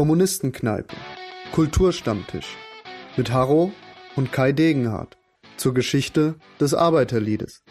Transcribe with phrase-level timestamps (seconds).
[0.00, 0.96] Kommunistenkneipe,
[1.52, 2.56] Kulturstammtisch
[3.18, 3.70] mit Harro
[4.16, 5.18] und Kai Degenhardt
[5.58, 7.62] zur Geschichte des Arbeiterliedes.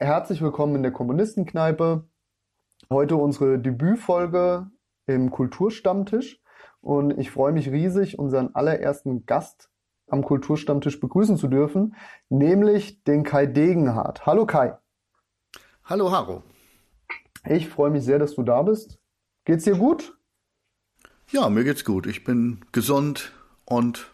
[0.00, 2.04] Herzlich willkommen in der Kommunistenkneipe.
[2.90, 4.68] Heute unsere Debütfolge
[5.06, 6.42] im Kulturstammtisch
[6.80, 9.70] und ich freue mich riesig, unseren allerersten Gast
[10.08, 11.94] am Kulturstammtisch begrüßen zu dürfen,
[12.28, 14.26] nämlich den Kai Degenhardt.
[14.26, 14.76] Hallo Kai.
[15.84, 16.42] Hallo Harro.
[17.48, 18.98] Ich freue mich sehr, dass du da bist.
[19.44, 20.16] Geht's dir gut?
[21.32, 22.08] Ja, mir geht's gut.
[22.08, 23.32] Ich bin gesund
[23.64, 24.12] und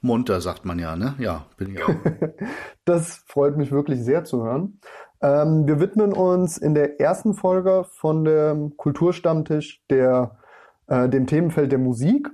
[0.00, 1.16] munter, sagt man ja, ne?
[1.18, 1.94] Ja, bin ich auch.
[2.84, 4.78] das freut mich wirklich sehr zu hören.
[5.20, 10.38] Ähm, wir widmen uns in der ersten Folge von dem Kulturstammtisch der,
[10.86, 12.30] äh, dem Themenfeld der Musik.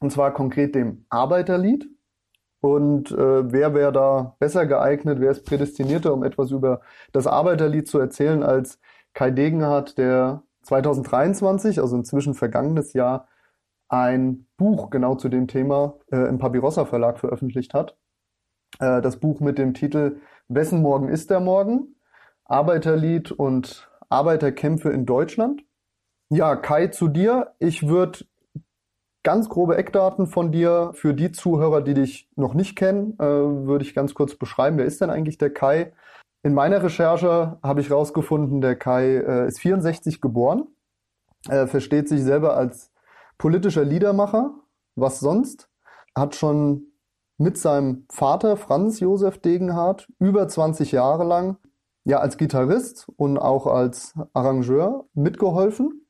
[0.00, 1.86] Und zwar konkret dem Arbeiterlied.
[2.62, 6.80] Und äh, wer wäre da besser geeignet, wer ist prädestinierter, um etwas über
[7.12, 8.78] das Arbeiterlied zu erzählen, als
[9.12, 13.28] Kai Degenhardt, der 2023, also inzwischen vergangenes Jahr,
[13.92, 17.98] ein Buch genau zu dem Thema äh, im Papirossa Verlag veröffentlicht hat.
[18.80, 20.16] Äh, das Buch mit dem Titel
[20.48, 21.96] Wessen Morgen ist der Morgen?
[22.44, 25.64] Arbeiterlied und Arbeiterkämpfe in Deutschland.
[26.30, 27.54] Ja, Kai, zu dir.
[27.58, 28.20] Ich würde
[29.22, 33.84] ganz grobe Eckdaten von dir für die Zuhörer, die dich noch nicht kennen, äh, würde
[33.84, 34.78] ich ganz kurz beschreiben.
[34.78, 35.92] Wer ist denn eigentlich der Kai?
[36.42, 40.66] In meiner Recherche habe ich herausgefunden, der Kai äh, ist 64 geboren,
[41.50, 42.91] äh, versteht sich selber als
[43.42, 44.54] politischer Liedermacher.
[44.94, 45.68] Was sonst?
[46.16, 46.92] Hat schon
[47.38, 51.56] mit seinem Vater Franz Josef Degenhardt über 20 Jahre lang
[52.04, 56.06] ja als Gitarrist und auch als Arrangeur mitgeholfen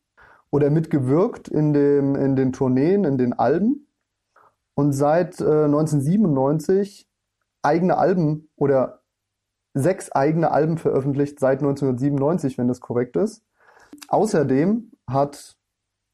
[0.51, 3.89] oder mitgewirkt in, dem, in den Tourneen, in den Alben.
[4.75, 7.09] Und seit äh, 1997
[7.63, 9.01] eigene Alben oder
[9.73, 13.43] sechs eigene Alben veröffentlicht seit 1997, wenn das korrekt ist.
[14.09, 15.57] Außerdem hat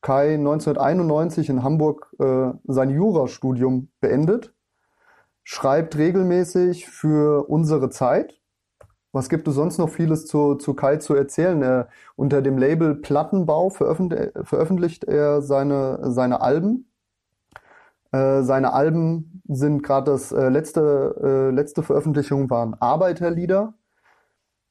[0.01, 4.55] Kai 1991 in Hamburg äh, sein Jurastudium beendet,
[5.43, 8.39] schreibt regelmäßig für unsere Zeit.
[9.13, 11.63] Was gibt es sonst noch vieles zu, zu Kai zu erzählen?
[11.63, 16.93] Er, unter dem Label Plattenbau veröffentlicht, veröffentlicht er seine, seine Alben.
[18.13, 23.75] Äh, seine Alben sind gerade das äh, letzte, äh, letzte Veröffentlichung waren Arbeiterlieder.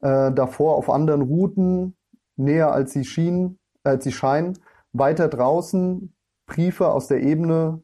[0.01, 1.97] Äh, davor auf anderen Routen,
[2.35, 4.59] näher als sie schienen, als sie scheinen.
[4.99, 6.13] Weiter draußen
[6.45, 7.81] Briefe aus der Ebene,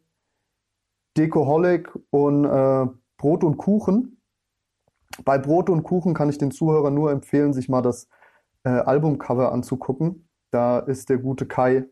[1.18, 2.88] Dekoholic und äh,
[3.18, 4.22] Brot und Kuchen.
[5.26, 8.08] Bei Brot und Kuchen kann ich den Zuhörern nur empfehlen, sich mal das
[8.64, 10.28] äh, Albumcover anzugucken.
[10.52, 11.86] Da ist der gute Kai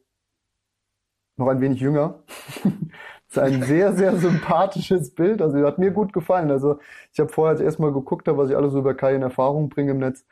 [1.38, 2.24] noch ein wenig jünger.
[3.30, 5.42] ist ein sehr, sehr sympathisches Bild.
[5.42, 6.52] Also hat mir gut gefallen.
[6.52, 6.80] Also
[7.12, 10.00] ich habe vorher als erstmal geguckt, was ich alles über Kai in Erfahrung bringe im
[10.00, 10.26] Netz,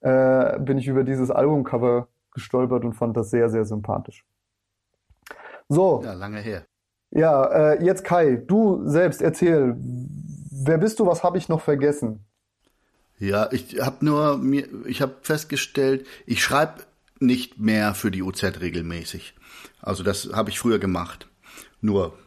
[0.00, 4.24] äh, bin ich über dieses Albumcover gestolpert und fand das sehr, sehr sympathisch.
[5.68, 6.02] So.
[6.04, 6.66] Ja, lange her.
[7.10, 12.24] Ja, äh, jetzt Kai, du selbst erzähl, wer bist du, was habe ich noch vergessen?
[13.18, 16.82] Ja, ich habe nur mir, ich habe festgestellt, ich schreibe
[17.18, 19.34] nicht mehr für die UZ regelmäßig.
[19.80, 21.26] Also das habe ich früher gemacht,
[21.80, 22.18] nur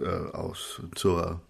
[0.00, 1.40] äh, aus zur,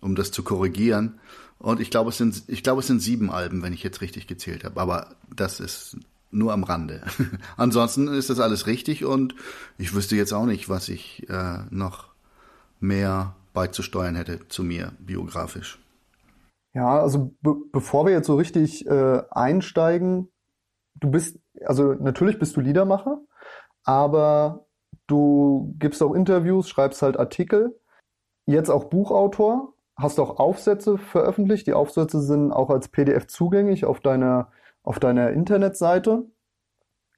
[0.00, 1.20] um das zu korrigieren.
[1.58, 4.26] Und ich glaube, es sind, ich glaube, es sind sieben Alben, wenn ich jetzt richtig
[4.26, 4.80] gezählt habe.
[4.80, 5.98] Aber das ist
[6.36, 7.02] nur am Rande.
[7.56, 9.34] Ansonsten ist das alles richtig und
[9.78, 12.08] ich wüsste jetzt auch nicht, was ich äh, noch
[12.78, 15.78] mehr beizusteuern hätte zu mir biografisch.
[16.74, 20.28] Ja, also be bevor wir jetzt so richtig äh, einsteigen,
[20.94, 23.22] du bist, also natürlich bist du Liedermacher,
[23.84, 24.66] aber
[25.06, 27.80] du gibst auch Interviews, schreibst halt Artikel,
[28.44, 31.66] jetzt auch Buchautor, hast auch Aufsätze veröffentlicht.
[31.66, 34.52] Die Aufsätze sind auch als PDF zugänglich auf deiner
[34.86, 36.24] auf deiner Internetseite,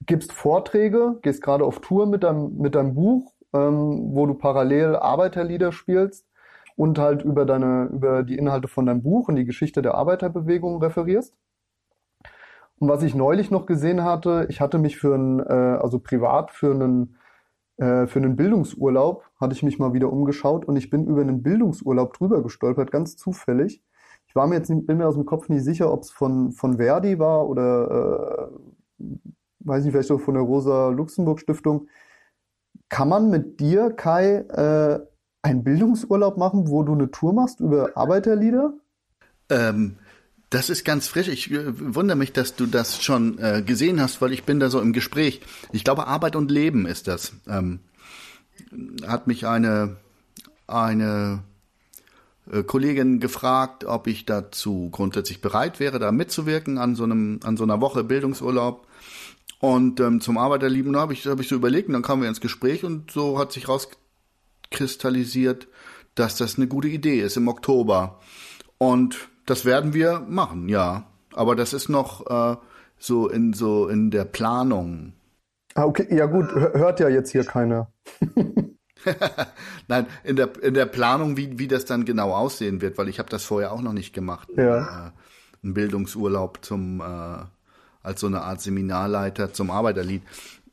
[0.05, 4.95] gibst Vorträge, gehst gerade auf Tour mit deinem, mit deinem Buch, ähm, wo du parallel
[4.95, 6.27] Arbeiterlieder spielst
[6.75, 10.81] und halt über deine, über die Inhalte von deinem Buch und die Geschichte der Arbeiterbewegung
[10.81, 11.35] referierst.
[12.79, 16.51] Und was ich neulich noch gesehen hatte, ich hatte mich für einen, äh, also privat
[16.51, 17.17] für einen,
[17.77, 21.43] äh, für einen Bildungsurlaub, hatte ich mich mal wieder umgeschaut und ich bin über einen
[21.43, 23.83] Bildungsurlaub drüber gestolpert, ganz zufällig.
[24.29, 26.51] Ich war mir jetzt nicht, bin mir aus dem Kopf nicht sicher, ob es von,
[26.51, 28.51] von Verdi war oder
[28.99, 29.05] äh,
[29.61, 31.87] weiß nicht, vielleicht so von der Rosa-Luxemburg-Stiftung.
[32.89, 34.99] Kann man mit dir, Kai, äh,
[35.41, 38.73] einen Bildungsurlaub machen, wo du eine Tour machst über Arbeiterlieder?
[39.49, 39.95] Ähm,
[40.51, 41.27] das ist ganz frisch.
[41.27, 44.69] Ich äh, wundere mich, dass du das schon äh, gesehen hast, weil ich bin da
[44.69, 45.41] so im Gespräch.
[45.71, 47.33] Ich glaube, Arbeit und Leben ist das.
[47.47, 47.79] Ähm,
[49.07, 49.97] hat mich eine,
[50.67, 51.43] eine
[52.63, 57.63] Kollegin gefragt, ob ich dazu grundsätzlich bereit wäre, da mitzuwirken an so einem, an so
[57.63, 58.87] einer Woche Bildungsurlaub.
[59.59, 62.41] Und ähm, zum Arbeiterlieben habe ich, hab ich so überlegt und dann kamen wir ins
[62.41, 65.67] Gespräch und so hat sich rauskristallisiert,
[66.15, 68.19] dass das eine gute Idee ist im Oktober.
[68.77, 71.05] Und das werden wir machen, ja.
[71.33, 72.57] Aber das ist noch äh,
[72.97, 75.13] so in so in der Planung.
[75.75, 77.91] Ah, okay, ja gut, hört ja jetzt hier keiner.
[79.87, 83.19] Nein, in der in der Planung, wie wie das dann genau aussehen wird, weil ich
[83.19, 84.49] habe das vorher auch noch nicht gemacht.
[84.55, 85.07] Ja.
[85.07, 85.11] Äh,
[85.63, 87.45] ein Bildungsurlaub zum äh,
[88.01, 90.21] als so eine Art Seminarleiter zum Arbeiterlied.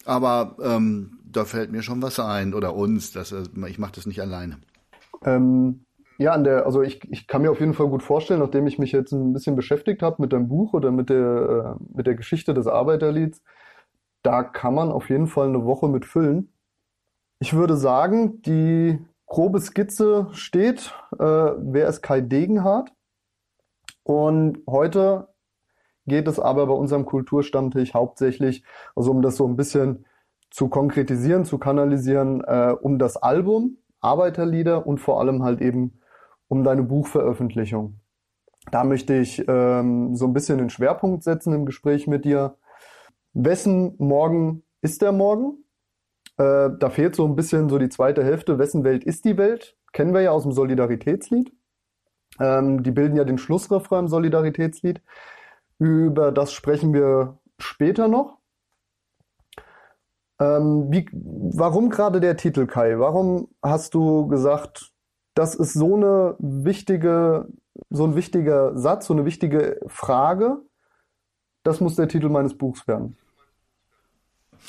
[0.05, 3.12] Aber ähm, da fällt mir schon was ein oder uns.
[3.12, 4.58] Das, äh, ich mache das nicht alleine.
[5.25, 5.84] Ähm,
[6.19, 8.79] ja, an der, also ich, ich kann mir auf jeden Fall gut vorstellen, nachdem ich
[8.79, 12.14] mich jetzt ein bisschen beschäftigt habe mit dem Buch oder mit der, äh, mit der
[12.14, 13.43] Geschichte des Arbeiterlieds,
[14.22, 16.52] da kann man auf jeden Fall eine Woche mit füllen.
[17.38, 20.94] Ich würde sagen, die grobe Skizze steht.
[21.19, 22.93] Äh, wer ist Kai Degenhardt?
[24.05, 25.29] Und heute
[26.06, 30.06] geht es aber bei unserem Kulturstammtisch hauptsächlich, also um das so ein bisschen
[30.50, 36.00] zu konkretisieren, zu kanalisieren, äh, um das Album, Arbeiterlieder und vor allem halt eben
[36.49, 38.00] um deine Buchveröffentlichung.
[38.71, 42.56] Da möchte ich ähm, so ein bisschen den Schwerpunkt setzen im Gespräch mit dir.
[43.35, 45.66] Wessen Morgen ist der Morgen?
[46.38, 48.59] Äh, da fehlt so ein bisschen so die zweite Hälfte.
[48.59, 49.77] Wessen Welt ist die Welt?
[49.93, 51.53] Kennen wir ja aus dem Solidaritätslied.
[52.38, 55.00] Ähm, die bilden ja den Schlussrefrain im Solidaritätslied.
[55.79, 58.38] Über das sprechen wir später noch.
[60.38, 62.99] Ähm, wie, warum gerade der Titel, Kai?
[62.99, 64.93] Warum hast du gesagt,
[65.35, 67.49] das ist so eine wichtige,
[67.91, 70.59] so ein wichtiger Satz, so eine wichtige Frage.
[71.62, 73.17] Das muss der Titel meines Buchs werden.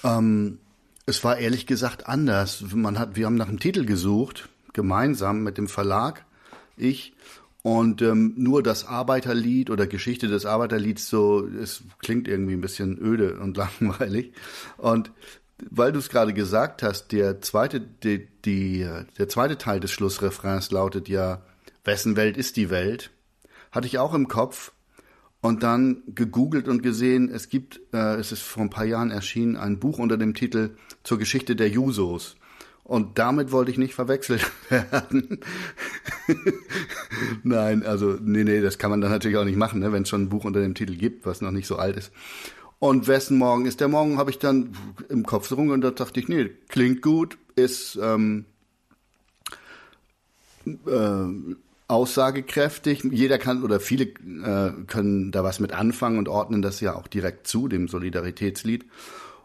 [0.03, 0.59] Ähm,
[1.07, 2.63] es war ehrlich gesagt anders.
[2.73, 6.25] Man hat, wir haben nach einem Titel gesucht, gemeinsam mit dem Verlag,
[6.75, 7.13] ich.
[7.63, 12.99] Und ähm, nur das Arbeiterlied oder Geschichte des Arbeiterlieds so, es klingt irgendwie ein bisschen
[13.01, 14.33] öde und langweilig.
[14.77, 15.11] Und
[15.69, 18.87] weil du es gerade gesagt hast, der zweite, die, die,
[19.17, 21.41] der zweite Teil des Schlussrefrains lautet ja,
[21.83, 23.11] wessen Welt ist die Welt?
[23.71, 24.71] Hatte ich auch im Kopf
[25.47, 29.55] und dann gegoogelt und gesehen, es gibt, äh, es ist vor ein paar Jahren erschienen,
[29.55, 30.71] ein Buch unter dem Titel
[31.03, 32.35] zur Geschichte der Jusos.
[32.83, 35.39] Und damit wollte ich nicht verwechselt werden.
[37.43, 40.09] Nein, also nee, nee, das kann man dann natürlich auch nicht machen, ne, wenn es
[40.09, 42.11] schon ein Buch unter dem Titel gibt, was noch nicht so alt ist.
[42.79, 44.71] Und wessen Morgen ist der Morgen, habe ich dann
[45.07, 48.43] im Kopf so rum und da dachte ich, nee, klingt gut, ist ähm,
[50.65, 51.55] äh,
[51.87, 53.03] aussagekräftig.
[53.03, 57.07] Jeder kann oder viele äh, können da was mit anfangen und ordnen das ja auch
[57.07, 58.85] direkt zu, dem Solidaritätslied.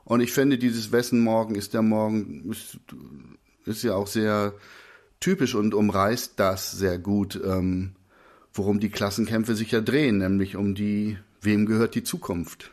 [0.04, 2.78] Und ich finde, dieses Wessen Morgen ist der Morgen, ist,
[3.64, 4.54] ist ja auch sehr
[5.20, 7.92] typisch und umreißt das sehr gut, ähm,
[8.52, 12.72] worum die Klassenkämpfe sich ja drehen, nämlich um die, wem gehört die Zukunft?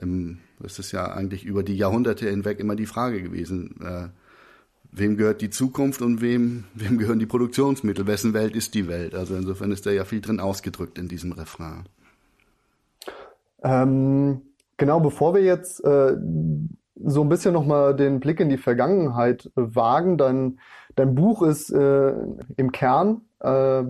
[0.00, 3.78] Ähm, das ist ja eigentlich über die Jahrhunderte hinweg immer die Frage gewesen.
[3.82, 4.08] Äh,
[4.96, 8.06] wem gehört die Zukunft und wem, wem gehören die Produktionsmittel?
[8.06, 9.14] Wessen Welt ist die Welt?
[9.14, 11.84] Also insofern ist da ja viel drin ausgedrückt in diesem Refrain.
[13.62, 14.42] Ähm,
[14.76, 16.16] genau, bevor wir jetzt äh,
[17.04, 20.58] so ein bisschen nochmal den Blick in die Vergangenheit wagen, dein,
[20.94, 22.14] dein Buch ist äh,
[22.56, 23.82] im Kern äh,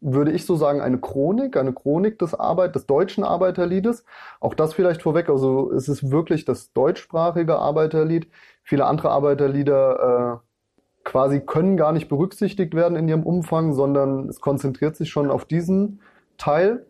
[0.00, 4.04] würde ich so sagen, eine Chronik, eine Chronik des Arbeit, des deutschen Arbeiterliedes.
[4.40, 8.28] Auch das vielleicht vorweg, also es ist wirklich das deutschsprachige Arbeiterlied.
[8.68, 14.40] Viele andere Arbeiterlieder äh, quasi können gar nicht berücksichtigt werden in ihrem Umfang, sondern es
[14.40, 16.00] konzentriert sich schon auf diesen
[16.36, 16.84] Teil.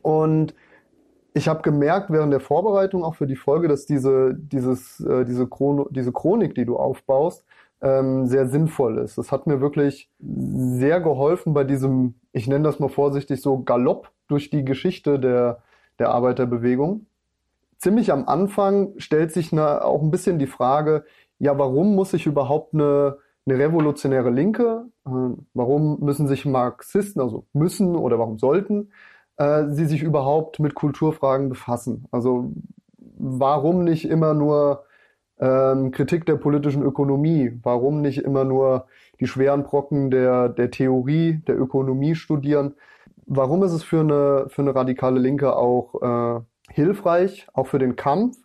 [0.00, 0.54] Und
[1.34, 5.48] ich habe gemerkt während der Vorbereitung auch für die Folge, dass diese, dieses, äh, diese,
[5.48, 7.44] Chrono, diese Chronik, die du aufbaust,
[7.80, 9.18] ähm, sehr sinnvoll ist.
[9.18, 14.12] Das hat mir wirklich sehr geholfen bei diesem, ich nenne das mal vorsichtig so Galopp
[14.28, 15.62] durch die Geschichte der,
[15.98, 17.06] der Arbeiterbewegung.
[17.82, 21.04] Ziemlich am Anfang stellt sich eine, auch ein bisschen die Frage,
[21.40, 25.10] ja, warum muss ich überhaupt eine, eine revolutionäre Linke, äh,
[25.52, 28.92] warum müssen sich Marxisten, also müssen oder warum sollten
[29.36, 32.06] äh, sie sich überhaupt mit Kulturfragen befassen?
[32.12, 32.52] Also
[33.18, 34.84] warum nicht immer nur
[35.40, 37.58] ähm, Kritik der politischen Ökonomie.
[37.64, 38.86] Warum nicht immer nur
[39.18, 42.74] die schweren Brocken der, der Theorie, der Ökonomie studieren?
[43.26, 46.40] Warum ist es für eine, für eine radikale Linke auch äh,
[46.74, 48.36] hilfreich, auch für den Kampf,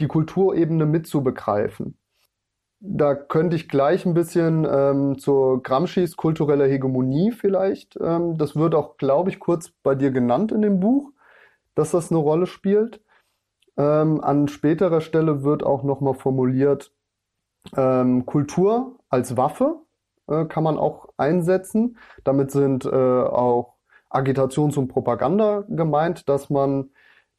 [0.00, 1.96] die Kulturebene mitzubegreifen?
[2.80, 7.98] Da könnte ich gleich ein bisschen ähm, zur Gramscis kultureller Hegemonie vielleicht.
[8.00, 11.10] Ähm, das wird auch, glaube ich, kurz bei dir genannt in dem Buch,
[11.74, 13.00] dass das eine Rolle spielt.
[13.78, 16.92] Ähm, an späterer Stelle wird auch nochmal formuliert,
[17.76, 19.80] ähm, Kultur als Waffe
[20.28, 21.98] äh, kann man auch einsetzen.
[22.24, 23.74] Damit sind äh, auch
[24.10, 26.90] Agitations- und Propaganda gemeint, dass man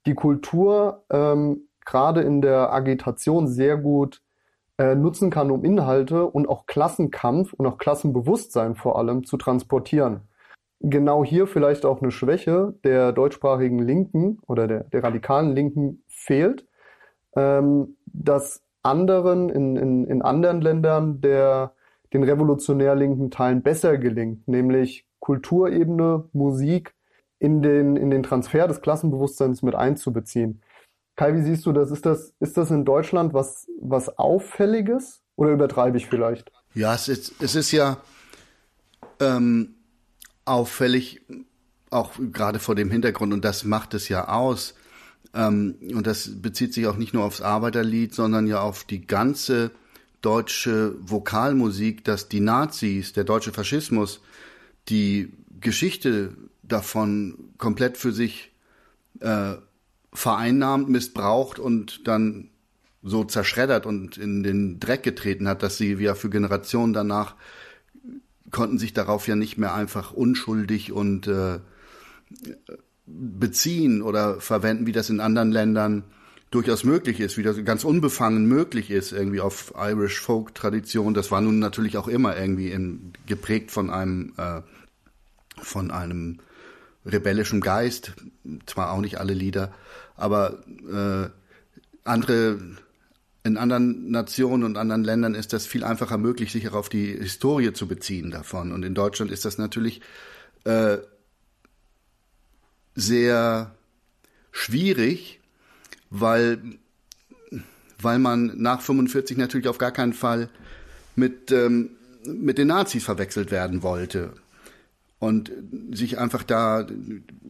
[0.08, 4.22] die Kultur ähm, gerade in der Agitation sehr gut
[4.78, 10.22] äh, nutzen kann, um Inhalte und auch Klassenkampf und auch Klassenbewusstsein vor allem zu transportieren.
[10.80, 16.68] Genau hier vielleicht auch eine Schwäche der deutschsprachigen Linken oder der, der radikalen Linken fehlt,
[17.36, 21.74] ähm, dass anderen in, in, in anderen Ländern der
[22.14, 26.94] den revolutionär linken Teilen besser gelingt, nämlich Kulturebene, Musik
[27.40, 30.62] in den, in den Transfer des Klassenbewusstseins mit einzubeziehen.
[31.16, 31.92] Kai, wie siehst du das?
[31.92, 36.52] Ist das, ist das in Deutschland was, was Auffälliges oder übertreibe ich vielleicht?
[36.74, 37.98] Ja, es ist, es ist ja
[39.20, 39.76] ähm,
[40.46, 41.22] auffällig,
[41.90, 44.76] auch gerade vor dem Hintergrund, und das macht es ja aus.
[45.34, 49.72] Ähm, und das bezieht sich auch nicht nur aufs Arbeiterlied, sondern ja auf die ganze
[50.22, 54.22] deutsche Vokalmusik, dass die Nazis, der deutsche Faschismus,
[54.90, 56.36] die Geschichte
[56.68, 58.52] davon komplett für sich
[59.20, 59.56] äh,
[60.14, 62.50] vereinnahmt, missbraucht und dann
[63.04, 67.36] so zerschreddert und in den Dreck getreten hat, dass sie ja für Generationen danach
[68.52, 71.60] konnten sich darauf ja nicht mehr einfach unschuldig und äh,
[73.06, 76.04] beziehen oder verwenden, wie das in anderen Ländern
[76.50, 81.14] durchaus möglich ist, wie das ganz unbefangen möglich ist, irgendwie auf Irish Folk Tradition.
[81.14, 84.62] Das war nun natürlich auch immer irgendwie in, geprägt von einem äh,
[85.62, 86.40] von einem
[87.08, 88.14] rebellischen Geist.
[88.66, 89.74] Zwar auch nicht alle Lieder,
[90.16, 91.30] aber äh,
[92.04, 92.60] andere
[93.48, 97.14] in anderen Nationen und anderen Ländern ist das viel einfacher möglich, sich auch auf die
[97.14, 98.74] Historie zu beziehen davon.
[98.74, 100.02] Und in Deutschland ist das natürlich
[100.66, 100.98] äh,
[102.94, 103.74] sehr
[104.52, 105.40] schwierig,
[106.10, 106.60] weil,
[108.02, 110.50] weil man nach 45 natürlich auf gar keinen Fall
[111.16, 111.92] mit, ähm,
[112.26, 114.34] mit den Nazis verwechselt werden wollte.
[115.20, 115.52] Und
[115.92, 116.86] sich einfach da,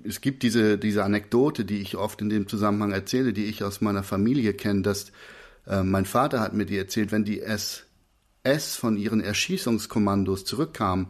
[0.03, 3.81] es gibt diese, diese Anekdote, die ich oft in dem Zusammenhang erzähle, die ich aus
[3.81, 5.11] meiner Familie kenne, dass
[5.65, 11.07] äh, mein Vater hat mir die erzählt, wenn die SS von ihren Erschießungskommandos zurückkamen,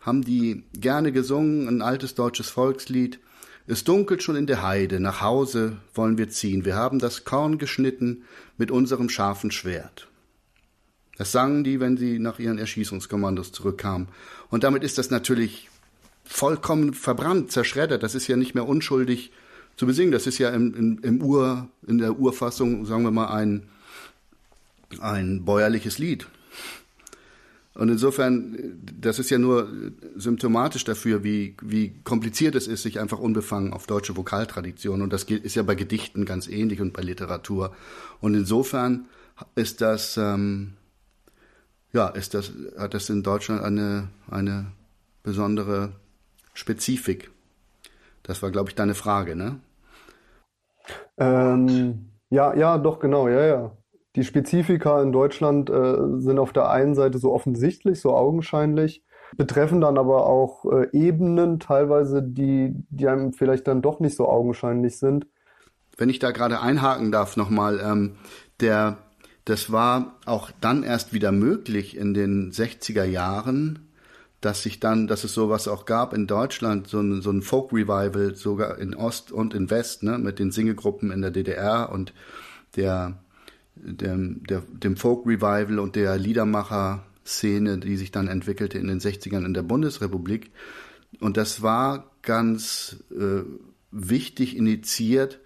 [0.00, 3.18] haben die gerne gesungen, ein altes deutsches Volkslied,
[3.66, 6.64] es dunkelt schon in der Heide, nach Hause wollen wir ziehen.
[6.64, 8.22] Wir haben das Korn geschnitten
[8.56, 10.06] mit unserem scharfen Schwert.
[11.16, 14.08] Das sangen die, wenn sie nach ihren Erschießungskommandos zurückkamen.
[14.50, 15.68] Und damit ist das natürlich
[16.26, 18.02] vollkommen verbrannt, zerschreddert.
[18.02, 19.32] Das ist ja nicht mehr unschuldig
[19.76, 20.12] zu besingen.
[20.12, 23.68] Das ist ja im, im, im Ur, in der Urfassung, sagen wir mal, ein,
[25.00, 26.26] ein bäuerliches Lied.
[27.74, 29.68] Und insofern, das ist ja nur
[30.16, 35.02] symptomatisch dafür, wie, wie kompliziert es ist, sich einfach unbefangen auf deutsche Vokaltradition.
[35.02, 37.74] Und das ist ja bei Gedichten ganz ähnlich und bei Literatur.
[38.20, 39.06] Und insofern
[39.56, 40.72] ist das, ähm,
[41.92, 44.72] ja, ist das, hat das in Deutschland eine, eine
[45.22, 45.92] besondere
[46.56, 47.30] Spezifik.
[48.22, 49.60] Das war, glaube ich, deine Frage, ne?
[51.18, 53.76] Ähm, ja, ja, doch, genau, ja, ja
[54.16, 59.04] die Spezifika in Deutschland äh, sind auf der einen Seite so offensichtlich, so augenscheinlich,
[59.36, 64.26] betreffen dann aber auch äh, Ebenen teilweise, die, die einem vielleicht dann doch nicht so
[64.26, 65.26] augenscheinlich sind.
[65.98, 68.16] Wenn ich da gerade einhaken darf nochmal, ähm,
[68.60, 68.96] der,
[69.44, 73.85] das war auch dann erst wieder möglich in den 60er Jahren,
[74.46, 78.36] dass sich dann, dass es sowas auch gab in Deutschland, so ein, so ein Folk-Revival,
[78.36, 82.14] sogar in Ost und in West, ne, mit den Singegruppen in der DDR und
[82.76, 83.18] der
[83.74, 89.44] dem, der, dem Folk Revival und der Liedermacher-Szene, die sich dann entwickelte in den 60ern
[89.44, 90.52] in der Bundesrepublik.
[91.20, 93.42] Und das war ganz äh,
[93.90, 95.40] wichtig initiiert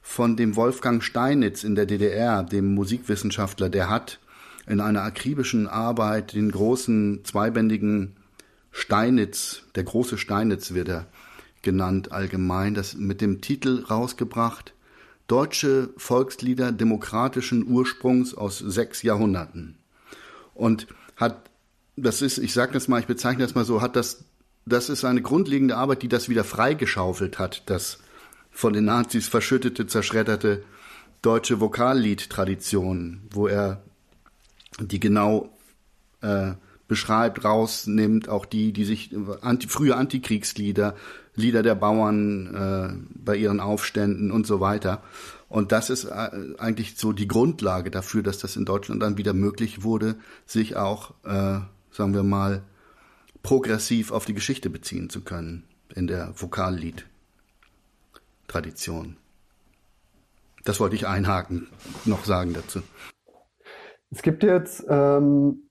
[0.00, 4.18] von dem Wolfgang Steinitz in der DDR, dem Musikwissenschaftler, der hat
[4.66, 8.15] in einer akribischen Arbeit den großen zweibändigen
[8.76, 11.06] Steinitz, der große Steinitz wird er
[11.62, 14.74] genannt allgemein, das mit dem Titel rausgebracht,
[15.28, 19.78] deutsche Volkslieder demokratischen Ursprungs aus sechs Jahrhunderten.
[20.52, 21.48] Und hat,
[21.96, 24.24] das ist, ich sage das mal, ich bezeichne das mal so, hat das,
[24.66, 28.00] das ist eine grundlegende Arbeit, die das wieder freigeschaufelt hat, das
[28.50, 30.62] von den Nazis verschüttete, zerschredderte
[31.22, 33.82] deutsche Vokalliedtradition, wo er
[34.78, 35.48] die genau
[36.20, 36.52] äh,
[36.88, 40.94] beschreibt, rausnimmt, auch die, die sich anti, frühe Antikriegslieder,
[41.34, 45.02] Lieder der Bauern äh, bei ihren Aufständen und so weiter.
[45.48, 49.34] Und das ist äh, eigentlich so die Grundlage dafür, dass das in Deutschland dann wieder
[49.34, 50.16] möglich wurde,
[50.46, 51.58] sich auch, äh,
[51.90, 52.62] sagen wir mal,
[53.42, 55.64] progressiv auf die Geschichte beziehen zu können
[55.94, 59.16] in der Vokallied-Tradition.
[60.64, 61.68] Das wollte ich einhaken,
[62.06, 62.80] noch sagen dazu.
[64.10, 65.68] Es gibt jetzt ähm,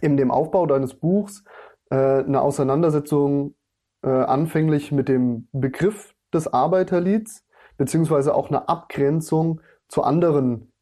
[0.00, 1.44] in dem Aufbau deines Buchs
[1.90, 3.54] äh, eine Auseinandersetzung
[4.02, 7.44] äh, anfänglich mit dem Begriff des Arbeiterlieds,
[7.76, 10.72] beziehungsweise auch eine Abgrenzung zu anderen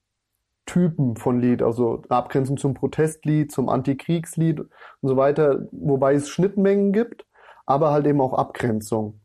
[0.67, 4.69] Typen von Lied, also eine Abgrenzung zum Protestlied, zum Antikriegslied und
[5.03, 7.27] so weiter, wobei es Schnittmengen gibt,
[7.67, 9.21] aber halt eben auch Abgrenzung.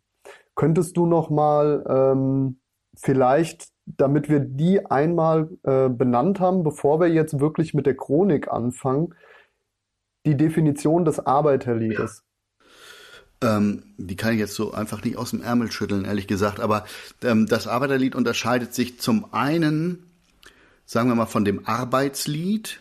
[0.56, 2.60] Könntest du noch mal ähm,
[2.98, 8.48] vielleicht, damit wir die einmal äh, benannt haben, bevor wir jetzt wirklich mit der Chronik
[8.48, 9.14] anfangen,
[10.26, 12.24] die Definition des Arbeiterliedes?
[13.42, 16.60] Ähm, die kann ich jetzt so einfach nicht aus dem Ärmel schütteln, ehrlich gesagt.
[16.60, 16.86] Aber
[17.22, 20.04] ähm, das Arbeiterlied unterscheidet sich zum einen,
[20.86, 22.80] sagen wir mal, von dem Arbeitslied.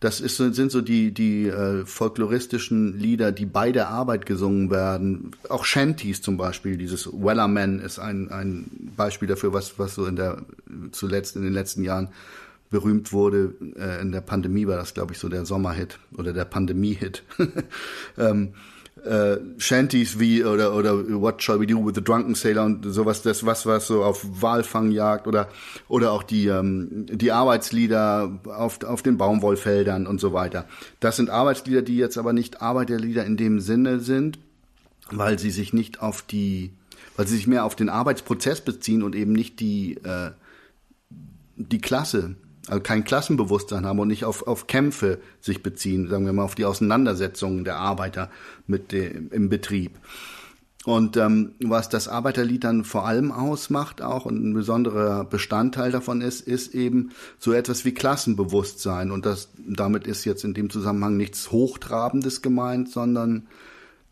[0.00, 5.32] Das ist, sind so die, die äh, folkloristischen Lieder, die bei der Arbeit gesungen werden.
[5.48, 10.14] Auch Shanties zum Beispiel, dieses Wellerman ist ein, ein Beispiel dafür, was, was so in
[10.14, 10.42] der,
[10.92, 12.10] zuletzt in den letzten Jahren
[12.70, 13.54] berühmt wurde.
[13.76, 17.22] Äh, in der Pandemie war das, glaube ich, so der Sommerhit oder der Pandemie-Hit.
[18.18, 18.54] ähm,
[19.04, 23.22] äh, Shanties wie oder oder What Shall We Do with the Drunken Sailor und sowas,
[23.22, 25.48] das was was so auf Walfangjagd oder
[25.88, 30.66] oder auch die ähm, die Arbeitslieder auf auf den Baumwollfeldern und so weiter.
[31.00, 34.38] Das sind Arbeitslieder, die jetzt aber nicht Arbeiterlieder in dem Sinne sind,
[35.10, 36.72] weil sie sich nicht auf die
[37.16, 40.30] weil sie sich mehr auf den Arbeitsprozess beziehen und eben nicht die äh,
[41.56, 42.36] die Klasse
[42.68, 46.54] also kein Klassenbewusstsein haben und nicht auf, auf Kämpfe sich beziehen, sagen wir mal, auf
[46.54, 48.30] die Auseinandersetzungen der Arbeiter
[48.66, 49.92] mit dem, im Betrieb.
[50.84, 56.22] Und ähm, was das Arbeiterlied dann vor allem ausmacht auch und ein besonderer Bestandteil davon
[56.22, 59.10] ist, ist eben so etwas wie Klassenbewusstsein.
[59.10, 63.48] Und das damit ist jetzt in dem Zusammenhang nichts Hochtrabendes gemeint, sondern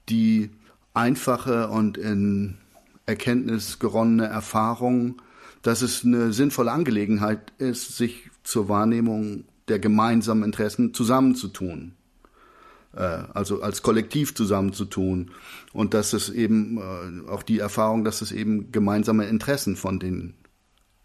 [0.08, 0.50] die
[0.92, 2.58] einfache und in
[3.06, 5.22] Erkenntnis geronnene Erfahrung,
[5.62, 11.93] dass es eine sinnvolle Angelegenheit ist, sich zur Wahrnehmung der gemeinsamen Interessen zusammenzutun.
[12.95, 13.00] Äh,
[13.35, 15.33] also als Kollektiv zusammenzutun.
[15.73, 20.35] Und dass es eben äh, auch die Erfahrung, dass es eben gemeinsame Interessen von den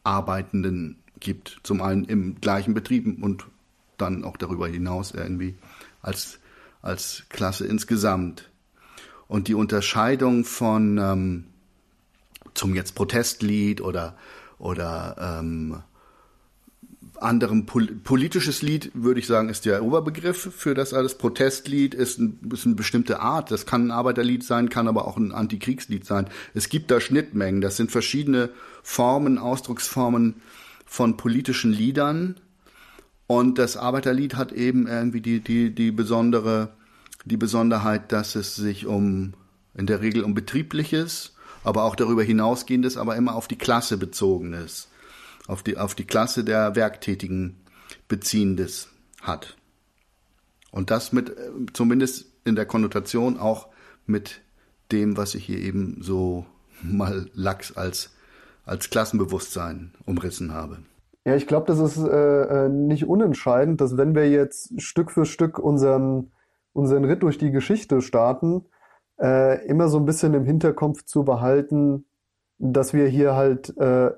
[0.04, 1.60] Arbeitenden gibt.
[1.64, 3.46] Zum einen im gleichen Betrieb und
[3.98, 5.56] dann auch darüber hinaus irgendwie
[6.02, 6.40] als,
[6.84, 8.52] als Klasse insgesamt.
[9.28, 11.46] Und die Unterscheidung von ähm,
[12.54, 14.16] zum jetzt Protestlied oder
[14.60, 15.82] oder ähm,
[17.22, 21.18] anderem Pol politisches Lied, würde ich sagen, ist der Oberbegriff für das alles.
[21.18, 23.52] Protestlied ist, ein, ist eine bestimmte Art.
[23.52, 26.28] Das kann ein Arbeiterlied sein, kann aber auch ein Antikriegslied sein.
[26.54, 27.62] Es gibt da Schnittmengen.
[27.62, 28.50] Das sind verschiedene
[28.84, 30.36] Formen, Ausdrucksformen
[30.86, 32.36] von politischen Liedern.
[33.28, 36.74] Und das Arbeiterlied hat eben irgendwie die, die, die besondere,
[37.26, 39.34] die Besonderheit, dass es sich um,
[39.74, 44.91] in der Regel um betriebliches, aber auch darüber hinausgehendes, aber immer auf die Klasse bezogenes
[45.52, 47.58] auf die, auf die Klasse der Werktätigen
[48.08, 48.90] beziehendes
[49.22, 49.58] hat.
[50.72, 53.68] Und das mit, äh, zumindest in der Konnotation auch
[54.06, 54.42] mit
[54.92, 56.46] dem, was ich hier eben so
[56.82, 58.16] mal lax als,
[58.66, 60.80] als Klassenbewusstsein umrissen habe.
[61.26, 65.26] Ja, ich glaube, das ist äh, äh, nicht unentscheidend, dass wenn wir jetzt Stück für
[65.26, 66.32] Stück unseren,
[66.74, 68.66] unseren Ritt durch die Geschichte starten,
[69.20, 72.06] äh, immer so ein bisschen im Hinterkopf zu behalten,
[72.58, 74.12] dass wir hier halt äh,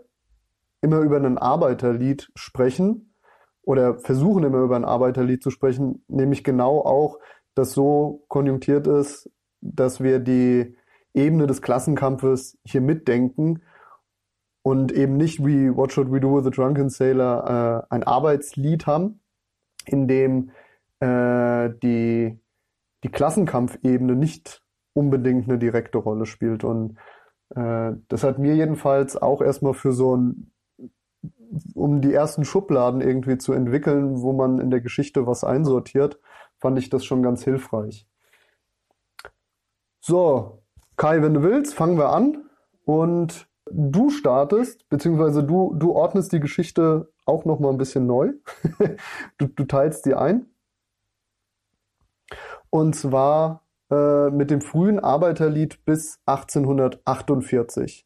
[0.83, 3.15] immer über ein Arbeiterlied sprechen
[3.63, 7.19] oder versuchen immer über ein Arbeiterlied zu sprechen, nämlich genau auch,
[7.55, 10.75] dass so konjunktiert ist, dass wir die
[11.13, 13.61] Ebene des Klassenkampfes hier mitdenken
[14.61, 18.85] und eben nicht wie What Should We Do with a Drunken Sailor äh, ein Arbeitslied
[18.85, 19.21] haben,
[19.85, 20.51] in dem
[20.99, 22.39] äh, die,
[23.03, 24.61] die Klassenkampfebene nicht
[24.93, 26.63] unbedingt eine direkte Rolle spielt.
[26.63, 26.97] Und
[27.55, 30.51] äh, das hat mir jedenfalls auch erstmal für so ein
[31.73, 36.19] um die ersten Schubladen irgendwie zu entwickeln, wo man in der Geschichte was einsortiert,
[36.57, 38.07] fand ich das schon ganz hilfreich.
[39.99, 40.63] So,
[40.95, 42.49] Kai, wenn du willst, fangen wir an
[42.85, 48.33] und du startest, beziehungsweise du, du ordnest die Geschichte auch noch mal ein bisschen neu.
[49.37, 50.47] du, du teilst sie ein.
[52.69, 58.05] Und zwar äh, mit dem frühen Arbeiterlied bis 1848.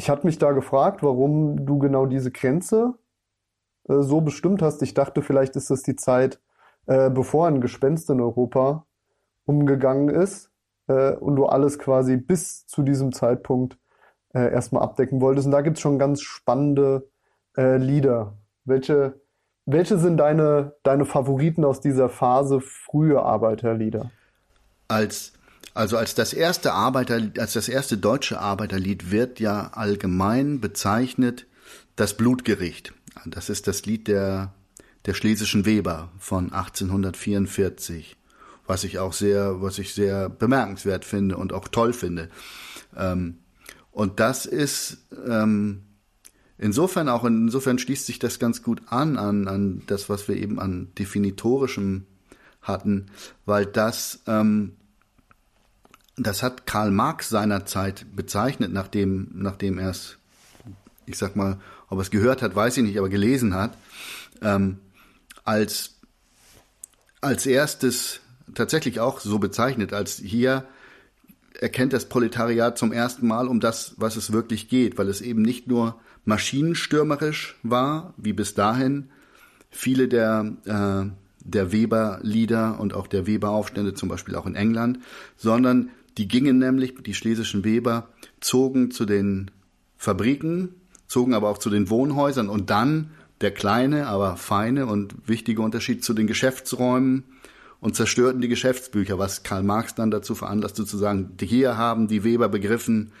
[0.00, 2.94] Ich hatte mich da gefragt, warum du genau diese Grenze
[3.86, 4.80] äh, so bestimmt hast.
[4.80, 6.40] Ich dachte, vielleicht ist das die Zeit,
[6.86, 8.86] äh, bevor ein Gespenst in Europa
[9.44, 10.50] umgegangen ist
[10.86, 13.76] äh, und du alles quasi bis zu diesem Zeitpunkt
[14.32, 15.44] äh, erstmal abdecken wolltest.
[15.44, 17.06] Und da gibt es schon ganz spannende
[17.58, 18.38] äh, Lieder.
[18.64, 19.20] Welche,
[19.66, 24.10] welche sind deine, deine Favoriten aus dieser Phase frühe Arbeiterlieder?
[24.88, 25.34] Als
[25.74, 31.46] also als das erste Arbeiter, als das erste deutsche Arbeiterlied wird ja allgemein bezeichnet
[31.96, 32.92] das Blutgericht.
[33.26, 34.54] Das ist das Lied der,
[35.06, 38.16] der schlesischen Weber von 1844,
[38.66, 42.30] was ich auch sehr, was ich sehr bemerkenswert finde und auch toll finde.
[42.96, 43.38] Ähm,
[43.92, 45.82] und das ist, ähm,
[46.58, 50.58] insofern auch, insofern schließt sich das ganz gut an, an, an das, was wir eben
[50.58, 52.06] an definitorischem
[52.62, 53.06] hatten,
[53.46, 54.76] weil das, ähm,
[56.16, 60.18] das hat Karl Marx seinerzeit bezeichnet, nachdem, nachdem er es,
[61.06, 63.76] ich sag mal, ob er es gehört hat, weiß ich nicht, aber gelesen hat,
[64.42, 64.78] ähm,
[65.44, 65.96] als,
[67.20, 68.20] als erstes
[68.54, 70.66] tatsächlich auch so bezeichnet, als hier
[71.58, 75.42] erkennt das Proletariat zum ersten Mal um das, was es wirklich geht, weil es eben
[75.42, 79.10] nicht nur maschinenstürmerisch war, wie bis dahin
[79.70, 81.10] viele der, äh,
[81.44, 84.98] der Weber-Lieder und auch der Weber-Aufstände, zum Beispiel auch in England,
[85.36, 85.90] sondern
[86.20, 89.50] die gingen nämlich, die schlesischen Weber, zogen zu den
[89.96, 90.74] Fabriken,
[91.08, 96.04] zogen aber auch zu den Wohnhäusern und dann der kleine, aber feine und wichtige Unterschied
[96.04, 97.24] zu den Geschäftsräumen
[97.80, 102.22] und zerstörten die Geschäftsbücher, was Karl Marx dann dazu veranlasste zu sagen, hier haben die
[102.22, 103.12] Weber begriffen,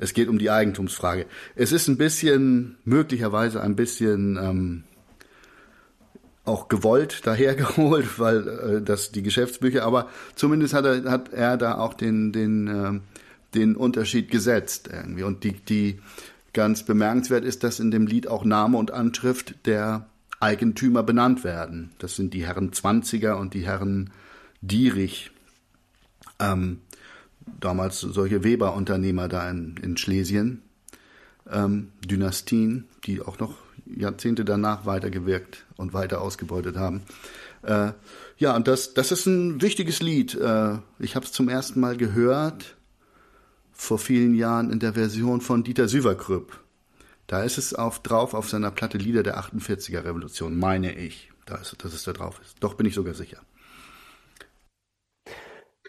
[0.00, 1.26] es geht um die Eigentumsfrage.
[1.54, 4.82] Es ist ein bisschen, möglicherweise ein bisschen ähm,
[6.48, 11.78] auch gewollt dahergeholt, weil äh, das die Geschäftsbücher, aber zumindest hat er, hat er da
[11.78, 13.00] auch den, den, äh,
[13.54, 15.22] den Unterschied gesetzt irgendwie.
[15.22, 16.00] Und die, die
[16.52, 20.06] ganz bemerkenswert ist, dass in dem Lied auch Name und Anschrift der
[20.40, 21.90] Eigentümer benannt werden.
[21.98, 24.10] Das sind die Herren Zwanziger und die Herren
[24.60, 25.30] Dierich.
[26.38, 26.80] Ähm,
[27.60, 30.62] damals solche Weber-Unternehmer da in, in Schlesien,
[31.50, 33.54] ähm, Dynastien, die auch noch
[33.96, 37.02] Jahrzehnte danach weitergewirkt und weiter ausgebeutet haben.
[37.62, 37.92] Äh,
[38.36, 40.34] ja, und das, das ist ein wichtiges Lied.
[40.34, 42.76] Äh, ich habe es zum ersten Mal gehört
[43.72, 46.60] vor vielen Jahren in der Version von Dieter Süverkrüpp.
[47.26, 51.30] Da ist es auf, drauf auf seiner Platte Lieder der 48er Revolution, meine ich.
[51.46, 52.56] Da ist, dass es da drauf ist.
[52.60, 53.38] Doch bin ich sogar sicher.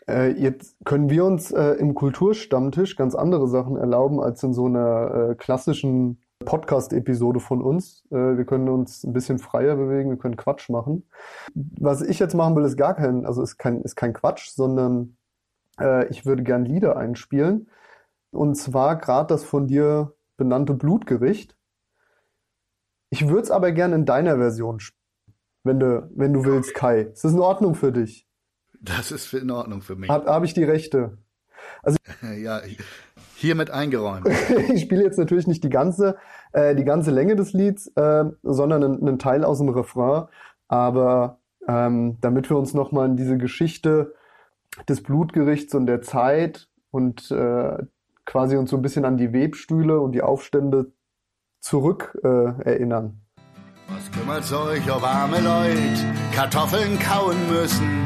[0.08, 4.66] Äh, jetzt können wir uns äh, im Kulturstammtisch ganz andere Sachen erlauben als in so
[4.66, 8.06] einer äh, klassischen Podcast-Episode von uns.
[8.12, 11.10] Äh, wir können uns ein bisschen freier bewegen, wir können Quatsch machen.
[11.54, 15.18] Was ich jetzt machen will, ist gar kein, also ist kein, ist kein Quatsch, sondern
[15.80, 17.70] äh, ich würde gern Lieder einspielen.
[18.32, 21.58] Und zwar gerade das von dir benannte Blutgericht.
[23.10, 27.02] Ich würde es aber gerne in deiner Version spielen, wenn du, wenn du willst, Kai.
[27.02, 28.28] Ist das in Ordnung für dich?
[28.82, 30.10] Das ist in Ordnung für mich.
[30.10, 31.18] Habe hab ich die Rechte?
[31.82, 31.98] Also,
[32.38, 32.62] ja,
[33.40, 34.28] hiermit eingeräumt.
[34.74, 36.18] ich spiele jetzt natürlich nicht die ganze,
[36.52, 40.28] äh, die ganze Länge des Lieds, äh, sondern einen, einen, Teil aus dem Refrain.
[40.68, 44.14] Aber ähm, damit wir uns nochmal in diese Geschichte
[44.88, 47.78] des Blutgerichts und der Zeit und äh,
[48.26, 50.92] quasi uns so ein bisschen an die Webstühle und die Aufstände
[51.60, 53.22] zurück äh, erinnern.
[53.88, 58.06] Was kümmert's euch, ob arme Leute Kartoffeln kauen müssen,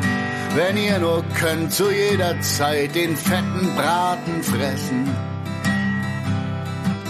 [0.55, 5.09] wenn ihr nur könnt zu jeder Zeit den fetten Braten fressen?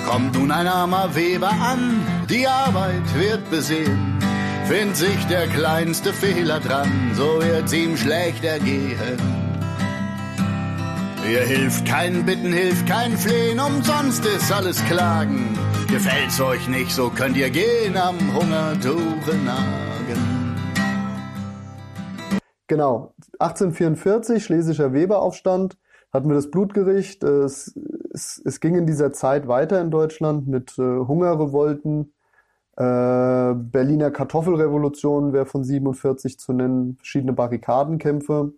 [0.07, 4.19] Kommt nun ein armer Weber an, die Arbeit wird besehen.
[4.65, 9.19] Find sich der kleinste Fehler dran, so wird's ihm schlecht ergehen.
[11.29, 15.57] Ihr hilft kein Bitten, hilft kein Flehen, umsonst ist alles Klagen.
[15.87, 20.43] Gefällt's euch nicht, so könnt ihr gehen am Hungertuche nagen.
[22.67, 25.77] Genau, 1844, Schlesischer Weberaufstand,
[26.11, 27.23] hatten wir das Blutgericht.
[27.23, 27.77] Es,
[28.13, 32.13] es, es ging in dieser Zeit weiter in Deutschland mit äh, Hungerrevolten.
[32.75, 38.53] Äh, Berliner Kartoffelrevolution wäre von 47 zu nennen, verschiedene Barrikadenkämpfe.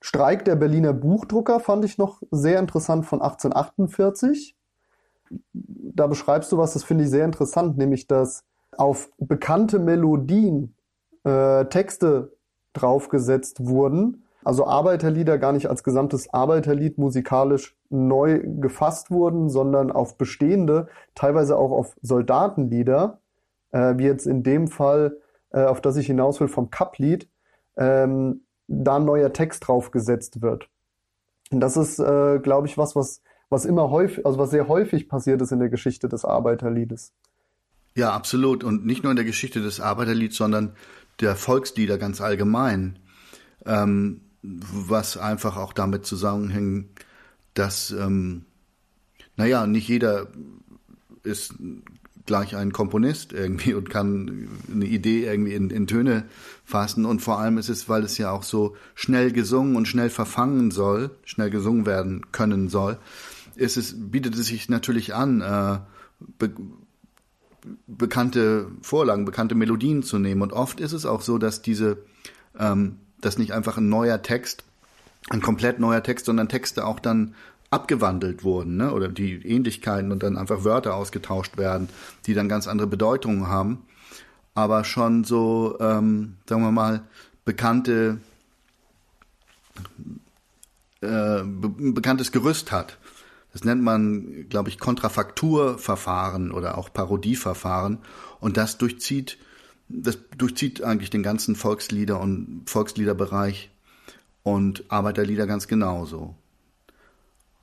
[0.00, 4.56] Streik der Berliner Buchdrucker fand ich noch sehr interessant von 1848.
[5.52, 8.44] Da beschreibst du was, das finde ich sehr interessant, nämlich dass
[8.76, 10.74] auf bekannte Melodien
[11.24, 12.35] äh, Texte
[12.76, 14.24] draufgesetzt wurden.
[14.44, 21.56] Also Arbeiterlieder gar nicht als gesamtes Arbeiterlied musikalisch neu gefasst wurden, sondern auf bestehende, teilweise
[21.56, 23.18] auch auf Soldatenlieder,
[23.72, 25.16] äh, wie jetzt in dem Fall,
[25.50, 27.28] äh, auf das ich hinaus will, vom Kaplied,
[27.76, 30.68] ähm, da ein neuer Text draufgesetzt wird.
[31.50, 35.08] Und das ist, äh, glaube ich, was, was, was immer häufig, also was sehr häufig
[35.08, 37.12] passiert ist in der Geschichte des Arbeiterliedes.
[37.96, 38.62] Ja, absolut.
[38.62, 40.74] Und nicht nur in der Geschichte des Arbeiterlieds, sondern
[41.20, 42.98] der Volkslieder ganz allgemein.
[43.64, 46.86] Ähm, was einfach auch damit zusammenhängt,
[47.54, 48.44] dass, ähm,
[49.36, 50.28] naja, nicht jeder
[51.22, 51.54] ist
[52.26, 56.24] gleich ein Komponist irgendwie und kann eine Idee irgendwie in, in Töne
[56.64, 57.04] fassen.
[57.04, 60.70] Und vor allem ist es, weil es ja auch so schnell gesungen und schnell verfangen
[60.70, 62.98] soll, schnell gesungen werden können soll,
[63.54, 66.48] ist es, bietet es sich natürlich an, äh,
[67.86, 70.42] bekannte Vorlagen, bekannte Melodien zu nehmen.
[70.42, 71.98] Und oft ist es auch so, dass diese,
[72.58, 74.64] ähm, dass nicht einfach ein neuer Text,
[75.30, 77.34] ein komplett neuer Text, sondern Texte auch dann
[77.70, 78.92] abgewandelt wurden, ne?
[78.92, 81.88] oder die Ähnlichkeiten und dann einfach Wörter ausgetauscht werden,
[82.26, 83.82] die dann ganz andere Bedeutungen haben,
[84.54, 87.02] aber schon so, ähm, sagen wir mal,
[87.44, 88.20] bekannte,
[91.00, 92.98] äh, be bekanntes Gerüst hat.
[93.56, 98.00] Das nennt man, glaube ich, Kontrafakturverfahren oder auch Parodieverfahren.
[98.38, 99.38] Und das durchzieht,
[99.88, 103.70] das durchzieht eigentlich den ganzen Volkslieder- und Volksliederbereich
[104.42, 106.34] und Arbeiterlieder ganz genauso.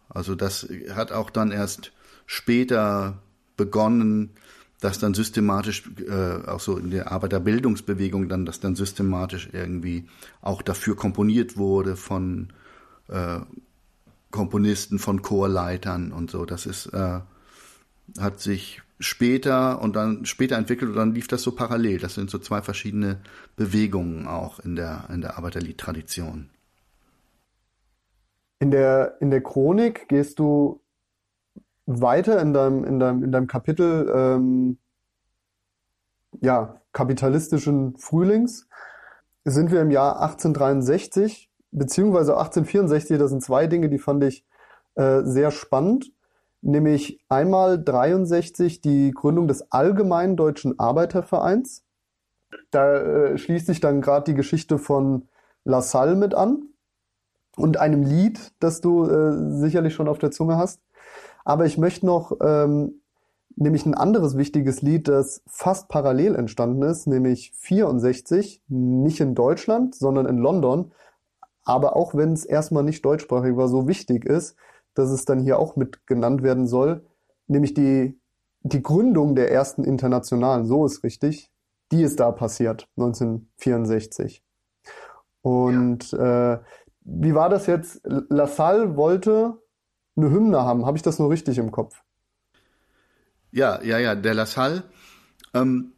[0.10, 1.92] Also das hat auch dann erst
[2.26, 3.20] später
[3.56, 4.32] begonnen,
[4.80, 10.08] dass dann systematisch, äh, auch so in der Arbeiterbildungsbewegung, dann, dass dann systematisch irgendwie
[10.42, 12.52] auch dafür komponiert wurde von
[13.10, 13.42] äh,
[14.34, 16.44] Komponisten, von Chorleitern und so.
[16.44, 17.20] Das ist, äh,
[18.20, 22.00] hat sich später und dann später entwickelt und dann lief das so parallel.
[22.00, 23.20] Das sind so zwei verschiedene
[23.56, 26.50] Bewegungen auch in der, in der Arbeiterliedtradition.
[28.60, 30.82] In der, in der Chronik gehst du
[31.86, 34.78] weiter in deinem, in deinem, in deinem Kapitel ähm,
[36.42, 38.68] ja, kapitalistischen Frühlings.
[39.46, 44.46] Sind wir im Jahr 1863 beziehungsweise 1864, das sind zwei Dinge, die fand ich
[44.96, 46.12] äh, sehr spannend.
[46.62, 51.84] Nämlich einmal 63 die Gründung des Allgemeinen Deutschen Arbeitervereins.
[52.72, 55.28] Da äh, schließt sich dann gerade die Geschichte von
[55.66, 56.70] La Salle mit an
[57.58, 60.82] und einem Lied, das du äh, sicherlich schon auf der Zunge hast.
[61.44, 63.02] Aber ich möchte noch ähm,
[63.56, 69.96] nämlich ein anderes wichtiges Lied, das fast parallel entstanden ist, nämlich 64, nicht in Deutschland,
[69.96, 70.92] sondern in London,
[71.66, 74.56] aber auch wenn es erstmal nicht deutschsprachig war, so wichtig ist,
[74.94, 77.06] dass es dann hier auch mit genannt werden soll,
[77.48, 78.20] nämlich die,
[78.62, 81.52] die Gründung der ersten Internationalen, so ist richtig,
[81.92, 84.44] die ist da passiert, 1964.
[85.42, 86.54] Und ja.
[86.54, 86.60] äh,
[87.02, 88.02] wie war das jetzt?
[88.04, 89.62] La Salle wollte
[90.16, 92.02] eine Hymne haben, habe ich das nur richtig im Kopf?
[93.52, 94.84] Ja, ja, ja, der La Salle
[95.54, 95.94] ähm,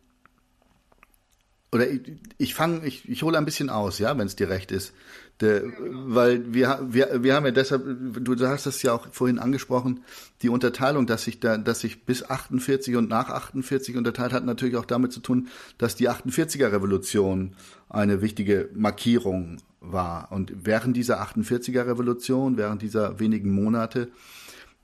[1.71, 2.01] oder ich,
[2.38, 4.93] ich fange, ich, ich hole ein bisschen aus, ja, wenn es dir recht ist.
[5.41, 7.84] Der, weil wir, wir, wir haben ja deshalb,
[8.24, 10.02] du hast das ja auch vorhin angesprochen,
[10.41, 14.78] die Unterteilung, dass sich da, dass sich bis 48 und nach 48 unterteilt hat, natürlich
[14.78, 17.54] auch damit zu tun, dass die 48er Revolution
[17.89, 20.32] eine wichtige Markierung war.
[20.32, 24.08] Und während dieser 48er Revolution, während dieser wenigen Monate,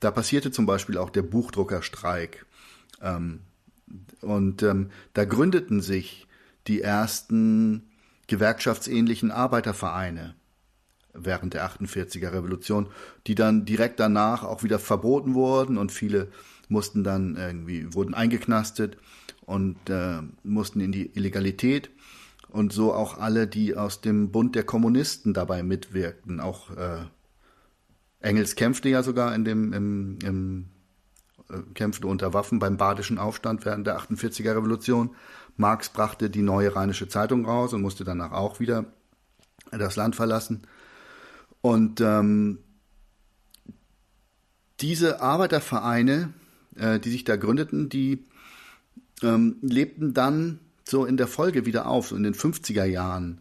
[0.02, 2.46] da passierte zum Beispiel auch der Buchdruckerstreik.
[3.02, 3.40] Ähm,
[4.20, 6.28] und ähm, da gründeten sich
[6.68, 7.90] die ersten
[8.28, 10.36] gewerkschaftsähnlichen Arbeitervereine
[11.14, 12.88] während der 48er Revolution,
[13.28, 16.30] die dann direkt danach auch wieder verboten wurden und viele
[16.70, 18.98] mussten dann irgendwie, wurden eingeknastet
[19.46, 21.90] und äh, mussten in die Illegalität
[22.50, 26.40] und so auch alle, die aus dem Bund der Kommunisten dabei mitwirkten.
[26.40, 27.06] Auch äh,
[28.20, 30.70] Engels kämpfte ja sogar in dem, im, im,
[31.50, 35.16] äh, kämpfte unter Waffen beim Badischen Aufstand während der 48er Revolution.
[35.58, 38.86] Marx brachte die neue Rheinische Zeitung raus und musste danach auch wieder
[39.72, 40.68] das Land verlassen.
[41.62, 42.60] Und ähm,
[44.80, 46.34] diese Arbeitervereine,
[46.76, 48.24] äh, die sich da gründeten, die
[49.22, 53.40] ähm, lebten dann so in der Folge wieder auf, so in den 50er Jahren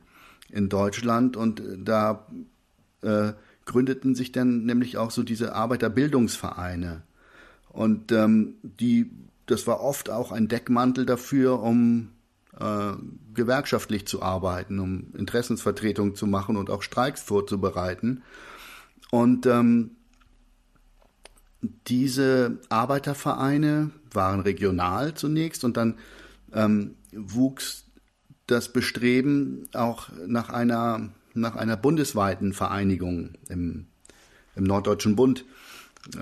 [0.50, 1.37] in Deutschland.
[1.37, 2.26] Und da
[3.02, 3.33] äh,
[3.64, 7.02] gründeten sich dann nämlich auch so diese Arbeiterbildungsvereine.
[7.70, 9.11] Und ähm, die
[9.50, 12.11] das war oft auch ein Deckmantel dafür, um
[12.61, 12.92] äh,
[13.35, 18.23] gewerkschaftlich zu arbeiten, um Interessensvertretung zu machen und auch Streiks vorzubereiten.
[19.11, 19.92] Und ähm,
[21.88, 25.99] diese Arbeitervereine waren regional zunächst und dann
[26.53, 27.85] ähm, wuchs
[28.46, 33.87] das Bestreben auch nach einer, nach einer bundesweiten Vereinigung im,
[34.57, 35.44] im Norddeutschen Bund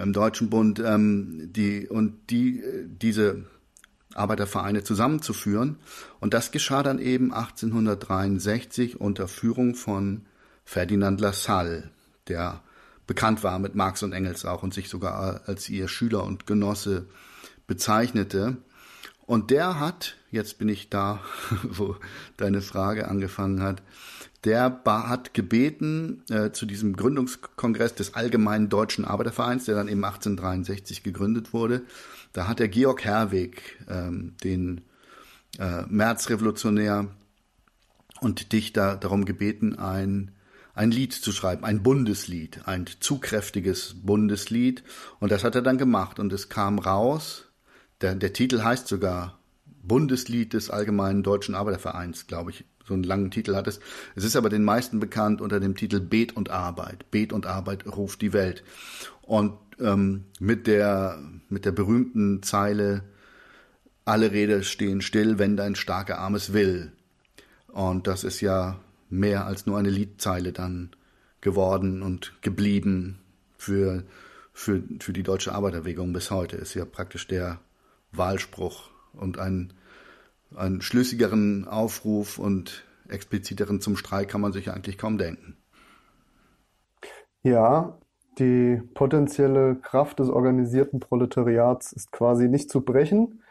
[0.01, 3.45] im Deutschen Bund ähm, die und die diese
[4.19, 5.77] Arbeitervereine zusammenzuführen.
[6.21, 10.27] Und das geschah dann eben 1863 unter Führung von
[10.65, 11.91] Ferdinand Lassalle,
[12.29, 12.63] der
[13.07, 17.07] bekannt war mit Marx und Engels auch und sich sogar als ihr Schüler und Genosse
[17.67, 18.59] bezeichnete.
[19.27, 21.21] Und der hat, jetzt bin ich da,
[21.63, 21.97] wo
[22.37, 23.83] deine Frage angefangen hat,
[24.45, 31.03] der hat gebeten äh, zu diesem Gründungskongress des Allgemeinen Deutschen Arbeitervereins, der dann eben 1863
[31.03, 31.83] gegründet wurde.
[32.39, 34.83] Da hat der Georg Herweg, ähm, den
[35.59, 37.09] äh, Märzrevolutionär
[38.21, 40.31] und Dichter, darum gebeten, ein
[40.73, 44.85] ein Lied zu schreiben, ein Bundeslied, ein zu kräftiges Bundeslied.
[45.19, 47.47] Und das hat er dann gemacht und es kam raus.
[48.03, 49.41] Der, der Titel heißt sogar
[49.83, 53.83] Bundeslied des Allgemeinen Deutschen Arbeitervereins, glaube ich, so einen langen Titel hattest.
[54.15, 57.11] Es ist aber den meisten bekannt unter dem Titel Bet und Arbeit.
[57.11, 58.63] Bet und Arbeit ruft die Welt.
[59.23, 63.03] Und ähm, mit der mit der berühmten Zeile
[64.05, 66.93] alle Räder stehen still, wenn dein starker Arm es will.
[67.69, 68.81] Und das ist ja
[69.11, 70.91] mehr als nur eine Liedzeile dann
[71.41, 73.19] geworden und geblieben
[73.59, 74.05] für,
[74.53, 76.57] für, für die deutsche Arbeiterbewegung bis heute.
[76.57, 77.61] Ist ja praktisch der
[78.13, 79.73] Wahlspruch und ein,
[80.55, 85.57] einen schlüssigeren Aufruf und expliziteren zum Streik kann man sich eigentlich kaum denken.
[87.43, 87.99] Ja,
[88.39, 93.43] die potenzielle Kraft des organisierten Proletariats ist quasi nicht zu brechen.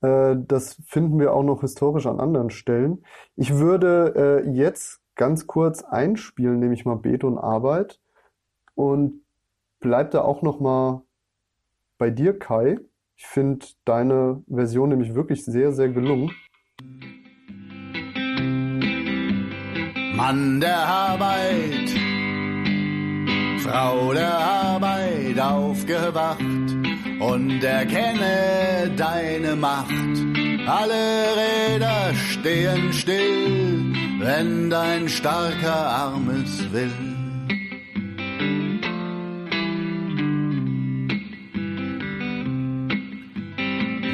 [0.00, 3.04] Äh, das finden wir auch noch historisch an anderen Stellen.
[3.36, 8.00] Ich würde äh, jetzt ganz kurz einspielen, nämlich mal Bete und Arbeit
[8.74, 9.22] und
[9.80, 11.02] bleib da auch noch mal
[11.98, 12.78] bei dir, Kai.
[13.16, 16.30] Ich finde deine Version nämlich wirklich sehr, sehr gelungen.
[20.14, 22.05] Mann der Arbeit,
[23.66, 26.38] Frau der Arbeit aufgewacht
[27.18, 29.90] und erkenne deine Macht.
[30.68, 36.92] Alle Räder stehen still, wenn dein starker Arm es will.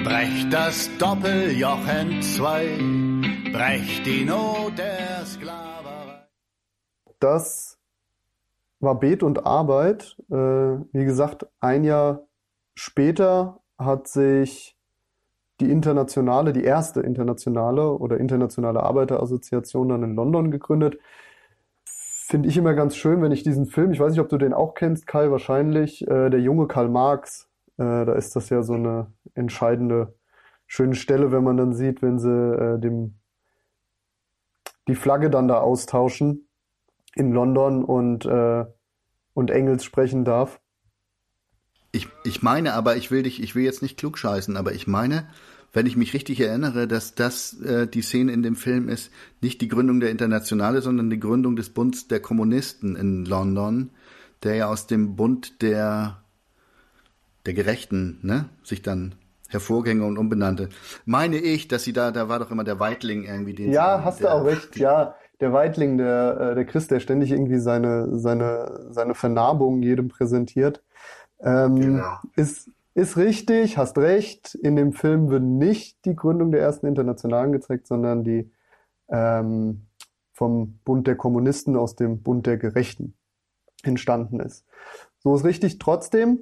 [0.03, 2.79] Brecht das Doppeljoch entzwei,
[3.53, 6.27] brecht die Not der Sklaverei.
[7.21, 7.72] Das
[8.83, 10.17] war Bet und Arbeit.
[10.31, 12.27] Äh, wie gesagt, ein Jahr
[12.75, 14.77] Später hat sich
[15.61, 20.99] die internationale, die erste internationale oder internationale Arbeiterassoziation dann in London gegründet.
[21.85, 24.55] Finde ich immer ganz schön, wenn ich diesen Film, ich weiß nicht, ob du den
[24.55, 28.73] auch kennst, Kai, wahrscheinlich, äh, der junge Karl Marx, äh, da ist das ja so
[28.73, 30.15] eine entscheidende,
[30.67, 33.19] schöne Stelle, wenn man dann sieht, wenn sie äh, dem,
[34.89, 36.49] die Flagge dann da austauschen
[37.15, 38.65] in London und, äh,
[39.35, 40.61] und Engels sprechen darf.
[41.93, 45.29] Ich, ich meine aber, ich will dich, ich will jetzt nicht klugscheißen, aber ich meine,
[45.75, 49.61] wenn ich mich richtig erinnere, dass das äh, die Szene in dem Film ist, nicht
[49.61, 53.91] die Gründung der Internationale, sondern die Gründung des Bunds der Kommunisten in London,
[54.43, 56.19] der ja aus dem Bund der
[57.45, 59.17] der Gerechten, ne, sich dann
[59.49, 60.69] hervorgänge und umbenannte.
[61.05, 63.73] Meine ich, dass sie da, da war doch immer der Weitling irgendwie den.
[63.73, 65.15] Ja, hast du auch recht, ja.
[65.43, 70.83] Der Weitling, der, äh, der Christ, der ständig irgendwie seine, seine, seine Vernarbungen jedem präsentiert.
[71.41, 72.17] Ähm, genau.
[72.37, 74.55] Ist, ist richtig, hast recht.
[74.55, 78.53] In dem Film wird nicht die Gründung der ersten Internationalen gezeigt, sondern die
[79.09, 79.89] ähm,
[80.33, 83.15] vom Bund der Kommunisten aus dem Bund der Gerechten
[83.83, 84.65] entstanden ist.
[85.19, 85.79] So ist richtig.
[85.79, 86.39] Trotzdem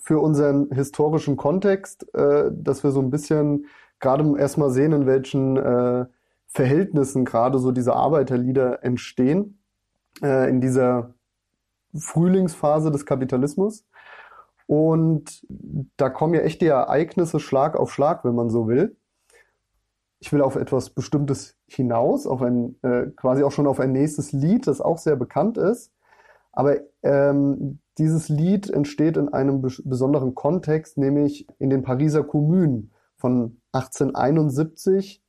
[0.00, 3.66] für unseren historischen Kontext, äh, dass wir so ein bisschen
[4.00, 6.06] gerade erstmal sehen, in welchen äh,
[6.54, 9.58] Verhältnissen gerade so diese Arbeiterlieder entstehen
[10.22, 11.14] äh, in dieser
[11.92, 13.84] Frühlingsphase des Kapitalismus.
[14.66, 15.44] Und
[15.96, 18.96] da kommen ja echt die Ereignisse Schlag auf Schlag, wenn man so will.
[20.20, 24.30] Ich will auf etwas Bestimmtes hinaus, auf ein, äh, quasi auch schon auf ein nächstes
[24.30, 25.92] Lied, das auch sehr bekannt ist.
[26.52, 33.60] Aber ähm, dieses Lied entsteht in einem besonderen Kontext, nämlich in den Pariser Kommunen von
[33.72, 35.23] 1871.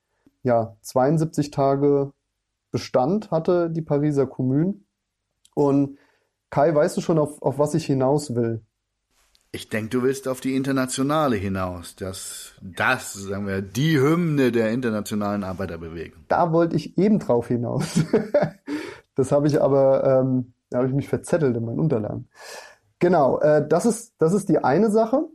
[0.46, 2.14] Ja, 72 Tage
[2.70, 4.86] Bestand hatte die Pariser Kommunen.
[5.56, 5.98] Und
[6.52, 8.62] Kai, weißt du schon, auf, auf was ich hinaus will?
[9.52, 11.96] Ich denke, du willst auf die Internationale hinaus.
[11.96, 16.26] Das, das, sagen wir, die Hymne der internationalen Arbeiterbewegung.
[16.28, 18.02] Da wollte ich eben drauf hinaus.
[19.16, 22.30] das habe ich aber, ähm, da habe ich mich verzettelt in meinen Unterlagen.
[23.00, 25.26] Genau, äh, das ist, das ist die eine Sache.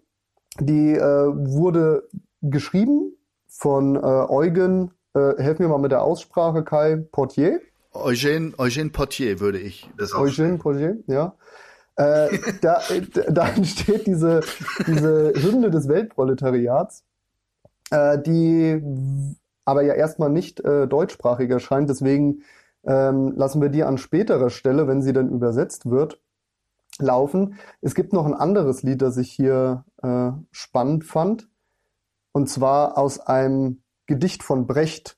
[0.61, 2.09] Die äh, wurde
[2.42, 3.16] geschrieben
[3.49, 7.61] von äh, Eugen, äh, helf mir mal mit der Aussprache, Kai Portier.
[7.92, 11.35] Eugène, Eugène Portier würde ich das Eugène Portier, ja.
[11.96, 12.81] Äh, da,
[13.29, 14.40] da entsteht diese,
[14.87, 17.05] diese Hymne des Weltproletariats,
[17.90, 18.81] äh, die
[19.64, 21.90] aber ja erstmal nicht äh, deutschsprachig erscheint.
[21.90, 22.42] Deswegen
[22.85, 26.21] ähm, lassen wir die an späterer Stelle, wenn sie dann übersetzt wird,
[26.98, 27.56] laufen.
[27.81, 31.48] Es gibt noch ein anderes Lied, das ich hier äh, spannend fand.
[32.33, 33.79] Und zwar aus einem
[34.11, 35.17] Gedicht von Brecht.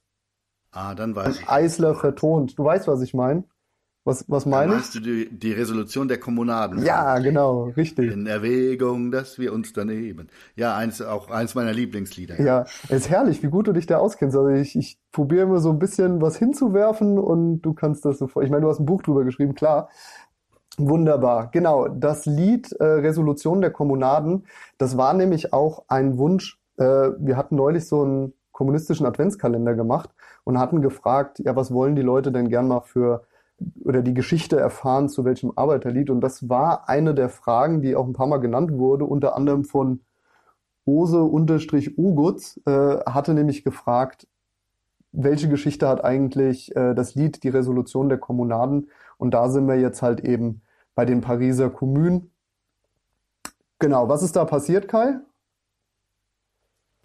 [0.71, 1.49] Ah, dann weiß ich.
[1.49, 2.59] Eisler vertont.
[2.59, 3.45] Du weißt, was ich meine?
[4.05, 4.91] Was, was meine ich?
[4.91, 6.85] Du die, die Resolution der Kommunaden?
[6.85, 8.13] Ja, genau, richtig.
[8.13, 10.29] In Erwägung, dass wir uns daneben.
[10.57, 12.39] Ja, eins, auch eins meiner Lieblingslieder.
[12.39, 14.37] Ja, ja ist herrlich, wie gut du dich da auskennst.
[14.37, 18.27] Also ich, ich probiere immer so ein bisschen was hinzuwerfen und du kannst das so
[18.27, 18.43] vor.
[18.43, 19.89] Ich meine, du hast ein Buch drüber geschrieben, klar.
[20.77, 21.89] Wunderbar, genau.
[21.89, 24.45] Das Lied äh, Resolution der Kommunaden,
[24.77, 26.59] das war nämlich auch ein Wunsch.
[26.77, 26.85] Äh,
[27.19, 30.11] wir hatten neulich so ein kommunistischen Adventskalender gemacht
[30.45, 33.25] und hatten gefragt, ja, was wollen die Leute denn gern mal für
[33.85, 36.11] oder die Geschichte erfahren zu welchem Arbeiterlied.
[36.11, 39.65] Und das war eine der Fragen, die auch ein paar Mal genannt wurde, unter anderem
[39.65, 40.01] von
[40.85, 42.71] Ose-Ugutz, äh,
[43.07, 44.27] hatte nämlich gefragt,
[45.13, 48.91] welche Geschichte hat eigentlich äh, das Lied Die Resolution der Kommunaden?
[49.19, 50.63] Und da sind wir jetzt halt eben
[50.95, 52.31] bei den Pariser Kommunen.
[53.79, 55.21] Genau, was ist da passiert, Kai?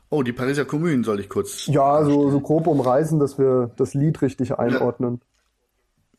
[0.10, 1.68] Oh, die Pariser Kommunen soll ich kurz.
[1.68, 5.20] Ja, so, so grob umreißen, dass wir das Lied richtig einordnen.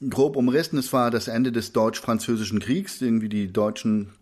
[0.01, 0.09] Ja.
[0.11, 4.12] Grob umrissen, es war das Ende des Deutsch-Französischen Kriegs, irgendwie die Deutschen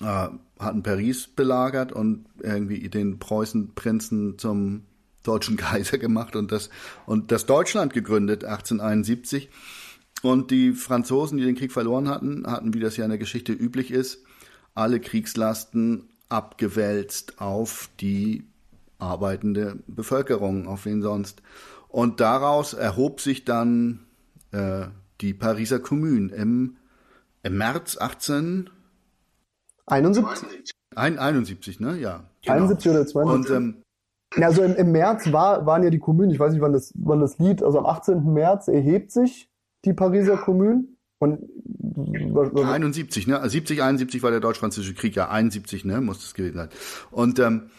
[0.00, 0.28] äh,
[0.58, 4.84] hatten Paris belagert und irgendwie den Preußenprinzen zum
[5.24, 6.70] deutschen Kaiser gemacht und das,
[7.06, 9.50] und das Deutschland gegründet, 1871.
[10.22, 13.52] Und die Franzosen, die den Krieg verloren hatten, hatten, wie das ja in der Geschichte
[13.52, 14.24] üblich ist,
[14.74, 18.44] alle Kriegslasten abgewälzt auf die
[18.98, 21.42] arbeitende Bevölkerung, auf wen sonst.
[21.88, 24.00] Und daraus erhob sich dann
[24.52, 24.86] äh,
[25.20, 26.76] die Pariser Kommune im,
[27.42, 28.70] im März 18
[29.86, 30.72] 71?
[30.94, 31.96] Ein, 71, ne?
[31.96, 32.24] Ja.
[32.42, 32.54] Genau.
[32.56, 33.50] 71 oder 72?
[33.50, 33.82] Und, ähm,
[34.36, 37.20] also im, im März war, waren ja die Kommunen, ich weiß nicht, wann das, wann
[37.20, 38.32] das Lied, also am 18.
[38.32, 39.50] März erhebt sich
[39.84, 40.84] die Pariser Kommune.
[41.18, 41.40] Und
[42.54, 43.48] 71, ne?
[43.48, 46.68] 70, 71 war der Deutsch-Französische Krieg, ja, 71, ne, muss das gewesen sein.
[47.10, 47.70] Und, ähm,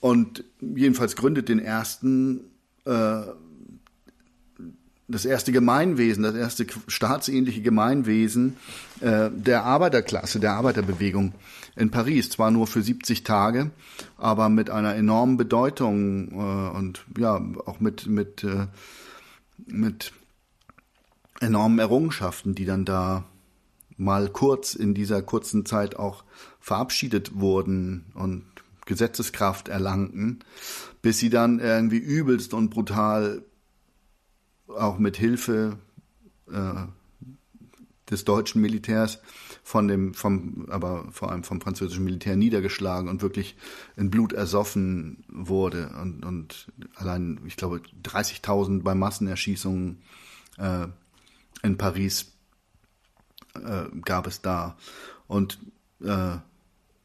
[0.00, 2.40] und jedenfalls gründet den ersten,
[2.84, 3.20] äh,
[5.06, 8.56] das erste Gemeinwesen, das erste staatsähnliche Gemeinwesen
[9.00, 11.34] äh, der Arbeiterklasse, der Arbeiterbewegung
[11.76, 12.30] in Paris.
[12.30, 13.70] Zwar nur für 70 Tage,
[14.16, 18.66] aber mit einer enormen Bedeutung äh, und ja, auch mit, mit, äh,
[19.66, 20.12] mit
[21.40, 23.24] enormen Errungenschaften, die dann da
[23.96, 26.24] mal kurz in dieser kurzen Zeit auch
[26.60, 28.44] verabschiedet wurden und
[28.86, 30.40] Gesetzeskraft erlangten,
[31.02, 33.42] bis sie dann irgendwie übelst und brutal
[34.68, 35.78] auch mit Hilfe
[36.50, 36.86] äh,
[38.10, 39.20] des deutschen Militärs
[39.62, 43.56] von dem, vom, aber vor allem vom französischen Militär niedergeschlagen und wirklich
[43.96, 49.98] in Blut ersoffen wurde und, und allein, ich glaube, 30.000 bei Massenerschießungen
[50.56, 50.86] äh,
[51.62, 52.32] in Paris
[53.54, 54.76] äh, gab es da
[55.26, 55.58] und
[56.02, 56.36] äh,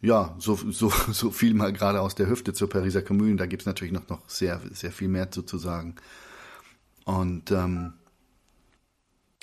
[0.03, 3.37] ja, so, so, so viel mal gerade aus der Hüfte zur Pariser Kommune.
[3.37, 5.95] Da gibt es natürlich noch, noch sehr, sehr viel mehr zu, sagen.
[7.05, 7.93] Und ähm,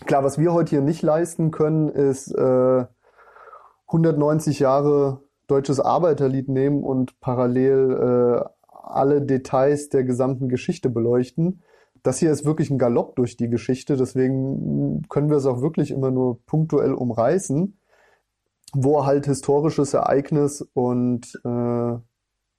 [0.07, 2.85] klar, was wir heute hier nicht leisten können, ist äh,
[3.87, 11.63] 190 Jahre deutsches Arbeiterlied nehmen und parallel äh, alle Details der gesamten Geschichte beleuchten.
[12.03, 15.91] Das hier ist wirklich ein Galopp durch die Geschichte, deswegen können wir es auch wirklich
[15.91, 17.79] immer nur punktuell umreißen,
[18.73, 21.99] wo halt historisches Ereignis und äh,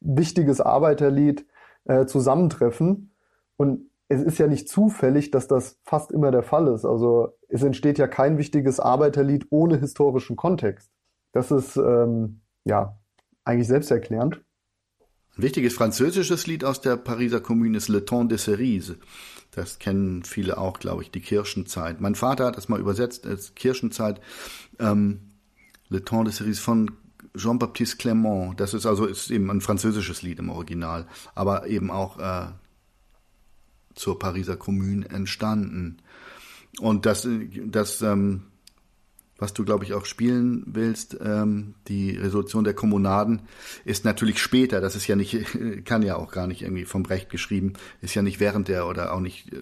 [0.02, 1.48] wichtiges Arbeiterlied
[1.86, 3.14] äh, zusammentreffen.
[3.58, 6.86] Und es ist ja nicht zufällig, dass das fast immer der Fall ist.
[6.86, 10.92] Also es entsteht ja kein wichtiges Arbeiterlied ohne historischen Kontext.
[11.32, 13.00] Das ist ähm, ja
[13.46, 14.44] eigentlich selbsterklärend.
[15.38, 18.98] Ein wichtiges französisches Lied aus der Pariser Kommune ist Le Temps des Cerises.
[19.52, 22.02] Das kennen viele auch, glaube ich, die Kirchenzeit.
[22.02, 24.22] Mein Vater hat das mal übersetzt als Kirchenzeit.
[24.80, 25.22] Ähm,
[25.90, 26.92] Le Temps des Cerises von
[27.36, 28.56] Jean-Baptiste Clément.
[28.56, 32.48] Das ist also ist eben ein französisches Lied im Original, aber eben auch äh,
[33.96, 35.98] zur Pariser Kommune entstanden.
[36.80, 37.28] Und das,
[37.66, 38.44] das ähm,
[39.42, 43.42] was du, glaube ich, auch spielen willst, ähm, die Resolution der Kommunaden,
[43.86, 44.82] ist natürlich später.
[44.82, 45.36] Das ist ja nicht,
[45.86, 49.14] kann ja auch gar nicht irgendwie vom Recht geschrieben, ist ja nicht während der oder
[49.14, 49.58] auch nicht, äh,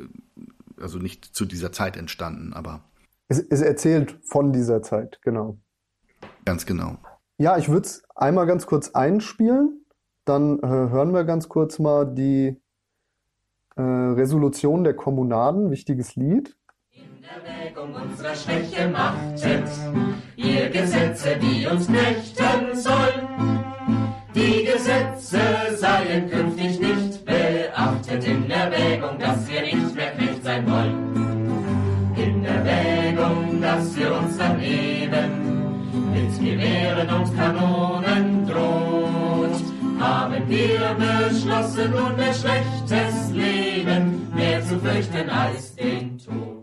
[0.80, 2.84] also nicht zu dieser Zeit entstanden, aber.
[3.30, 5.58] Es, es erzählt von dieser Zeit, genau.
[6.44, 6.98] Ganz genau.
[7.38, 9.86] Ja, ich würde es einmal ganz kurz einspielen.
[10.26, 12.60] Dann äh, hören wir ganz kurz mal die
[13.78, 16.59] äh, Resolution der Kommunaden, wichtiges Lied.
[17.30, 19.70] In Erwägung unserer Schwäche machtet
[20.36, 23.64] ihr Gesetze, die uns knechten sollen.
[24.34, 25.40] Die Gesetze
[25.76, 32.16] seien künftig nicht beachtet in Erwägung, dass wir nicht mehr Knecht sein wollen.
[32.16, 38.90] In Erwägung, dass wir uns dann eben mit Gewehren und Kanonen droht
[40.00, 46.59] haben wir beschlossen, nunmehr schlechtes Leben mehr zu fürchten als den Tod.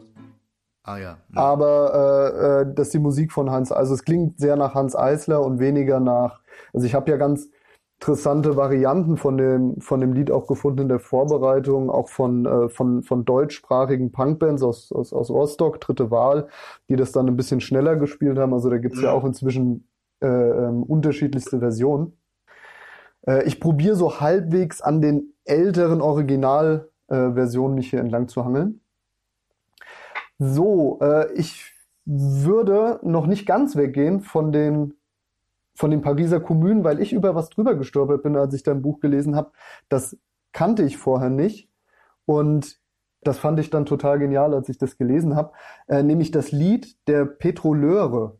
[0.87, 1.19] Ah ja.
[1.35, 4.95] Aber äh, äh, das ist die Musik von Hans, also es klingt sehr nach Hans
[4.95, 6.41] Eisler und weniger nach,
[6.73, 7.51] also ich habe ja ganz
[7.99, 12.69] interessante Varianten von dem, von dem Lied auch gefunden in der Vorbereitung, auch von, äh,
[12.69, 16.47] von, von deutschsprachigen Punkbands aus, aus, aus Rostock, Dritte Wahl,
[16.89, 18.53] die das dann ein bisschen schneller gespielt haben.
[18.53, 19.89] Also da gibt's ja auch inzwischen
[20.21, 22.17] äh, ähm, unterschiedlichste Versionen.
[23.27, 28.83] Äh, ich probiere so halbwegs an den älteren Originalversionen mich hier entlang zu hangeln.
[30.39, 31.73] So, äh, ich
[32.05, 34.95] würde noch nicht ganz weggehen von den
[35.75, 38.99] von den Pariser Kommunen, weil ich über was drüber gestolpert bin, als ich dein Buch
[39.01, 39.53] gelesen habe.
[39.91, 40.17] Das
[40.53, 41.69] kannte ich vorher nicht
[42.25, 42.81] und
[43.23, 45.53] das fand ich dann total genial, als ich das gelesen habe,
[45.89, 48.39] äh, nämlich das Lied der Petroleure.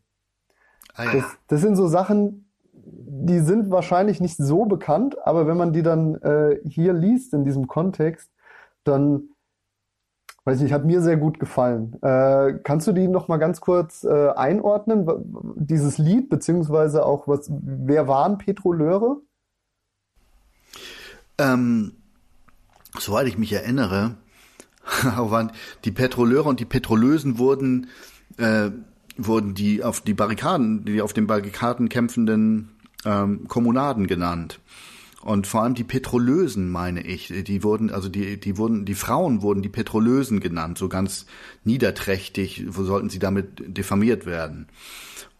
[0.95, 1.11] Ah, ja.
[1.13, 5.83] das, das sind so Sachen, die sind wahrscheinlich nicht so bekannt, aber wenn man die
[5.83, 8.31] dann äh, hier liest in diesem Kontext,
[8.83, 9.29] dann
[10.47, 12.01] weiß nicht, hat mir sehr gut gefallen.
[12.01, 15.05] Äh, kannst du die noch mal ganz kurz äh, einordnen,
[15.55, 17.51] dieses Lied beziehungsweise auch was?
[17.51, 19.17] Wer waren Petroleure?
[21.37, 21.97] Ähm,
[22.97, 24.15] soweit ich mich erinnere,
[25.03, 25.51] waren
[25.83, 27.87] die Petroleure und die Petrolösen wurden
[28.37, 28.71] äh,
[29.17, 32.69] wurden die auf die Barrikaden, die auf den Barrikaden kämpfenden
[33.03, 34.61] ähm, Kommunaden genannt.
[35.21, 39.41] Und vor allem die Petrolösen, meine ich, die wurden, also die, die wurden, die Frauen
[39.41, 41.25] wurden die Petrolösen genannt, so ganz
[41.63, 44.67] niederträchtig, wo sollten sie damit diffamiert werden.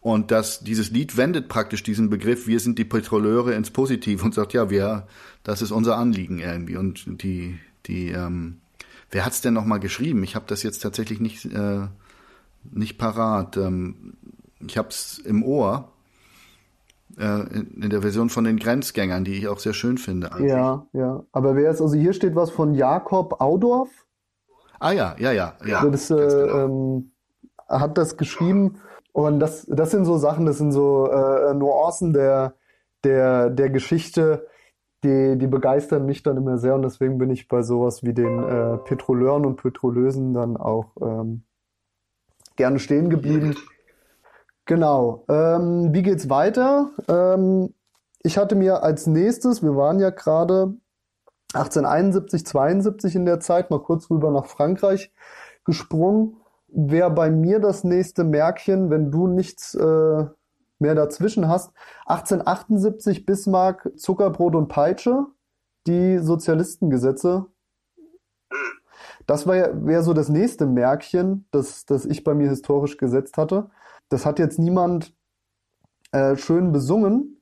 [0.02, 4.34] Und das, dieses Lied wendet praktisch diesen Begriff, wir sind die Petroleure ins Positiv und
[4.34, 5.08] sagt, ja, wir,
[5.44, 6.78] das ist unser Anliegen irgendwie.
[6.78, 8.58] Und die, die, ähm,
[9.12, 10.24] wer hat's denn nochmal geschrieben?
[10.24, 11.88] Ich habe das jetzt tatsächlich nicht, äh,
[12.72, 13.58] nicht parat.
[13.58, 14.14] Ähm,
[14.66, 15.92] ich hab's im Ohr
[17.18, 20.32] in, der Version von den Grenzgängern, die ich auch sehr schön finde.
[20.32, 20.52] Eigentlich.
[20.52, 21.24] Ja, ja.
[21.32, 23.90] Aber wer ist, also hier steht was von Jakob Audorf.
[24.80, 25.80] Ah ja, ja, ja, ja.
[25.80, 26.66] Also das, äh, genau.
[26.66, 27.12] ähm,
[27.68, 28.80] hat das geschrieben
[29.12, 32.54] und das, das sind so Sachen, das sind so äh, Nuancen der,
[33.04, 34.48] der, der Geschichte,
[35.04, 38.44] die, die begeistern mich dann immer sehr und deswegen bin ich bei sowas wie den
[38.44, 41.44] äh, Petroleuren und Petrolösen dann auch ähm,
[42.56, 43.56] gerne stehen geblieben.
[44.68, 45.24] Genau.
[45.30, 46.92] Ähm, wie geht's weiter?
[47.08, 47.74] Ähm,
[48.22, 50.76] ich hatte mir als nächstes, wir waren ja gerade
[51.54, 55.14] 1871, 72 in der Zeit, mal kurz rüber nach Frankreich
[55.64, 56.36] gesprungen.
[56.68, 60.26] Wäre bei mir das nächste Märkchen, wenn du nichts äh,
[60.80, 61.72] mehr dazwischen hast.
[62.08, 65.28] 1878 Bismarck, Zuckerbrot und Peitsche,
[65.88, 67.46] die Sozialistengesetze.
[69.28, 73.70] Das wäre wär so das nächste Märkchen, das, das ich bei mir historisch gesetzt hatte.
[74.10, 75.14] Das hat jetzt niemand
[76.12, 77.42] äh, schön besungen,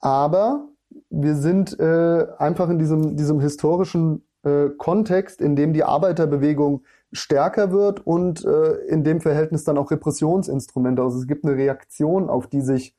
[0.00, 0.68] aber
[1.10, 6.82] wir sind äh, einfach in diesem, diesem historischen äh, Kontext, in dem die Arbeiterbewegung
[7.12, 11.02] stärker wird und äh, in dem Verhältnis dann auch Repressionsinstrumente.
[11.02, 12.96] Also es gibt eine Reaktion auf die sich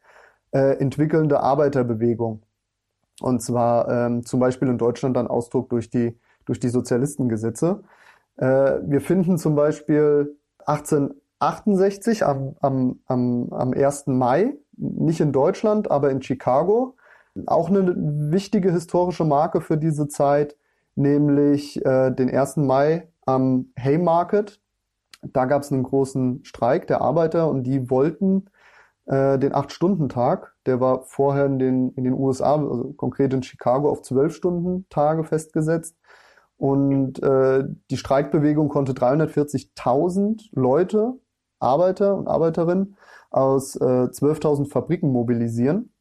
[0.51, 2.43] äh, entwickelnde Arbeiterbewegung.
[3.21, 7.83] Und zwar ähm, zum Beispiel in Deutschland dann Ausdruck durch die, durch die Sozialistengesetze.
[8.37, 11.13] Äh, wir finden zum Beispiel 18
[11.45, 14.07] 68 am, am, am, am 1.
[14.07, 16.95] Mai, nicht in Deutschland, aber in Chicago.
[17.45, 17.93] Auch eine
[18.31, 20.55] wichtige historische Marke für diese Zeit,
[20.95, 22.57] nämlich äh, den 1.
[22.57, 24.61] Mai am Haymarket.
[25.21, 28.45] Da gab es einen großen Streik der Arbeiter und die wollten
[29.05, 30.53] äh, den 8-Stunden-Tag.
[30.65, 35.95] Der war vorher in den, in den USA, also konkret in Chicago, auf 12-Stunden-Tage festgesetzt.
[36.57, 41.15] Und äh, die Streikbewegung konnte 340.000 Leute
[41.66, 42.95] Arbeiter und Arbeiterinnen
[43.32, 45.91] aus äh, 12.000 Fabriken mobilisieren.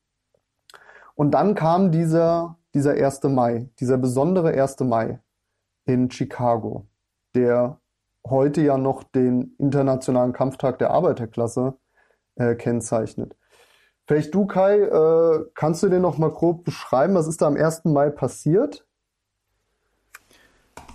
[1.15, 3.25] Und dann kam dieser, dieser 1.
[3.25, 4.81] Mai, dieser besondere 1.
[4.81, 5.21] Mai
[5.87, 6.87] in Chicago,
[7.35, 7.79] der
[8.27, 11.75] heute ja noch den Internationalen Kampftag der Arbeiterklasse
[12.37, 13.37] äh, kennzeichnet.
[14.07, 17.57] Vielleicht du, Kai, äh, kannst du dir noch mal grob beschreiben, was ist da am
[17.57, 17.85] 1.
[17.85, 18.87] Mai passiert?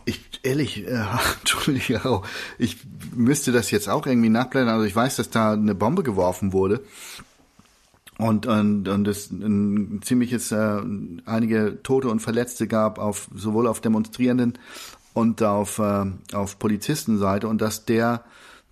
[0.09, 1.05] Ich, ehrlich, äh,
[1.39, 2.01] Entschuldige,
[2.57, 2.77] ich
[3.15, 4.69] müsste das jetzt auch irgendwie nachblättern.
[4.69, 6.81] Also ich weiß, dass da eine Bombe geworfen wurde.
[8.17, 10.81] Und, und, und es ein ziemliches, äh,
[11.25, 14.57] einige Tote und Verletzte gab, auf, sowohl auf Demonstrierenden
[15.13, 18.25] und auf, äh, auf Polizistenseite und dass der,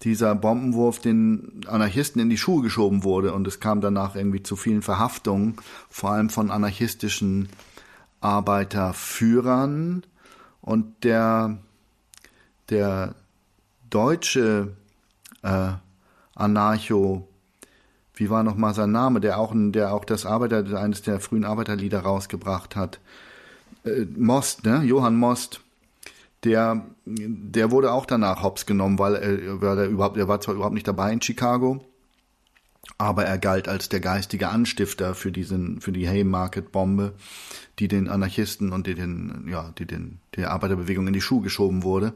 [0.03, 4.55] dieser Bombenwurf den Anarchisten in die Schuhe geschoben wurde und es kam danach irgendwie zu
[4.55, 5.55] vielen Verhaftungen,
[5.89, 7.47] vor allem von anarchistischen
[8.19, 10.03] Arbeiterführern
[10.68, 11.59] und der,
[12.70, 13.15] der
[13.89, 14.76] deutsche
[15.41, 15.72] äh,
[16.36, 17.26] Anarcho,
[18.15, 21.45] wie war noch mal sein Name, der auch, der auch das Arbeiter, eines der frühen
[21.45, 22.99] Arbeiterlieder rausgebracht hat.
[23.86, 24.84] Äh, Most, ne?
[24.84, 25.61] Johann Most,
[26.43, 30.55] der, der wurde auch danach hops genommen, weil er, weil er überhaupt, er war zwar
[30.55, 31.80] überhaupt nicht dabei in Chicago,
[32.97, 37.13] aber er galt als der geistige Anstifter für diesen, für die Haymarket-Bombe,
[37.79, 41.83] die den Anarchisten und die den, ja, die den, der Arbeiterbewegung in die Schuhe geschoben
[41.83, 42.13] wurde.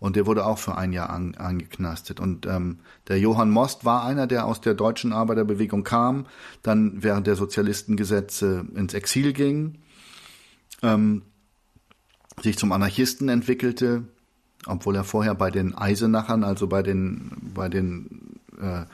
[0.00, 2.20] Und der wurde auch für ein Jahr an, angeknastet.
[2.20, 6.26] Und ähm, der Johann Most war einer, der aus der deutschen Arbeiterbewegung kam,
[6.62, 9.78] dann während der Sozialistengesetze ins Exil ging
[10.84, 11.22] ähm,
[12.42, 14.04] sich zum Anarchisten entwickelte,
[14.66, 18.84] obwohl er vorher bei den Eisenachern, also bei den, bei den äh,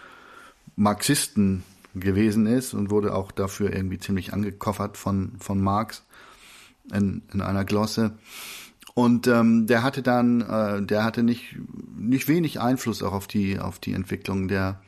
[0.81, 1.63] Marxisten
[1.95, 6.05] gewesen ist und wurde auch dafür irgendwie ziemlich angekoffert von, von Marx
[6.91, 8.19] in, in einer Glosse.
[8.95, 11.59] Und ähm, der hatte dann, äh, der hatte nicht,
[11.99, 14.81] nicht wenig Einfluss auch auf die, auf die Entwicklung der,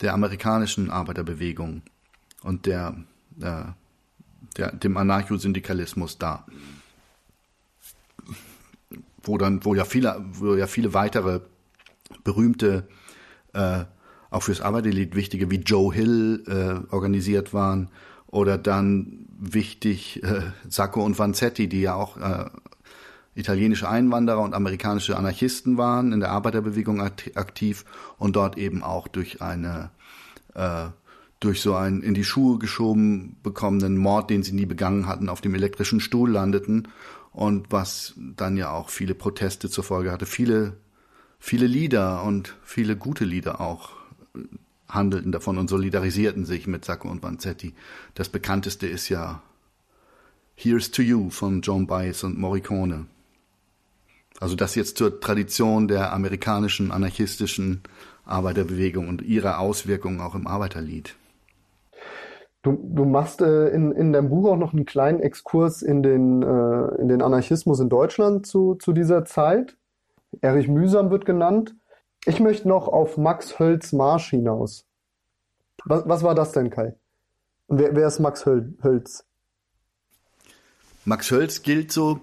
[0.00, 1.82] der amerikanischen Arbeiterbewegung
[2.44, 2.94] und der,
[3.40, 3.64] äh,
[4.56, 6.46] der, dem Anarchosyndikalismus da.
[9.24, 11.40] Wo dann, wo ja viele, wo ja viele weitere
[12.22, 12.86] berühmte,
[13.54, 13.84] äh,
[14.32, 17.90] auch fürs Arbeiterlied wichtige wie Joe Hill äh, organisiert waren
[18.26, 22.46] oder dann wichtig äh, Sacco und Vanzetti, die ja auch äh,
[23.34, 27.84] italienische Einwanderer und amerikanische Anarchisten waren, in der Arbeiterbewegung aktiv
[28.18, 29.90] und dort eben auch durch eine
[30.54, 30.86] äh,
[31.40, 35.40] durch so einen in die Schuhe geschoben bekommenen Mord, den sie nie begangen hatten, auf
[35.40, 36.88] dem elektrischen Stuhl landeten
[37.32, 40.24] und was dann ja auch viele Proteste zur Folge hatte.
[40.24, 40.76] Viele,
[41.40, 44.01] viele Lieder und viele gute Lieder auch
[44.88, 47.74] handelten davon und solidarisierten sich mit Sacco und Vanzetti.
[48.14, 49.42] Das bekannteste ist ja
[50.54, 53.06] Here's to You von John Baez und Morricone.
[54.40, 57.82] Also das jetzt zur Tradition der amerikanischen anarchistischen
[58.24, 61.16] Arbeiterbewegung und ihrer Auswirkungen auch im Arbeiterlied.
[62.62, 66.42] Du, du machst äh, in, in deinem Buch auch noch einen kleinen Exkurs in den,
[66.42, 69.76] äh, in den Anarchismus in Deutschland zu, zu dieser Zeit.
[70.40, 71.74] Erich Mühsam wird genannt.
[72.24, 74.86] Ich möchte noch auf Max Hölz Marsch hinaus.
[75.84, 76.94] Was, was war das denn, Kai?
[77.66, 79.24] Und wer, wer ist Max Hölz?
[81.04, 82.20] Max Hölz gilt so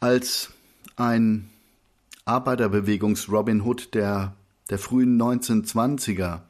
[0.00, 0.50] als
[0.96, 1.48] ein
[2.24, 4.34] Arbeiterbewegungs-Robin Hood der,
[4.68, 6.40] der frühen 1920er,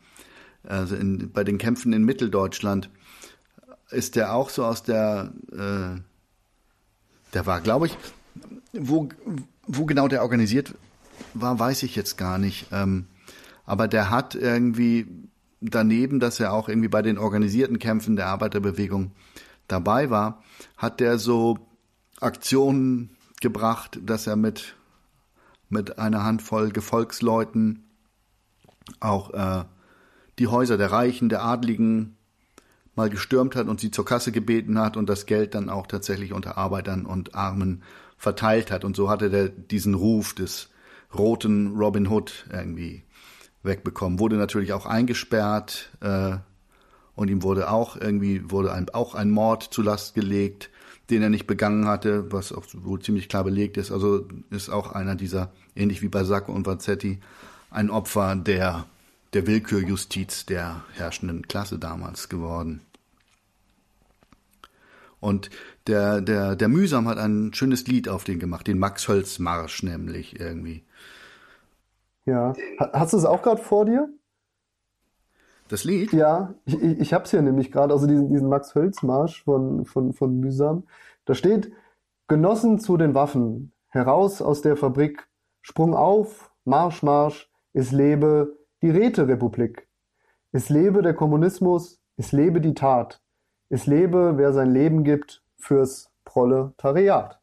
[0.62, 2.89] also in, bei den Kämpfen in Mitteldeutschland,
[3.91, 6.01] ist der auch so aus der, äh,
[7.35, 7.99] der war, glaube ich,
[8.72, 9.09] wo,
[9.66, 10.74] wo genau der organisiert
[11.35, 12.66] war, weiß ich jetzt gar nicht.
[12.72, 13.07] Ähm,
[13.64, 15.07] aber der hat irgendwie
[15.61, 19.12] daneben, dass er auch irgendwie bei den organisierten Kämpfen der Arbeiterbewegung
[19.68, 20.43] dabei war,
[20.76, 21.59] hat der so
[22.20, 23.11] Aktionen
[23.41, 24.74] gebracht, dass er mit,
[25.68, 27.85] mit einer Handvoll Gefolgsleuten
[28.99, 29.64] auch äh,
[30.39, 32.16] die Häuser der Reichen, der Adligen
[32.97, 36.33] mal gestürmt hat und sie zur Kasse gebeten hat und das Geld dann auch tatsächlich
[36.33, 37.83] unter Arbeitern und Armen
[38.16, 38.85] verteilt hat.
[38.85, 40.70] Und so hatte der diesen Ruf des
[41.17, 43.03] roten Robin Hood irgendwie
[43.63, 44.19] wegbekommen.
[44.19, 46.37] Wurde natürlich auch eingesperrt äh,
[47.15, 50.71] und ihm wurde auch irgendwie wurde ein, auch ein Mord zu Last gelegt
[51.11, 53.91] den er nicht begangen hatte, was auch wohl ziemlich klar belegt ist.
[53.91, 57.21] Also ist auch einer dieser, ähnlich wie bei Sacco und Vanzetti,
[57.71, 58.87] ein Opfer der,
[59.33, 62.81] der Willkürjustiz der herrschenden Klasse damals geworden.
[65.19, 65.51] Und
[65.87, 69.83] der, der, der Mühsam hat ein schönes Lied auf den gemacht, den Max Hölz Marsch
[69.83, 70.83] nämlich irgendwie.
[72.27, 72.53] Ja.
[72.79, 74.09] Hast du es auch gerade vor dir?
[75.68, 76.12] Das Lied?
[76.12, 80.41] Ja, ich, ich, habe es hier nämlich gerade, also diesen, diesen Max-Hölz-Marsch von, von, von
[80.41, 80.85] Mühsam.
[81.25, 81.73] Da steht,
[82.27, 85.29] Genossen zu den Waffen, heraus aus der Fabrik,
[85.62, 89.89] Sprung auf, Marsch, Marsch, es lebe die Räterepublik.
[90.53, 93.21] Es lebe der Kommunismus, es lebe die Tat.
[93.68, 97.39] Es lebe, wer sein Leben gibt fürs Proletariat.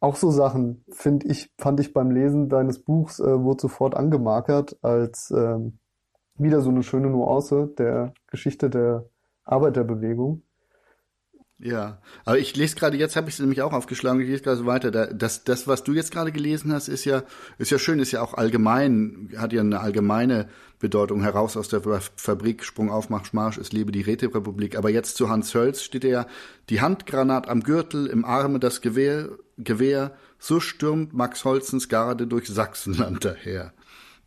[0.00, 4.76] Auch so Sachen, finde ich, fand ich beim Lesen deines Buchs, äh, wurde sofort angemarkert
[4.82, 5.80] als ähm,
[6.36, 9.06] wieder so eine schöne Nuance der Geschichte der
[9.44, 10.42] Arbeiterbewegung.
[11.60, 14.58] Ja, aber ich lese gerade, jetzt habe ich es nämlich auch aufgeschlagen, ich lese gerade
[14.58, 14.92] so weiter.
[14.92, 17.24] Das, das, was du jetzt gerade gelesen hast, ist ja,
[17.58, 20.48] ist ja schön, ist ja auch allgemein, hat ja eine allgemeine
[20.78, 21.82] Bedeutung heraus aus der
[22.14, 24.78] Fabrik, Sprung auf, Marsch, Marsch, es lebe die Räterepublik.
[24.78, 26.26] Aber jetzt zu Hans Hölz steht ja,
[26.70, 32.46] die Handgranat am Gürtel, im Arme das Gewehr, Gewehr, so stürmt Max Holzens Garde durch
[32.46, 33.72] Sachsenland daher.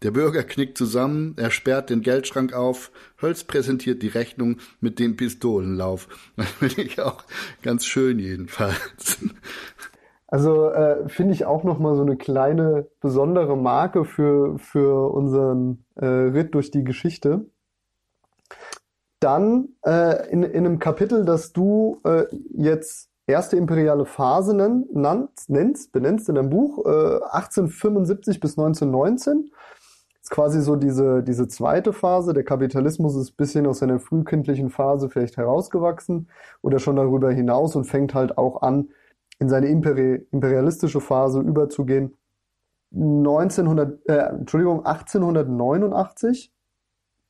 [0.04, 2.92] Der Bürger knickt zusammen, er sperrt den Geldschrank auf,
[3.22, 6.08] Hölz präsentiert die Rechnung mit dem Pistolenlauf.
[6.38, 7.24] Das finde ich auch
[7.62, 9.20] ganz schön jedenfalls.
[10.28, 16.06] Also äh, finde ich auch nochmal so eine kleine besondere Marke für, für unseren äh,
[16.06, 17.46] Ritt durch die Geschichte.
[19.20, 25.92] Dann äh, in, in einem Kapitel, das du äh, jetzt erste imperiale Phase nennst, nennst,
[25.92, 29.81] benennst in deinem Buch, äh, 1875 bis 1919, ist
[30.32, 32.34] quasi so diese, diese zweite Phase.
[32.34, 36.30] Der Kapitalismus ist bisschen aus seiner frühkindlichen Phase vielleicht herausgewachsen
[36.62, 38.90] oder schon darüber hinaus und fängt halt auch an,
[39.40, 42.18] in seine Imperi imperialistische Phase überzugehen.
[42.94, 46.54] 1900, äh, Entschuldigung, 1889,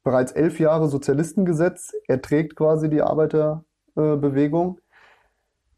[0.04, 4.80] bereits elf Jahre Sozialistengesetz, er trägt quasi die Arbeiterbewegung.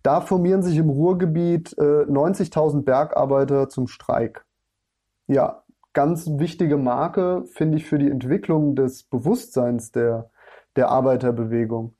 [0.02, 4.46] Da formieren sich im Ruhrgebiet äh, 90.000 Bergarbeiter zum Streik.
[5.28, 5.63] Ja,
[5.94, 10.30] ganz wichtige Marke, finde ich, für die Entwicklung des Bewusstseins der,
[10.76, 11.96] der Arbeiterbewegung.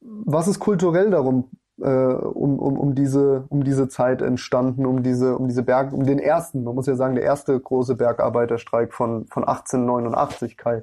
[0.00, 5.36] Was ist kulturell darum äh, um, um, um, diese, um diese Zeit entstanden, um diese,
[5.36, 9.26] um diese Berg, um den ersten, man muss ja sagen, der erste große Bergarbeiterstreik von,
[9.26, 10.82] von 1889, Kai.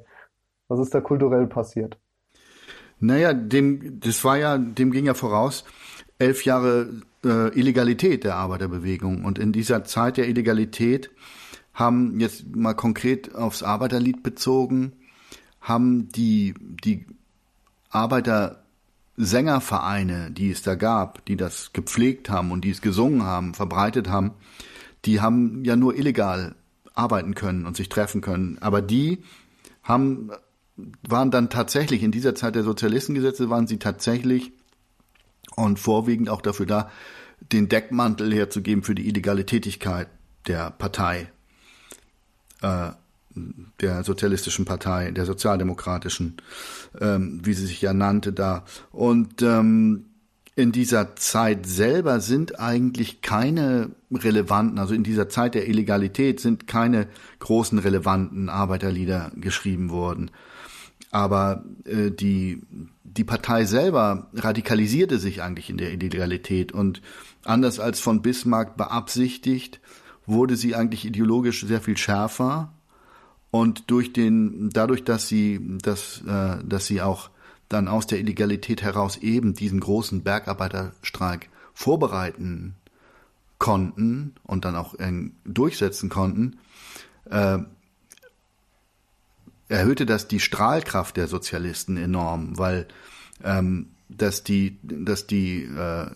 [0.67, 1.97] Was ist da kulturell passiert?
[2.99, 5.65] Naja, dem, das war ja, dem ging ja voraus
[6.19, 9.25] elf Jahre äh, Illegalität der Arbeiterbewegung.
[9.25, 11.09] Und in dieser Zeit der Illegalität
[11.73, 14.93] haben jetzt mal konkret aufs Arbeiterlied bezogen,
[15.59, 16.53] haben die,
[16.83, 17.05] die
[17.89, 24.09] Arbeitersängervereine, die es da gab, die das gepflegt haben und die es gesungen haben, verbreitet
[24.09, 24.31] haben,
[25.05, 26.55] die haben ja nur illegal
[26.93, 28.57] arbeiten können und sich treffen können.
[28.61, 29.23] Aber die
[29.81, 30.31] haben,
[31.07, 34.51] waren dann tatsächlich in dieser Zeit der Sozialistengesetze waren sie tatsächlich
[35.55, 36.91] und vorwiegend auch dafür da,
[37.51, 40.07] den Deckmantel herzugeben für die illegale Tätigkeit
[40.47, 41.29] der Partei
[42.63, 42.91] äh,
[43.81, 46.37] der sozialistischen Partei, der sozialdemokratischen,
[46.99, 48.63] ähm, wie sie sich ja nannte da.
[48.91, 50.05] Und ähm,
[50.55, 56.67] in dieser Zeit selber sind eigentlich keine relevanten, also in dieser Zeit der Illegalität sind
[56.67, 57.07] keine
[57.39, 60.29] großen relevanten Arbeiterlieder geschrieben worden.
[61.09, 62.61] Aber äh, die,
[63.03, 67.01] die Partei selber radikalisierte sich eigentlich in der Illegalität und
[67.43, 69.79] anders als von Bismarck beabsichtigt,
[70.25, 72.71] wurde sie eigentlich ideologisch sehr viel schärfer.
[73.51, 77.29] Und durch den dadurch, dass sie dass äh, dass sie auch
[77.69, 82.75] dann aus der Illegalität heraus eben diesen großen Bergarbeiterstreik vorbereiten
[83.57, 86.57] konnten und dann auch äh, durchsetzen konnten,
[87.29, 87.59] äh,
[89.69, 92.87] erhöhte das die Strahlkraft der Sozialisten enorm, weil
[93.43, 96.07] ähm, dass die dass die äh,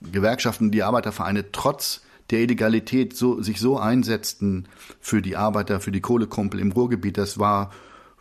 [0.00, 4.66] Gewerkschaften, die Arbeitervereine trotz der Illegalität so, sich so einsetzten
[5.00, 7.70] für die Arbeiter, für die Kohlekumpel im Ruhrgebiet, das war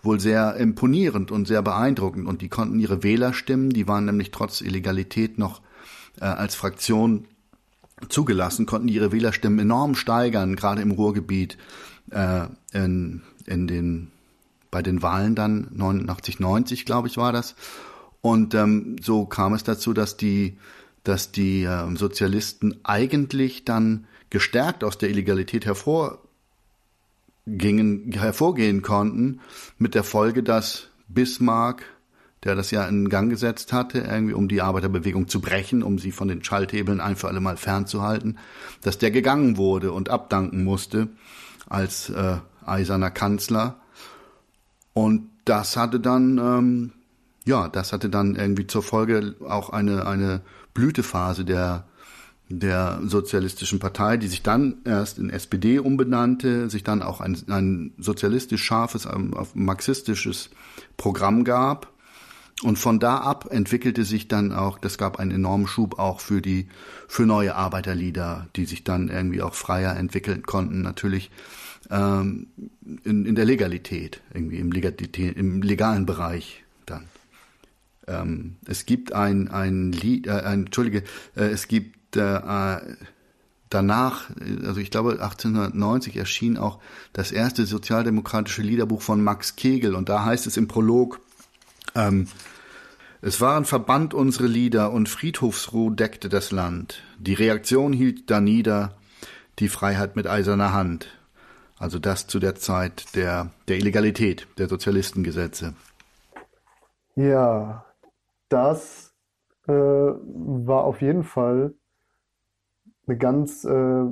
[0.01, 2.28] wohl sehr imponierend und sehr beeindruckend.
[2.28, 5.62] Und die konnten ihre Wählerstimmen, die waren nämlich trotz Illegalität noch
[6.20, 7.26] äh, als Fraktion
[8.10, 11.58] zugelassen, konnten ihre Wählerstimmen enorm steigern, gerade im Ruhrgebiet,
[12.12, 14.12] äh, in, in den,
[14.72, 17.56] bei den Wahlen dann 89, 90, glaube ich, war das.
[18.22, 20.58] Und ähm, so kam es dazu, dass die
[21.04, 26.22] dass die äh, Sozialisten eigentlich dann gestärkt aus der Illegalität hervorgingen,
[28.14, 29.41] hervorgehen konnten,
[29.78, 31.84] mit der Folge, dass Bismarck,
[32.43, 36.12] der das ja in Gang gesetzt hatte, irgendwie um die Arbeiterbewegung zu brechen, um sie
[36.12, 38.38] von den Schalthebeln ein für alle Mal fernzuhalten,
[38.82, 41.10] dass der gegangen wurde und abdanken musste
[41.70, 43.80] als äh, eiserner Kanzler.
[44.93, 46.91] Und das hatte dann, ähm,
[47.45, 50.41] ja, das hatte dann irgendwie zur Folge auch eine, eine
[50.74, 51.86] Blütephase der
[52.59, 57.93] der sozialistischen Partei, die sich dann erst in SPD umbenannte, sich dann auch ein, ein
[57.97, 60.49] sozialistisch scharfes, ein, marxistisches
[60.97, 61.91] Programm gab.
[62.61, 66.41] Und von da ab entwickelte sich dann auch, das gab einen enormen Schub auch für
[66.41, 66.67] die,
[67.07, 71.32] für neue Arbeiterlieder, die sich dann irgendwie auch freier entwickeln konnten, natürlich
[71.89, 72.47] ähm,
[73.03, 76.62] in, in der Legalität, irgendwie im, Legalität, im legalen Bereich.
[78.08, 81.04] Ähm, es gibt ein, ein Lied, äh, ein, Entschuldige,
[81.36, 82.80] äh, es gibt äh,
[83.70, 84.30] danach,
[84.66, 86.80] also ich glaube 1890 erschien auch
[87.12, 91.22] das erste sozialdemokratische Liederbuch von Max Kegel und da heißt es im Prolog,
[91.95, 92.28] ähm,
[93.22, 97.04] es waren verbannt unsere Lieder und Friedhofsruh deckte das Land.
[97.18, 98.97] Die Reaktion hielt da nieder,
[99.60, 101.08] die Freiheit mit eiserner Hand.
[101.78, 105.74] Also das zu der Zeit der, der Illegalität, der Sozialistengesetze.
[107.16, 107.86] Ja,
[108.54, 109.16] das
[109.68, 111.74] äh, war auf jeden Fall
[113.08, 114.06] eine ganz äh,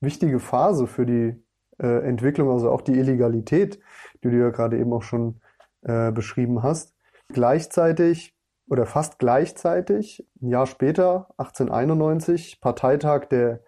[0.00, 1.42] wichtige Phase für die
[1.78, 3.80] äh, Entwicklung, also auch die Illegalität,
[4.22, 5.40] die du ja gerade eben auch schon
[5.82, 6.94] äh, beschrieben hast.
[7.28, 8.36] Gleichzeitig
[8.68, 13.60] oder fast gleichzeitig, ein Jahr später, 1891, Parteitag der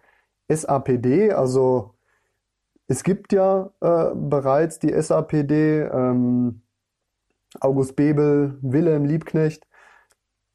[0.47, 1.95] SAPD, also
[2.87, 6.61] es gibt ja äh, bereits die SAPD, ähm,
[7.61, 9.67] August Bebel, Wilhelm Liebknecht.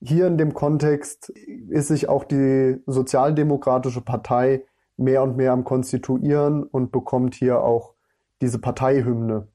[0.01, 4.65] Hier in dem Kontext ist sich auch die Sozialdemokratische Partei
[4.97, 7.95] mehr und mehr am Konstituieren und bekommt hier auch
[8.41, 9.49] diese Parteihymne.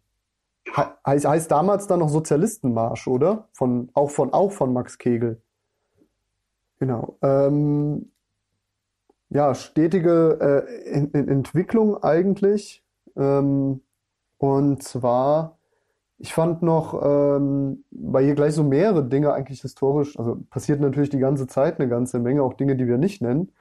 [1.05, 3.49] Heißt, heißt damals dann noch Sozialistenmarsch, oder?
[3.53, 5.41] Von, auch, von, auch von Max Kegel.
[6.79, 7.17] Genau.
[7.21, 8.11] Ähm,
[9.29, 12.83] ja, stetige äh, Entwicklung eigentlich.
[13.15, 13.81] Ähm,
[14.37, 15.57] und zwar
[16.23, 21.09] Ich fand noch, ähm, weil hier gleich so mehrere Dinge eigentlich historisch, also passiert natürlich
[21.09, 23.51] die ganze Zeit eine ganze Menge, auch Dinge, die wir nicht nennen.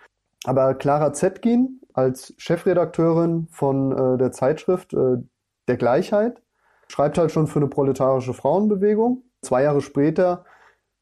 [0.44, 5.16] Aber Clara Zetkin als Chefredakteurin von äh, der Zeitschrift äh,
[5.66, 6.40] der Gleichheit
[6.86, 9.24] schreibt halt schon für eine proletarische Frauenbewegung.
[9.40, 10.44] Zwei Jahre später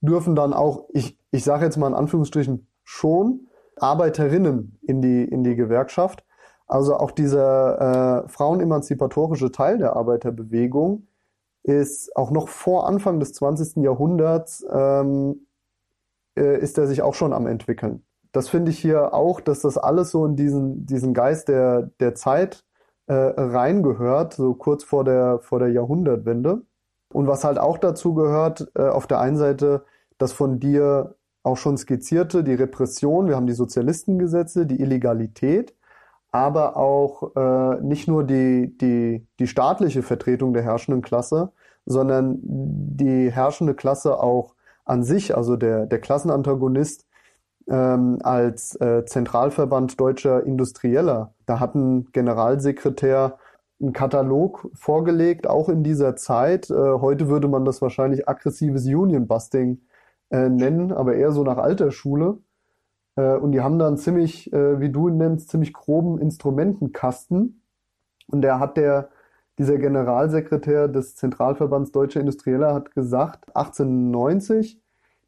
[0.01, 5.45] dürfen dann auch, ich, ich sage jetzt mal in Anführungsstrichen schon, Arbeiterinnen in die, in
[5.45, 6.25] die Gewerkschaft.
[6.67, 11.07] Also auch dieser äh, frauenemanzipatorische Teil der Arbeiterbewegung
[11.63, 13.83] ist auch noch vor Anfang des 20.
[13.83, 15.47] Jahrhunderts ähm,
[16.37, 18.05] äh, ist er sich auch schon am entwickeln.
[18.33, 22.15] Das finde ich hier auch, dass das alles so in diesen, diesen Geist der, der
[22.15, 22.65] Zeit
[23.07, 26.63] äh, reingehört, so kurz vor der, vor der Jahrhundertwende.
[27.13, 29.85] Und was halt auch dazu gehört, äh, auf der einen Seite
[30.19, 35.75] das von dir auch schon skizzierte, die Repression, wir haben die Sozialistengesetze, die Illegalität,
[36.33, 41.53] aber auch äh, nicht nur die, die, die staatliche Vertretung der herrschenden Klasse,
[41.87, 44.55] sondern die herrschende Klasse auch
[44.85, 47.07] an sich, also der, der Klassenantagonist
[47.69, 51.35] ähm, als äh, Zentralverband deutscher Industrieller.
[51.47, 53.39] Da hat ein Generalsekretär
[53.81, 56.71] einen Katalog vorgelegt, auch in dieser Zeit.
[56.71, 59.81] Äh, heute würde man das wahrscheinlich aggressives Union-Busting
[60.31, 62.39] äh, nennen, aber eher so nach alter Schule.
[63.21, 67.63] Äh, und die haben dann ziemlich, äh, wie du ihn nennst, ziemlich groben Instrumentenkasten.
[68.29, 69.11] Und der hat der,
[69.59, 74.81] dieser Generalsekretär des Zentralverbands Deutscher Industrieller hat gesagt, 1890,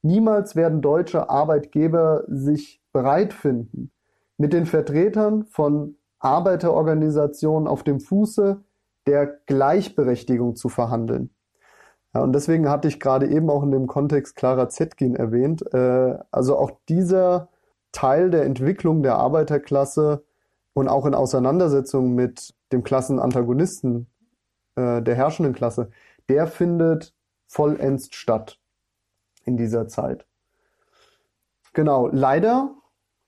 [0.02, 3.90] niemals werden deutsche Arbeitgeber sich bereit finden,
[4.38, 8.62] mit den Vertretern von Arbeiterorganisationen auf dem Fuße
[9.06, 11.30] der Gleichberechtigung zu verhandeln.
[12.14, 15.62] Ja, und deswegen hatte ich gerade eben auch in dem Kontext Clara Zetkin erwähnt.
[15.74, 17.48] Äh, also auch dieser
[17.92, 20.24] Teil der Entwicklung der Arbeiterklasse
[20.72, 24.06] und auch in Auseinandersetzung mit dem Klassenantagonisten
[24.76, 25.90] äh, der herrschenden Klasse,
[26.28, 27.14] der findet
[27.46, 28.58] vollends statt
[29.44, 30.26] in dieser Zeit.
[31.74, 32.74] Genau, leider,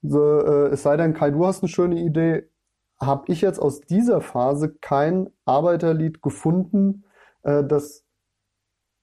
[0.03, 2.49] so, äh, es sei denn, Kai, du hast eine schöne Idee,
[3.01, 7.05] habe ich jetzt aus dieser Phase kein Arbeiterlied gefunden,
[7.43, 8.05] äh, das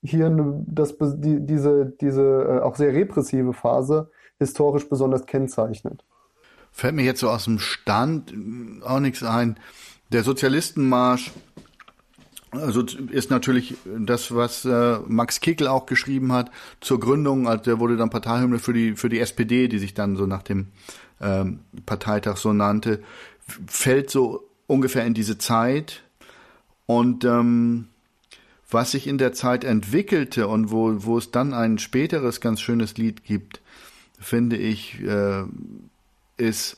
[0.03, 4.09] hier ne, das, die, diese, diese äh, auch sehr repressive Phase
[4.41, 6.03] historisch besonders kennzeichnet.
[6.71, 8.33] Fällt mir jetzt so aus dem Stand
[8.83, 9.57] auch nichts ein.
[10.11, 11.31] Der Sozialistenmarsch
[12.51, 17.47] also ist natürlich das, was äh, Max Kickel auch geschrieben hat zur Gründung.
[17.47, 20.43] Also der wurde dann Parteihymne für die für die SPD, die sich dann so nach
[20.43, 20.67] dem
[21.21, 23.01] ähm, Parteitag so nannte,
[23.67, 26.03] fällt so ungefähr in diese Zeit.
[26.87, 27.87] Und ähm,
[28.69, 32.97] was sich in der Zeit entwickelte und wo, wo es dann ein späteres ganz schönes
[32.97, 33.60] Lied gibt,
[34.21, 35.43] finde ich, äh,
[36.37, 36.77] ist,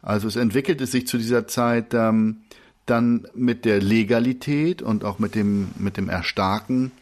[0.00, 2.38] also es entwickelte sich zu dieser Zeit ähm,
[2.86, 6.92] dann mit der Legalität und auch mit dem, mit dem Erstarken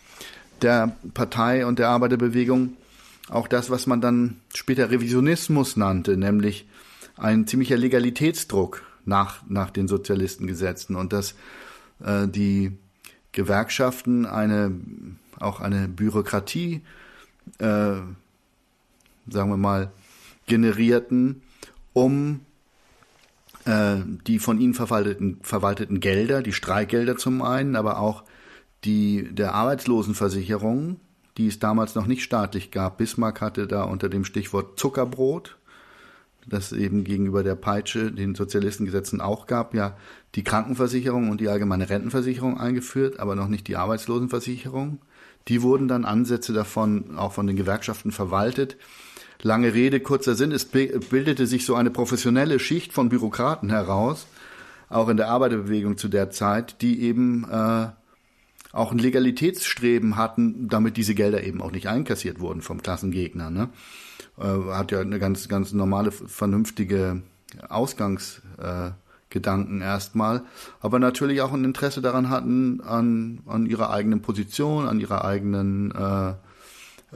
[0.62, 2.77] der Partei und der Arbeiterbewegung
[3.29, 6.66] auch das, was man dann später Revisionismus nannte, nämlich
[7.16, 11.35] ein ziemlicher Legalitätsdruck nach, nach den Sozialistengesetzen und dass
[12.05, 12.72] äh, die
[13.33, 14.72] Gewerkschaften eine
[15.39, 16.83] auch eine Bürokratie,
[17.59, 17.97] äh,
[19.29, 19.93] sagen wir mal,
[20.47, 21.43] generierten,
[21.93, 22.41] um
[23.64, 23.97] äh,
[24.27, 28.24] die von ihnen verwalteten, verwalteten Gelder, die Streikgelder zum einen, aber auch
[28.85, 31.01] die der Arbeitslosenversicherung,
[31.37, 32.99] die es damals noch nicht staatlich gab.
[32.99, 35.57] Bismarck hatte da unter dem Stichwort Zuckerbrot
[36.47, 39.97] das eben gegenüber der Peitsche, den Sozialistengesetzen auch gab, ja
[40.35, 45.01] die Krankenversicherung und die allgemeine Rentenversicherung eingeführt, aber noch nicht die Arbeitslosenversicherung.
[45.49, 48.77] Die wurden dann Ansätze davon auch von den Gewerkschaften verwaltet.
[49.43, 54.26] Lange Rede, kurzer Sinn, es bildete sich so eine professionelle Schicht von Bürokraten heraus,
[54.89, 57.89] auch in der Arbeiterbewegung zu der Zeit, die eben äh,
[58.72, 63.51] auch ein Legalitätsstreben hatten, damit diese Gelder eben auch nicht einkassiert wurden vom Klassengegner.
[63.51, 63.70] Ne?
[64.39, 67.22] äh, hat ja eine ganz, ganz normale, vernünftige
[67.68, 70.43] Ausgangsgedanken äh, erstmal,
[70.80, 75.93] aber natürlich auch ein Interesse daran hatten, an, an ihrer eigenen Position, an ihrer eigenen
[75.93, 76.30] äh,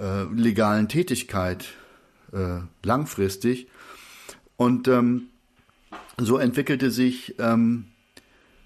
[0.01, 1.67] äh, legalen Tätigkeit
[2.33, 3.69] äh, langfristig.
[4.57, 5.29] Und ähm,
[6.19, 7.87] so entwickelte sich, ähm,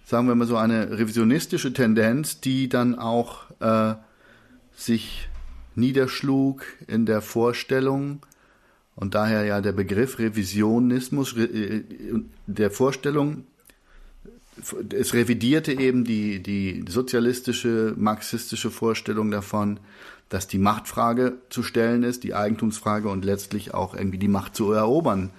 [0.04, 3.94] sagen wir mal so, eine revisionistische Tendenz, die dann auch äh,
[4.74, 5.28] sich
[5.74, 8.20] niederschlug in der Vorstellung,
[8.96, 11.82] und daher ja der Begriff Revisionismus äh,
[12.46, 13.44] der Vorstellung,
[14.92, 19.80] es revidierte eben die, die sozialistische, marxistische Vorstellung davon,
[20.28, 24.72] dass die Machtfrage zu stellen ist, die Eigentumsfrage und letztlich auch irgendwie die Macht zu
[24.72, 25.30] erobern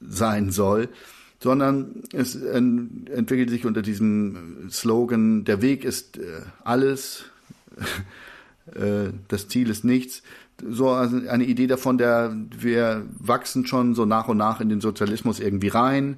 [0.00, 0.88] sein soll.
[1.40, 7.26] sondern es entwickelt sich unter diesem Slogan, der Weg ist äh, alles,
[8.74, 10.22] äh, das Ziel ist nichts.
[10.68, 15.38] So eine Idee davon, der wir wachsen schon so nach und nach in den Sozialismus
[15.38, 16.16] irgendwie rein,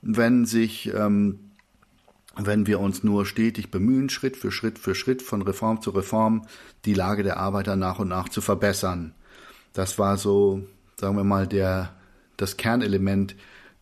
[0.00, 1.45] wenn sich ähm,
[2.38, 6.46] wenn wir uns nur stetig bemühen, Schritt für Schritt für Schritt von Reform zu Reform
[6.84, 9.14] die Lage der Arbeiter nach und nach zu verbessern.
[9.72, 10.66] Das war so,
[11.00, 11.94] sagen wir mal, der,
[12.36, 13.36] das Kernelement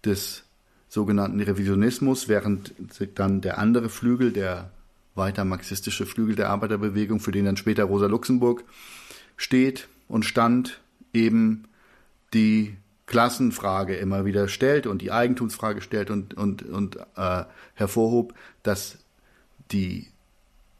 [0.04, 0.44] des
[0.88, 2.72] sogenannten Revisionismus, während
[3.16, 4.70] dann der andere Flügel, der
[5.16, 8.64] weiter marxistische Flügel der Arbeiterbewegung, für den dann später Rosa Luxemburg
[9.36, 10.80] steht und stand,
[11.12, 11.64] eben
[12.32, 12.76] die
[13.06, 17.44] Klassenfrage immer wieder stellt und die Eigentumsfrage stellt und, und, und äh,
[17.74, 18.98] hervorhob, dass
[19.70, 20.08] die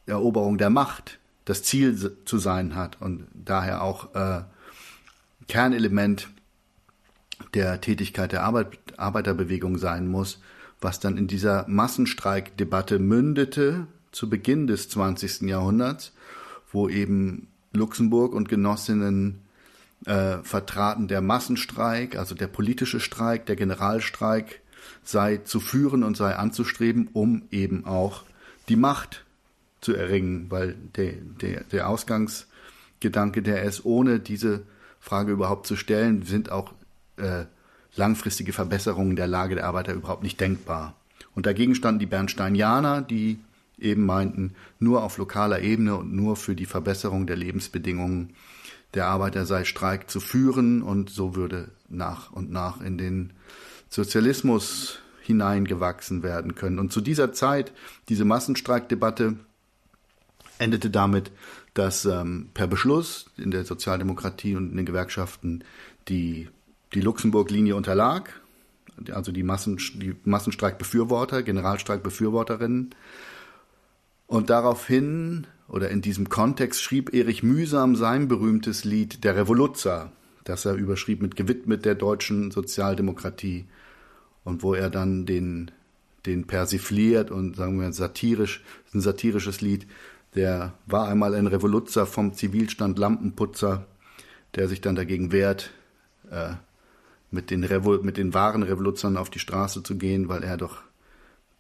[0.07, 4.43] Eroberung der Macht das Ziel zu sein hat und daher auch äh,
[5.49, 6.29] Kernelement
[7.53, 10.41] der Tätigkeit der Arbeit, Arbeiterbewegung sein muss,
[10.81, 15.43] was dann in dieser Massenstreikdebatte mündete zu Beginn des 20.
[15.43, 16.13] Jahrhunderts,
[16.73, 19.41] wo eben Luxemburg und Genossinnen
[20.07, 24.61] äh, vertraten, der Massenstreik, also der politische Streik, der Generalstreik
[25.03, 28.23] sei zu führen und sei anzustreben, um eben auch
[28.69, 29.25] die Macht
[29.81, 34.63] zu erringen, weil der, der, der Ausgangsgedanke, der ist, ohne diese
[35.01, 36.73] Frage überhaupt zu stellen, sind auch
[37.17, 37.45] äh,
[37.95, 40.95] langfristige Verbesserungen der Lage der Arbeiter überhaupt nicht denkbar.
[41.35, 43.39] Und dagegen standen die Bernsteinianer, die
[43.79, 48.31] eben meinten, nur auf lokaler Ebene und nur für die Verbesserung der Lebensbedingungen
[48.95, 53.33] der Arbeiter sei Streik zu führen und so würde nach und nach in den
[53.89, 56.79] Sozialismus hineingewachsen werden können.
[56.79, 57.73] Und zu dieser Zeit,
[58.09, 59.37] diese Massenstreikdebatte
[60.59, 61.31] endete damit,
[61.75, 65.65] dass ähm, per Beschluss in der Sozialdemokratie und in den Gewerkschaften
[66.09, 66.49] die,
[66.93, 68.41] die Luxemburg-Linie unterlag,
[69.13, 72.95] also die, Massen, die Massenstreikbefürworter, Generalstreikbefürworterinnen.
[74.27, 80.13] Und daraufhin oder in diesem Kontext schrieb Erich Mühsam sein berühmtes Lied Der Revoluzzer,
[80.45, 83.67] das er überschrieb mit gewidmet der deutschen Sozialdemokratie
[84.45, 85.71] und wo er dann den,
[86.27, 88.63] den persifliert und sagen wir satirisch,
[88.93, 89.87] ein satirisches Lied,
[90.35, 93.87] der war einmal ein Revoluzzer vom Zivilstand Lampenputzer,
[94.55, 95.71] der sich dann dagegen wehrt,
[96.31, 96.55] äh,
[97.31, 97.61] mit, den
[98.03, 100.83] mit den wahren Revoluzern auf die Straße zu gehen, weil er doch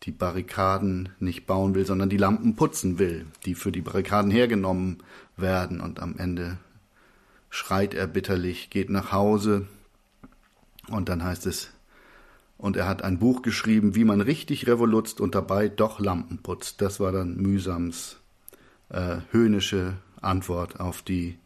[0.04, 5.02] die Barrikaden nicht bauen will, sondern die Lampen putzen will, die für die Barrikaden hergenommen
[5.36, 5.80] werden.
[5.80, 6.58] Und am Ende
[7.48, 9.66] schreit er bitterlich, geht nach Hause
[10.88, 11.70] und dann heißt es,
[12.56, 16.80] und er hat ein Buch geschrieben, wie man richtig revolutzt und dabei doch Lampen putzt.
[16.80, 18.18] Das war dann Mühsams
[18.90, 21.38] äh, höhnische Antwort auf die,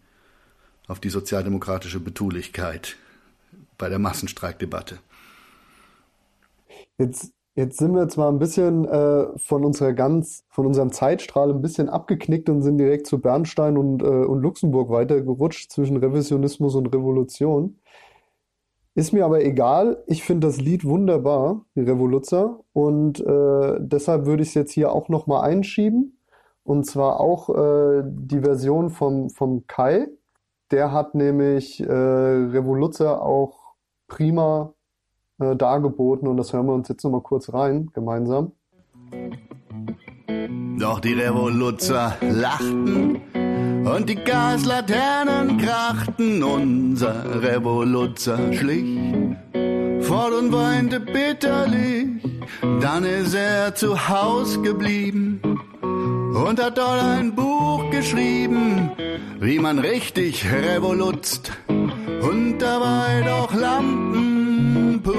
[0.86, 2.96] auf die sozialdemokratische Betulichkeit
[3.78, 4.98] bei der Massenstreikdebatte.
[6.98, 11.60] Jetzt Jetzt sind wir zwar ein bisschen äh, von unserer ganz, von unserem Zeitstrahl ein
[11.60, 16.86] bisschen abgeknickt und sind direkt zu Bernstein und, äh, und Luxemburg weitergerutscht zwischen Revisionismus und
[16.94, 17.80] Revolution.
[18.94, 20.04] Ist mir aber egal.
[20.06, 22.60] Ich finde das Lied wunderbar, die.
[22.72, 26.20] Und äh, deshalb würde ich es jetzt hier auch nochmal einschieben.
[26.62, 30.06] Und zwar auch äh, die Version vom, vom Kai.
[30.70, 33.74] Der hat nämlich äh, Revoluzzer auch
[34.06, 34.74] prima
[35.40, 38.52] äh, dargeboten und das hören wir uns jetzt nochmal kurz rein, gemeinsam.
[40.78, 43.20] Doch die Revoluzzer lachten
[43.84, 46.42] und die Gaslaternen krachten.
[46.42, 48.98] Unser Revoluzzer schlich
[50.08, 52.22] fort und weinte bitterlich.
[52.80, 55.40] Dann ist er zu Haus geblieben
[55.82, 58.90] und hat dort ein Buch geschrieben,
[59.40, 64.27] wie man richtig revolutzt und dabei doch Lampen
[65.08, 65.14] wir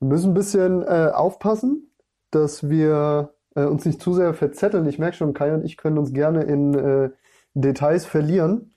[0.00, 1.90] müssen ein bisschen äh, aufpassen,
[2.30, 4.88] dass wir äh, uns nicht zu sehr verzetteln.
[4.88, 7.10] Ich merke schon, Kai und ich können uns gerne in äh,
[7.54, 8.72] Details verlieren.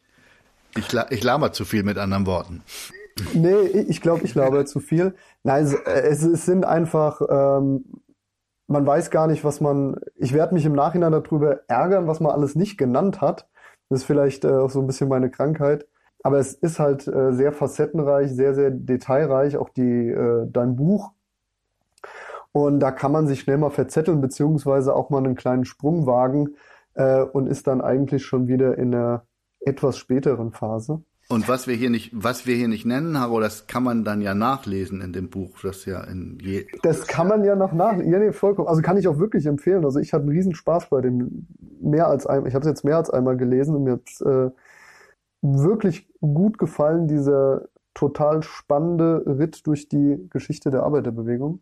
[0.76, 2.64] Ich, ich laber zu viel mit anderen Worten.
[3.34, 5.16] Nee, ich glaube, ich laber zu viel.
[5.44, 7.86] Nein, es, es, es sind einfach ähm,
[8.72, 9.96] man weiß gar nicht, was man.
[10.16, 13.48] Ich werde mich im Nachhinein darüber ärgern, was man alles nicht genannt hat.
[13.90, 15.88] Das ist vielleicht äh, auch so ein bisschen meine Krankheit.
[16.24, 21.12] Aber es ist halt äh, sehr facettenreich, sehr, sehr detailreich, auch die, äh, dein Buch.
[22.52, 26.56] Und da kann man sich schnell mal verzetteln, beziehungsweise auch mal einen kleinen Sprung wagen
[26.94, 29.26] äh, und ist dann eigentlich schon wieder in einer
[29.62, 31.02] etwas späteren Phase.
[31.32, 34.20] Und was wir hier nicht, was wir hier nicht nennen, Haro, das kann man dann
[34.20, 38.12] ja nachlesen in dem Buch, das ja in je Das kann man ja noch nachlesen.
[38.12, 38.68] Ja, nee, vollkommen.
[38.68, 39.86] Also kann ich auch wirklich empfehlen.
[39.86, 41.48] Also ich hatte einen riesen Spaß bei dem.
[41.80, 44.52] Mehr als ein, ich habe es jetzt mehr als einmal gelesen und mir hat äh,
[45.42, 47.64] wirklich gut gefallen, dieser
[47.94, 51.62] total spannende Ritt durch die Geschichte der Arbeiterbewegung.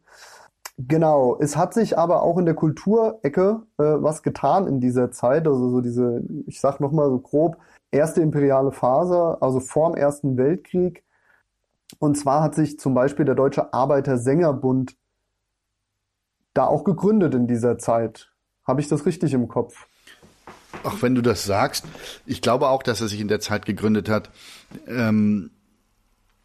[0.79, 5.47] Genau, es hat sich aber auch in der Kulturecke äh, was getan in dieser Zeit.
[5.47, 7.57] Also so diese, ich sag nochmal so grob,
[7.91, 11.03] erste imperiale Phase, also vorm Ersten Weltkrieg.
[11.97, 14.95] Und zwar hat sich zum Beispiel der Deutsche Arbeitersängerbund
[16.53, 18.31] da auch gegründet in dieser Zeit.
[18.65, 19.87] Habe ich das richtig im Kopf?
[20.83, 21.85] Ach, wenn du das sagst,
[22.25, 24.29] ich glaube auch, dass er sich in der Zeit gegründet hat.
[24.87, 25.51] Ähm,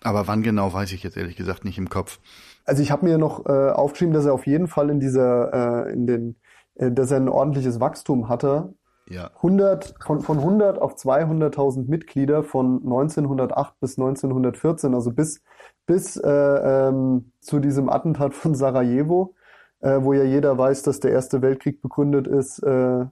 [0.02, 2.20] aber wann genau, weiß ich jetzt ehrlich gesagt nicht im Kopf.
[2.64, 5.92] Also ich habe mir noch äh, aufgeschrieben, dass er auf jeden Fall in dieser, äh,
[5.92, 6.36] in den,
[6.76, 8.74] äh, dass er ein ordentliches Wachstum hatte
[9.08, 9.30] Ja.
[9.36, 15.42] 100, von, von 100 auf 200.000 Mitglieder von 1908 bis 1914, also bis,
[15.86, 19.34] bis äh, ähm, zu diesem Attentat von Sarajevo,
[19.80, 23.04] äh, wo ja jeder weiß, dass der Erste Weltkrieg begründet ist, äh,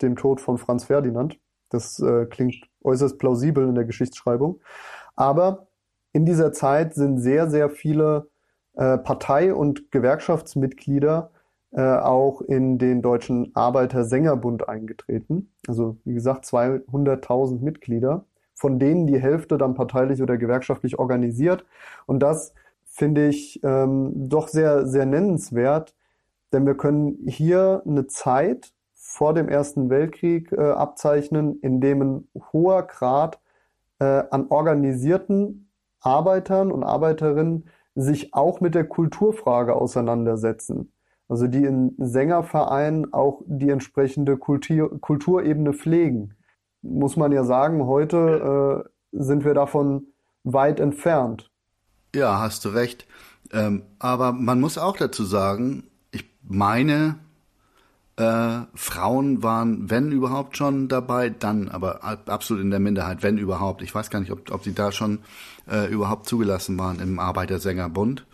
[0.00, 1.38] dem Tod von Franz Ferdinand.
[1.68, 4.60] Das äh, klingt äußerst plausibel in der Geschichtsschreibung.
[5.16, 5.66] Aber
[6.12, 8.28] in dieser Zeit sind sehr, sehr viele
[8.74, 11.30] äh, Partei- und Gewerkschaftsmitglieder
[11.72, 15.52] äh, auch in den Deutschen Arbeitersängerbund eingetreten.
[15.68, 21.64] Also wie gesagt 200.000 Mitglieder, von denen die Hälfte dann parteilich oder gewerkschaftlich organisiert.
[22.06, 22.54] Und das
[22.86, 25.94] finde ich ähm, doch sehr, sehr nennenswert,
[26.52, 32.28] denn wir können hier eine Zeit vor dem Ersten Weltkrieg äh, abzeichnen, in dem ein
[32.52, 33.40] hoher Grad
[34.00, 40.92] äh, an organisierten Arbeitern und Arbeiterinnen sich auch mit der Kulturfrage auseinandersetzen.
[41.30, 46.34] Also die in Sängervereinen auch die entsprechende Kultur, Kulturebene pflegen.
[46.82, 50.08] Muss man ja sagen, heute äh, sind wir davon
[50.42, 51.48] weit entfernt.
[52.16, 53.06] Ja, hast du recht.
[53.52, 57.14] Ähm, aber man muss auch dazu sagen, ich meine,
[58.16, 63.82] äh, Frauen waren, wenn überhaupt schon dabei, dann aber absolut in der Minderheit, wenn überhaupt.
[63.82, 65.20] Ich weiß gar nicht, ob, ob sie da schon
[65.70, 68.26] äh, überhaupt zugelassen waren im Arbeitersängerbund.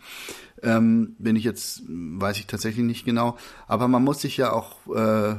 [0.62, 3.36] Ähm, bin ich jetzt, weiß ich tatsächlich nicht genau.
[3.66, 5.36] Aber man muss sich ja auch, äh,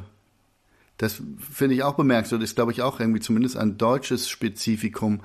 [0.97, 5.21] das finde ich auch bemerkenswert, ist glaube ich auch irgendwie zumindest ein deutsches Spezifikum,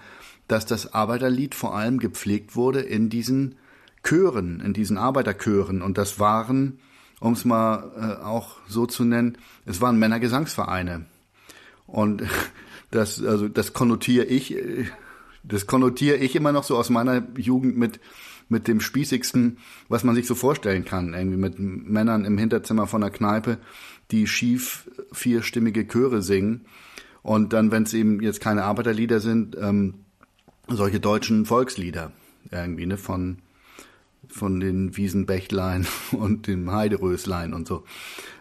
[0.48, 3.56] dass das Arbeiterlied vor allem gepflegt wurde in diesen
[4.02, 5.82] Chören, in diesen Arbeiterchören.
[5.82, 6.78] Und das waren,
[7.20, 11.06] um es mal äh, auch so zu nennen, es waren Männergesangsvereine.
[11.86, 12.22] Und
[12.90, 14.86] das, also das konnotiere ich, äh,
[15.44, 18.00] das konnotiere ich immer noch so aus meiner Jugend mit
[18.52, 23.00] mit dem spießigsten, was man sich so vorstellen kann, irgendwie mit Männern im Hinterzimmer von
[23.00, 23.58] der Kneipe,
[24.12, 26.66] die schief vierstimmige Chöre singen.
[27.22, 29.94] Und dann, wenn es eben jetzt keine Arbeiterlieder sind, ähm,
[30.68, 32.12] solche deutschen Volkslieder
[32.50, 33.38] irgendwie, ne, von,
[34.28, 37.84] von den Wiesenbächlein und dem Heideröslein und so.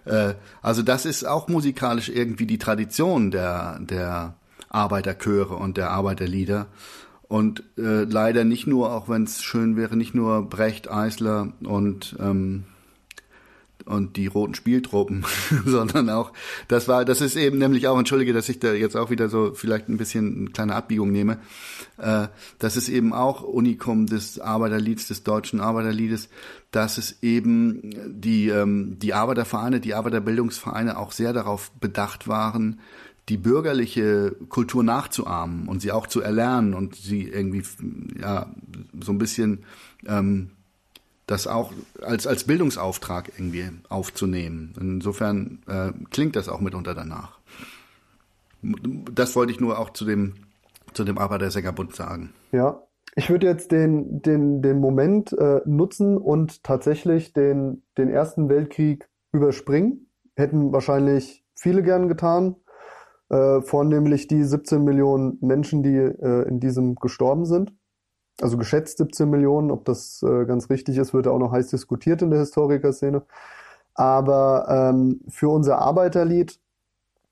[0.05, 4.35] Äh, also das ist auch musikalisch irgendwie die Tradition der, der
[4.69, 6.67] Arbeiterchöre und der Arbeiterlieder.
[7.31, 12.17] Und äh, leider nicht nur, auch wenn es schön wäre, nicht nur Brecht, Eisler und
[12.19, 12.65] ähm,
[13.85, 15.25] und die roten Spieltruppen,
[15.65, 16.33] sondern auch,
[16.67, 19.53] das war, das ist eben nämlich auch, entschuldige, dass ich da jetzt auch wieder so
[19.53, 21.39] vielleicht ein bisschen eine kleine Abbiegung nehme,
[21.97, 22.27] äh,
[22.59, 26.27] das ist eben auch Unikum des Arbeiterlieds, des deutschen Arbeiterliedes,
[26.71, 32.81] dass es eben die, ähm, die Arbeitervereine, die Arbeiterbildungsvereine auch sehr darauf bedacht waren,
[33.31, 37.63] die bürgerliche Kultur nachzuahmen und sie auch zu erlernen und sie irgendwie
[38.21, 38.53] ja
[39.01, 39.63] so ein bisschen
[40.05, 40.51] ähm,
[41.27, 41.71] das auch
[42.01, 44.73] als als Bildungsauftrag irgendwie aufzunehmen.
[44.77, 47.39] Insofern äh, klingt das auch mitunter danach.
[48.61, 50.33] Das wollte ich nur auch zu dem
[50.91, 52.33] zu dem Arbeitersängerbund sagen.
[52.51, 52.83] Ja,
[53.15, 59.07] ich würde jetzt den den den Moment äh, nutzen und tatsächlich den den Ersten Weltkrieg
[59.31, 60.07] überspringen.
[60.35, 62.57] Hätten wahrscheinlich viele gern getan,
[63.31, 67.73] äh, vornehmlich die 17 Millionen Menschen, die äh, in diesem gestorben sind.
[68.41, 72.21] Also geschätzt 17 Millionen, ob das äh, ganz richtig ist, wird auch noch heiß diskutiert
[72.21, 73.23] in der Historikerszene.
[73.93, 76.59] Aber ähm, für unser Arbeiterlied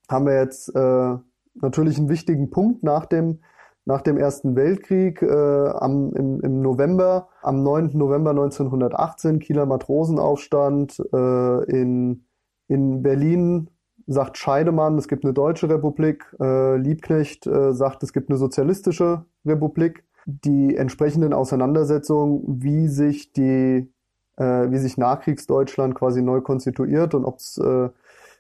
[0.10, 1.16] haben wir jetzt äh,
[1.56, 3.40] natürlich einen wichtigen Punkt nach dem
[3.86, 7.98] nach dem Ersten Weltkrieg äh, am, im, im November, am 9.
[7.98, 12.24] November 1918, Kieler Matrosenaufstand äh, in,
[12.68, 13.72] in Berlin
[14.10, 19.26] sagt Scheidemann, es gibt eine deutsche Republik, äh, Liebknecht äh, sagt, es gibt eine sozialistische
[19.45, 20.03] Republik.
[20.26, 23.91] Die entsprechenden Auseinandersetzungen, wie sich die,
[24.38, 27.90] äh, wie sich Nachkriegsdeutschland quasi neu konstituiert und ob es äh,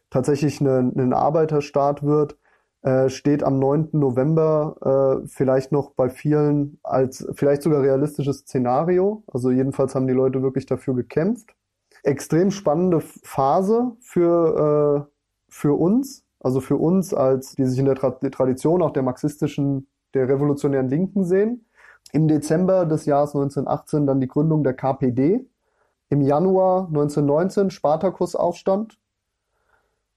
[0.09, 2.35] tatsächlich eine, ein Arbeiterstaat wird,
[2.81, 3.89] äh, steht am 9.
[3.91, 9.23] November äh, vielleicht noch bei vielen als vielleicht sogar realistisches Szenario.
[9.27, 11.55] Also jedenfalls haben die Leute wirklich dafür gekämpft.
[12.01, 15.18] Extrem spannende Phase für, äh,
[15.59, 19.87] für uns, also für uns als, die sich in der Tra Tradition auch der marxistischen,
[20.13, 21.65] der revolutionären Linken sehen.
[22.13, 25.45] Im Dezember des Jahres 1918 dann die Gründung der KPD.
[26.09, 28.97] Im Januar 1919 Spartakusaufstand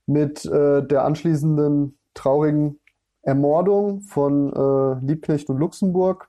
[0.06, 2.78] mit äh, der anschließenden traurigen
[3.23, 6.28] Ermordung von äh, Liebknecht und Luxemburg,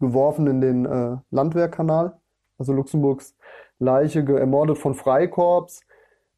[0.00, 2.16] geworfen in den äh, Landwehrkanal.
[2.56, 3.34] Also Luxemburgs
[3.78, 5.80] Leiche ermordet von Freikorps,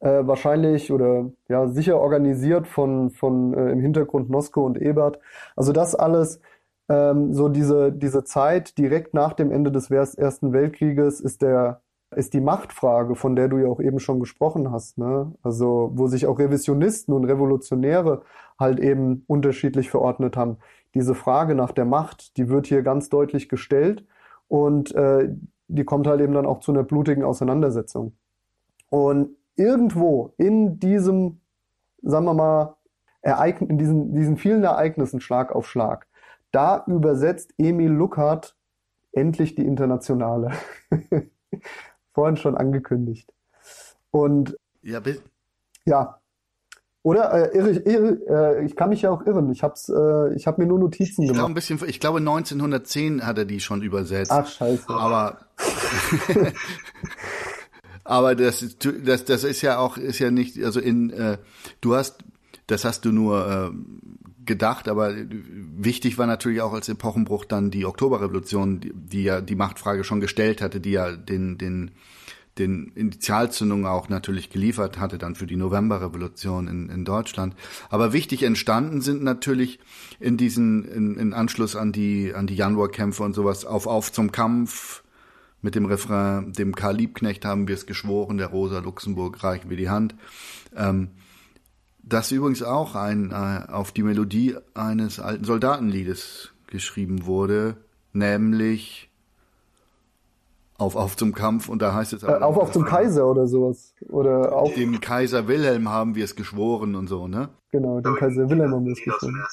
[0.01, 5.19] äh, wahrscheinlich oder ja sicher organisiert von, von äh, im Hintergrund Nosko und Ebert.
[5.57, 6.41] Also das alles,
[6.89, 11.81] ähm, so diese, diese Zeit direkt nach dem Ende des Ersten Weltkrieges ist der
[12.17, 14.99] ist die Machtfrage, von der du ja auch eben schon gesprochen hast.
[14.99, 15.33] Ne?
[15.43, 18.23] Also wo sich auch Revisionisten und Revolutionäre
[18.59, 20.59] halt eben unterschiedlich verordnet haben.
[20.95, 24.05] Diese Frage nach der Macht, die wird hier ganz deutlich gestellt
[24.49, 25.29] und äh,
[25.69, 28.13] die kommt halt eben dann auch zu einer blutigen Auseinandersetzung.
[28.89, 31.41] Und irgendwo in diesem,
[32.03, 32.77] sagen wir mal,
[33.23, 36.07] Ereign in diesen, diesen vielen Ereignissen Schlag auf Schlag,
[36.53, 38.57] da übersetzt Emil Luckert
[39.13, 40.53] endlich die Internationale.
[42.13, 43.33] vorhin schon angekündigt.
[44.11, 45.01] Und ja,
[45.85, 46.17] ja.
[47.03, 49.51] Oder äh, irre, irre, äh, ich kann mich ja auch irren.
[49.51, 51.39] Ich hab's, äh, ich habe mir nur Notizen ich gemacht.
[51.39, 54.31] Glaube ein bisschen, ich glaube 1910 hat er die schon übersetzt.
[54.31, 54.91] Ach scheiße.
[54.91, 55.39] Aber
[58.11, 61.39] aber das, das, das ist ja auch, ist ja nicht, also in, äh,
[61.81, 62.25] du hast,
[62.67, 67.87] das hast du nur äh, gedacht, aber wichtig war natürlich auch als Epochenbruch dann die
[67.87, 71.93] Oktoberrevolution, die, die ja die Machtfrage schon gestellt hatte, die ja den, den,
[72.59, 77.55] den Initialzündungen auch natürlich geliefert hatte dann für die Novemberrevolution in, in Deutschland.
[77.91, 79.79] Aber wichtig entstanden sind natürlich
[80.19, 84.33] in diesen, in, in Anschluss an die, an die Januarkämpfe und sowas, auf, auf zum
[84.33, 85.05] Kampf,
[85.63, 89.77] mit dem Refrain, dem Karl Liebknecht haben wir es geschworen, der Rosa Luxemburg reichen wir
[89.77, 90.15] die Hand.
[90.75, 91.11] Ähm,
[92.03, 97.77] das übrigens auch ein, äh, auf die Melodie eines alten Soldatenliedes geschrieben wurde,
[98.13, 99.11] nämlich
[100.79, 103.47] auf auf zum Kampf und da heißt es auch äh, auf auf zum Kaiser oder
[103.47, 103.95] sowas.
[104.09, 107.51] Oder auf dem Kaiser Wilhelm haben wir es geschworen und so ne?
[107.71, 109.45] Genau dem Kaiser Wilhelm haben wir es geschworen.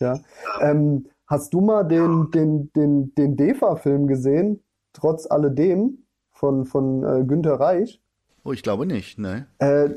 [0.00, 0.20] Ja.
[0.60, 4.62] ähm, hast du mal den den den den Defa Film gesehen
[4.98, 8.02] trotz alledem von von äh, Günter Reich
[8.44, 9.46] Oh, ich glaube nicht, ne?
[9.58, 9.90] Äh,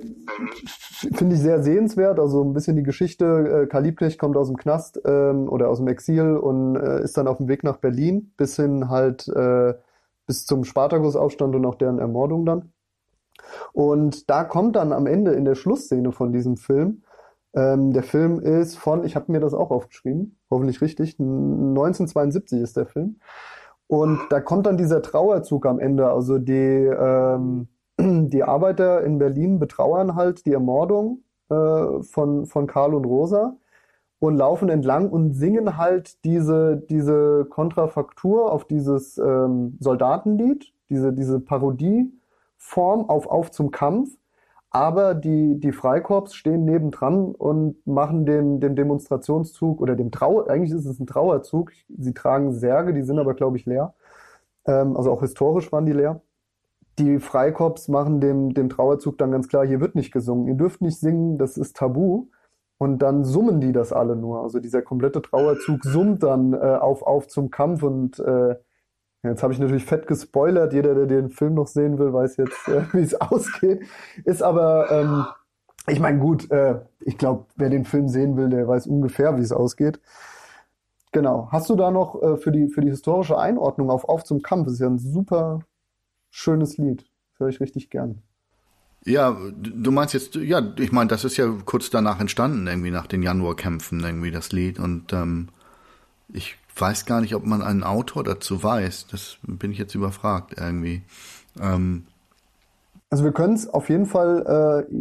[1.13, 2.19] Finde ich sehr sehenswert.
[2.19, 3.63] Also ein bisschen die Geschichte.
[3.63, 7.15] Äh, Karl Liebknecht kommt aus dem Knast ähm, oder aus dem Exil und äh, ist
[7.15, 9.73] dann auf dem Weg nach Berlin bis hin halt äh,
[10.27, 12.73] bis zum Spartakusaufstand und auch deren Ermordung dann.
[13.71, 17.03] Und da kommt dann am Ende in der Schlussszene von diesem Film,
[17.53, 22.77] ähm, der Film ist von, ich habe mir das auch aufgeschrieben, hoffentlich richtig, 1972 ist
[22.77, 23.19] der Film.
[23.91, 27.67] Und da kommt dann dieser Trauerzug am Ende, also die ähm,
[27.99, 33.57] die Arbeiter in Berlin betrauern halt die Ermordung äh, von, von Karl und Rosa
[34.19, 41.41] und laufen entlang und singen halt diese, diese Kontrafaktur auf dieses ähm, Soldatenlied, diese, diese
[41.41, 44.15] Parodieform auf Auf zum Kampf.
[44.71, 50.71] Aber die, die Freikorps stehen nebendran und machen den, den Demonstrationszug oder dem Trauer, eigentlich
[50.71, 51.71] ist es ein Trauerzug.
[51.89, 53.93] Sie tragen Särge, die sind aber, glaube ich, leer.
[54.65, 56.21] Ähm, also auch historisch waren die leer
[56.99, 60.81] die Freikorps machen dem, dem Trauerzug dann ganz klar, hier wird nicht gesungen, ihr dürft
[60.81, 62.27] nicht singen, das ist tabu.
[62.77, 64.41] Und dann summen die das alle nur.
[64.41, 68.55] Also dieser komplette Trauerzug summt dann äh, auf, auf zum Kampf und äh,
[69.23, 70.73] jetzt habe ich natürlich fett gespoilert.
[70.73, 73.81] Jeder, der den Film noch sehen will, weiß jetzt, äh, wie es ausgeht.
[74.25, 75.25] Ist aber, ähm,
[75.87, 79.41] ich meine, gut, äh, ich glaube, wer den Film sehen will, der weiß ungefähr, wie
[79.41, 79.99] es ausgeht.
[81.11, 81.49] Genau.
[81.51, 84.65] Hast du da noch äh, für, die, für die historische Einordnung auf Auf zum Kampf?
[84.65, 85.59] Das ist ja ein super
[86.29, 87.05] schönes Lied.
[87.37, 88.21] Höre ich richtig gern.
[89.03, 93.07] Ja, du meinst jetzt, ja, ich meine, das ist ja kurz danach entstanden, irgendwie nach
[93.07, 94.79] den Januarkämpfen, irgendwie das Lied.
[94.79, 95.49] Und ähm,
[96.29, 99.07] ich weiß gar nicht, ob man einen Autor dazu weiß.
[99.07, 101.03] Das bin ich jetzt überfragt irgendwie.
[101.59, 102.05] Ähm,
[103.09, 104.95] also wir können es auf jeden Fall äh,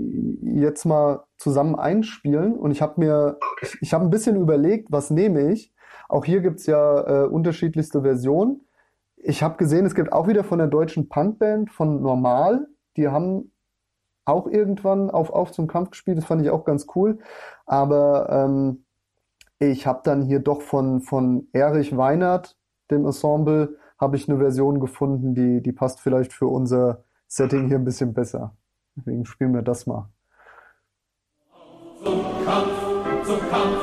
[0.60, 2.54] jetzt mal zusammen einspielen.
[2.54, 5.72] Und ich habe mir, ich, ich habe ein bisschen überlegt, was nehme ich.
[6.08, 8.62] Auch hier gibt's ja äh, unterschiedlichste Versionen.
[9.16, 12.66] Ich habe gesehen, es gibt auch wieder von der deutschen Punkband von Normal.
[12.96, 13.52] Die haben
[14.24, 16.18] auch irgendwann auf Auf zum Kampf gespielt.
[16.18, 17.18] Das fand ich auch ganz cool.
[17.64, 18.84] Aber ähm,
[19.60, 22.56] ich habe dann hier doch von, von Erich Weinert,
[22.90, 27.78] dem Ensemble, habe ich eine Version gefunden, die, die passt vielleicht für unser Setting hier
[27.78, 28.56] ein bisschen besser.
[28.96, 30.10] Deswegen spielen wir das mal.
[32.02, 32.90] Zum Kampf
[33.24, 33.79] zum Kampf.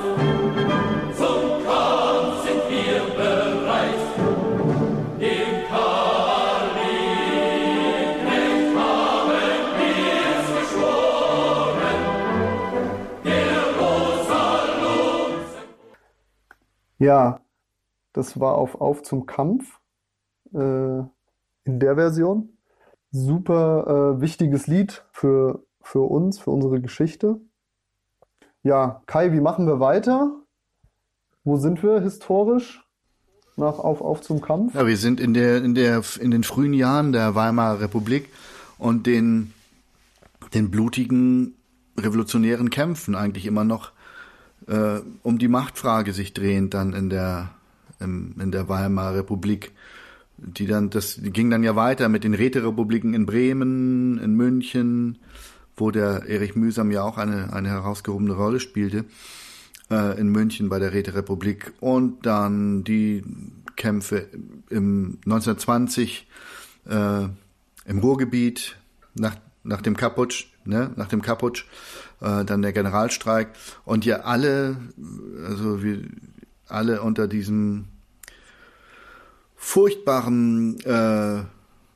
[16.99, 17.41] Ja,
[18.13, 19.79] das war auf Auf zum Kampf
[20.53, 22.49] äh, in der Version.
[23.11, 27.39] Super äh, wichtiges Lied für, für uns, für unsere Geschichte.
[28.63, 30.35] Ja, Kai, wie machen wir weiter?
[31.43, 32.83] Wo sind wir historisch
[33.55, 34.73] nach Auf Auf zum Kampf?
[34.75, 38.29] Ja, wir sind in der, in der, in den frühen Jahren der Weimarer Republik
[38.77, 39.53] und den,
[40.53, 41.55] den blutigen
[41.97, 43.91] revolutionären Kämpfen eigentlich immer noch
[44.67, 47.51] äh, um die Machtfrage sich drehend dann in der,
[47.99, 49.71] im, in der Weimarer Republik.
[50.37, 55.17] Die dann, das ging dann ja weiter mit den Räterepubliken in Bremen, in München,
[55.75, 59.05] wo der Erich Mühsam ja auch eine, eine herausgehobene Rolle spielte,
[59.89, 61.73] äh, in München bei der Räterepublik.
[61.79, 63.23] Und dann die
[63.75, 64.27] Kämpfe
[64.69, 66.27] im 1920
[66.89, 67.27] äh,
[67.85, 68.77] im Ruhrgebiet
[69.13, 71.65] nach, nach dem Kaputsch, ne, nach dem Kaputsch,
[72.21, 73.49] äh, dann der Generalstreik
[73.85, 74.77] und ja alle,
[75.47, 76.01] also wir
[76.67, 77.85] alle unter diesem
[79.55, 81.43] furchtbaren äh,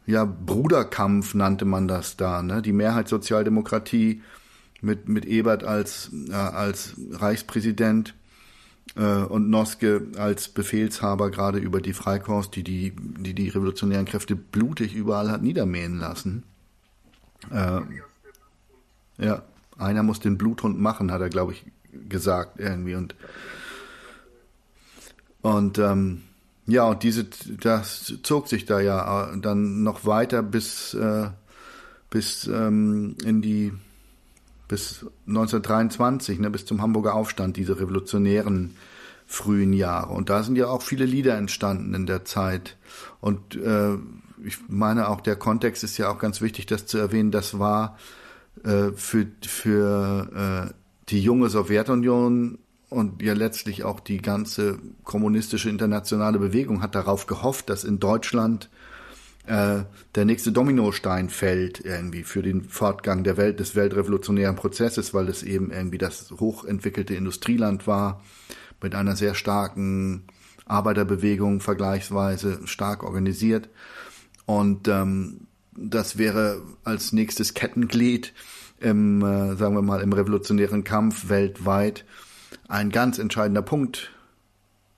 [0.06, 2.62] ja, Bruderkampf nannte man das da, ne?
[2.62, 4.22] Die Mehrheitssozialdemokratie
[4.82, 8.16] mit, mit Ebert als, äh, als Reichspräsident
[8.96, 14.36] äh, und Noske als Befehlshaber gerade über die Freikorps, die die, die die revolutionären Kräfte
[14.36, 16.44] blutig überall hat niedermähen lassen.
[17.52, 17.82] Äh,
[19.18, 19.44] ja,
[19.78, 21.66] einer muss den Bluthund machen, hat er, glaube ich,
[22.10, 23.16] gesagt irgendwie und
[25.42, 26.22] und ähm,
[26.68, 27.26] ja, und diese,
[27.60, 31.30] das zog sich da ja dann noch weiter bis, äh,
[32.10, 33.74] bis ähm, in die,
[34.68, 38.76] bis 1923, ne, bis zum Hamburger Aufstand, diese revolutionären
[39.26, 40.14] frühen Jahre.
[40.14, 42.78] Und da sind ja auch viele Lieder entstanden in der Zeit.
[43.20, 43.96] Und äh,
[44.44, 47.32] ich meine auch, der Kontext ist ja auch ganz wichtig, das zu erwähnen.
[47.32, 47.98] Das war
[48.64, 50.74] äh, für, für äh,
[51.10, 52.60] die junge Sowjetunion
[52.90, 58.70] und ja letztlich auch die ganze kommunistische internationale Bewegung hat darauf gehofft, dass in Deutschland
[59.48, 59.84] äh,
[60.16, 65.42] der nächste Dominostein fällt irgendwie für den Fortgang der Welt des weltrevolutionären Prozesses, weil es
[65.42, 68.22] eben irgendwie das hochentwickelte Industrieland war
[68.82, 70.24] mit einer sehr starken
[70.66, 73.70] Arbeiterbewegung vergleichsweise stark organisiert.
[74.46, 78.34] Und ähm, das wäre als nächstes Kettenglied
[78.80, 82.06] im, äh, sagen wir mal, im revolutionären Kampf weltweit
[82.68, 84.12] ein ganz entscheidender Punkt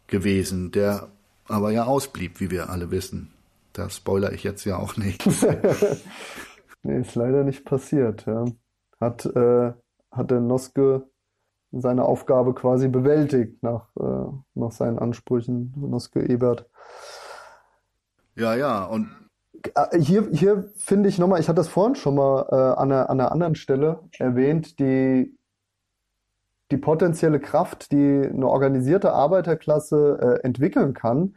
[0.07, 1.09] gewesen, der
[1.47, 3.33] aber ja ausblieb, wie wir alle wissen.
[3.73, 5.25] Da spoiler ich jetzt ja auch nicht.
[6.83, 8.25] nee, ist leider nicht passiert.
[8.25, 8.45] Ja.
[9.01, 9.73] Hat, äh,
[10.11, 11.07] hat der Noske
[11.71, 16.69] seine Aufgabe quasi bewältigt nach, äh, nach seinen Ansprüchen, Noske Ebert.
[18.35, 19.09] Ja, ja, und
[19.97, 23.19] hier, hier finde ich nochmal, ich hatte das vorhin schon mal äh, an, einer, an
[23.19, 25.37] einer anderen Stelle erwähnt, die,
[26.71, 31.35] die potenzielle Kraft, die eine organisierte Arbeiterklasse äh, entwickeln kann.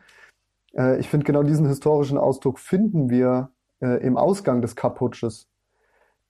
[0.77, 3.51] Äh, ich finde, genau diesen historischen Ausdruck finden wir
[3.81, 5.48] äh, im Ausgang des Kaputsches.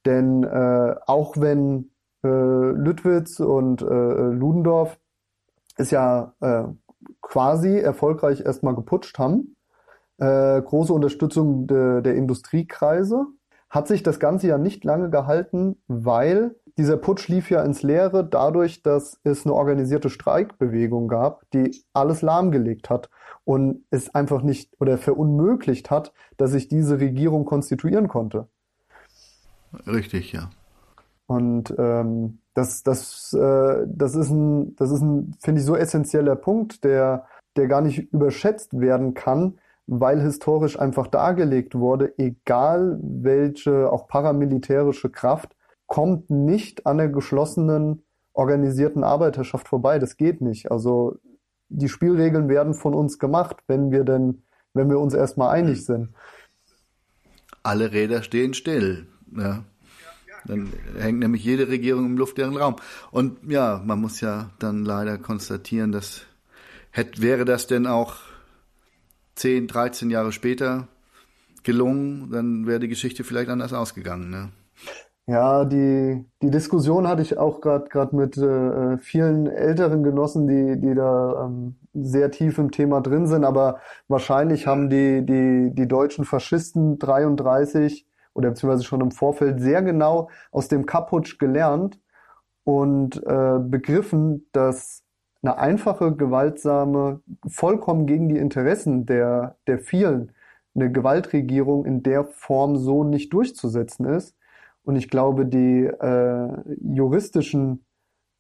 [0.04, 1.90] Denn äh, auch wenn
[2.22, 4.98] äh, Lüttwitz und äh, Ludendorff
[5.76, 6.64] es ja äh,
[7.20, 9.55] quasi erfolgreich erstmal geputscht haben,
[10.18, 13.26] äh, große Unterstützung de, der Industriekreise,
[13.68, 18.24] hat sich das Ganze ja nicht lange gehalten, weil dieser Putsch lief ja ins Leere
[18.24, 23.08] dadurch, dass es eine organisierte Streikbewegung gab, die alles lahmgelegt hat
[23.44, 28.48] und es einfach nicht oder verunmöglicht hat, dass sich diese Regierung konstituieren konnte.
[29.86, 30.50] Richtig, ja.
[31.26, 36.36] Und ähm, das, das, äh, das ist ein, das ist ein, finde ich, so essentieller
[36.36, 37.26] Punkt, der,
[37.56, 45.10] der gar nicht überschätzt werden kann, weil historisch einfach dargelegt wurde, egal welche auch paramilitärische
[45.10, 45.54] Kraft
[45.86, 48.02] kommt nicht an der geschlossenen
[48.32, 49.98] organisierten Arbeiterschaft vorbei.
[49.98, 50.70] Das geht nicht.
[50.70, 51.18] Also
[51.68, 54.42] die Spielregeln werden von uns gemacht, wenn wir denn,
[54.74, 56.10] wenn wir uns erstmal einig sind.
[57.62, 59.06] Alle Räder stehen still.
[59.36, 59.64] Ja.
[60.44, 62.76] Dann hängt nämlich jede Regierung im luftleeren Raum.
[63.10, 66.22] Und ja, man muss ja dann leider konstatieren, dass
[66.90, 68.16] hätte, wäre das denn auch
[69.36, 70.88] 10, 13 Jahre später
[71.62, 74.30] gelungen, dann wäre die Geschichte vielleicht anders ausgegangen.
[74.30, 74.48] Ne?
[75.28, 80.80] Ja, die, die Diskussion hatte ich auch gerade gerade mit äh, vielen älteren Genossen, die,
[80.80, 85.88] die da ähm, sehr tief im Thema drin sind, aber wahrscheinlich haben die, die, die
[85.88, 91.98] deutschen Faschisten 33 oder beziehungsweise schon im Vorfeld sehr genau aus dem Kaputsch gelernt
[92.62, 95.02] und äh, begriffen, dass
[95.46, 100.32] eine einfache, gewaltsame, vollkommen gegen die Interessen der, der vielen,
[100.74, 104.36] eine Gewaltregierung in der Form so nicht durchzusetzen ist.
[104.82, 106.48] Und ich glaube, die äh,
[106.80, 107.84] juristischen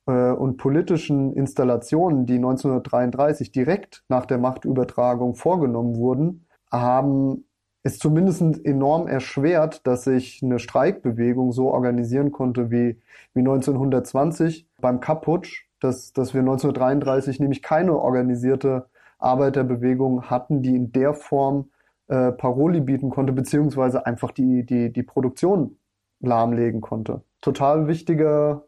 [0.06, 7.44] äh, und politischen Installationen, die 1933 direkt nach der Machtübertragung vorgenommen wurden, haben
[7.82, 13.00] es zumindest enorm erschwert, dass sich eine Streikbewegung so organisieren konnte wie,
[13.32, 18.86] wie 1920 beim Kaputsch, dass, dass wir 1933 nämlich keine organisierte
[19.18, 21.70] Arbeiterbewegung hatten, die in der Form
[22.08, 25.78] äh, Paroli bieten konnte, beziehungsweise einfach die, die, die Produktion
[26.20, 27.22] lahmlegen konnte.
[27.40, 28.64] Total wichtiger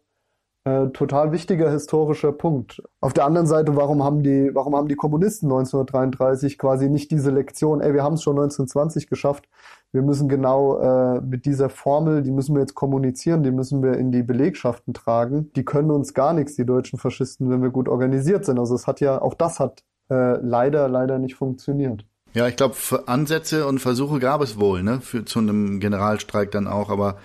[0.65, 2.82] äh, total wichtiger historischer Punkt.
[3.01, 7.31] Auf der anderen Seite, warum haben die, warum haben die Kommunisten 1933 quasi nicht diese
[7.31, 9.49] Lektion, ey, wir haben es schon 1920 geschafft,
[9.93, 13.94] wir müssen genau äh, mit dieser Formel, die müssen wir jetzt kommunizieren, die müssen wir
[13.94, 15.51] in die Belegschaften tragen.
[15.56, 18.59] Die können uns gar nichts, die deutschen Faschisten, wenn wir gut organisiert sind.
[18.59, 22.05] Also es hat ja, auch das hat äh, leider, leider nicht funktioniert.
[22.35, 26.66] Ja, ich glaube, Ansätze und Versuche gab es wohl, ne, für zu einem Generalstreik dann
[26.66, 27.16] auch, aber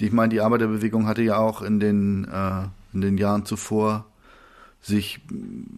[0.00, 4.06] die, ich meine, die Arbeiterbewegung hatte ja auch in den äh, in den Jahren zuvor
[4.80, 5.20] sich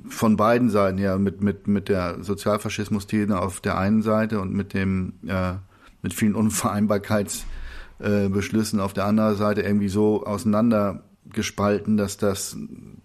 [0.09, 4.73] von beiden Seiten ja mit mit mit der Sozialfaschismus-These auf der einen Seite und mit
[4.73, 5.55] dem äh,
[6.03, 12.57] mit vielen Unvereinbarkeitsbeschlüssen auf der anderen Seite irgendwie so auseinandergespalten, dass das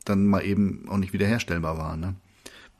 [0.05, 1.97] dann mal eben auch nicht wiederherstellbar war.
[1.97, 2.15] Ne?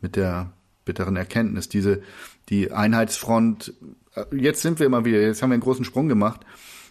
[0.01, 0.51] Mit der
[0.85, 2.01] bitteren Erkenntnis, diese
[2.49, 3.73] die Einheitsfront.
[4.13, 6.41] Äh, jetzt sind wir immer wieder, jetzt haben wir einen großen Sprung gemacht,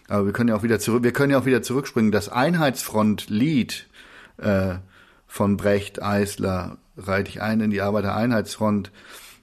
[0.07, 2.11] aber wir können ja auch wieder zurück, wir können ja auch wieder zurückspringen.
[2.11, 3.87] Das Einheitsfront-Lied
[4.37, 4.75] äh,
[5.27, 8.91] von Brecht, Eisler, reite ich ein in die Arbeitereinheitsfront.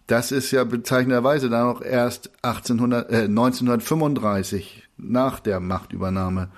[0.07, 6.49] Das ist ja bezeichnenderweise dann auch erst 1800, äh, 1935 nach der Machtübernahme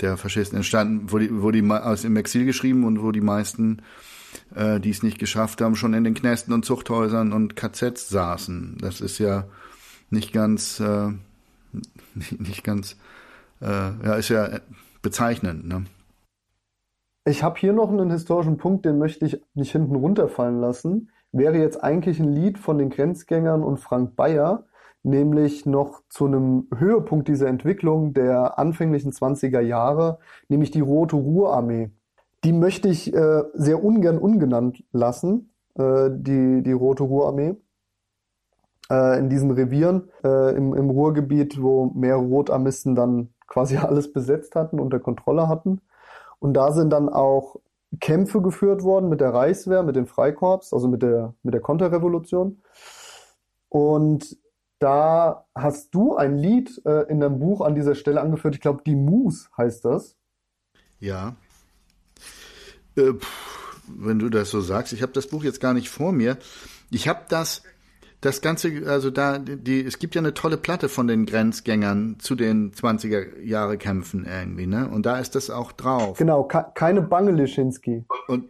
[0.00, 3.82] der Faschisten entstanden, wo die, wo die aus dem Exil geschrieben und wo die meisten,
[4.54, 8.78] äh, die es nicht geschafft haben, schon in den Knästen und Zuchthäusern und KZs saßen.
[8.80, 9.44] Das ist ja
[10.10, 11.12] nicht ganz, äh,
[12.38, 12.96] nicht ganz,
[13.60, 14.60] äh, ja, ist ja
[15.02, 15.66] bezeichnend.
[15.66, 15.84] Ne?
[17.26, 21.10] Ich habe hier noch einen historischen Punkt, den möchte ich nicht hinten runterfallen lassen.
[21.32, 24.64] Wäre jetzt eigentlich ein Lied von den Grenzgängern und Frank Bayer,
[25.02, 31.90] nämlich noch zu einem Höhepunkt dieser Entwicklung der anfänglichen 20er Jahre, nämlich die Rote Ruhrarmee.
[32.44, 37.56] Die möchte ich äh, sehr ungern ungenannt lassen, äh, die, die Rote Ruhrarmee.
[38.90, 44.56] Äh, in diesen Revieren äh, im, im Ruhrgebiet, wo mehr Rotarmisten dann quasi alles besetzt
[44.56, 45.80] hatten, unter Kontrolle hatten.
[46.40, 47.56] Und da sind dann auch
[47.98, 52.62] Kämpfe geführt worden mit der Reichswehr, mit den Freikorps, also mit der, mit der Konterrevolution.
[53.68, 54.38] Und
[54.78, 58.54] da hast du ein Lied äh, in deinem Buch an dieser Stelle angeführt.
[58.54, 60.16] Ich glaube, die Mus heißt das.
[60.98, 61.36] Ja.
[62.96, 66.12] Äh, pff, wenn du das so sagst, ich habe das Buch jetzt gar nicht vor
[66.12, 66.38] mir.
[66.90, 67.62] Ich habe das
[68.20, 72.34] das Ganze, also da, die, es gibt ja eine tolle Platte von den Grenzgängern zu
[72.34, 74.88] den 20er Jahre Kämpfen irgendwie, ne?
[74.88, 76.18] Und da ist das auch drauf.
[76.18, 78.04] Genau, keine Bange Lischinski.
[78.28, 78.44] Und,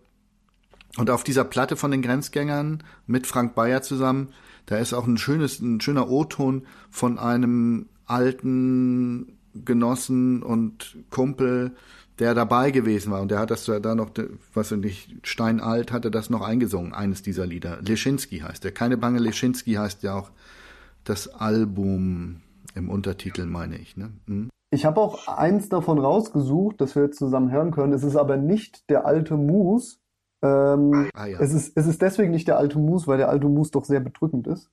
[0.99, 4.33] und auf dieser Platte von den Grenzgängern mit Frank Bayer zusammen,
[4.67, 11.77] da ist auch ein schönes, ein schöner O-Ton von einem alten Genossen und Kumpel,
[12.21, 13.23] der dabei gewesen war.
[13.23, 14.11] Und der hat das da noch,
[14.55, 17.79] was nicht, steinalt hatte das noch eingesungen, eines dieser Lieder.
[17.81, 18.73] Leschinski heißt der.
[18.73, 20.31] Keine Bange Leschinski heißt ja auch
[21.03, 22.43] das Album
[22.75, 23.97] im Untertitel, meine ich.
[23.97, 24.11] Ne?
[24.27, 24.51] Hm?
[24.71, 27.93] Ich habe auch eins davon rausgesucht, das wir jetzt zusammen hören können.
[27.93, 30.01] Es ist aber nicht der alte Mus.
[30.43, 31.41] Ähm, ah, ja.
[31.41, 34.01] es, ist, es ist deswegen nicht der alte Mus, weil der alte Mus doch sehr
[34.01, 34.71] bedrückend ist.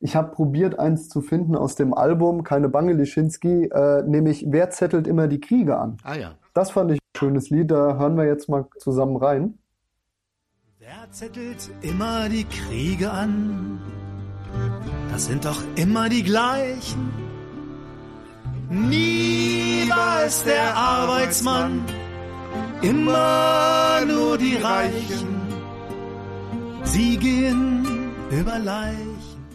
[0.00, 4.70] Ich habe probiert, eins zu finden aus dem Album Keine Bange Leschinski, äh, nämlich Wer
[4.70, 5.96] zettelt immer die Kriege an?
[6.04, 6.34] Ah ja.
[6.58, 9.60] Das fand ich ein schönes Lied, da hören wir jetzt mal zusammen rein.
[10.80, 13.80] Wer zettelt immer die Kriege an?
[15.08, 17.12] Das sind doch immer die gleichen.
[18.70, 21.84] Nie war es der Arbeitsmann,
[22.82, 25.40] immer nur die Reichen.
[26.82, 27.86] Sie gehen
[28.32, 29.46] über Leichen.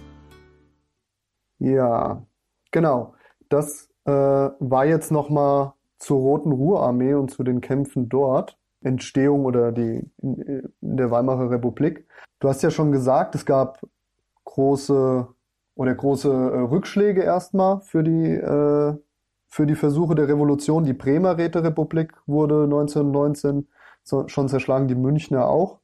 [1.59, 2.25] Ja,
[2.71, 3.13] genau.
[3.49, 5.73] Das äh, war jetzt noch mal
[6.03, 10.41] zur Roten Ruhrarmee und zu den Kämpfen dort, Entstehung oder die in,
[10.81, 12.05] in der Weimarer Republik.
[12.39, 13.79] Du hast ja schon gesagt, es gab
[14.43, 15.27] große
[15.75, 18.95] oder große äh, Rückschläge erstmal für die äh,
[19.47, 20.83] für die Versuche der Revolution.
[20.83, 23.67] Die Bremer Räterepublik wurde 1919
[24.03, 25.79] so, schon zerschlagen, die Münchner auch.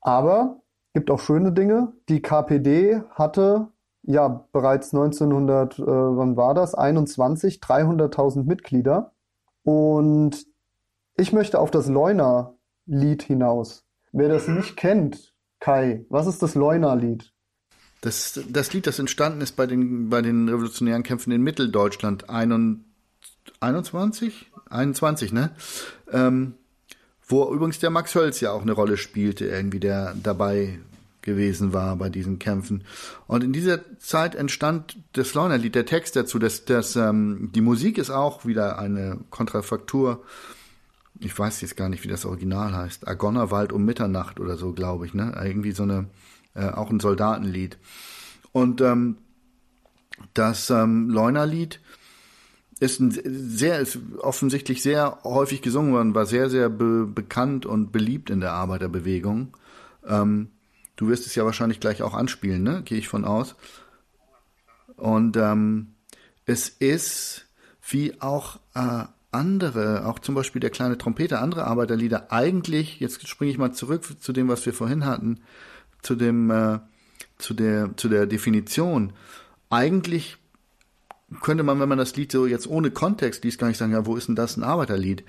[0.00, 0.60] Aber
[0.92, 1.92] gibt auch schöne Dinge.
[2.08, 3.68] Die KPD hatte
[4.02, 6.74] ja, bereits 1900, äh, wann war das?
[6.74, 9.12] 21, 300.000 Mitglieder.
[9.62, 10.46] Und
[11.16, 13.84] ich möchte auf das Leuna-Lied hinaus.
[14.12, 17.32] Wer das nicht kennt, Kai, was ist das Leuna-Lied?
[18.00, 24.50] Das, das Lied, das entstanden ist bei den, bei den revolutionären Kämpfen in Mitteldeutschland 21,
[24.70, 25.50] 21, ne?
[26.10, 26.54] Ähm,
[27.28, 30.80] wo übrigens der Max Hölz ja auch eine Rolle spielte, irgendwie der dabei
[31.22, 32.84] gewesen war bei diesen Kämpfen.
[33.26, 37.98] Und in dieser Zeit entstand das Leunerlied, der Text dazu, dass, dass ähm, die Musik
[37.98, 40.22] ist auch wieder eine Kontrafaktur.
[41.18, 43.06] Ich weiß jetzt gar nicht, wie das Original heißt.
[43.06, 45.38] Agonnerwald um Mitternacht oder so, glaube ich, ne?
[45.42, 46.06] Irgendwie so eine
[46.54, 47.78] äh, auch ein Soldatenlied.
[48.52, 49.18] Und ähm,
[50.34, 51.80] das ähm, Leunerlied
[52.80, 57.92] ist ein sehr, ist offensichtlich sehr häufig gesungen worden, war sehr, sehr be bekannt und
[57.92, 59.56] beliebt in der Arbeiterbewegung.
[60.06, 60.48] Ähm,
[61.00, 62.82] du wirst es ja wahrscheinlich gleich auch anspielen, ne?
[62.84, 63.56] Gehe ich von aus.
[64.96, 65.94] Und ähm,
[66.44, 67.46] es ist
[67.88, 73.50] wie auch äh, andere, auch zum Beispiel der kleine Trompeter, andere Arbeiterlieder, eigentlich, jetzt springe
[73.50, 75.40] ich mal zurück zu dem, was wir vorhin hatten,
[76.02, 76.80] zu dem, äh,
[77.38, 79.14] zu der, zu der Definition.
[79.70, 80.36] Eigentlich
[81.40, 84.04] könnte man, wenn man das Lied so jetzt ohne Kontext liest, gar nicht sagen, ja,
[84.04, 85.24] wo ist denn das ein Arbeiterlied?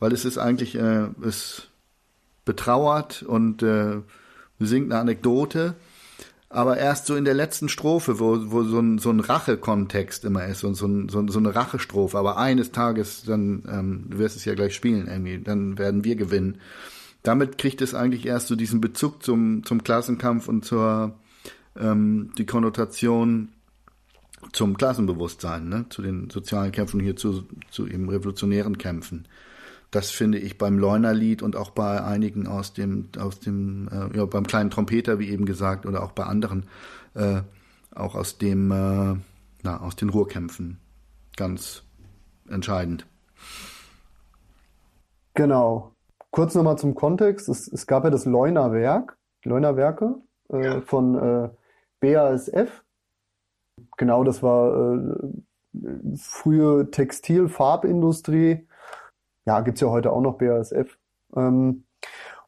[0.00, 1.68] Weil es ist eigentlich, äh, es
[2.44, 4.00] betrauert und äh,
[4.66, 5.74] singt eine Anekdote,
[6.48, 10.44] aber erst so in der letzten Strophe, wo, wo so ein, so ein Rache-Kontext immer
[10.46, 14.44] ist, so, ein, so, so eine Rachestrophe, aber eines Tages, dann, ähm, du wirst es
[14.44, 16.58] ja gleich spielen, irgendwie, dann werden wir gewinnen
[17.22, 21.14] damit kriegt es eigentlich erst so diesen Bezug zum, zum Klassenkampf und zur
[21.76, 23.50] ähm, die Konnotation
[24.52, 25.86] zum Klassenbewusstsein, ne?
[25.88, 29.26] zu den sozialen Kämpfen hier zu, zu eben revolutionären Kämpfen.
[29.92, 34.24] Das finde ich beim Leunerlied und auch bei einigen aus dem, aus dem, äh, ja,
[34.24, 36.66] beim kleinen Trompeter, wie eben gesagt, oder auch bei anderen,
[37.14, 37.42] äh,
[37.94, 39.16] auch aus dem, äh,
[39.62, 40.78] na, aus den Ruhrkämpfen
[41.36, 41.84] ganz
[42.48, 43.06] entscheidend.
[45.34, 45.92] Genau.
[46.30, 47.50] Kurz nochmal zum Kontext.
[47.50, 50.14] Es, es gab ja das Leuner Werk, Leuner Werke
[50.50, 50.80] äh, ja.
[50.80, 51.50] von äh,
[52.00, 52.82] BASF.
[53.98, 58.66] Genau, das war äh, frühe Textilfarbindustrie.
[59.46, 60.98] Ja, gibt's ja heute auch noch BASF.
[61.36, 61.84] Ähm,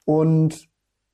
[0.05, 0.69] und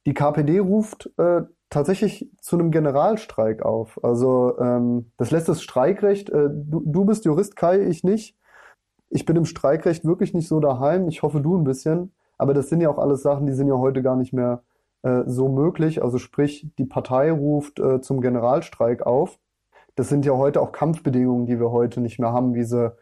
[0.07, 4.03] die KPD ruft äh, tatsächlich zu einem Generalstreik auf.
[4.03, 8.37] Also ähm, das lässt das Streikrecht, äh, du, du bist Jurist, Kai, ich nicht.
[9.09, 11.09] Ich bin im Streikrecht wirklich nicht so daheim.
[11.09, 12.13] Ich hoffe, du ein bisschen.
[12.39, 14.63] Aber das sind ja auch alles Sachen, die sind ja heute gar nicht mehr
[15.03, 16.03] äh, so möglich.
[16.03, 19.39] Also sprich, die Partei ruft äh, zum Generalstreik auf.
[19.97, 22.93] Das sind ja heute auch Kampfbedingungen, die wir heute nicht mehr haben, wie, sie,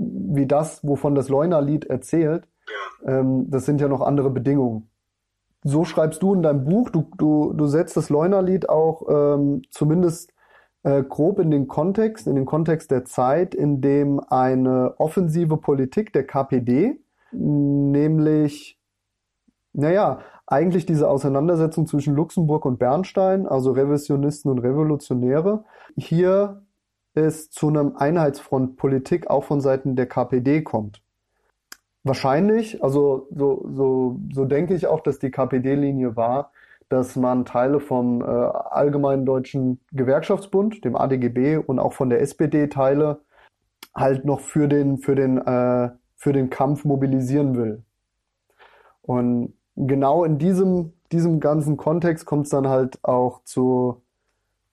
[0.00, 2.48] wie das, wovon das Leuner-Lied erzählt.
[3.04, 4.88] Ähm, das sind ja noch andere Bedingungen.
[5.62, 10.32] So schreibst du in deinem Buch, du, du, du setzt das Leuner-Lied auch ähm, zumindest
[10.84, 16.12] äh, grob in den Kontext, in den Kontext der Zeit, in dem eine offensive Politik
[16.14, 16.98] der KPD
[17.32, 18.78] nämlich,
[19.72, 25.64] naja, eigentlich diese Auseinandersetzung zwischen Luxemburg und Bernstein, also Revisionisten und Revolutionäre,
[25.96, 26.62] hier
[27.14, 31.02] es zu einem Einheitsfront-Politik auch von Seiten der KPD kommt.
[32.02, 36.52] Wahrscheinlich, also so, so, so denke ich auch, dass die KPD-Linie war,
[36.88, 42.68] dass man Teile vom äh, Allgemeinen Deutschen Gewerkschaftsbund, dem ADGB und auch von der SPD
[42.68, 43.20] Teile
[43.94, 47.82] halt noch für den, für den äh, für den Kampf mobilisieren will.
[49.00, 54.02] Und genau in diesem, diesem ganzen Kontext kommt es dann halt auch zu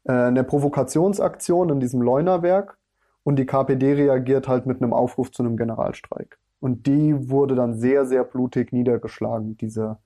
[0.07, 2.77] äh, einer Provokationsaktion in diesem Leunerwerk
[3.23, 6.39] und die KPD reagiert halt mit einem Aufruf zu einem Generalstreik.
[6.59, 9.97] Und die wurde dann sehr, sehr blutig niedergeschlagen, diese,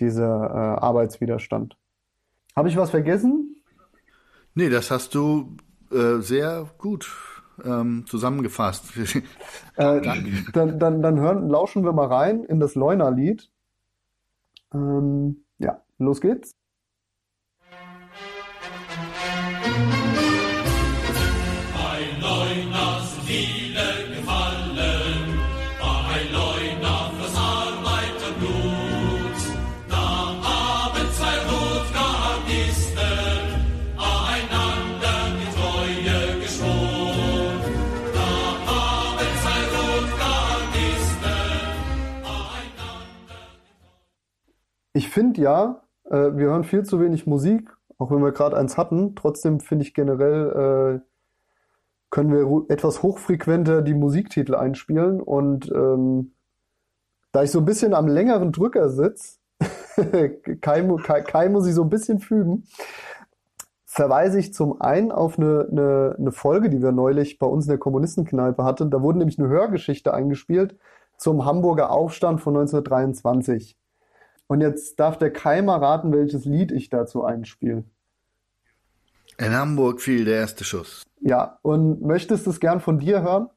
[0.00, 1.76] diese äh, Arbeitswiderstand.
[2.54, 3.56] Habe ich was vergessen?
[4.54, 5.56] Nee, das hast du
[5.90, 7.10] äh, sehr gut
[7.64, 8.96] ähm, zusammengefasst.
[9.76, 10.00] äh,
[10.52, 13.50] dann, dann, dann hören, lauschen wir mal rein in das Leuner-Lied.
[14.72, 16.54] Ähm, ja, los geht's.
[45.12, 49.14] Finde ja, äh, wir hören viel zu wenig Musik, auch wenn wir gerade eins hatten.
[49.14, 51.08] Trotzdem finde ich generell, äh,
[52.10, 55.20] können wir etwas hochfrequenter die Musiktitel einspielen.
[55.20, 56.34] Und ähm,
[57.32, 59.38] da ich so ein bisschen am längeren Drücker sitze,
[60.60, 62.64] Kai, Kai, Kai muss ich so ein bisschen fügen,
[63.86, 67.70] verweise ich zum einen auf eine, eine, eine Folge, die wir neulich bei uns in
[67.70, 68.90] der Kommunistenkneipe hatten.
[68.90, 70.76] Da wurde nämlich eine Hörgeschichte eingespielt
[71.18, 73.76] zum Hamburger Aufstand von 1923.
[74.52, 77.84] Und jetzt darf der Keimer raten, welches Lied ich dazu einspiele.
[79.38, 81.04] In Hamburg fiel der erste Schuss.
[81.22, 83.48] Ja, und möchtest du es gern von dir hören?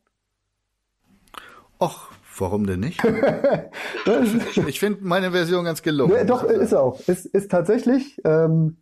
[1.82, 3.04] Och, warum denn nicht?
[4.68, 6.16] ich finde meine Version ganz gelungen.
[6.16, 7.02] Ja, doch, ist auch.
[7.10, 8.78] Ist, ist tatsächlich, ähm,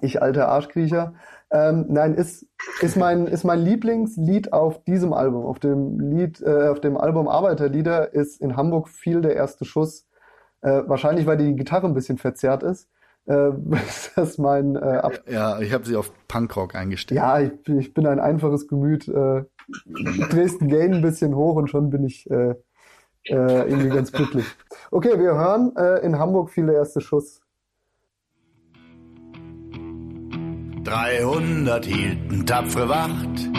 [0.00, 1.12] ich alter Arschkriecher,
[1.50, 2.46] ähm, nein, ist,
[2.80, 5.44] ist, mein, ist mein Lieblingslied auf diesem Album.
[5.44, 10.06] Auf dem Lied, äh, auf dem Album Arbeiterlieder ist in Hamburg fiel der erste Schuss.
[10.64, 12.88] Äh, wahrscheinlich, weil die Gitarre ein bisschen verzerrt ist.
[13.26, 13.50] Äh,
[13.86, 17.18] ist das mein äh, Ab Ja, ich habe sie auf Punkrock eingestellt.
[17.18, 19.06] Ja, ich, ich bin ein einfaches Gemüt.
[19.06, 19.44] Äh,
[20.30, 22.54] Dresden Gain ein bisschen hoch und schon bin ich äh,
[23.28, 24.46] äh, irgendwie ganz glücklich.
[24.90, 27.42] Okay, wir hören, äh, in Hamburg fiel der erste Schuss.
[30.84, 33.50] 300 hielten tapfere Wacht.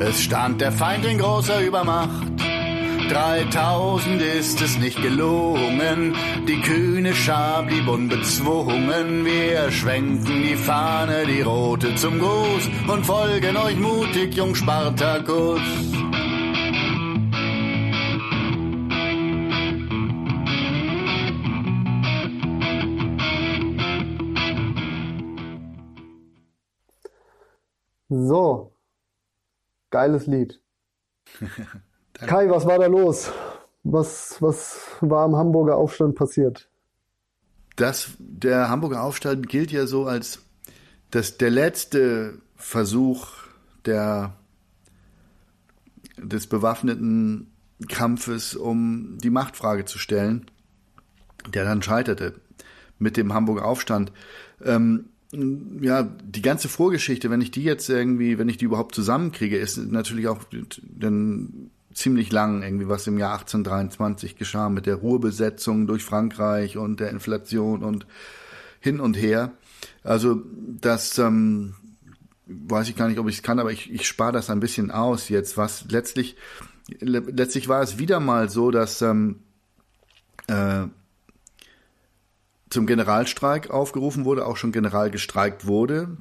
[0.00, 2.33] Es stand der Feind in großer Übermacht.
[3.08, 6.14] 3000 ist es nicht gelungen,
[6.48, 9.24] die kühne Schar blieb unbezwungen.
[9.24, 15.60] Wir schwenken die Fahne, die rote zum Gruß und folgen euch mutig, Jung Spartakus.
[28.08, 28.72] So,
[29.90, 30.62] geiles Lied.
[32.14, 33.30] Kai, was war da los?
[33.82, 36.68] Was, was war am Hamburger Aufstand passiert?
[37.76, 40.40] Das, der Hamburger Aufstand gilt ja so als
[41.10, 43.28] das, der letzte Versuch
[43.84, 44.36] der,
[46.16, 47.52] des bewaffneten
[47.88, 50.46] Kampfes, um die Machtfrage zu stellen,
[51.52, 52.40] der dann scheiterte
[52.98, 54.12] mit dem Hamburger Aufstand.
[54.64, 55.06] Ähm,
[55.80, 59.76] ja, die ganze Vorgeschichte, wenn ich die jetzt irgendwie, wenn ich die überhaupt zusammenkriege, ist
[59.76, 60.44] natürlich auch
[60.80, 67.00] dann ziemlich lang, irgendwie was im Jahr 1823 geschah mit der Ruhrbesetzung durch Frankreich und
[67.00, 68.06] der Inflation und
[68.80, 69.52] hin und her.
[70.02, 70.42] Also
[70.80, 71.74] das ähm,
[72.46, 74.90] weiß ich gar nicht, ob ich es kann, aber ich, ich spare das ein bisschen
[74.90, 75.56] aus jetzt.
[75.56, 76.36] Was letztlich
[77.00, 79.40] letztlich war es wieder mal so, dass ähm,
[80.46, 80.86] äh,
[82.70, 86.16] zum Generalstreik aufgerufen wurde, auch schon general gestreikt wurde.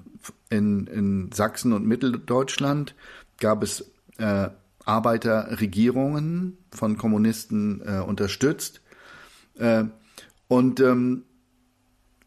[0.49, 2.95] In, in Sachsen und Mitteldeutschland
[3.39, 4.49] gab es äh,
[4.85, 8.81] Arbeiterregierungen von Kommunisten äh, unterstützt.
[9.57, 9.85] Äh,
[10.47, 11.23] und ähm,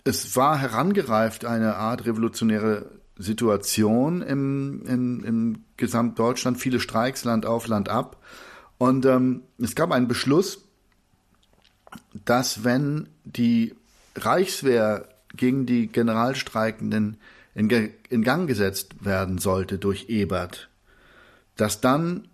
[0.04, 7.66] es war herangereift eine Art revolutionäre Situation im, im, im Gesamtdeutschland, viele Streiks Land auf,
[7.66, 8.22] Land ab.
[8.78, 10.64] Und ähm, es gab einen Beschluss,
[12.24, 13.74] dass wenn die
[14.14, 17.18] Reichswehr gegen die Generalstreikenden
[17.54, 17.70] in,
[18.10, 20.68] in Gang gesetzt werden sollte durch Ebert,
[21.56, 22.28] dass dann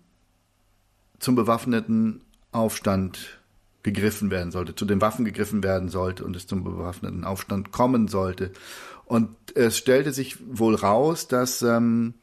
[1.23, 2.21] zum bewaffneten
[2.51, 3.39] Aufstand
[3.81, 8.07] gegriffen werden sollte, zu den Waffen gegriffen werden sollte und es zum bewaffneten Aufstand kommen
[8.07, 8.51] sollte.
[9.05, 12.13] Und es stellte sich wohl raus, dass ähm,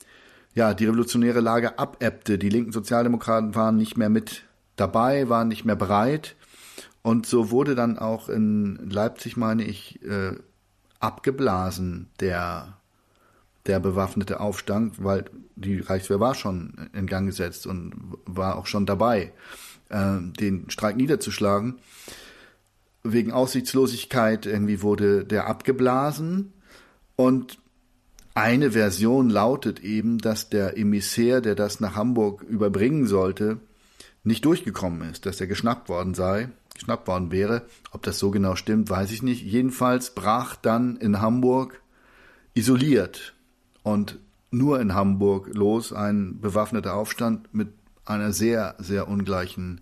[0.54, 2.38] ja die revolutionäre Lage abebbte.
[2.38, 4.44] Die linken Sozialdemokraten waren nicht mehr mit
[4.76, 6.36] dabei, waren nicht mehr bereit.
[7.02, 10.34] Und so wurde dann auch in Leipzig, meine ich, äh,
[10.98, 12.79] abgeblasen der,
[13.70, 17.94] der bewaffnete Aufstand, weil die Reichswehr war schon in Gang gesetzt und
[18.26, 19.32] war auch schon dabei,
[19.90, 21.78] äh, den Streik niederzuschlagen.
[23.04, 26.52] Wegen Aussichtslosigkeit irgendwie wurde der abgeblasen
[27.14, 27.60] und
[28.34, 33.60] eine Version lautet eben, dass der Emissär, der das nach Hamburg überbringen sollte,
[34.24, 37.66] nicht durchgekommen ist, dass er geschnappt worden sei geschnappt worden wäre.
[37.92, 39.44] Ob das so genau stimmt, weiß ich nicht.
[39.44, 41.82] Jedenfalls brach dann in Hamburg
[42.54, 43.34] isoliert
[43.82, 44.18] und
[44.50, 47.68] nur in Hamburg los ein bewaffneter Aufstand mit
[48.04, 49.80] einer sehr, sehr ungleichen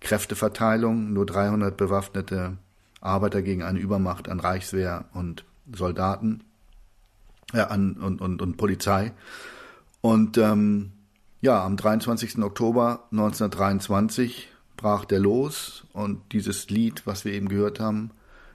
[0.00, 1.12] Kräfteverteilung.
[1.12, 2.58] Nur 300 bewaffnete
[3.00, 5.44] Arbeiter gegen eine Übermacht an Reichswehr und
[5.74, 6.44] Soldaten
[7.52, 9.12] äh, an, und, und, und Polizei.
[10.02, 10.92] Und ähm,
[11.40, 12.38] ja, am 23.
[12.38, 18.10] Oktober 1923 brach der los und dieses Lied, was wir eben gehört haben,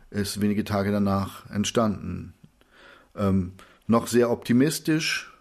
[0.10, 2.34] ist wenige Tage danach entstanden.
[3.16, 3.54] Ähm,
[3.88, 5.34] noch sehr optimistisch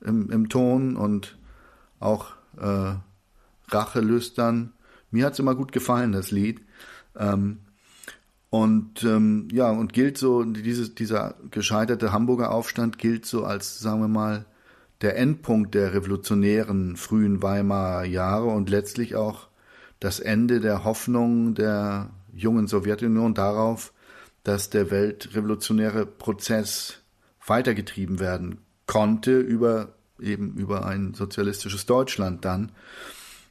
[0.00, 1.38] im, im Ton und
[2.00, 2.94] auch äh,
[3.68, 4.72] Rachelüstern.
[5.10, 6.60] Mir hat es immer gut gefallen, das Lied.
[7.16, 7.58] Ähm,
[8.50, 14.00] und ähm, ja, und gilt so, dieses, dieser gescheiterte Hamburger Aufstand gilt so als, sagen
[14.00, 14.46] wir mal,
[15.00, 19.48] der Endpunkt der revolutionären frühen Weimarer Jahre und letztlich auch
[19.98, 23.92] das Ende der Hoffnung der jungen Sowjetunion darauf,
[24.44, 27.03] dass der weltrevolutionäre Prozess
[27.46, 32.72] weitergetrieben werden konnte über eben über ein sozialistisches Deutschland dann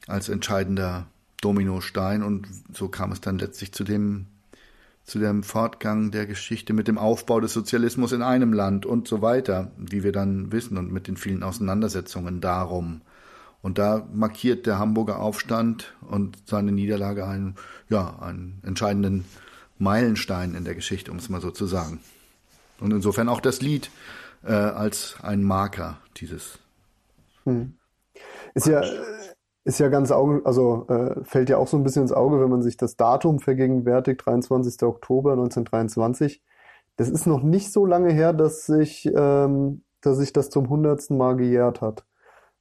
[0.08, 1.08] als entscheidender
[1.42, 4.28] Dominostein und so kam es dann letztlich zu dem
[5.04, 9.22] zu dem Fortgang der Geschichte mit dem Aufbau des Sozialismus in einem Land und so
[9.22, 13.02] weiter, wie wir dann wissen und mit den vielen Auseinandersetzungen darum.
[13.62, 17.56] Und da markiert der Hamburger Aufstand und seine Niederlage einen,
[17.90, 19.26] ja, einen entscheidenden
[19.78, 22.00] Meilenstein in der Geschichte, um es mal so zu sagen.
[22.84, 23.90] Und insofern auch das Lied
[24.44, 26.60] äh, als ein Marker dieses.
[27.46, 27.76] Hm.
[28.56, 28.84] Ist ja,
[29.64, 32.50] ist ja ganz augen, also äh, fällt ja auch so ein bisschen ins Auge, wenn
[32.50, 34.84] man sich das Datum vergegenwärtigt, 23.
[34.84, 36.44] Oktober 1923.
[36.98, 41.18] Das ist noch nicht so lange her, dass sich, ähm, dass sich das zum hundertsten
[41.18, 42.06] Mal gejährt hat.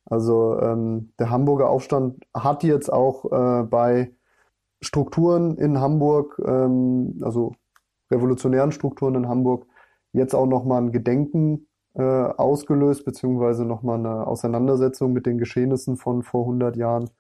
[0.05, 4.15] Also ähm, der Hamburger Aufstand hat jetzt auch äh, bei
[4.81, 7.57] Strukturen in Hamburg, ähm, also
[8.09, 9.67] revolutionären Strukturen in Hamburg,
[10.13, 16.23] jetzt auch nochmal ein Gedenken äh, ausgelöst, beziehungsweise nochmal eine Auseinandersetzung mit den Geschehnissen von
[16.23, 17.11] vor 100 Jahren.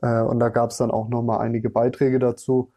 [0.00, 2.72] Äh, und da gab es dann auch nochmal einige Beiträge dazu.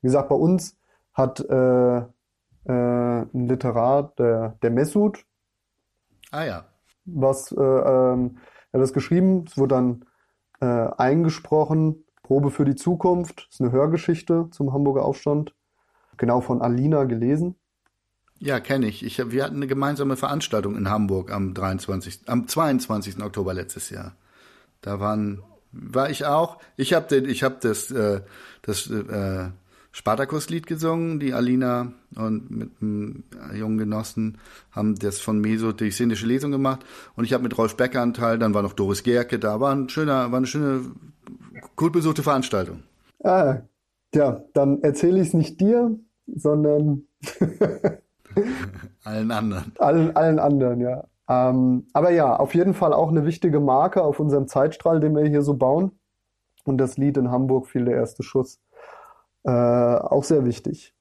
[0.00, 0.76] Wie gesagt, bei uns
[1.12, 2.02] hat äh, äh,
[2.66, 5.24] ein Literat, der, der Messut,
[6.30, 6.64] ah ja,
[7.04, 8.38] was äh, ähm,
[8.72, 10.04] er hat das geschrieben, es wurde dann
[10.60, 15.54] äh, eingesprochen, Probe für die Zukunft, das ist eine Hörgeschichte zum Hamburger Aufstand,
[16.16, 17.56] genau von Alina gelesen.
[18.44, 19.02] Ja, kenne ich.
[19.02, 19.30] ich.
[19.30, 23.22] Wir hatten eine gemeinsame Veranstaltung in Hamburg am 23., am 22.
[23.22, 24.16] Oktober letztes Jahr.
[24.82, 25.42] Da waren,
[25.72, 26.58] war ich auch.
[26.76, 28.20] Ich habe den, ich habe das, äh,
[28.60, 29.48] das äh,
[29.92, 31.20] Spartakus-Lied gesungen.
[31.20, 34.36] Die Alina und mit einem jungen Genossen
[34.72, 36.84] haben das von Meso die szenische Lesung gemacht.
[37.16, 38.38] Und ich habe mit Rolf Becker einen Teil.
[38.38, 39.58] Dann war noch Doris Gerke da.
[39.58, 40.82] War ein schöner, war eine schöne,
[41.76, 42.82] gut besuchte Veranstaltung.
[43.22, 43.62] Ah,
[44.14, 47.04] ja, dann erzähle ich es nicht dir, sondern
[49.04, 49.72] allen anderen.
[49.78, 51.04] Allen, allen anderen, ja.
[51.28, 55.24] Ähm, aber ja, auf jeden Fall auch eine wichtige Marke auf unserem Zeitstrahl, den wir
[55.24, 55.92] hier so bauen.
[56.64, 58.60] Und das Lied in Hamburg fiel der erste Schuss.
[59.44, 60.94] Äh, auch sehr wichtig.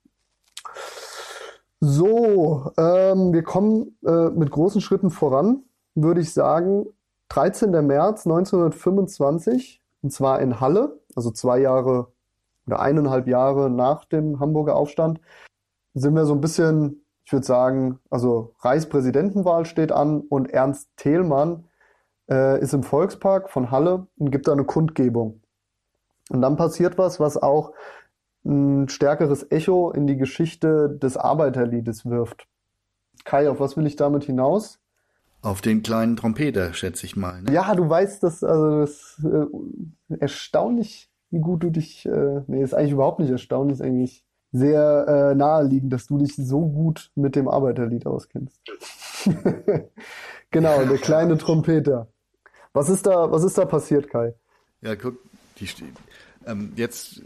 [1.80, 5.64] So, ähm, wir kommen äh, mit großen Schritten voran,
[5.96, 6.86] würde ich sagen.
[7.30, 7.72] 13.
[7.86, 12.14] März 1925, und zwar in Halle, also zwei Jahre
[12.68, 15.20] oder eineinhalb Jahre nach dem Hamburger Aufstand,
[15.94, 21.66] sind wir so ein bisschen ich würde sagen, also Reichspräsidentenwahl steht an und Ernst Thälmann
[22.30, 25.42] äh, ist im Volkspark von Halle und gibt da eine Kundgebung.
[26.30, 27.74] Und dann passiert was, was auch
[28.46, 32.48] ein stärkeres Echo in die Geschichte des Arbeiterliedes wirft.
[33.24, 34.80] Kai, auf was will ich damit hinaus?
[35.42, 37.42] Auf den kleinen Trompeter, schätze ich mal.
[37.42, 37.54] Ne?
[37.54, 42.06] Ja, du weißt, dass also das äh, erstaunlich, wie gut du dich.
[42.06, 46.36] Äh, nee, ist eigentlich überhaupt nicht erstaunlich, ist eigentlich sehr äh, naheliegend, dass du dich
[46.36, 48.62] so gut mit dem Arbeiterlied auskennst.
[50.52, 52.08] genau, der kleine Trompeter.
[52.72, 54.36] Was ist da, was ist da passiert, Kai?
[54.82, 55.18] Ja, guck,
[55.60, 55.68] die,
[56.46, 57.24] ähm, jetzt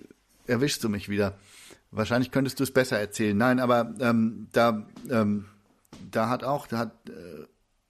[0.47, 1.33] erwischst du mich wieder.
[1.91, 3.37] Wahrscheinlich könntest du es besser erzählen.
[3.37, 5.45] Nein, aber ähm, da, ähm,
[6.09, 7.45] da hat auch, da hat äh,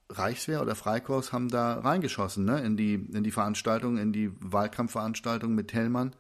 [0.10, 5.54] Reichswehr oder Freikorps haben da reingeschossen, ne, in die, in die Veranstaltung, in die Wahlkampfveranstaltung
[5.54, 6.14] mit Hellmann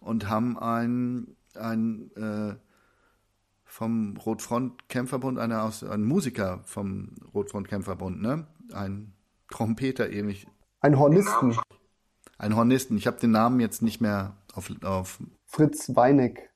[0.00, 2.56] und haben einen ein äh,
[3.64, 8.46] vom Rotfront-Kämpferbund, einer aus, ein Musiker vom Rotfront-Kämpferbund, ne?
[8.72, 9.12] Ein
[9.50, 10.46] Trompeter ähnlich.
[10.80, 11.56] Ein Hornisten.
[12.38, 12.96] Ein Hornisten.
[12.96, 15.18] Ich habe den Namen jetzt nicht mehr auf, auf.
[15.44, 16.50] Fritz Weineck.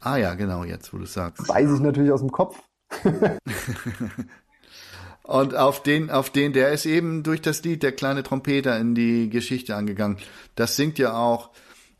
[0.00, 1.48] Ah ja, genau, jetzt, wo du sagst.
[1.48, 2.62] Weiß ich natürlich aus dem Kopf.
[5.22, 8.94] Und auf den, auf den, der ist eben durch das Lied der kleine Trompeter in
[8.94, 10.18] die Geschichte angegangen.
[10.54, 11.50] Das singt ja auch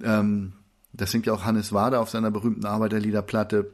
[0.03, 0.53] ähm,
[0.97, 3.73] das singt ja auch Hannes Wader auf seiner berühmten Arbeiterliederplatte.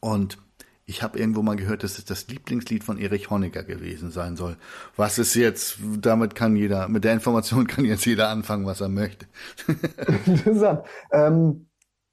[0.00, 0.38] Und
[0.86, 4.56] ich habe irgendwo mal gehört, dass es das Lieblingslied von Erich Honecker gewesen sein soll.
[4.96, 8.88] Was ist jetzt, damit kann jeder, mit der Information kann jetzt jeder anfangen, was er
[8.88, 9.26] möchte.
[10.26, 10.82] Interessant.
[11.10, 11.68] Ähm,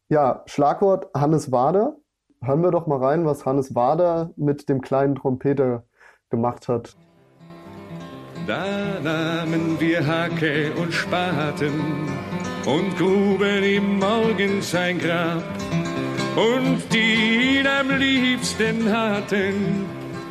[0.09, 1.97] ja, Schlagwort Hannes Wader.
[2.43, 5.85] Hören wir doch mal rein, was Hannes Wader mit dem kleinen Trompeter
[6.29, 6.95] gemacht hat.
[8.47, 12.09] Da nahmen wir Hacke und Spaten
[12.65, 15.43] und gruben ihm morgens ein Grab.
[16.35, 19.85] Und die ihn am liebsten hatten,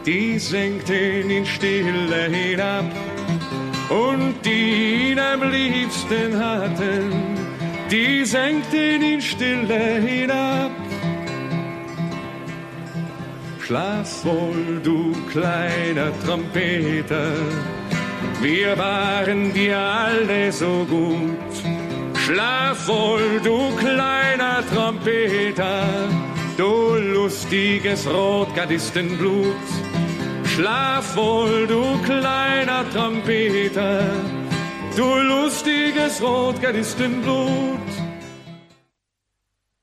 [0.07, 2.85] die senkten ihn stille hinab.
[3.91, 7.13] Und die ihn am liebsten hatten,
[7.91, 10.71] die senkten ihn stille hinab.
[13.61, 17.35] Schlaf wohl, du kleiner Trompeter,
[18.41, 21.80] wir waren dir alle so gut
[22.31, 25.83] Schlaf wohl, du kleiner Trompeter,
[26.57, 29.67] du lustiges Rotgardistenblut.
[30.45, 34.05] Schlaf wohl, du kleiner Trompeter,
[34.97, 37.91] du lustiges Rotgardistenblut.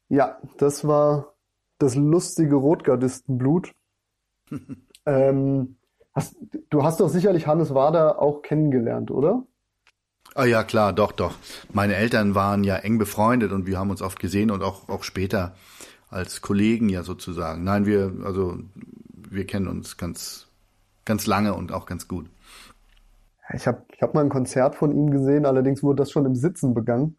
[0.08, 1.34] Ja, das war
[1.80, 3.74] das lustige Rotgardistenblut.
[5.06, 5.76] ähm,
[6.14, 6.38] hast,
[6.70, 9.44] du hast doch sicherlich Hannes Wader auch kennengelernt, oder?
[10.38, 11.34] Ah ja, klar, doch, doch.
[11.74, 15.02] Meine Eltern waren ja eng befreundet und wir haben uns oft gesehen und auch, auch
[15.02, 15.56] später
[16.12, 17.64] als Kollegen ja sozusagen.
[17.64, 18.60] Nein, wir, also
[19.16, 20.46] wir kennen uns ganz,
[21.06, 22.30] ganz lange und auch ganz gut.
[23.52, 26.36] Ich habe ich hab mal ein Konzert von ihm gesehen, allerdings wurde das schon im
[26.36, 27.18] Sitzen begangen.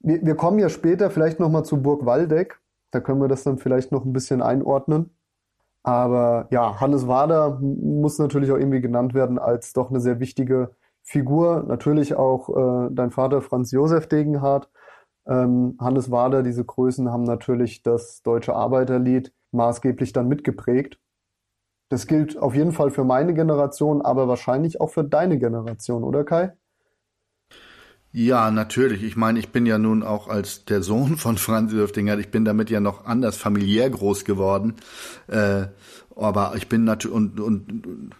[0.00, 2.58] Wir, wir kommen ja später vielleicht nochmal zu Burg Waldeck.
[2.90, 5.10] Da können wir das dann vielleicht noch ein bisschen einordnen.
[5.82, 10.70] Aber ja, Hannes Wader muss natürlich auch irgendwie genannt werden als doch eine sehr wichtige
[11.04, 11.62] Figur.
[11.68, 14.70] Natürlich auch äh, dein Vater Franz Josef Degenhardt.
[15.26, 20.98] Ähm, Hannes Wader, diese Größen haben natürlich das deutsche Arbeiterlied maßgeblich dann mitgeprägt.
[21.90, 26.24] Das gilt auf jeden Fall für meine Generation, aber wahrscheinlich auch für deine Generation, oder
[26.24, 26.56] Kai?
[28.10, 29.02] Ja, natürlich.
[29.02, 32.44] Ich meine, ich bin ja nun auch als der Sohn von Franz Dürftinger, ich bin
[32.44, 34.74] damit ja noch anders familiär groß geworden.
[35.26, 35.66] Äh,
[36.16, 38.10] aber ich bin natürlich und, und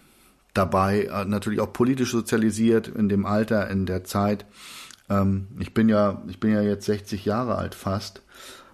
[0.55, 4.47] dabei äh, natürlich auch politisch sozialisiert in dem Alter, in der Zeit.
[5.11, 8.23] Ähm, ich bin ja, ich bin ja jetzt 60 Jahre alt fast.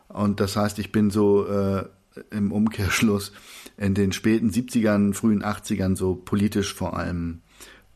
[0.09, 1.85] Und das heißt, ich bin so äh,
[2.31, 3.32] im Umkehrschluss
[3.77, 7.40] in den späten 70ern, frühen 80ern so politisch vor allem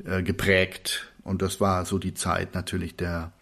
[0.05, 1.13] äh, geprägt.
[1.23, 3.33] Und das war so die Zeit natürlich der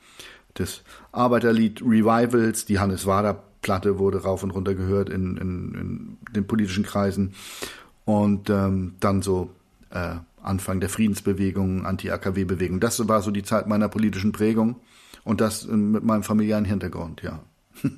[0.59, 0.83] des
[1.13, 2.65] Arbeiterlied Revivals.
[2.65, 7.35] Die Hannes Wader Platte wurde rauf und runter gehört in, in, in den politischen Kreisen.
[8.05, 9.51] Und ähm, dann so
[9.91, 12.81] äh, Anfang der Friedensbewegung, Anti-AKW-Bewegung.
[12.81, 14.77] Das war so die Zeit meiner politischen Prägung.
[15.25, 17.41] Und das äh, mit meinem familiären Hintergrund, ja.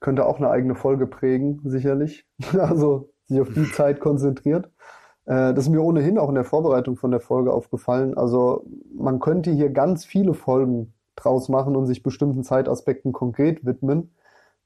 [0.00, 2.26] könnte auch eine eigene Folge prägen, sicherlich.
[2.58, 4.70] Also sich auf die Zeit konzentriert.
[5.24, 8.16] Äh, das ist mir ohnehin auch in der Vorbereitung von der Folge aufgefallen.
[8.16, 8.64] Also
[8.94, 14.14] man könnte hier ganz viele Folgen draus machen und sich bestimmten Zeitaspekten konkret widmen,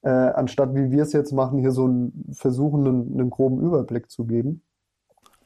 [0.02, 4.10] äh, anstatt wie wir es jetzt machen, hier so einen, versuchen, einen, einen groben Überblick
[4.10, 4.62] zu geben.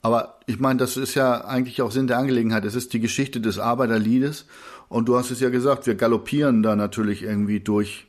[0.05, 2.67] Aber ich meine, das ist ja eigentlich auch Sinn der Angelegenheit.
[2.67, 4.45] Es ist die Geschichte des Arbeiterliedes.
[4.91, 8.07] Und du hast es ja gesagt, wir galoppieren da natürlich irgendwie durch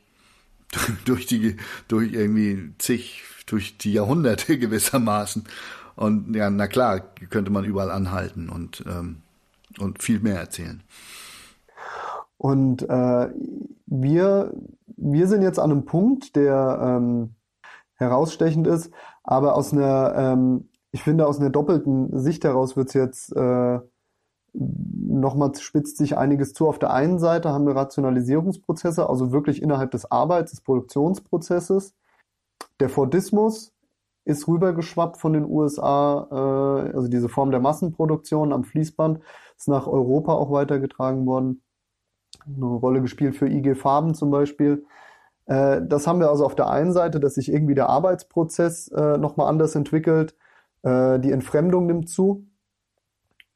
[1.04, 1.56] durch die,
[1.88, 5.44] durch irgendwie zig, durch die Jahrhunderte gewissermaßen.
[5.94, 7.00] Und ja, na klar,
[7.30, 9.22] könnte man überall anhalten und, ähm,
[9.78, 10.82] und viel mehr erzählen.
[12.36, 13.30] Und äh,
[13.86, 14.52] wir,
[14.96, 17.34] wir sind jetzt an einem Punkt, der ähm,
[17.94, 18.90] herausstechend ist,
[19.22, 23.80] aber aus einer, ähm, ich finde, aus einer doppelten Sicht heraus wird es jetzt äh,
[24.54, 26.66] nochmal spitzt sich einiges zu.
[26.66, 31.94] Auf der einen Seite haben wir Rationalisierungsprozesse, also wirklich innerhalb des Arbeits, des Produktionsprozesses.
[32.80, 33.74] Der Fordismus
[34.24, 39.20] ist rübergeschwappt von den USA, äh, also diese Form der Massenproduktion am Fließband
[39.58, 41.62] ist nach Europa auch weitergetragen worden.
[42.46, 44.86] Eine Rolle gespielt für IG Farben zum Beispiel.
[45.44, 49.18] Äh, das haben wir also auf der einen Seite, dass sich irgendwie der Arbeitsprozess äh,
[49.18, 50.34] nochmal anders entwickelt.
[50.86, 52.46] Äh, die Entfremdung nimmt zu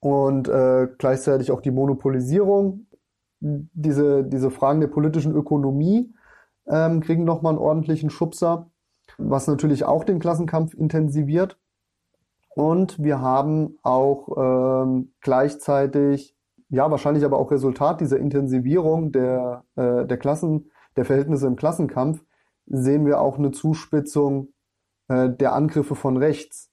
[0.00, 2.86] und äh, gleichzeitig auch die Monopolisierung.
[3.38, 6.12] Diese, diese Fragen der politischen Ökonomie
[6.66, 8.70] ähm, kriegen nochmal einen ordentlichen Schubser,
[9.16, 11.56] was natürlich auch den Klassenkampf intensiviert.
[12.54, 16.36] Und wir haben auch ähm, gleichzeitig,
[16.68, 22.24] ja, wahrscheinlich aber auch Resultat dieser Intensivierung der, äh, der Klassen, der Verhältnisse im Klassenkampf,
[22.66, 24.48] sehen wir auch eine Zuspitzung
[25.08, 26.69] äh, der Angriffe von rechts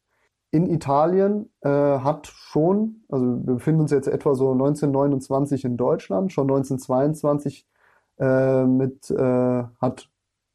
[0.52, 6.32] in Italien äh, hat schon, also wir befinden uns jetzt etwa so 1929 in Deutschland,
[6.32, 7.68] schon 1922
[8.20, 10.10] äh, mit, äh, hat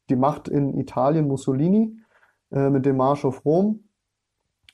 [0.09, 1.97] die Macht in Italien Mussolini
[2.51, 3.83] äh, mit dem Marsch auf Rom.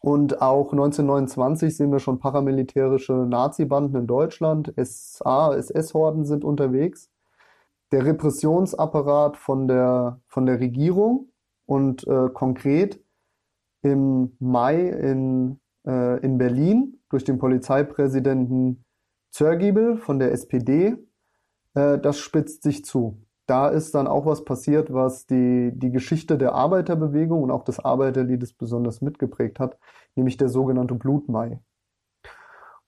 [0.01, 4.73] Und auch 1929 sehen wir schon paramilitärische Nazi-Banden in Deutschland.
[4.77, 7.09] SA, SS-Horden sind unterwegs.
[7.91, 11.27] Der Repressionsapparat von der, von der Regierung
[11.65, 13.01] und äh, konkret
[13.81, 18.83] im Mai in, äh, in Berlin durch den Polizeipräsidenten
[19.31, 20.97] Zörgiebel von der SPD.
[21.73, 23.21] Äh, das spitzt sich zu.
[23.45, 27.79] Da ist dann auch was passiert, was die, die Geschichte der Arbeiterbewegung und auch des
[27.79, 29.77] Arbeiterliedes besonders mitgeprägt hat,
[30.15, 31.59] nämlich der sogenannte Blutmai.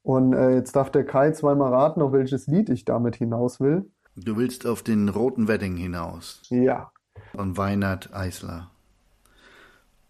[0.04, 3.90] Und äh, jetzt darf der Kai zweimal raten, auf welches Lied ich damit hinaus will.
[4.16, 6.42] Du willst auf den roten Wedding hinaus.
[6.50, 6.92] Ja.
[7.36, 8.70] Von Weinert Eisler.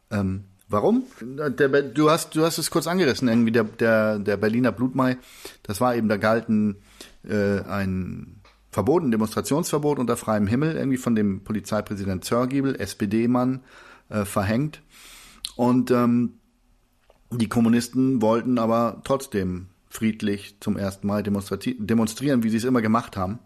[0.09, 1.03] Ähm, Warum?
[1.21, 5.17] Der, du hast du hast es kurz angerissen, irgendwie der der der Berliner Blutmai.
[5.63, 6.77] Das war eben da galten
[7.23, 8.41] äh, ein
[8.71, 13.61] verboten Demonstrationsverbot unter freiem Himmel irgendwie von dem Polizeipräsident Zörgiebel, SPD-Mann,
[14.09, 14.81] äh, verhängt.
[15.57, 16.39] Und ähm,
[17.31, 23.17] die Kommunisten wollten aber trotzdem friedlich zum ersten Mal demonstrieren, wie sie es immer gemacht
[23.17, 23.39] haben.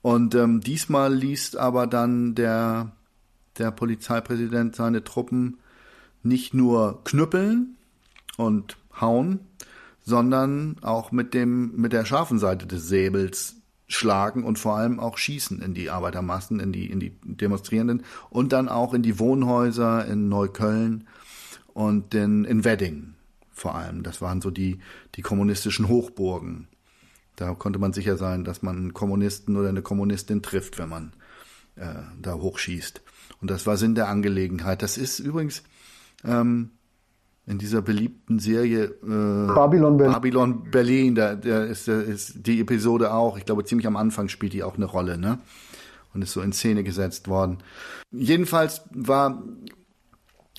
[0.00, 2.92] Und ähm, diesmal liest aber dann der
[3.58, 5.58] der Polizeipräsident seine Truppen
[6.26, 7.76] nicht nur knüppeln
[8.36, 9.40] und hauen,
[10.04, 13.56] sondern auch mit dem, mit der scharfen Seite des Säbels
[13.88, 18.52] schlagen und vor allem auch schießen in die Arbeitermassen, in die, in die Demonstrierenden und
[18.52, 21.06] dann auch in die Wohnhäuser in Neukölln
[21.72, 23.14] und in, in Wedding
[23.56, 24.02] vor allem.
[24.02, 24.80] Das waren so die,
[25.14, 26.68] die kommunistischen Hochburgen.
[27.36, 31.12] Da konnte man sicher sein, dass man einen Kommunisten oder eine Kommunistin trifft, wenn man
[31.76, 31.86] äh,
[32.20, 33.02] da hochschießt.
[33.40, 34.82] Und das war Sinn der Angelegenheit.
[34.82, 35.62] Das ist übrigens
[36.26, 36.70] ähm,
[37.46, 40.14] in dieser beliebten Serie äh, Babylon, Berlin.
[40.14, 44.28] Babylon Berlin, da, da ist, da ist die Episode auch, ich glaube ziemlich am Anfang
[44.28, 45.38] spielt die auch eine Rolle, ne?
[46.12, 47.58] Und ist so in Szene gesetzt worden.
[48.10, 49.42] Jedenfalls war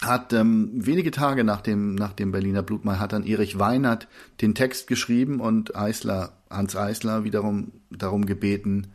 [0.01, 4.07] hat ähm, wenige Tage nach dem nach dem Berliner Blutmal hat dann Erich Weinert
[4.41, 8.93] den Text geschrieben und Eisler Hans Eisler wiederum darum gebeten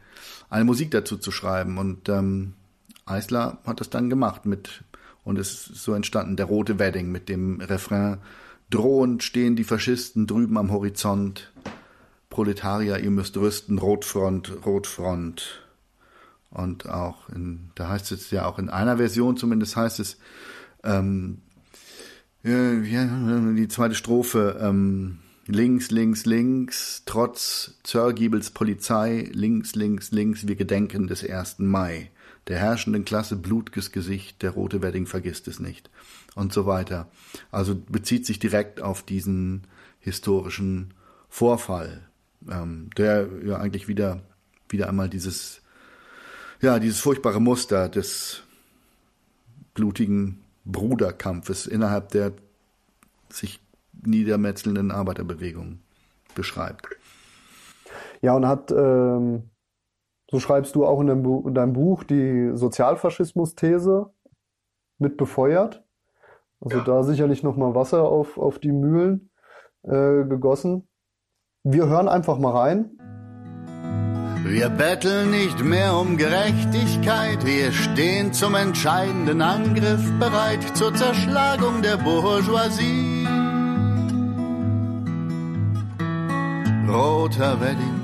[0.49, 2.55] eine Musik dazu zu schreiben und ähm,
[3.05, 4.85] Eisler hat das dann gemacht mit
[5.24, 8.19] und es ist so entstanden der rote Wedding mit dem Refrain
[8.70, 11.53] drohend stehen die Faschisten drüben am Horizont.
[12.31, 15.62] Proletarier ihr müsst rüsten Rotfront Rotfront.
[16.51, 20.19] Und auch in da heißt es ja auch in einer Version zumindest heißt es
[20.85, 21.39] ähm,
[22.43, 30.57] ja, die zweite Strophe ähm, links links links trotz Zörgiebels Polizei links links links wir
[30.57, 32.11] gedenken des ersten Mai
[32.48, 35.90] der herrschenden Klasse blutges Gesicht, der rote Wedding vergisst es nicht
[36.35, 37.09] und so weiter.
[37.51, 39.66] Also bezieht sich direkt auf diesen
[40.01, 40.94] historischen
[41.28, 42.09] Vorfall,
[42.51, 44.23] ähm, der ja eigentlich wieder,
[44.69, 45.62] wieder einmal dieses,
[46.60, 48.43] ja, dieses furchtbare Muster des
[49.74, 52.32] blutigen Bruderkampfes innerhalb der
[53.28, 53.60] sich
[54.05, 55.81] niedermetzelnden Arbeiterbewegung
[56.35, 56.89] beschreibt.
[58.20, 59.44] Ja, und hat ähm,
[60.33, 64.11] so schreibst du auch in deinem, Bu in deinem Buch die Sozialfaschismus-These
[64.99, 65.85] mit befeuert.
[66.59, 66.85] Also ja.
[66.85, 69.31] da sicherlich nochmal Wasser auf, auf die Mühlen
[69.83, 70.89] äh, gegossen.
[71.65, 72.99] Wir hören einfach mal rein.
[74.45, 81.97] Wir betteln nicht mehr um Gerechtigkeit, wir stehen zum entscheidenden Angriff bereit zur Zerschlagung der
[81.99, 83.27] Bourgeoisie.
[86.89, 88.02] Roter Wedding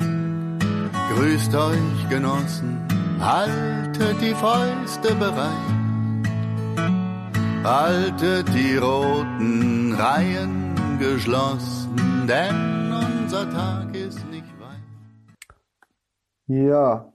[1.18, 2.86] Grüßt euch, Genossen,
[3.18, 5.50] haltet die Fäuste bereit.
[7.64, 14.78] Haltet die roten Reihen geschlossen, denn unser Tag ist nicht weit.
[16.46, 17.12] Ja,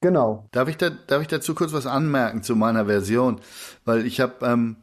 [0.00, 0.46] genau.
[0.52, 3.40] Darf ich, da, darf ich dazu kurz was anmerken zu meiner Version?
[3.84, 4.76] Weil ich habe ähm,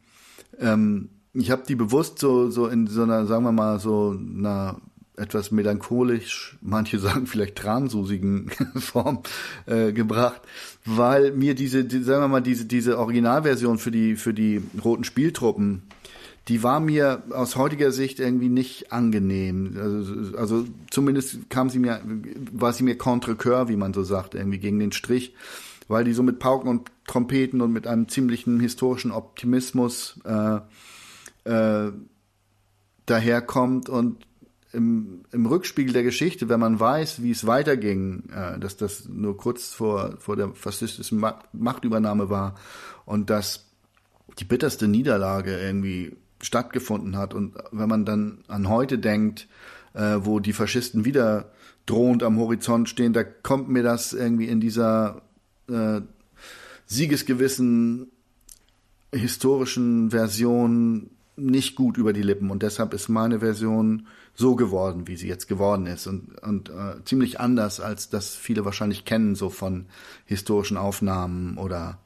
[0.60, 4.76] ähm, ich habe die bewusst so so in so einer sagen wir mal so einer
[5.22, 9.20] etwas melancholisch, manche sagen vielleicht transusigen Form
[9.66, 10.42] äh, gebracht,
[10.84, 15.04] weil mir diese, die, sagen wir mal, diese, diese Originalversion für die, für die roten
[15.04, 15.82] Spieltruppen,
[16.48, 19.76] die war mir aus heutiger Sicht irgendwie nicht angenehm.
[19.80, 22.00] Also, also zumindest kam sie mir,
[22.50, 25.34] war sie mir contre wie man so sagt, irgendwie gegen den Strich,
[25.86, 30.58] weil die so mit Pauken und Trompeten und mit einem ziemlichen historischen Optimismus äh,
[31.44, 31.92] äh,
[33.06, 34.26] daherkommt und
[34.72, 39.36] im, im Rückspiegel der Geschichte, wenn man weiß, wie es weiterging, äh, dass das nur
[39.36, 42.54] kurz vor, vor der faschistischen Machtübernahme war
[43.04, 43.66] und dass
[44.38, 47.34] die bitterste Niederlage irgendwie stattgefunden hat.
[47.34, 49.48] Und wenn man dann an heute denkt,
[49.94, 51.52] äh, wo die Faschisten wieder
[51.86, 55.22] drohend am Horizont stehen, da kommt mir das irgendwie in dieser
[55.68, 56.00] äh,
[56.86, 58.10] Siegesgewissen
[59.14, 62.50] historischen Version nicht gut über die Lippen.
[62.50, 67.04] Und deshalb ist meine Version so geworden, wie sie jetzt geworden ist und, und äh,
[67.04, 69.86] ziemlich anders, als das viele wahrscheinlich kennen, so von
[70.24, 71.98] historischen Aufnahmen oder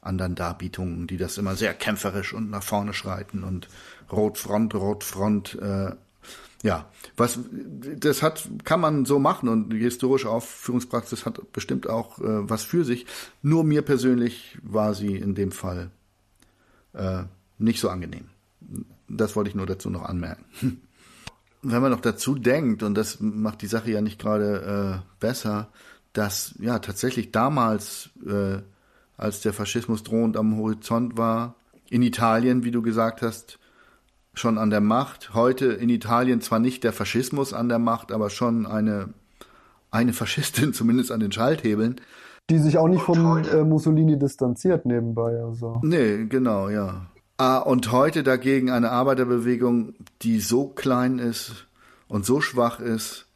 [0.00, 3.68] anderen Darbietungen, die das immer sehr kämpferisch und nach vorne schreiten und
[4.10, 5.92] Rotfront, Rotfront, äh,
[6.62, 7.38] ja, was
[7.96, 12.64] das hat, kann man so machen und die historische Aufführungspraxis hat bestimmt auch äh, was
[12.64, 13.06] für sich.
[13.42, 15.90] Nur mir persönlich war sie in dem Fall
[16.94, 17.24] äh,
[17.58, 18.28] nicht so angenehm.
[19.08, 20.44] Das wollte ich nur dazu noch anmerken.
[21.62, 25.68] wenn man noch dazu denkt, und das macht die Sache ja nicht gerade äh, besser,
[26.12, 28.58] dass ja tatsächlich damals, äh,
[29.16, 31.56] als der Faschismus drohend am Horizont war,
[31.90, 33.58] in Italien, wie du gesagt hast,
[34.34, 35.34] schon an der Macht.
[35.34, 39.08] Heute in Italien zwar nicht der Faschismus an der Macht, aber schon eine,
[39.90, 42.00] eine Faschistin zumindest an den Schalthebeln.
[42.50, 45.42] Die sich auch nicht von äh, Mussolini distanziert nebenbei.
[45.42, 45.80] Also.
[45.82, 47.06] Nee, genau, ja.
[47.40, 51.66] Ah, und heute dagegen eine Arbeiterbewegung, die so klein ist
[52.08, 53.26] und so schwach ist,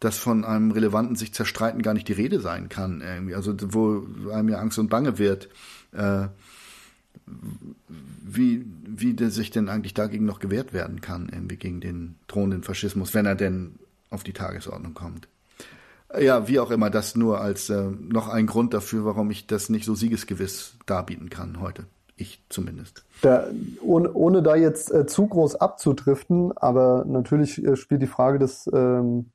[0.00, 3.02] dass von einem relevanten sich zerstreiten gar nicht die Rede sein kann.
[3.02, 3.34] Irgendwie.
[3.34, 5.50] Also wo einem ja Angst und Bange wird.
[5.92, 6.28] Äh,
[7.26, 12.62] wie, wie der sich denn eigentlich dagegen noch gewehrt werden kann, irgendwie gegen den drohenden
[12.62, 13.74] Faschismus, wenn er denn
[14.08, 15.28] auf die Tagesordnung kommt.
[16.18, 19.68] Ja, wie auch immer, das nur als äh, noch ein Grund dafür, warum ich das
[19.68, 21.84] nicht so siegesgewiss darbieten kann heute.
[22.16, 23.04] Ich zumindest.
[23.22, 23.46] Da,
[23.82, 28.70] ohne, ohne da jetzt äh, zu groß abzudriften, aber natürlich äh, spielt die Frage des,
[28.72, 29.32] ähm,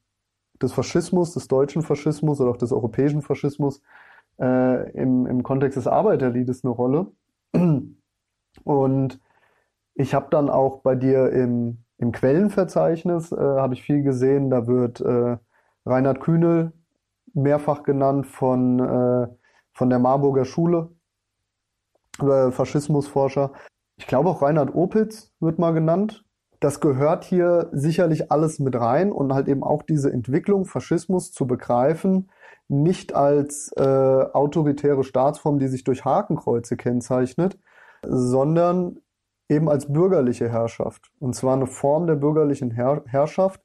[0.61, 3.81] des Faschismus, des deutschen Faschismus oder auch des europäischen Faschismus
[4.39, 7.07] äh, im, im Kontext des Arbeiterliedes eine Rolle.
[8.63, 9.19] Und
[9.95, 14.67] ich habe dann auch bei dir im, im Quellenverzeichnis, äh, habe ich viel gesehen, da
[14.67, 15.37] wird äh,
[15.85, 16.73] Reinhard Kühnel
[17.33, 19.27] mehrfach genannt von, äh,
[19.73, 20.89] von der Marburger Schule,
[22.19, 23.51] äh, Faschismusforscher.
[23.97, 26.23] Ich glaube auch Reinhard Opitz wird mal genannt.
[26.59, 31.45] Das gehört hier sicherlich alles mit rein und halt eben auch diese Entwicklung Faschismus zu
[31.45, 32.29] begreifen,
[32.67, 37.59] nicht als äh, autoritäre Staatsform, die sich durch Hakenkreuze kennzeichnet,
[38.03, 38.97] sondern
[39.49, 41.11] eben als bürgerliche Herrschaft.
[41.19, 43.61] Und zwar eine Form der bürgerlichen Herr Herrschaft,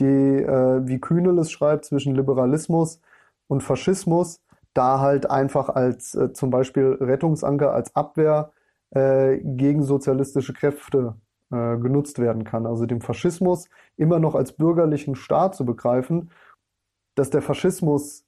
[0.00, 3.00] die, äh, wie Kühnel es schreibt, zwischen Liberalismus
[3.46, 4.40] und Faschismus
[4.74, 8.52] da halt einfach als äh, zum Beispiel Rettungsanker, als Abwehr
[8.90, 11.14] äh, gegen sozialistische Kräfte
[11.50, 12.66] äh, genutzt werden kann.
[12.66, 16.30] Also dem Faschismus immer noch als bürgerlichen Staat zu begreifen,
[17.14, 18.24] dass der Faschismus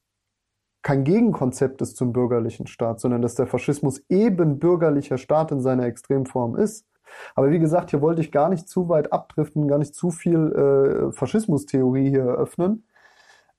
[0.83, 5.87] kein Gegenkonzept ist zum bürgerlichen Staat, sondern dass der Faschismus eben bürgerlicher Staat in seiner
[5.87, 6.87] Extremform ist.
[7.35, 10.53] Aber wie gesagt, hier wollte ich gar nicht zu weit abdriften, gar nicht zu viel
[10.53, 12.85] äh, Faschismustheorie hier eröffnen.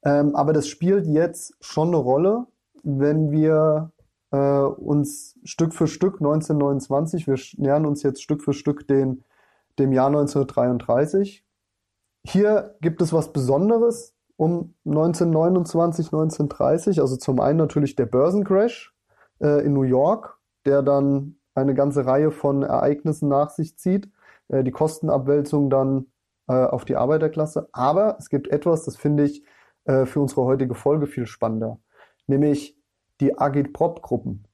[0.04, 2.48] Ähm, aber das spielt jetzt schon eine Rolle,
[2.84, 3.92] wenn wir
[4.32, 9.24] äh, uns Stück für Stück 1929, wir nähern uns jetzt Stück für Stück den,
[9.80, 11.46] dem Jahr 1933.
[12.26, 17.02] Hier gibt es was Besonderes, um 1929, 1930.
[17.02, 18.96] Also zum einen natürlich der Börsencrash
[19.40, 24.10] äh, in New York, der dann eine ganze Reihe von Ereignissen nach sich zieht.
[24.48, 26.08] Äh, die Kostenabwälzung dann
[26.48, 27.70] äh, auf die Arbeiterklasse.
[27.72, 29.44] Aber es gibt etwas, das finde ich
[29.86, 31.80] äh, für unsere heutige Folge viel spannender,
[32.28, 32.78] nämlich
[33.22, 34.48] die Agitprop-Gruppen.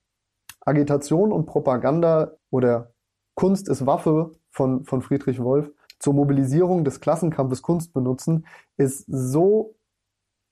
[0.62, 2.94] Agitation und Propaganda oder
[3.36, 8.46] Kunst ist Waffe von, von Friedrich Wolf zur Mobilisierung des Klassenkampfes Kunst benutzen,
[8.78, 9.76] ist so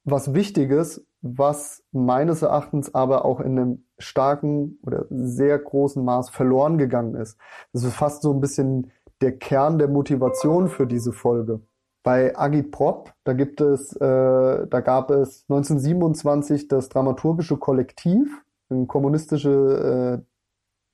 [0.03, 6.77] was Wichtiges, was meines Erachtens aber auch in einem starken oder sehr großen Maß verloren
[6.77, 7.37] gegangen ist.
[7.73, 8.91] Das ist fast so ein bisschen
[9.21, 11.61] der Kern der Motivation für diese Folge.
[12.07, 20.13] Bei Agitprop, da gibt es, äh, da gab es 1927 das dramaturgische Kollektiv, ein kommunistischer
[20.13, 20.21] äh,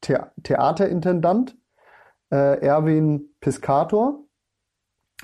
[0.03, 1.55] The Theaterintendant,
[2.31, 4.23] äh, Erwin Piscator.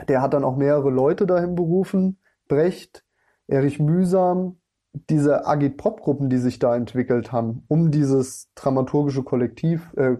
[0.07, 2.19] Der hat dann auch mehrere Leute dahin berufen.
[2.47, 3.03] Brecht,
[3.47, 4.59] Erich Mühsam,
[4.93, 10.17] diese Agit-Pop-Gruppen, die sich da entwickelt haben, um dieses dramaturgische Kollektiv, äh,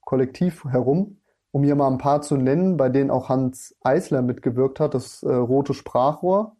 [0.00, 1.18] Kollektiv herum,
[1.52, 5.22] um hier mal ein paar zu nennen, bei denen auch Hans Eisler mitgewirkt hat, das
[5.22, 6.56] äh, Rote Sprachrohr.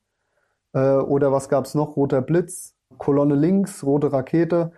[0.73, 1.97] Äh, oder was gab's noch?
[1.97, 4.73] Roter Blitz, Kolonne links, Rote Rakete.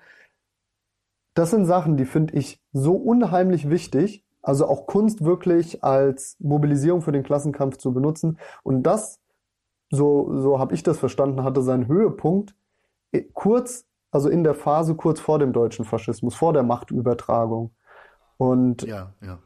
[1.35, 4.25] Das sind Sachen, die finde ich so unheimlich wichtig.
[4.41, 8.39] Also auch Kunst wirklich als Mobilisierung für den Klassenkampf zu benutzen.
[8.63, 9.21] Und das
[9.91, 12.55] so, so habe ich das verstanden, hatte seinen Höhepunkt
[13.33, 17.71] kurz, also in der Phase kurz vor dem deutschen Faschismus, vor der Machtübertragung.
[18.37, 19.39] Und ja, ja.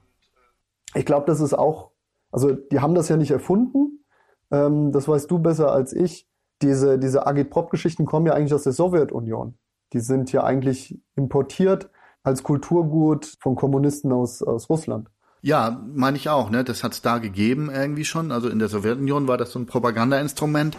[0.95, 1.93] Ich glaube, das ist auch,
[2.31, 4.05] also die haben das ja nicht erfunden,
[4.51, 6.29] ähm, das weißt du besser als ich.
[6.63, 9.59] Diese, diese Agitprop-Geschichten kommen ja eigentlich aus der Sowjetunion.
[9.93, 11.91] Die sind ja eigentlich importiert
[12.23, 15.09] als Kulturgut von Kommunisten aus, aus Russland.
[15.41, 16.65] Ja, meine ich auch, ne?
[16.65, 18.33] Das hat's da gegeben irgendwie schon.
[18.33, 20.77] Also in der Sowjetunion war das so ein Propagandainstrument.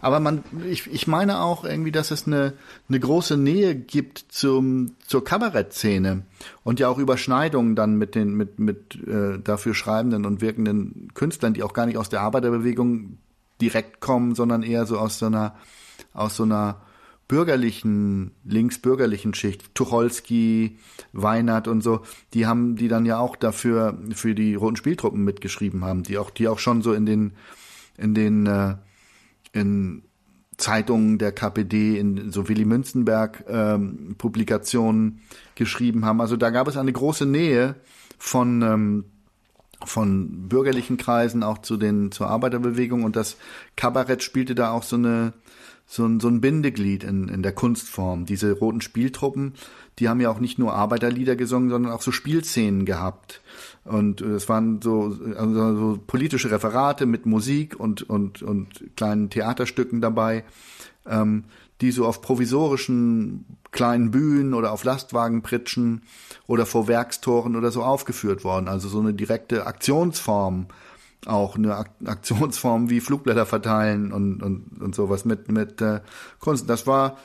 [0.00, 2.52] Aber man, ich, ich meine auch irgendwie, dass es eine,
[2.88, 6.22] eine große Nähe gibt zum, zur Kabarettszene
[6.62, 11.54] und ja auch Überschneidungen dann mit den, mit, mit äh, dafür schreibenden und wirkenden Künstlern,
[11.54, 13.18] die auch gar nicht aus der Arbeiterbewegung
[13.60, 15.56] direkt kommen, sondern eher so aus so einer,
[16.12, 16.80] aus so einer
[17.28, 20.78] bürgerlichen, linksbürgerlichen Schicht, Tucholsky,
[21.12, 22.02] Weinert und so,
[22.34, 26.30] die haben, die dann ja auch dafür, für die roten Spieltruppen mitgeschrieben haben, die auch,
[26.30, 27.32] die auch schon so in den,
[27.98, 28.76] in den, äh,
[29.52, 30.02] in
[30.56, 35.20] Zeitungen der KPD, in so Willy Münzenberg ähm, Publikationen
[35.54, 36.20] geschrieben haben.
[36.20, 37.74] Also da gab es eine große Nähe
[38.18, 39.04] von, ähm,
[39.84, 43.36] von bürgerlichen Kreisen auch zu den, zur Arbeiterbewegung und das
[43.76, 45.34] Kabarett spielte da auch so eine,
[45.86, 48.26] so ein, so ein Bindeglied in, in der Kunstform.
[48.26, 49.54] Diese roten Spieltruppen,
[49.98, 53.40] die haben ja auch nicht nur Arbeiterlieder gesungen, sondern auch so Spielszenen gehabt.
[53.84, 59.30] Und äh, es waren so, also so politische Referate mit Musik und, und, und kleinen
[59.30, 60.44] Theaterstücken dabei,
[61.06, 61.44] ähm,
[61.80, 66.02] die so auf provisorischen kleinen Bühnen oder auf Lastwagenpritschen
[66.46, 68.68] oder vor Werkstoren oder so aufgeführt worden.
[68.68, 70.66] Also so eine direkte Aktionsform,
[71.26, 76.00] auch eine Aktionsform wie Flugblätter verteilen und, und, und sowas mit, mit äh,
[76.38, 76.68] Kunst.
[76.68, 77.18] Das war,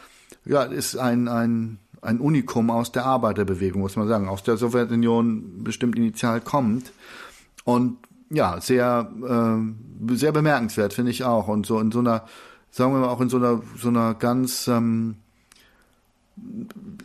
[0.46, 5.64] ja, ist ein, ein, ein Unikum aus der Arbeiterbewegung, muss man sagen, aus der Sowjetunion
[5.64, 6.92] bestimmt initial kommt.
[7.64, 7.98] Und
[8.30, 11.48] ja, sehr, äh, sehr bemerkenswert, finde ich auch.
[11.48, 12.26] Und so in so einer,
[12.70, 15.18] sagen wir mal, auch in so einer, so einer ganz ähm,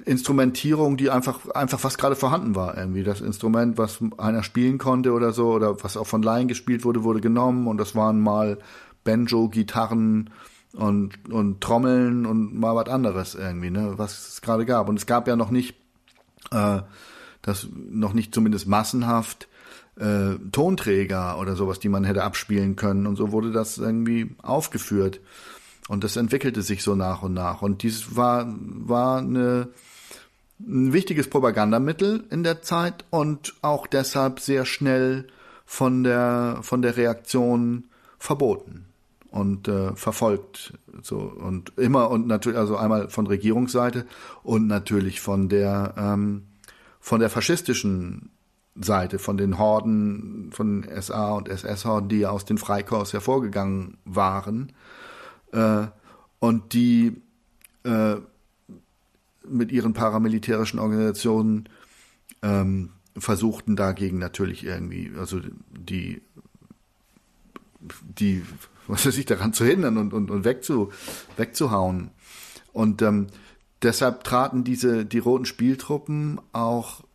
[0.05, 3.03] Instrumentierung, die einfach, einfach was gerade vorhanden war, irgendwie.
[3.03, 7.05] Das Instrument, was einer spielen konnte oder so, oder was auch von Laien gespielt wurde,
[7.05, 8.59] wurde genommen und das waren mal
[9.05, 10.31] Banjo, Gitarren
[10.75, 14.89] und, und Trommeln und mal was anderes irgendwie, ne, was es gerade gab.
[14.89, 15.77] Und es gab ja noch nicht,
[16.51, 16.81] äh,
[17.43, 19.49] das noch nicht zumindest massenhaft
[19.99, 23.07] äh, Tonträger oder sowas, die man hätte abspielen können.
[23.07, 25.21] Und so wurde das irgendwie aufgeführt.
[25.89, 27.63] Und das entwickelte sich so nach und nach.
[27.63, 29.69] Und dies war, war eine,
[30.61, 35.29] ein wichtiges Propagandamittel in der Zeit und auch deshalb sehr schnell
[35.65, 37.85] von der, von der Reaktion
[38.19, 38.87] verboten
[39.31, 40.73] und äh, verfolgt
[41.03, 44.07] so und immer und natürlich also einmal von Regierungsseite
[44.43, 46.45] und natürlich von der ähm,
[47.01, 48.31] von der faschistischen
[48.75, 54.73] Seite, von den Horden, von SA und SS-Horden, die aus den Freikorps hervorgegangen waren
[55.53, 55.87] äh,
[56.39, 57.21] und die
[57.85, 58.17] äh,
[59.49, 61.69] mit ihren paramilitärischen Organisationen
[62.43, 65.41] ähm, versuchten dagegen natürlich irgendwie, also
[65.71, 66.23] die,
[68.19, 68.45] die,
[68.87, 70.93] was weiß ich, daran zu hindern und, und, und wegzu,
[71.37, 72.11] wegzuhauen.
[72.73, 73.29] Und ähm,
[73.83, 77.06] deshalb traten diese, die roten Spieltruppen auch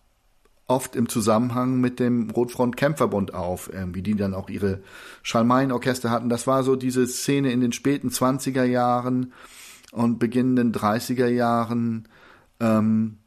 [0.72, 4.82] oft im Zusammenhang mit dem Rotfront-Kämpferbund auf, irgendwie, die dann auch ihre
[5.22, 6.30] Schalmein-Orchester hatten.
[6.30, 9.34] Das war so diese Szene in den späten 20er Jahren
[9.92, 12.08] und beginnenden 30er Jahren
[12.60, 13.18] ähm,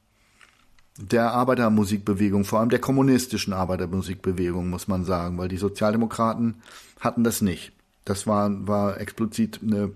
[0.97, 6.63] der Arbeitermusikbewegung, vor allem der kommunistischen Arbeitermusikbewegung, muss man sagen, weil die Sozialdemokraten
[7.01, 7.73] hatten das nicht.
[8.05, 9.91] Das war, war explizit eine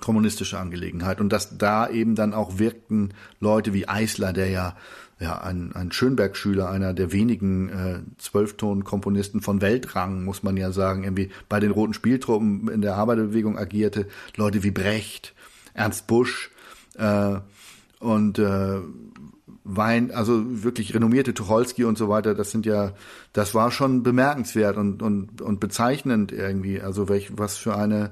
[0.00, 1.20] kommunistische Angelegenheit.
[1.20, 4.76] Und dass da eben dann auch wirkten Leute wie Eisler, der ja
[5.20, 11.04] ja, ein, ein Schönberg-Schüler, einer der wenigen äh, Zwölfton-Komponisten von Weltrang, muss man ja sagen,
[11.04, 15.34] irgendwie bei den Roten Spieltruppen in der Arbeiterbewegung agierte, Leute wie Brecht,
[15.74, 16.50] Ernst Busch
[16.96, 17.36] äh,
[18.00, 18.78] und äh,
[19.62, 22.94] Wein, also wirklich renommierte Tucholsky und so weiter, das sind ja,
[23.34, 28.10] das war schon bemerkenswert und, und, und bezeichnend irgendwie, also welch, was für eine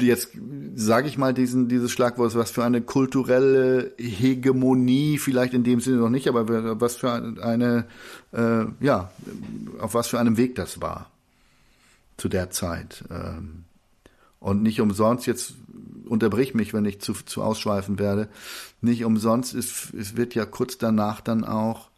[0.00, 0.30] jetzt
[0.74, 5.98] sage ich mal diesen dieses Schlagwort, was für eine kulturelle Hegemonie, vielleicht in dem Sinne
[5.98, 7.86] noch nicht, aber was für eine,
[8.32, 9.10] äh, ja,
[9.80, 11.10] auf was für einem Weg das war
[12.16, 13.04] zu der Zeit.
[13.10, 13.64] Ähm,
[14.38, 15.54] und nicht umsonst, jetzt
[16.06, 18.28] unterbrich mich, wenn ich zu, zu ausschweifen werde,
[18.80, 21.90] nicht umsonst ist, es wird ja kurz danach dann auch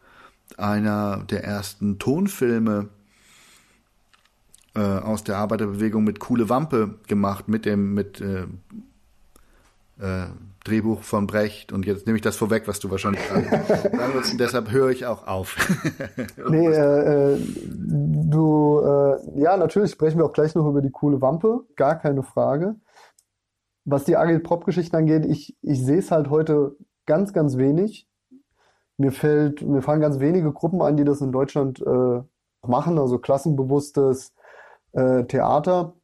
[0.56, 2.88] einer der ersten Tonfilme
[4.74, 8.46] äh, aus der Arbeiterbewegung mit Coole Wampe gemacht, mit dem, mit äh,
[10.00, 10.26] äh,
[10.64, 11.72] Drehbuch von Brecht.
[11.72, 13.46] Und jetzt nehme ich das vorweg, was du wahrscheinlich sagen
[14.14, 14.38] willst.
[14.38, 15.56] Deshalb höre ich auch auf.
[16.48, 21.20] nee, äh, äh, du, äh, ja, natürlich sprechen wir auch gleich noch über die Coole
[21.20, 22.76] Wampe, gar keine Frage.
[23.84, 26.76] Was die Agil-Pop-Geschichten angeht, ich, ich sehe es halt heute
[27.06, 28.08] ganz, ganz wenig.
[28.96, 32.22] Mir fällt, mir fallen ganz wenige Gruppen ein, die das in Deutschland äh,
[32.64, 34.32] machen, also klassenbewusstes
[34.92, 35.94] äh, Theater,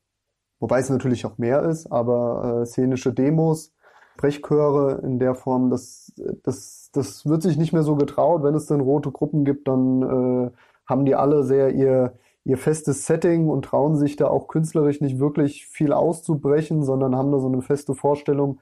[0.60, 3.73] wobei es natürlich auch mehr ist, aber äh, szenische Demos,
[4.19, 6.12] Sprechchöre in der Form, das,
[6.43, 8.43] das, das wird sich nicht mehr so getraut.
[8.43, 10.51] Wenn es dann rote Gruppen gibt, dann äh,
[10.86, 15.20] haben die alle sehr ihr, ihr festes Setting und trauen sich da auch künstlerisch nicht
[15.20, 18.60] wirklich viel auszubrechen, sondern haben da so eine feste Vorstellung,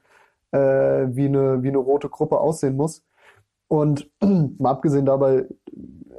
[0.51, 3.03] äh, wie, eine, wie eine rote Gruppe aussehen muss.
[3.69, 4.11] Und
[4.59, 5.47] mal abgesehen dabei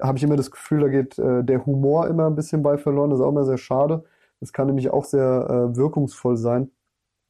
[0.02, 3.10] habe ich immer das Gefühl, da geht äh, der Humor immer ein bisschen bei verloren.
[3.10, 4.04] Das ist auch immer sehr schade.
[4.40, 6.72] Das kann nämlich auch sehr äh, wirkungsvoll sein.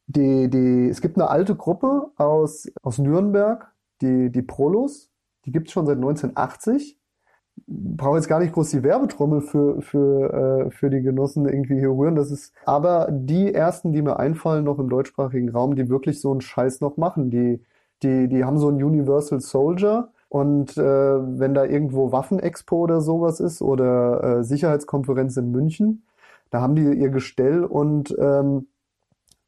[0.06, 5.10] Die, die, es gibt eine alte Gruppe aus, aus Nürnberg, die, die Prolos.
[5.44, 6.98] Die gibt es schon seit 1980.
[7.66, 11.90] Brauche jetzt gar nicht groß die Werbetrommel für, für, äh, für die Genossen irgendwie hier
[11.90, 12.14] rühren.
[12.14, 16.30] Das ist aber die ersten, die mir einfallen, noch im deutschsprachigen Raum, die wirklich so
[16.30, 17.30] einen Scheiß noch machen.
[17.30, 17.62] Die,
[18.02, 23.40] die, die haben so einen Universal Soldier und äh, wenn da irgendwo Waffenexpo oder sowas
[23.40, 26.04] ist oder äh, Sicherheitskonferenz in München,
[26.50, 28.66] da haben die ihr Gestell und ähm,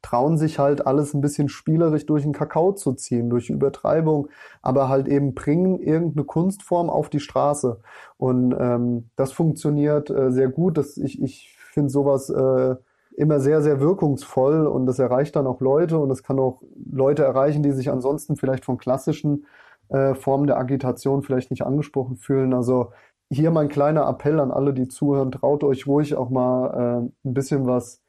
[0.01, 4.29] trauen sich halt alles ein bisschen spielerisch durch den Kakao zu ziehen, durch Übertreibung,
[4.63, 7.79] aber halt eben bringen irgendeine Kunstform auf die Straße.
[8.17, 10.77] Und ähm, das funktioniert äh, sehr gut.
[10.77, 12.75] Das, ich ich finde sowas äh,
[13.15, 17.23] immer sehr, sehr wirkungsvoll und das erreicht dann auch Leute und es kann auch Leute
[17.23, 19.45] erreichen, die sich ansonsten vielleicht von klassischen
[19.91, 22.53] äh, Formen der Agitation vielleicht nicht angesprochen fühlen.
[22.53, 22.91] Also
[23.29, 27.33] hier mein kleiner Appell an alle, die zuhören, traut euch ruhig auch mal äh, ein
[27.33, 28.01] bisschen was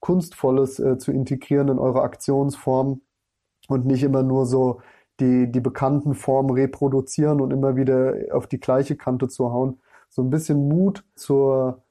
[0.00, 3.02] Kunstvolles äh, zu integrieren in eure Aktionsform
[3.68, 4.80] und nicht immer nur so
[5.20, 9.80] die, die bekannten Formen reproduzieren und immer wieder auf die gleiche Kante zu hauen.
[10.08, 11.82] So ein bisschen Mut zur,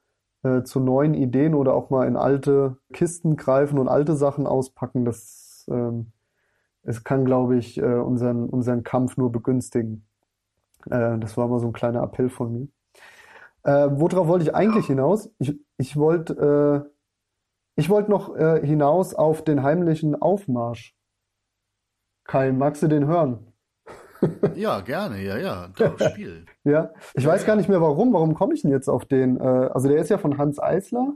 [0.44, 5.06] äh, zu neuen Ideen oder auch mal in alte Kisten greifen und alte Sachen auspacken,
[5.06, 6.12] das ähm,
[6.90, 10.08] es kann, glaube ich, äh, unseren, unseren Kampf nur begünstigen.
[10.90, 12.68] Äh, das war mal so ein kleiner Appell von mir.
[13.64, 15.30] Äh, worauf wollte ich eigentlich hinaus?
[15.38, 16.90] Ich, ich wollte äh,
[17.80, 20.98] ich wollte noch äh, hinaus auf den heimlichen Aufmarsch.
[22.26, 23.54] Kai, magst du den hören?
[24.56, 25.70] ja, gerne, ja, ja,
[26.10, 26.46] Spiel.
[26.66, 28.12] ja, ich weiß gar nicht mehr warum.
[28.12, 29.40] Warum komme ich denn jetzt auf den?
[29.40, 31.14] Äh, also der ist ja von Hans Eisler,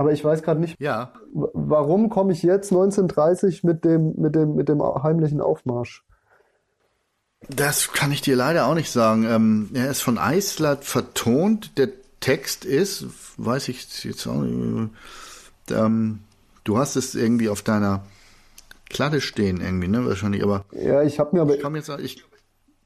[0.00, 0.80] aber ich weiß gerade nicht.
[0.80, 1.12] Ja.
[1.34, 6.06] Warum komme ich jetzt 1930 mit dem mit dem mit dem heimlichen Aufmarsch?
[7.50, 9.26] Das kann ich dir leider auch nicht sagen.
[9.28, 11.76] Ähm, er ist von Eisler vertont.
[11.76, 11.90] Der
[12.20, 13.04] Text ist,
[13.36, 14.90] weiß ich jetzt auch nicht.
[15.70, 16.20] Ähm,
[16.64, 18.02] du hast es irgendwie auf deiner
[18.88, 20.06] Kladde stehen irgendwie, ne?
[20.06, 20.64] Wahrscheinlich, aber.
[20.72, 21.56] Ja, ich habe mir aber.
[21.56, 22.24] Ich komme jetzt, ich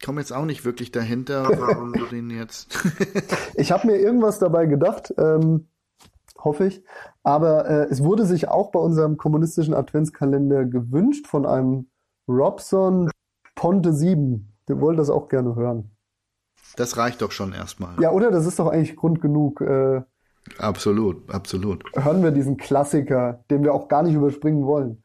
[0.04, 2.76] komme jetzt auch nicht wirklich dahinter, warum du den jetzt.
[3.54, 5.68] ich habe mir irgendwas dabei gedacht, ähm,
[6.44, 6.84] hoffe ich.
[7.22, 11.88] Aber äh, es wurde sich auch bei unserem kommunistischen Adventskalender gewünscht von einem
[12.28, 13.10] Robson
[13.54, 14.52] Ponte 7.
[14.66, 15.90] Wir wollen das auch gerne hören.
[16.76, 18.00] Das reicht doch schon erstmal.
[18.00, 18.30] Ja, oder?
[18.30, 19.60] Das ist doch eigentlich Grund genug.
[19.60, 20.02] Äh,
[20.58, 21.84] absolut, absolut.
[21.94, 25.03] Hören wir diesen Klassiker, den wir auch gar nicht überspringen wollen.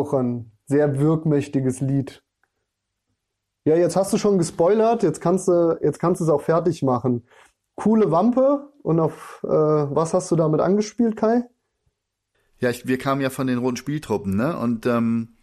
[0.00, 2.22] Auch ein sehr wirkmächtiges Lied.
[3.64, 6.82] Ja, jetzt hast du schon gespoilert, jetzt kannst du, jetzt kannst du es auch fertig
[6.82, 7.26] machen.
[7.74, 11.44] Coole Wampe und auf äh, was hast du damit angespielt, Kai?
[12.58, 14.56] Ja, ich, wir kamen ja von den roten Spieltruppen, ne?
[14.56, 15.36] Und ähm,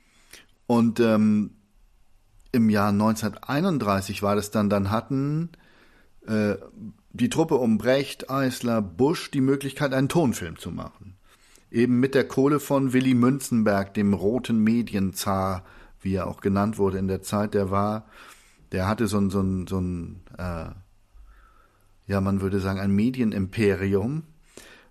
[0.66, 1.56] und ähm,
[2.52, 5.52] im Jahr 1931 war das dann, dann hatten
[6.28, 6.56] äh,
[7.12, 11.16] die Truppe um Brecht, Eisler, Busch die Möglichkeit, einen Tonfilm zu machen
[11.72, 15.64] eben mit der Kohle von Willy Münzenberg, dem roten Medienzar,
[16.02, 18.06] wie er auch genannt wurde in der Zeit, der war,
[18.72, 20.69] der hatte so ein, so ein, so ein äh,
[22.07, 24.23] ja, man würde sagen, ein Medienimperium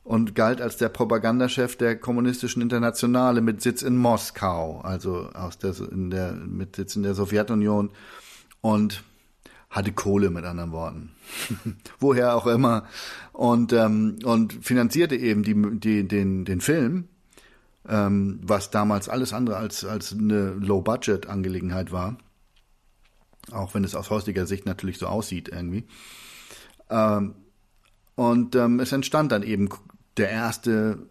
[0.05, 5.75] und galt als der Propagandachef der kommunistischen Internationale mit Sitz in Moskau, also aus der,
[5.91, 7.91] in der, mit Sitz in der Sowjetunion.
[8.61, 9.03] Und
[9.77, 11.11] hatte Kohle mit anderen Worten.
[12.01, 12.85] Woher auch immer.
[13.33, 17.09] Und, ähm, und finanzierte eben die, die, den, den Film,
[17.87, 22.17] ähm, was damals alles andere als, als eine Low-Budget-Angelegenheit war.
[23.53, 25.85] Auch wenn es aus heutiger Sicht natürlich so aussieht irgendwie.
[26.89, 27.35] Ähm,
[28.15, 29.69] und ähm, es entstand dann eben
[30.17, 31.07] der erste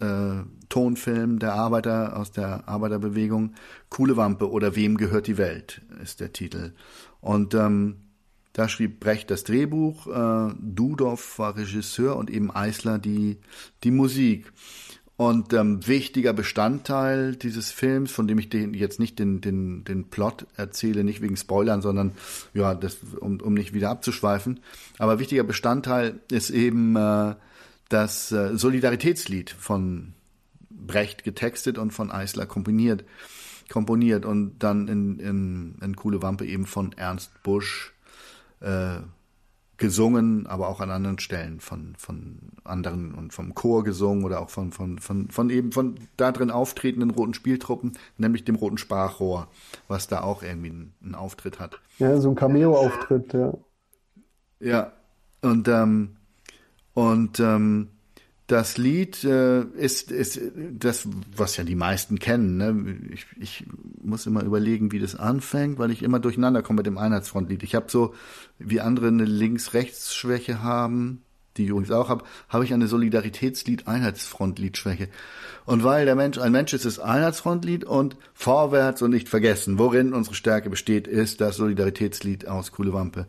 [0.00, 3.54] äh, Tonfilm der Arbeiter aus der Arbeiterbewegung.
[3.88, 6.72] Coole Wampe oder Wem gehört die Welt ist der Titel.
[7.22, 7.96] Und ähm,
[8.52, 13.38] da schrieb Brecht das Drehbuch, äh, Dudorf war Regisseur und eben Eisler die,
[13.82, 14.52] die Musik.
[15.16, 20.10] Und ähm, wichtiger Bestandteil dieses Films, von dem ich den, jetzt nicht den, den, den
[20.10, 22.12] Plot erzähle, nicht wegen Spoilern, sondern
[22.54, 24.60] ja, das, um, um nicht wieder abzuschweifen.
[24.98, 27.36] Aber wichtiger Bestandteil ist eben äh,
[27.88, 30.14] das äh, Solidaritätslied von
[30.70, 33.04] Brecht getextet und von Eisler komponiert
[33.68, 37.92] komponiert und dann in, in, in Coole Wampe eben von Ernst Busch
[38.60, 39.00] äh,
[39.82, 44.48] gesungen, aber auch an anderen Stellen von, von anderen und vom Chor gesungen oder auch
[44.48, 49.48] von, von, von, von eben von da drin auftretenden roten Spieltruppen, nämlich dem roten Sprachrohr,
[49.88, 51.80] was da auch irgendwie einen, einen Auftritt hat.
[51.98, 53.54] Ja, so ein Cameo-Auftritt, ja.
[54.60, 54.92] Ja,
[55.40, 56.16] und, ähm,
[56.94, 57.88] und ähm,
[58.46, 60.40] das Lied äh, ist, ist
[60.72, 62.56] das, was ja die meisten kennen.
[62.56, 62.98] Ne?
[63.12, 63.66] Ich, ich
[64.02, 67.62] muss immer überlegen, wie das anfängt, weil ich immer durcheinander komme mit dem Einheitsfrontlied.
[67.62, 68.14] Ich habe so,
[68.58, 71.22] wie andere eine Links-Rechts-Schwäche haben,
[71.56, 75.08] die ich übrigens auch habe, habe ich eine Solidaritätslied-Einheitsfrontlied-Schwäche.
[75.64, 79.78] Und weil der Mensch ein Mensch ist, ist Einheitsfrontlied und vorwärts und nicht vergessen.
[79.78, 83.26] Worin unsere Stärke besteht, ist das Solidaritätslied aus Coole Wampe.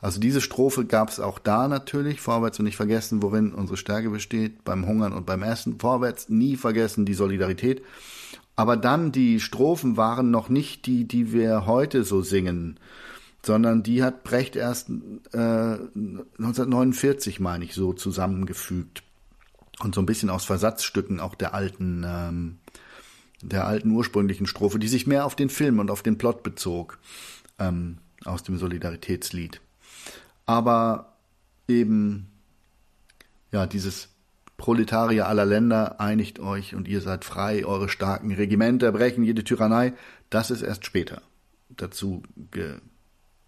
[0.00, 4.10] Also diese Strophe gab es auch da natürlich, vorwärts und nicht vergessen, worin unsere Stärke
[4.10, 5.80] besteht, beim Hungern und beim Essen.
[5.80, 7.82] Vorwärts nie vergessen die Solidarität.
[8.54, 12.78] Aber dann die Strophen waren noch nicht die, die wir heute so singen
[13.44, 14.88] sondern die hat Brecht erst
[15.32, 19.02] äh, 1949, meine ich, so zusammengefügt
[19.80, 22.58] und so ein bisschen aus Versatzstücken auch der alten ähm,
[23.42, 26.98] der alten ursprünglichen Strophe, die sich mehr auf den Film und auf den Plot bezog
[27.58, 29.60] ähm, aus dem Solidaritätslied.
[30.46, 31.16] Aber
[31.68, 32.28] eben
[33.50, 34.08] ja dieses
[34.56, 39.92] Proletarier aller Länder, einigt euch und ihr seid frei, eure starken Regimenter brechen jede Tyrannei,
[40.30, 41.20] das ist erst später
[41.68, 42.22] dazu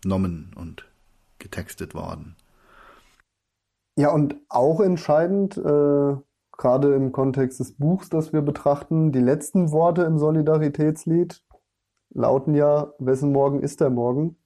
[0.05, 0.89] genommen und
[1.39, 2.36] getextet worden.
[3.97, 6.16] Ja, und auch entscheidend, äh,
[6.52, 11.43] gerade im Kontext des Buchs, das wir betrachten, die letzten Worte im Solidaritätslied
[12.10, 14.36] lauten ja, wessen Morgen ist der Morgen?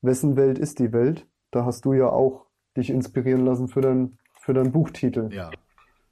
[0.00, 1.26] Wessen Welt ist die Welt?
[1.50, 2.46] Da hast du ja auch
[2.76, 5.32] dich inspirieren lassen für dein, für deinen Buchtitel.
[5.32, 5.50] Ja.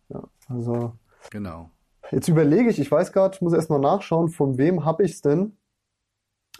[0.09, 0.95] Ja, also.
[1.31, 1.71] Genau.
[2.11, 5.23] Jetzt überlege ich, ich weiß gerade, ich muss erstmal nachschauen, von wem habe ich es
[5.23, 5.57] denn?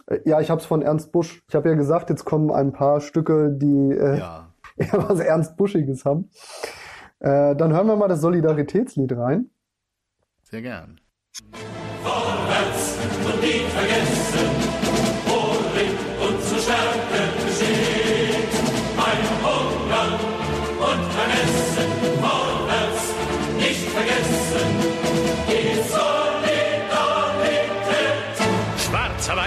[0.09, 1.41] Äh, Ja, ich habe es von Ernst Busch.
[1.47, 4.53] Ich habe ja gesagt, jetzt kommen ein paar Stücke, die äh, Ja.
[4.77, 6.29] eher was Ernst Buschiges haben.
[7.19, 9.49] Äh, dann hören wir mal das Solidaritätslied rein.
[10.43, 10.99] Sehr gern.
[12.01, 14.68] Vorwärts und nie vergessen,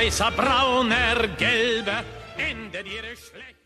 [0.03, 2.03] weißer, brauner, gelber,
[2.37, 3.57] endet ihre Schlecht.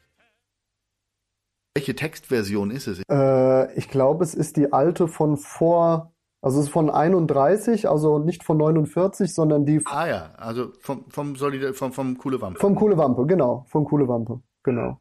[1.74, 3.02] Welche Textversion ist es?
[3.10, 8.18] Äh, ich glaube, es ist die alte von vor, also es ist von 31, also
[8.18, 12.60] nicht von 49, sondern die Ah ja, also vom vom Solidar vom vom Kuhle Wampe.
[12.60, 15.00] vom Kuhle Wampe, genau, vom Kuhle Wampe, genau.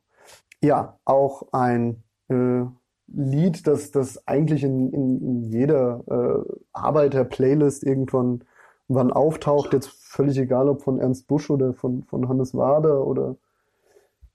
[0.62, 2.64] Ja, auch ein äh,
[3.08, 8.44] Lied, das, das eigentlich in, in, in jeder äh, Arbeiter-Playlist irgendwann
[8.88, 13.36] wann auftaucht, jetzt völlig egal, ob von Ernst Busch oder von, von Hannes Wader oder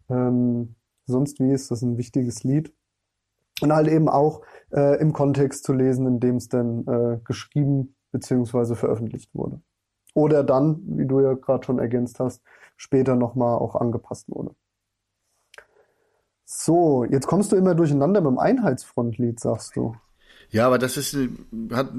[0.09, 0.75] ähm,
[1.07, 2.73] sonst wie ist das ein wichtiges Lied.
[3.63, 7.95] Und halt eben auch äh, im Kontext zu lesen, in dem es dann äh, geschrieben
[8.11, 9.61] beziehungsweise veröffentlicht wurde.
[10.15, 12.43] Oder dann, wie du ja gerade schon ergänzt hast,
[12.77, 14.55] später nochmal auch angepasst wurde.
[16.45, 19.95] So, jetzt kommst du immer durcheinander mit dem Einheitsfrontlied, sagst du.
[20.49, 21.17] Ja, aber das ist
[21.73, 21.93] hat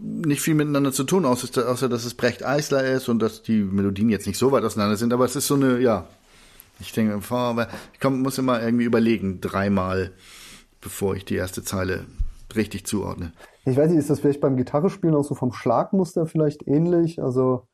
[0.00, 3.62] nicht viel miteinander zu tun, außer, außer dass es Brecht Eisler ist und dass die
[3.62, 6.06] Melodien jetzt nicht so weit auseinander sind, aber es ist so eine, ja,
[6.80, 10.12] ich denke, aber ich komm, muss immer irgendwie überlegen, dreimal,
[10.80, 12.06] bevor ich die erste Zeile
[12.54, 13.32] richtig zuordne.
[13.64, 17.22] Ich weiß nicht, ist das vielleicht beim Gitarrespielen auch so vom Schlagmuster vielleicht ähnlich?
[17.22, 17.66] Also,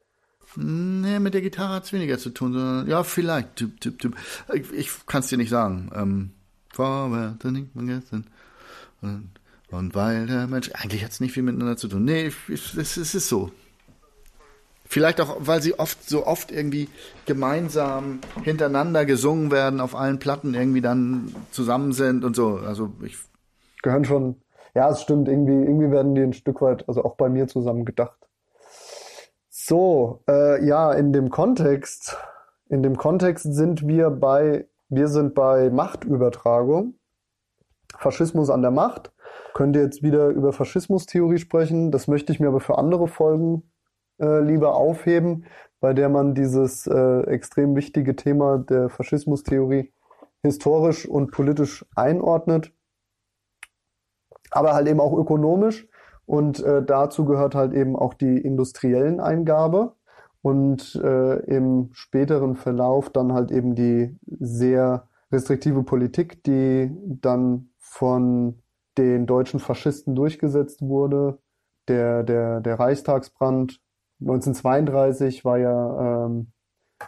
[0.54, 3.56] Nee, mit der Gitarre hat's weniger zu tun, sondern ja, vielleicht.
[3.56, 4.16] Typ, typ, typ.
[4.52, 5.90] Ich, ich kann es dir nicht sagen.
[5.94, 6.30] Ähm,
[6.72, 8.26] vorwärts nicht vergessen.
[9.00, 9.30] Und,
[9.72, 12.04] und weil der Mensch, eigentlich hat's nicht viel miteinander zu tun.
[12.04, 13.50] Nee, es, es ist so.
[14.84, 16.88] Vielleicht auch, weil sie oft so oft irgendwie
[17.24, 22.56] gemeinsam hintereinander gesungen werden, auf allen Platten irgendwie dann zusammen sind und so.
[22.56, 23.16] Also ich
[23.82, 24.36] gehören schon,
[24.74, 27.84] ja, es stimmt, irgendwie, irgendwie werden die ein Stück weit, also auch bei mir zusammen
[27.84, 28.18] gedacht.
[29.48, 32.16] So, äh, ja, in dem Kontext,
[32.68, 36.94] in dem Kontext sind wir bei, wir sind bei Machtübertragung,
[37.98, 39.12] Faschismus an der Macht.
[39.54, 41.90] Könnt ihr jetzt wieder über Faschismustheorie sprechen?
[41.90, 43.70] Das möchte ich mir aber für andere Folgen
[44.18, 45.44] äh, lieber aufheben,
[45.80, 49.92] bei der man dieses äh, extrem wichtige Thema der Faschismustheorie
[50.42, 52.72] historisch und politisch einordnet
[54.52, 55.88] aber halt eben auch ökonomisch.
[56.24, 59.94] Und äh, dazu gehört halt eben auch die industriellen Eingabe
[60.40, 68.61] und äh, im späteren Verlauf dann halt eben die sehr restriktive Politik, die dann von
[68.98, 71.38] den deutschen Faschisten durchgesetzt wurde.
[71.88, 73.80] Der, der, der Reichstagsbrand
[74.20, 76.52] 1932 war ja ähm,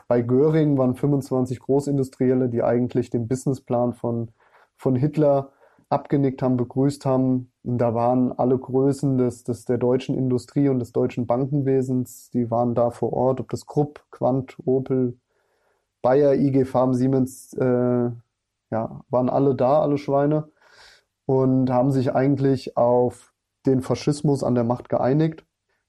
[0.09, 4.33] bei Göring waren 25 Großindustrielle, die eigentlich den Businessplan von,
[4.77, 5.53] von Hitler
[5.89, 7.53] abgenickt haben, begrüßt haben.
[7.63, 12.51] Und da waren alle Größen des, des, der deutschen Industrie und des deutschen Bankenwesens, die
[12.51, 15.17] waren da vor Ort, ob das Krupp, Quant, Opel,
[16.03, 18.11] Bayer, IG Farm, Siemens, äh,
[18.71, 20.49] ja, waren alle da, alle Schweine,
[21.27, 23.33] und haben sich eigentlich auf
[23.67, 25.45] den Faschismus an der Macht geeinigt.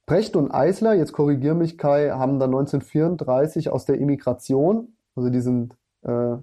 [0.05, 5.41] Brecht und Eisler, jetzt korrigier mich Kai, haben dann 1934 aus der Immigration, also die
[5.41, 6.37] sind äh,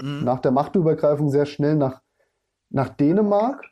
[0.00, 2.00] nach der Machtübergreifung sehr schnell nach
[2.70, 3.64] nach Dänemark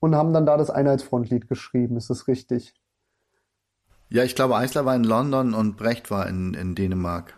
[0.00, 1.96] und haben dann da das Einheitsfrontlied geschrieben.
[1.96, 2.74] Ist das richtig?
[4.08, 7.34] Ja, ich glaube, Eisler war in London und Brecht war in, in Dänemark.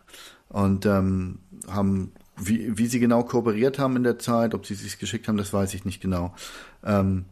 [0.48, 4.98] Und ähm, haben, wie, wie sie genau kooperiert haben in der Zeit, ob sie sich
[4.98, 6.34] geschickt haben, das weiß ich nicht genau.
[6.84, 7.24] Ähm,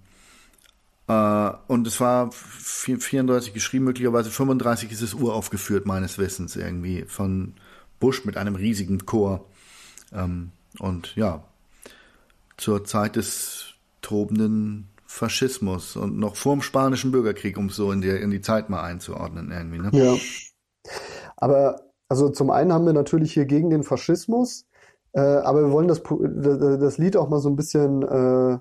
[1.09, 7.55] äh, und es war 34 geschrieben, möglicherweise 35 ist es uraufgeführt, meines Wissens, irgendwie, von
[8.01, 9.45] Bush mit einem riesigen Chor.
[10.13, 11.45] Ähm, und ja,
[12.57, 18.01] zur Zeit des tobenden Faschismus und noch vor dem Spanischen Bürgerkrieg, um es so in
[18.01, 19.79] die, in die Zeit mal einzuordnen irgendwie.
[19.79, 19.91] Ne?
[19.93, 20.17] Ja.
[21.37, 24.67] Aber also zum einen haben wir natürlich hier gegen den Faschismus,
[25.17, 28.59] äh, aber wir wollen das, das Lied auch mal so ein bisschen äh,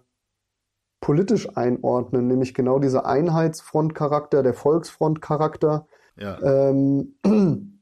[1.01, 5.85] politisch einordnen, nämlich genau dieser Einheitsfrontcharakter, der Volksfrontcharakter.
[6.15, 6.41] Ja.
[6.41, 7.15] Ähm,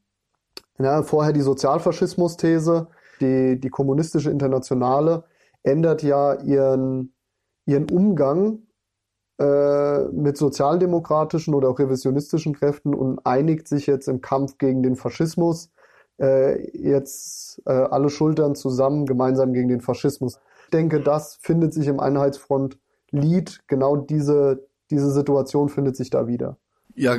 [0.80, 2.88] ja, vorher die Sozialfaschismus-These,
[3.22, 5.26] die, die kommunistische Internationale
[5.62, 7.14] ändert ja ihren,
[7.68, 8.64] ihren Umgang
[9.40, 14.96] äh, mit sozialdemokratischen oder auch revisionistischen Kräften und einigt sich jetzt im Kampf gegen den
[14.96, 15.70] Faschismus.
[16.20, 20.40] Äh, jetzt äh, alle Schultern zusammen, gemeinsam gegen den Faschismus.
[20.66, 26.58] Ich denke, das findet sich im Einheitsfront-Lied, genau diese, diese Situation findet sich da wieder.
[26.96, 27.18] Ja,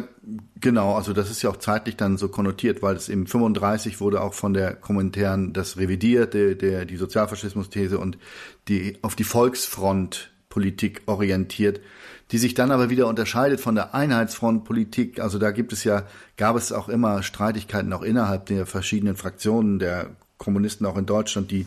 [0.60, 0.94] genau.
[0.94, 4.34] Also das ist ja auch zeitlich dann so konnotiert, weil es im 35 wurde auch
[4.34, 8.18] von der Kommentaren das revidiert, der, der, die Sozialfaschismus-These und
[8.68, 9.24] die auf die
[10.55, 11.81] Volksfront-Politik orientiert,
[12.31, 15.20] die sich dann aber wieder unterscheidet von der Einheitsfront-Politik.
[15.20, 16.05] Also da gibt es ja,
[16.36, 21.51] gab es auch immer Streitigkeiten auch innerhalb der verschiedenen Fraktionen der Kommunisten auch in Deutschland,
[21.51, 21.66] die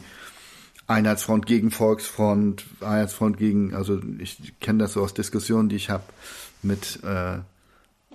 [0.88, 6.04] Einheitsfront gegen Volksfront, Einheitsfront gegen, also ich kenne das so aus Diskussionen, die ich habe
[6.64, 7.40] mit äh,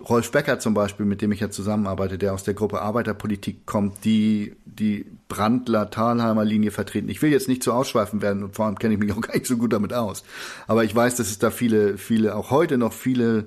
[0.08, 4.04] Rolf Becker zum Beispiel, mit dem ich ja zusammenarbeite, der aus der Gruppe Arbeiterpolitik kommt,
[4.04, 7.08] die die Brandler-Thalheimer Linie vertreten.
[7.08, 9.34] Ich will jetzt nicht zu ausschweifen werden und vor allem kenne ich mich auch gar
[9.34, 10.24] nicht so gut damit aus.
[10.66, 13.46] Aber ich weiß, dass es da viele, viele, auch heute noch viele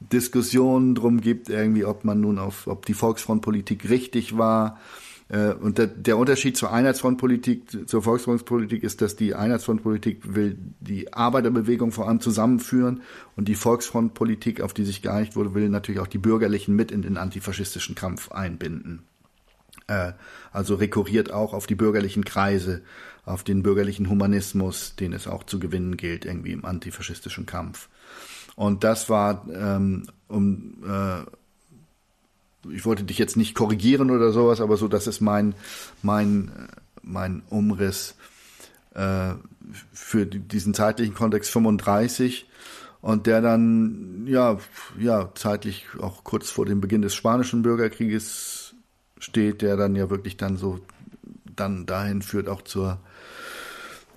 [0.00, 4.78] Diskussionen drum gibt, irgendwie, ob man nun auf, ob die Volksfrontpolitik richtig war,
[5.28, 11.92] und der, der Unterschied zur Einheitsfrontpolitik, zur Volksfrontpolitik ist, dass die Einheitsfrontpolitik will die Arbeiterbewegung
[11.92, 13.00] vor allem zusammenführen
[13.34, 17.00] und die Volksfrontpolitik, auf die sich geeinigt wurde, will natürlich auch die Bürgerlichen mit in
[17.00, 19.04] den antifaschistischen Kampf einbinden.
[19.86, 20.12] Äh,
[20.52, 22.82] also rekurriert auch auf die bürgerlichen Kreise,
[23.24, 27.88] auf den bürgerlichen Humanismus, den es auch zu gewinnen gilt, irgendwie im antifaschistischen Kampf.
[28.56, 31.24] Und das war ähm, um äh,
[32.72, 35.54] ich wollte dich jetzt nicht korrigieren oder sowas, aber so, das ist mein,
[36.02, 36.50] mein,
[37.02, 38.14] mein Umriss
[38.94, 39.34] äh,
[39.92, 42.48] für diesen zeitlichen Kontext 35
[43.00, 44.58] und der dann, ja,
[44.98, 48.74] ja, zeitlich auch kurz vor dem Beginn des Spanischen Bürgerkrieges
[49.18, 50.80] steht, der dann ja wirklich dann so,
[51.56, 52.98] dann dahin führt auch zur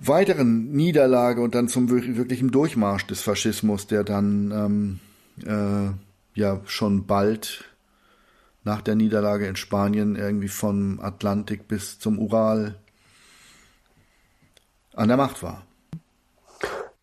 [0.00, 5.00] weiteren Niederlage und dann zum wirklichen Durchmarsch des Faschismus, der dann ähm,
[5.46, 7.64] äh, ja schon bald
[8.68, 12.74] nach der Niederlage in Spanien irgendwie vom Atlantik bis zum Ural
[14.94, 15.62] an der Macht war.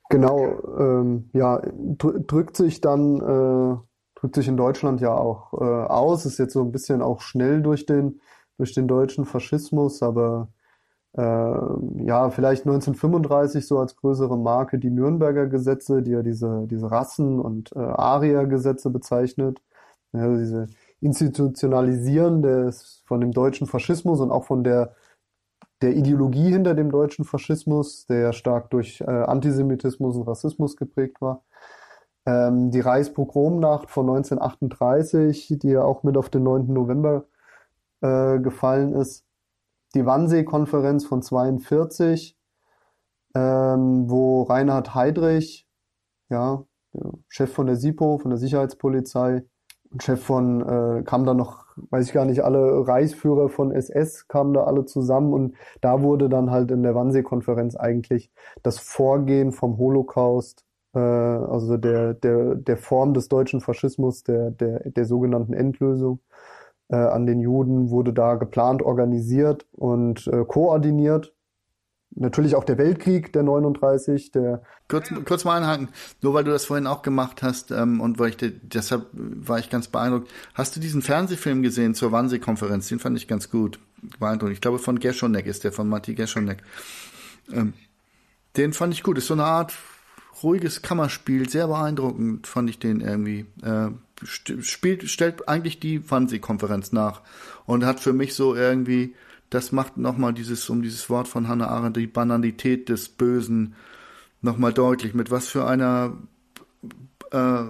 [0.09, 1.59] Genau, ähm, ja,
[1.97, 3.77] drückt sich dann, äh,
[4.19, 7.63] drückt sich in Deutschland ja auch äh, aus, ist jetzt so ein bisschen auch schnell
[7.63, 8.21] durch den,
[8.57, 10.49] durch den deutschen Faschismus, aber
[11.17, 16.91] äh, ja, vielleicht 1935 so als größere Marke die Nürnberger Gesetze, die ja diese, diese
[16.91, 19.63] Rassen- und äh, Ariergesetze bezeichnet.
[20.13, 20.67] Ja, diese
[21.01, 24.95] Institutionalisieren des, von dem deutschen Faschismus und auch von der,
[25.81, 31.43] der Ideologie hinter dem deutschen Faschismus, der stark durch äh, Antisemitismus und Rassismus geprägt war.
[32.25, 36.73] Ähm, die Reichspogromnacht von 1938, die ja auch mit auf den 9.
[36.73, 37.25] November
[38.01, 39.25] äh, gefallen ist.
[39.93, 42.37] Die Wannsee-Konferenz von 42,
[43.35, 45.67] ähm, wo Reinhard Heydrich,
[46.29, 46.63] ja,
[47.27, 49.45] Chef von der SIPO, von der Sicherheitspolizei,
[49.99, 54.53] Chef von, äh, kam da noch, weiß ich gar nicht, alle Reichsführer von SS kamen
[54.53, 58.31] da alle zusammen und da wurde dann halt in der Wannsee-Konferenz eigentlich
[58.63, 64.89] das Vorgehen vom Holocaust, äh, also der, der, der Form des deutschen Faschismus, der, der,
[64.89, 66.19] der sogenannten Endlösung
[66.89, 71.34] äh, an den Juden, wurde da geplant, organisiert und äh, koordiniert
[72.11, 74.63] Natürlich auch der Weltkrieg, der 39, der.
[74.87, 75.89] Kurz, kurz mal einhaken,
[76.21, 79.69] nur weil du das vorhin auch gemacht hast ähm, und weil ich deshalb war ich
[79.69, 80.31] ganz beeindruckt.
[80.53, 82.87] Hast du diesen Fernsehfilm gesehen zur Wannsee-Konferenz?
[82.87, 83.79] Den fand ich ganz gut.
[84.19, 84.53] Beeindruckend.
[84.53, 86.59] Ich glaube, von Geschonek ist der, von Matti Geschonek.
[87.51, 87.73] Ähm,
[88.55, 89.17] den fand ich gut.
[89.17, 89.73] Ist so eine Art
[90.43, 93.45] ruhiges Kammerspiel, sehr beeindruckend fand ich den irgendwie.
[93.63, 93.89] Äh,
[94.23, 97.21] spielt, stellt eigentlich die Wannsee-Konferenz nach
[97.65, 99.15] und hat für mich so irgendwie
[99.49, 103.75] das macht nochmal dieses, um dieses Wort von Hannah Arendt, die Banalität des Bösen
[104.41, 106.17] nochmal deutlich, mit was für einer
[107.31, 107.63] äh,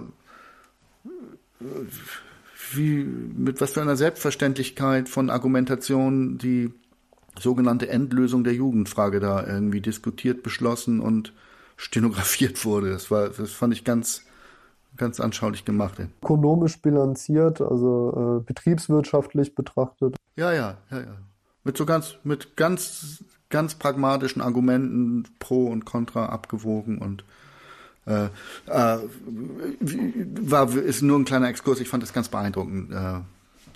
[2.72, 6.72] wie, mit was für einer Selbstverständlichkeit von Argumentation die
[7.38, 11.32] sogenannte Endlösung der Jugendfrage da irgendwie diskutiert, beschlossen und
[11.76, 12.90] stenografiert wurde.
[12.90, 14.22] Das war, das fand ich ganz,
[14.96, 15.98] ganz anschaulich gemacht.
[16.22, 20.16] Ökonomisch bilanziert, also äh, betriebswirtschaftlich betrachtet.
[20.36, 21.16] Ja, ja, ja, ja.
[21.66, 27.24] Mit so ganz, mit ganz, ganz pragmatischen Argumenten pro und contra abgewogen und
[28.06, 28.26] äh,
[28.66, 28.98] äh,
[30.40, 31.80] war ist nur ein kleiner Exkurs.
[31.80, 33.18] Ich fand das ganz beeindruckend, äh,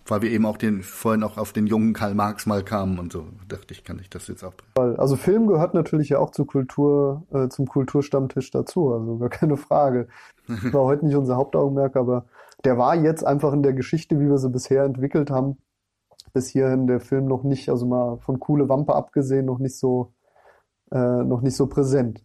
[0.06, 3.12] weil wir eben auch den vorhin auch auf den jungen Karl Marx mal kamen und
[3.12, 3.26] so.
[3.48, 4.54] Dachte ich, kann ich das jetzt auch.
[4.76, 8.94] Also Film gehört natürlich ja auch zur Kultur, äh, zum Kulturstammtisch dazu.
[8.94, 10.06] Also gar keine Frage.
[10.46, 12.26] War heute nicht unser Hauptaugenmerk, aber
[12.64, 15.56] der war jetzt einfach in der Geschichte, wie wir sie bisher entwickelt haben,
[16.32, 20.12] bis hierhin der Film noch nicht, also mal von coole Wampe abgesehen, noch nicht so,
[20.90, 22.24] äh, noch nicht so präsent.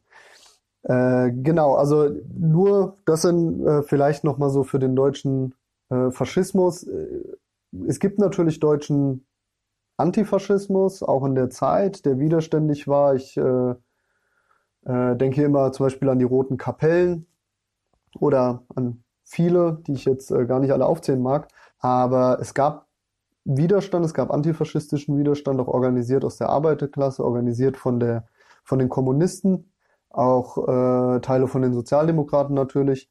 [0.84, 5.56] Äh, genau, also nur das sind äh, vielleicht noch mal so für den deutschen
[5.90, 6.84] äh, Faschismus.
[6.84, 7.24] Äh,
[7.88, 9.26] es gibt natürlich deutschen
[9.98, 13.16] Antifaschismus, auch in der Zeit, der widerständig war.
[13.16, 13.76] Ich äh,
[14.86, 17.28] äh, denke immer zum Beispiel an die Roten Kapellen
[18.20, 21.48] oder an viele, die ich jetzt äh, gar nicht alle aufzählen mag.
[21.80, 22.85] Aber es gab
[23.46, 28.26] Widerstand, es gab antifaschistischen Widerstand, auch organisiert aus der Arbeiterklasse, organisiert von der
[28.66, 29.72] von den Kommunisten
[30.10, 33.10] auch äh, Teile von den Sozialdemokraten natürlich.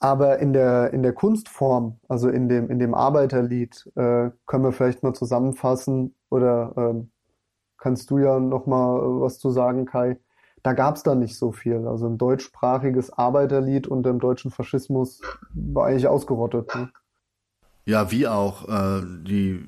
[0.00, 4.72] Aber in der, in der Kunstform, also in dem, in dem Arbeiterlied, äh, können wir
[4.72, 7.10] vielleicht mal zusammenfassen oder ähm,
[7.78, 10.18] kannst du ja noch mal was zu sagen, Kai.
[10.62, 11.86] Da gab es da nicht so viel.
[11.86, 15.20] Also ein deutschsprachiges Arbeiterlied unter dem deutschen Faschismus
[15.52, 16.74] war eigentlich ausgerottet.
[16.74, 16.90] Ne?
[17.88, 18.68] Ja, wie auch.
[18.68, 19.64] Äh, die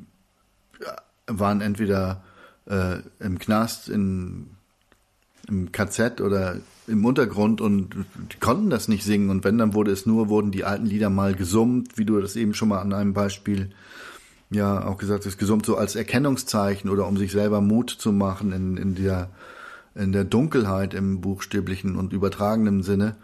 [1.27, 2.23] waren entweder
[2.67, 4.51] äh, im Knast in
[5.49, 6.57] im KZ oder
[6.87, 7.95] im Untergrund und
[8.31, 9.31] die konnten das nicht singen.
[9.31, 12.37] Und wenn, dann wurde es nur, wurden die alten Lieder mal gesummt, wie du das
[12.37, 13.71] eben schon mal an einem Beispiel
[14.51, 18.53] ja auch gesagt hast, gesummt so als Erkennungszeichen oder um sich selber Mut zu machen
[18.53, 19.31] in, in der
[19.95, 23.17] in der Dunkelheit im buchstäblichen und übertragenen Sinne.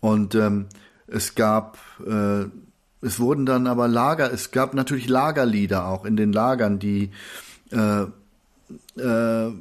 [0.00, 0.66] Und ähm,
[1.06, 2.46] es gab, äh,
[3.06, 7.12] es wurden dann aber Lager, es gab natürlich Lagerlieder auch in den Lagern, die
[7.70, 8.02] äh,
[9.00, 9.52] äh,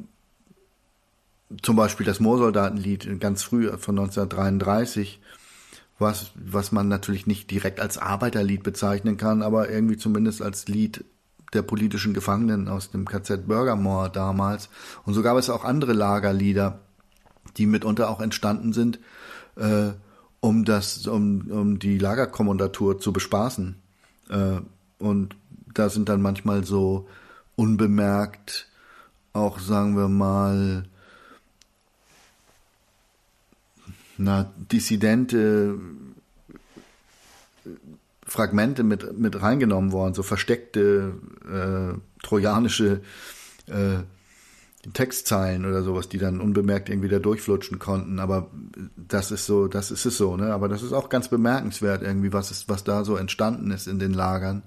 [1.61, 5.21] zum Beispiel das Moorsoldatenlied ganz früh von 1933,
[5.99, 11.05] was, was man natürlich nicht direkt als Arbeiterlied bezeichnen kann, aber irgendwie zumindest als Lied
[11.53, 14.69] der politischen Gefangenen aus dem KZ Bürgermoor damals.
[15.05, 16.79] Und so gab es auch andere Lagerlieder,
[17.57, 18.99] die mitunter auch entstanden sind,
[19.55, 19.91] äh,
[20.45, 23.75] um das, um, um die Lagerkommandatur zu bespaßen.
[24.29, 24.59] Äh,
[24.99, 25.35] und
[25.73, 27.07] da sind dann manchmal so
[27.55, 28.69] unbemerkt
[29.33, 30.85] auch, sagen wir mal,
[34.17, 35.79] na, dissidente
[38.27, 43.01] Fragmente mit, mit reingenommen worden, so versteckte äh, trojanische
[43.65, 44.03] äh,
[44.93, 48.19] Textzeilen oder sowas, die dann unbemerkt irgendwie da durchflutschen konnten.
[48.19, 48.51] Aber
[48.95, 50.53] das ist so, das ist es so, ne?
[50.53, 53.99] Aber das ist auch ganz bemerkenswert irgendwie, was ist, was da so entstanden ist in
[53.99, 54.63] den Lagern.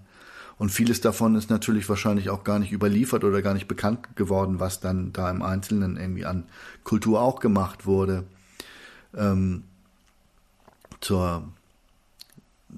[0.58, 4.58] Und vieles davon ist natürlich wahrscheinlich auch gar nicht überliefert oder gar nicht bekannt geworden,
[4.58, 6.46] was dann da im Einzelnen irgendwie an
[6.82, 8.24] Kultur auch gemacht wurde
[9.16, 9.62] ähm,
[11.00, 11.44] zur,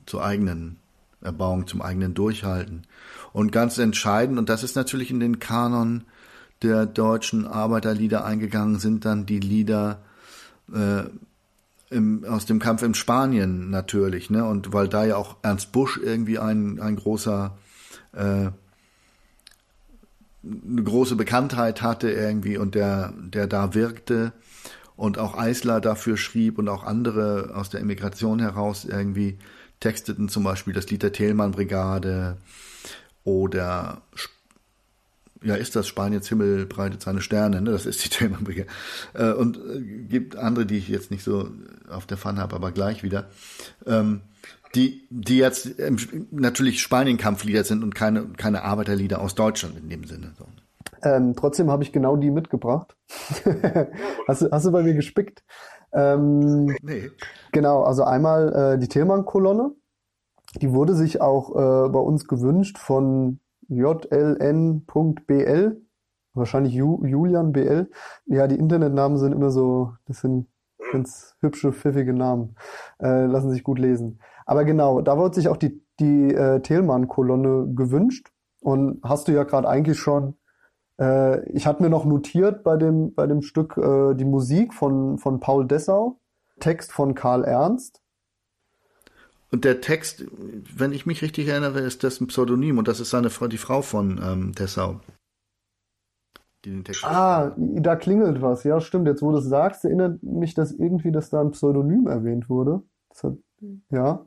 [0.05, 0.77] zur eigenen
[1.23, 2.83] Erbauung, zum eigenen Durchhalten.
[3.33, 6.05] Und ganz entscheidend, und das ist natürlich in den Kanon
[6.63, 10.03] der deutschen Arbeiterlieder eingegangen, sind dann die Lieder
[10.73, 11.05] äh,
[11.91, 14.45] im, aus dem Kampf in Spanien natürlich, ne?
[14.45, 17.57] Und weil da ja auch Ernst Busch irgendwie ein, ein großer
[18.13, 18.51] äh,
[20.43, 24.33] eine große Bekanntheit hatte irgendwie und der, der da wirkte
[24.97, 29.39] und auch Eisler dafür schrieb und auch andere aus der Emigration heraus irgendwie
[29.81, 32.39] texteten, zum Beispiel das Lied der Thälmann-Brigade
[33.25, 34.03] oder
[35.43, 37.71] ja, ist das Spaniens Himmel breitet seine Sterne, ne?
[37.71, 38.69] Das ist die Thälmann-Brigade.
[39.15, 41.49] Äh, und äh, gibt andere, die ich jetzt nicht so
[41.89, 43.29] auf der Pfanne habe, aber gleich wieder.
[43.87, 44.23] Ähm,
[44.75, 45.71] die, die jetzt
[46.31, 50.33] natürlich Spanien-Kampflieder sind und keine, keine Arbeiterlieder aus Deutschland in dem Sinne.
[50.39, 50.47] So.
[51.03, 52.97] Ähm, trotzdem habe ich genau die mitgebracht.
[54.29, 55.43] hast, du, hast du bei mir gespickt?
[55.93, 57.11] Ähm, nee.
[57.53, 59.73] Genau, also einmal äh, die Tillmann-Kolonne.
[60.61, 64.83] Die wurde sich auch äh, bei uns gewünscht von jln.bl,
[66.35, 67.53] wahrscheinlich Ju, Julian.
[68.27, 70.47] Ja, die Internetnamen sind immer so, das sind
[70.93, 72.57] ganz hübsche, pfiffige Namen.
[73.01, 74.21] Äh, lassen sich gut lesen.
[74.45, 78.33] Aber genau, da wurde sich auch die, die äh, Thelmann-Kolonne gewünscht.
[78.61, 80.35] Und hast du ja gerade eigentlich schon
[81.01, 85.19] äh, ich hatte mir noch notiert bei dem, bei dem Stück äh, die Musik von,
[85.19, 86.21] von Paul Dessau,
[86.61, 88.03] Text von Karl Ernst.
[89.53, 90.25] Und der Text,
[90.77, 93.59] wenn ich mich richtig erinnere, ist das ein Pseudonym und das ist seine Frau, die
[93.59, 95.01] Frau von ähm, Dessau.
[96.65, 98.65] Die den Text ah, da klingelt was.
[98.65, 99.09] Ja, stimmt.
[99.09, 102.83] Jetzt, wo du es sagst, erinnert mich das irgendwie, dass da ein Pseudonym erwähnt wurde.
[103.23, 103.37] Hat,
[103.91, 104.27] ja.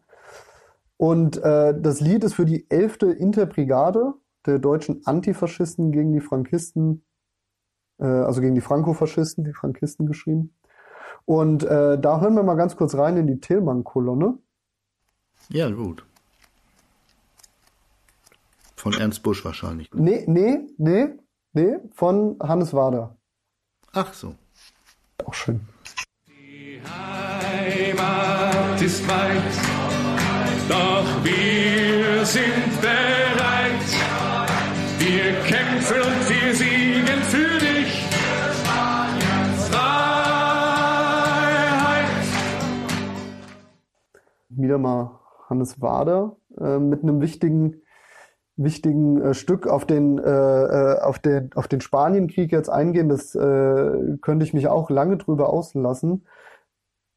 [0.98, 3.04] Und äh, das Lied ist für die 11.
[3.18, 4.14] Interbrigade
[4.46, 7.04] der deutschen Antifaschisten gegen die Frankisten
[8.00, 10.54] äh, also gegen die Franco-Faschisten, die Frankisten geschrieben.
[11.26, 14.38] Und äh, da hören wir mal ganz kurz rein in die Tillmann-Kolonne.
[15.50, 16.06] Ja, gut.
[18.76, 19.90] Von Ernst Busch wahrscheinlich.
[19.94, 21.08] Nee, nee, nee,
[21.54, 23.16] nee, von Hannes Wader.
[23.94, 24.36] Ach so.
[25.26, 25.62] Auch schön.
[26.28, 29.42] Die Heimat ist weit,
[30.68, 33.88] doch wir sind bereit.
[35.00, 38.06] Wir kämpfen und wir siegen für dich.
[39.72, 40.54] Freiheit.
[44.50, 45.23] Wieder mal
[45.54, 47.84] Hannes Wader äh, mit einem wichtigen
[48.56, 53.10] wichtigen äh, Stück auf den äh, äh, auf den auf den Spanienkrieg jetzt eingehen.
[53.10, 56.26] Das äh, könnte ich mich auch lange drüber auslassen,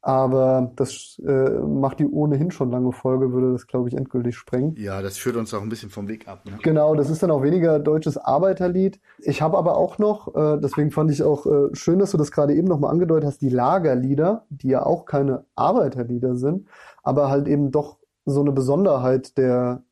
[0.01, 4.73] aber das äh, macht die ohnehin schon lange Folge, würde das glaube ich endgültig sprengen.
[4.77, 6.43] Ja, das führt uns auch ein bisschen vom Weg ab.
[6.45, 6.57] Ne?
[6.63, 8.99] Genau, das ist dann auch weniger deutsches Arbeiterlied.
[9.19, 12.31] Ich habe aber auch noch, äh, deswegen fand ich auch äh, schön, dass du das
[12.31, 16.67] gerade eben nochmal angedeutet hast, die Lagerlieder, die ja auch keine Arbeiterlieder sind,
[17.03, 17.96] aber halt eben doch
[18.27, 19.83] so eine Besonderheit der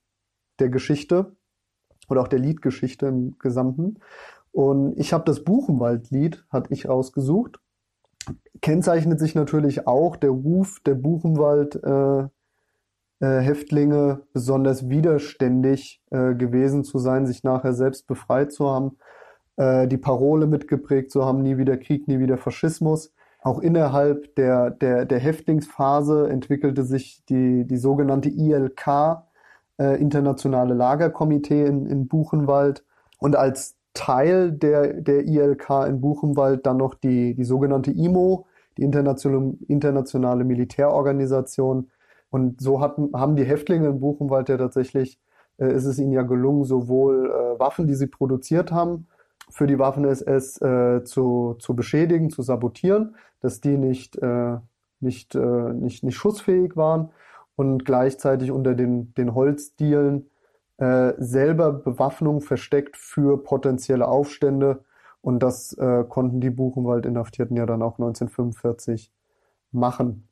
[0.60, 1.36] der Geschichte
[2.10, 4.00] oder auch der Liedgeschichte im Gesamten.
[4.52, 7.60] Und ich habe das Buchenwaldlied, hatte ich ausgesucht.
[8.62, 12.28] Kennzeichnet sich natürlich auch der Ruf der Buchenwald äh,
[13.20, 18.98] äh, Häftlinge besonders widerständig äh, gewesen zu sein, sich nachher selbst befreit zu haben,
[19.58, 23.14] äh, die Parole mitgeprägt zu haben, nie wieder Krieg, nie wieder Faschismus.
[23.46, 29.22] Auch innerhalb der, der, der Häftlingsphase entwickelte sich die, die sogenannte ILK,
[29.78, 32.84] äh, internationale Lagerkomitee in, in Buchenwald
[33.20, 38.48] und als Teil der, der ILK in Buchenwald dann noch die, die sogenannte IMO,
[38.80, 41.92] die internationale, internationale Militärorganisation.
[42.32, 45.20] Und so hatten, haben die Häftlinge in Buchenwald ja tatsächlich,
[45.60, 49.06] äh, ist es ihnen ja gelungen, sowohl äh, Waffen, die sie produziert haben,
[49.50, 54.58] für die Waffen-SS äh, zu, zu beschädigen, zu sabotieren, dass die nicht, äh,
[55.00, 57.12] nicht, äh, nicht, nicht schussfähig waren
[57.56, 60.30] und gleichzeitig unter den, den Holzdielen
[60.78, 64.84] äh, selber Bewaffnung versteckt für potenzielle Aufstände.
[65.22, 69.12] Und das äh, konnten die Buchenwald-Inhaftierten ja dann auch 1945
[69.72, 70.28] machen,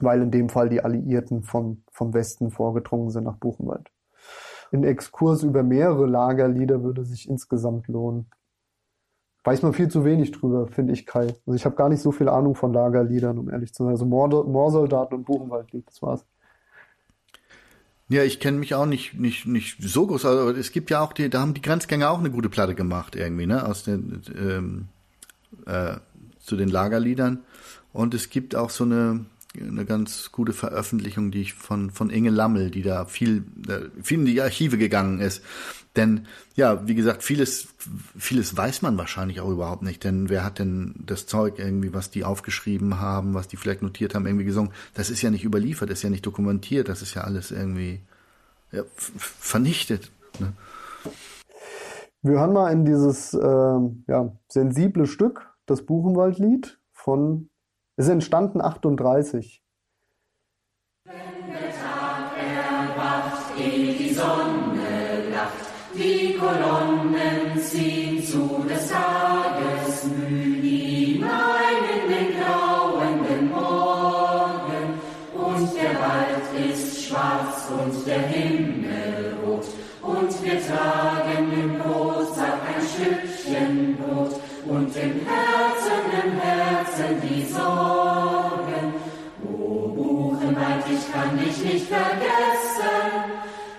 [0.00, 3.90] weil in dem Fall die Alliierten vom, vom Westen vorgedrungen sind nach Buchenwald.
[4.72, 8.30] Ein Exkurs über mehrere Lagerlieder würde sich insgesamt lohnen.
[9.44, 11.34] Weiß man viel zu wenig drüber, finde ich, Kai.
[11.46, 13.92] Also ich habe gar nicht so viel Ahnung von Lagerliedern, um ehrlich zu sein.
[13.92, 16.24] Also Moorsoldaten und Buchenwaldlied, das war's.
[18.08, 21.12] Ja, ich kenne mich auch nicht, nicht, nicht so groß, aber es gibt ja auch
[21.12, 24.88] die, da haben die Grenzgänger auch eine gute Platte gemacht irgendwie, ne, aus den, ähm,
[25.66, 25.94] äh,
[26.38, 27.40] zu den Lagerliedern.
[27.92, 29.24] Und es gibt auch so eine,
[29.60, 34.20] eine ganz gute Veröffentlichung, die ich von, von Inge Lammel, die da viel, äh, viel
[34.20, 35.42] in die Archive gegangen ist.
[35.94, 37.68] Denn, ja, wie gesagt, vieles,
[38.16, 40.04] vieles weiß man wahrscheinlich auch überhaupt nicht.
[40.04, 44.14] Denn wer hat denn das Zeug irgendwie, was die aufgeschrieben haben, was die vielleicht notiert
[44.14, 44.72] haben, irgendwie gesungen?
[44.94, 48.00] Das ist ja nicht überliefert, das ist ja nicht dokumentiert, das ist ja alles irgendwie
[48.70, 50.10] ja, vernichtet.
[50.40, 50.54] Ne?
[52.22, 53.38] Wir hören mal in dieses äh,
[54.06, 57.50] ja, sensible Stück, das Buchenwaldlied von,
[57.96, 59.62] ist entstanden 38.
[61.04, 61.14] Wenn
[61.52, 71.82] der Tag erwacht, ehe die Sonne lacht, die Kolonnen ziehen zu des Tages Mühen hinein
[71.94, 75.00] in den grauenden Morgen.
[75.34, 79.66] Und der Wald ist schwarz und der Himmel rot.
[80.02, 84.40] Und wir tragen im Brotsack ein Stückchen Brot.
[84.64, 85.81] Und im Herzen,
[87.52, 88.94] Sorgen.
[89.44, 93.06] O Buchenwald, ich kann dich nicht vergessen,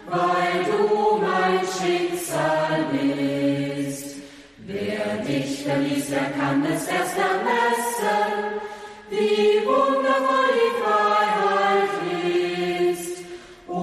[0.10, 4.18] weil du mein Schicksal bist.
[4.66, 8.61] Wer dich verließ, der kann es erst ermessen,
[9.10, 11.93] wie wundervoll die Freiheit
[12.92, 13.24] ist.
[13.68, 13.80] O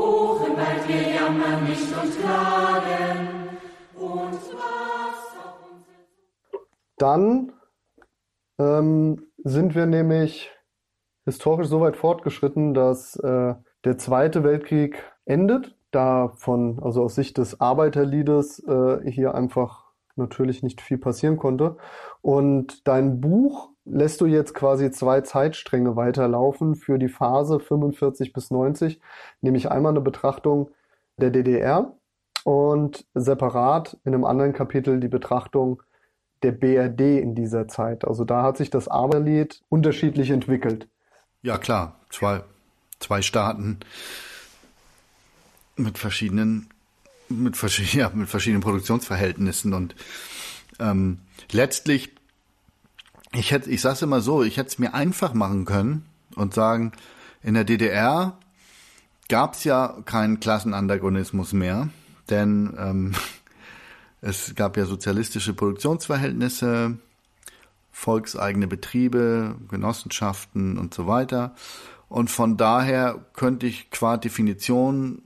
[0.00, 3.18] Buchenwald, wir jammern nicht und klagen,
[3.94, 5.86] und was auf uns
[6.96, 7.52] Dann
[8.58, 10.50] ähm, sind wir nämlich
[11.24, 13.54] historisch so weit fortgeschritten, dass äh,
[13.84, 20.62] der Zweite Weltkrieg endet, da von, also aus Sicht des Arbeiterliedes äh, hier einfach natürlich
[20.62, 21.76] nicht viel passieren konnte.
[22.20, 28.50] Und dein Buch lässt du jetzt quasi zwei Zeitstränge weiterlaufen für die Phase 45 bis
[28.50, 29.00] 90,
[29.40, 30.70] nämlich einmal eine Betrachtung
[31.16, 31.96] der DDR
[32.44, 35.82] und separat in einem anderen Kapitel die Betrachtung
[36.42, 38.06] der BRD in dieser Zeit.
[38.06, 40.88] Also da hat sich das Arbeiterlied unterschiedlich entwickelt.
[41.42, 42.42] Ja, klar, zwei,
[43.00, 43.80] zwei Staaten
[45.76, 46.68] mit verschiedenen,
[47.28, 49.94] mit, verschiedenen, ja, mit verschiedenen Produktionsverhältnissen und
[50.78, 51.18] ähm,
[51.50, 52.10] letztlich,
[53.32, 56.92] ich hätte, ich sag's immer so, ich hätte es mir einfach machen können und sagen,
[57.42, 58.38] in der DDR
[59.28, 61.88] gab's ja keinen Klassenantagonismus mehr,
[62.30, 63.14] denn ähm,
[64.22, 66.96] es gab ja sozialistische Produktionsverhältnisse,
[67.90, 71.54] volkseigene Betriebe, Genossenschaften und so weiter.
[72.08, 75.22] Und von daher könnte ich qua Definition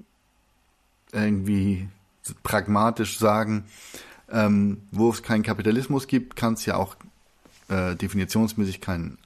[1.12, 1.88] irgendwie
[2.42, 3.64] pragmatisch sagen,
[4.30, 6.96] ähm, wo es keinen Kapitalismus gibt, kann es ja auch
[7.68, 9.18] äh, definitionsmäßig kein,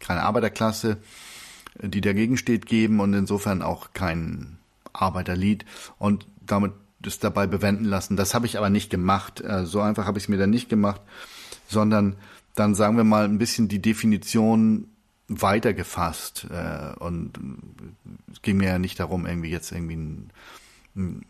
[0.00, 0.96] keine Arbeiterklasse,
[1.80, 4.58] die dagegen steht, geben und insofern auch kein
[4.92, 5.64] Arbeiterlied
[5.98, 8.16] und damit das dabei bewenden lassen.
[8.16, 9.40] Das habe ich aber nicht gemacht.
[9.40, 11.00] Äh, so einfach habe ich es mir dann nicht gemacht,
[11.68, 12.16] sondern
[12.54, 14.88] dann sagen wir mal ein bisschen die Definition
[15.28, 16.46] weitergefasst.
[16.50, 17.38] Äh, und
[18.32, 20.30] es ging mir ja nicht darum, irgendwie jetzt irgendwie ein,
[20.96, 21.24] ein,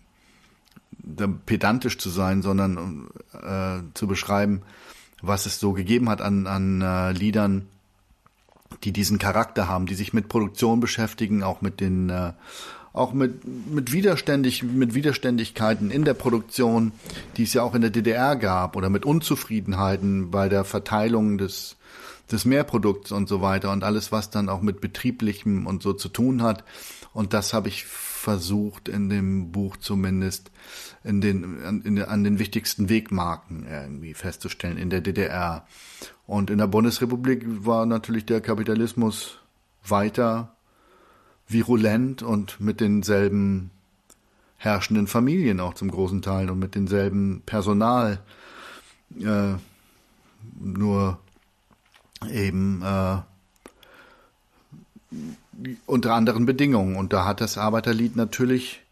[1.46, 4.62] pedantisch zu sein, sondern äh, zu beschreiben,
[5.22, 7.66] was es so gegeben hat an, an äh, Liedern,
[8.84, 12.32] die diesen Charakter haben, die sich mit Produktion beschäftigen, auch mit den äh,
[12.92, 16.92] auch mit, mit, Widerständig, mit Widerständigkeiten in der Produktion,
[17.36, 21.76] die es ja auch in der DDR gab, oder mit Unzufriedenheiten bei der Verteilung des,
[22.30, 26.08] des Mehrprodukts und so weiter und alles, was dann auch mit betrieblichem und so zu
[26.08, 26.64] tun hat.
[27.12, 30.50] Und das habe ich versucht in dem Buch zumindest
[31.02, 35.66] in den, an, in, an den wichtigsten Wegmarken irgendwie festzustellen in der DDR.
[36.26, 39.38] Und in der Bundesrepublik war natürlich der Kapitalismus
[39.86, 40.54] weiter
[41.52, 43.70] virulent und mit denselben
[44.56, 48.20] herrschenden Familien auch zum großen Teil und mit denselben Personal.
[49.18, 49.54] Äh,
[50.58, 51.18] nur
[52.30, 53.18] eben äh,
[55.86, 56.96] unter anderen Bedingungen.
[56.96, 58.82] Und da hat das Arbeiterlied natürlich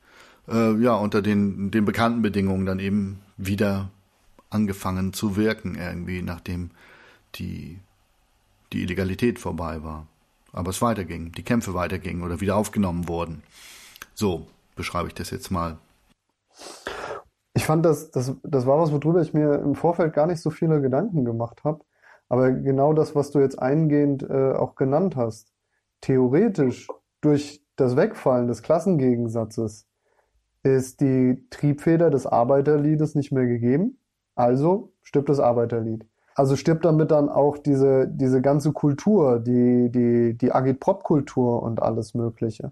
[0.49, 3.91] äh, ja unter den, den bekannten Bedingungen dann eben wieder
[4.51, 6.71] angefangen zu wirken, irgendwie, nachdem
[7.35, 7.79] die,
[8.73, 10.07] die Illegalität vorbei war.
[10.53, 13.43] Aber es weiterging, die Kämpfe weitergingen oder wieder aufgenommen wurden.
[14.15, 14.47] So
[14.77, 15.79] beschreibe ich das jetzt mal.
[17.55, 20.51] Ich fand, das, das, das war was, worüber ich mir im Vorfeld gar nicht so
[20.51, 21.85] viele Gedanken gemacht habe.
[22.29, 25.53] Aber genau das, was du jetzt eingehend äh, auch genannt hast,
[26.01, 26.87] theoretisch
[27.21, 29.89] durch das Wegfallen des Klassengegensatzes
[30.63, 33.99] ist die Triebfeder des Arbeiterliedes nicht mehr gegeben.
[34.35, 36.07] Also stirbt das Arbeiterlied.
[36.39, 42.15] Also stirbt damit dann auch diese, diese ganze Kultur, die, die, die Agitprop-Kultur und alles
[42.15, 42.71] Mögliche.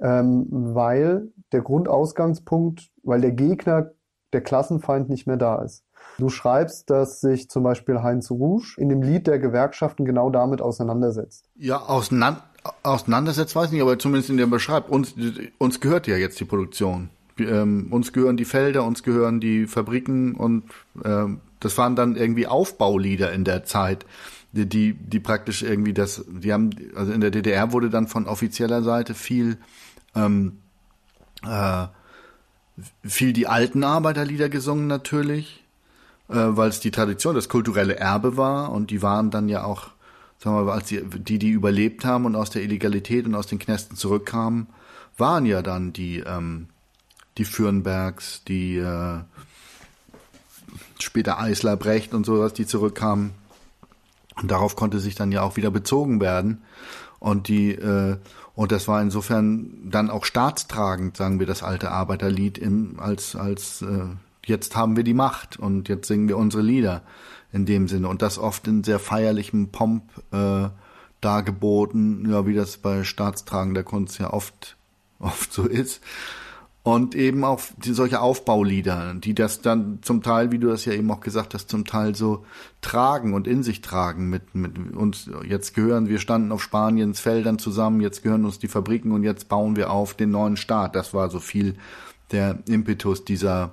[0.00, 3.90] Ähm, weil der Grundausgangspunkt, weil der Gegner,
[4.32, 5.84] der Klassenfeind nicht mehr da ist.
[6.16, 10.62] Du schreibst, dass sich zum Beispiel Heinz Rouge in dem Lied der Gewerkschaften genau damit
[10.62, 11.50] auseinandersetzt.
[11.54, 12.44] Ja, auseinander,
[12.82, 15.14] auseinandersetzt weiß ich nicht, aber zumindest in dem beschreibt, uns,
[15.58, 17.10] uns gehört ja jetzt die Produktion.
[17.38, 20.64] Ähm, uns gehören die Felder, uns gehören die Fabriken und
[21.04, 24.06] ähm, das waren dann irgendwie Aufbaulieder in der Zeit,
[24.52, 28.26] die, die, die praktisch irgendwie das, die haben, also in der DDR wurde dann von
[28.26, 29.58] offizieller Seite viel,
[30.14, 30.58] ähm,
[31.42, 31.86] äh,
[33.02, 35.62] viel die alten Arbeiterlieder gesungen natürlich
[36.28, 39.88] äh, weil es die Tradition, das kulturelle Erbe war und die waren dann ja auch,
[40.38, 43.46] sagen wir mal, als die, die, die überlebt haben und aus der Illegalität und aus
[43.46, 44.66] den Knästen zurückkamen,
[45.16, 46.68] waren ja dann die, ähm,
[47.38, 49.20] die Fürnbergs, die äh,
[50.98, 53.32] später Eisler, Brecht und sowas, die zurückkamen.
[54.40, 56.62] Und darauf konnte sich dann ja auch wieder bezogen werden.
[57.18, 58.16] Und die, äh,
[58.54, 63.82] und das war insofern dann auch staatstragend, sagen wir, das alte Arbeiterlied im, als, als
[63.82, 64.06] äh,
[64.44, 67.02] jetzt haben wir die Macht und jetzt singen wir unsere Lieder
[67.52, 70.68] in dem Sinne und das oft in sehr feierlichem Pomp äh,
[71.20, 74.76] dargeboten, ja, wie das bei staatstragender Kunst ja oft
[75.18, 76.00] oft so ist.
[76.86, 80.92] Und eben auch die, solche Aufbaulieder, die das dann zum Teil, wie du das ja
[80.92, 82.46] eben auch gesagt hast, zum Teil so
[82.80, 85.28] tragen und in sich tragen mit, mit uns.
[85.44, 89.48] Jetzt gehören, wir standen auf Spaniens Feldern zusammen, jetzt gehören uns die Fabriken und jetzt
[89.48, 90.94] bauen wir auf den neuen Staat.
[90.94, 91.74] Das war so viel
[92.30, 93.72] der Impetus dieser,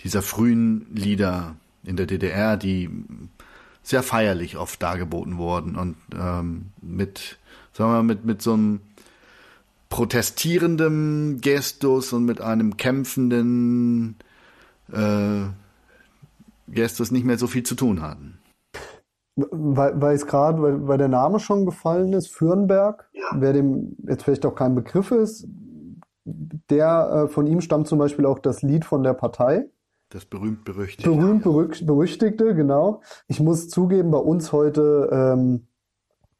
[0.00, 2.88] dieser frühen Lieder in der DDR, die
[3.82, 7.36] sehr feierlich oft dargeboten wurden und ähm, mit,
[7.74, 8.80] sagen wir mal, mit, mit so einem
[9.88, 14.16] protestierendem Gestus und mit einem kämpfenden
[14.92, 15.44] äh,
[16.68, 18.38] Gestus nicht mehr so viel zu tun hatten.
[19.36, 23.24] Weil, weil es gerade, weil, weil der Name schon gefallen ist, Fürnberg, ja.
[23.34, 25.46] wer dem jetzt vielleicht auch kein Begriff ist,
[26.24, 29.68] der äh, von ihm stammt zum Beispiel auch das Lied von der Partei.
[30.08, 31.10] Das berühmt-berüchtigte.
[31.10, 33.02] Berühmt-berüchtigte, genau.
[33.28, 35.66] Ich muss zugeben, bei uns heute ähm,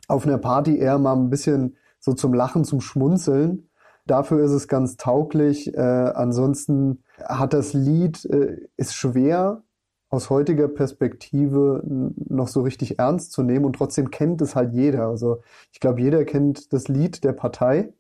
[0.09, 1.77] auf einer Party eher mal ein bisschen
[2.07, 3.69] so zum Lachen, zum Schmunzeln.
[4.07, 5.75] Dafür ist es ganz tauglich.
[5.75, 9.65] Äh, ansonsten hat das Lied, äh, ist schwer
[10.09, 15.09] aus heutiger Perspektive noch so richtig ernst zu nehmen und trotzdem kennt es halt jeder.
[15.09, 17.93] Also ich glaube, jeder kennt das Lied der Partei.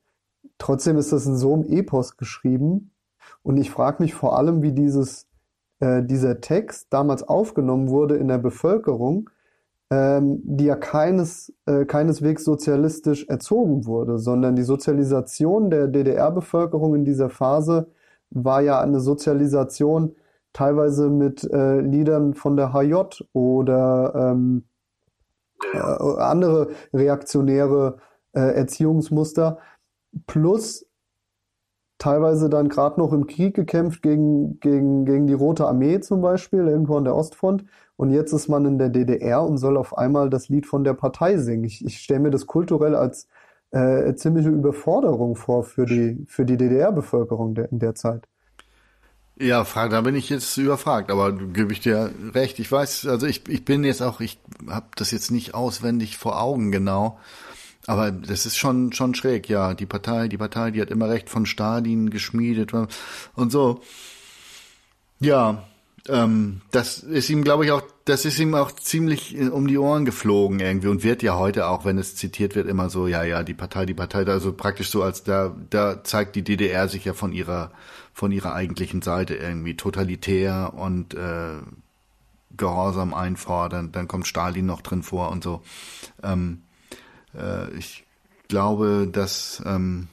[0.58, 2.92] Trotzdem ist das in so einem Epos geschrieben.
[3.42, 5.26] Und ich frage mich vor allem, wie dieses,
[5.80, 9.30] äh, dieser Text damals aufgenommen wurde in der Bevölkerung,
[9.90, 17.04] ähm, die ja keines, äh, keineswegs sozialistisch erzogen wurde, sondern die Sozialisation der DDR-Bevölkerung in
[17.04, 17.88] dieser Phase
[18.30, 20.16] war ja eine Sozialisation
[20.52, 24.64] teilweise mit äh, Liedern von der HJ oder ähm,
[25.72, 27.98] äh, andere reaktionäre
[28.32, 29.58] äh, Erziehungsmuster,
[30.26, 30.86] plus
[31.98, 36.66] teilweise dann gerade noch im Krieg gekämpft gegen, gegen, gegen die Rote Armee zum Beispiel,
[36.66, 37.64] irgendwo an der Ostfront.
[37.96, 40.94] Und jetzt ist man in der DDR und soll auf einmal das Lied von der
[40.94, 41.64] Partei singen.
[41.64, 43.28] Ich, ich stelle mir das kulturell als
[43.70, 48.28] äh, ziemliche Überforderung vor für die, für die DDR-Bevölkerung der, in der Zeit.
[49.38, 52.58] Ja, frag, da bin ich jetzt überfragt, aber gebe ich dir recht.
[52.58, 56.40] Ich weiß, also ich, ich bin jetzt auch, ich habe das jetzt nicht auswendig vor
[56.40, 57.18] Augen genau,
[57.86, 59.74] aber das ist schon schon schräg, ja.
[59.74, 63.80] Die Partei, die Partei, die hat immer recht von Stalin geschmiedet und so.
[65.20, 65.64] Ja,
[66.08, 69.78] ähm, das ist ihm, glaube ich, auch, das ist ihm auch ziemlich äh, um die
[69.78, 73.22] Ohren geflogen irgendwie und wird ja heute auch, wenn es zitiert wird, immer so, ja,
[73.24, 77.04] ja, die Partei, die Partei, also praktisch so als da, da zeigt die DDR sich
[77.04, 77.72] ja von ihrer,
[78.12, 81.58] von ihrer eigentlichen Seite irgendwie totalitär und äh,
[82.56, 85.62] Gehorsam einfordern, dann kommt Stalin noch drin vor und so.
[86.22, 86.62] Ähm,
[87.34, 88.04] äh, ich
[88.48, 90.08] glaube, dass ähm,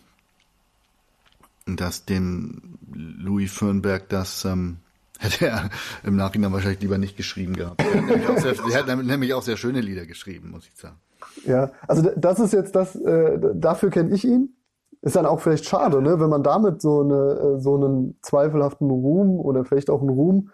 [1.66, 4.78] dass dem Louis Fürnberg das ähm,
[5.24, 5.70] hätte er
[6.04, 7.84] im Nachhinein wahrscheinlich lieber nicht geschrieben gehabt.
[7.84, 10.98] Er hat sehr, er hat nämlich auch sehr schöne Lieder geschrieben, muss ich sagen.
[11.46, 14.56] Ja, also das ist jetzt das, äh, dafür kenne ich ihn.
[15.02, 18.90] Ist dann auch vielleicht schade, ne, wenn man damit so eine äh, so einen zweifelhaften
[18.90, 20.50] Ruhm oder vielleicht auch einen Ruhm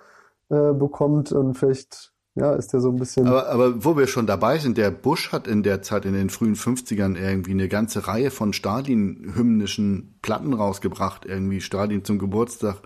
[0.50, 3.28] äh, bekommt und vielleicht ja, ist der so ein bisschen.
[3.28, 6.30] Aber, aber wo wir schon dabei sind, der Bush hat in der Zeit, in den
[6.30, 11.26] frühen 50ern, irgendwie eine ganze Reihe von Stalin-hymnischen Platten rausgebracht.
[11.26, 12.78] Irgendwie Stalin zum Geburtstag,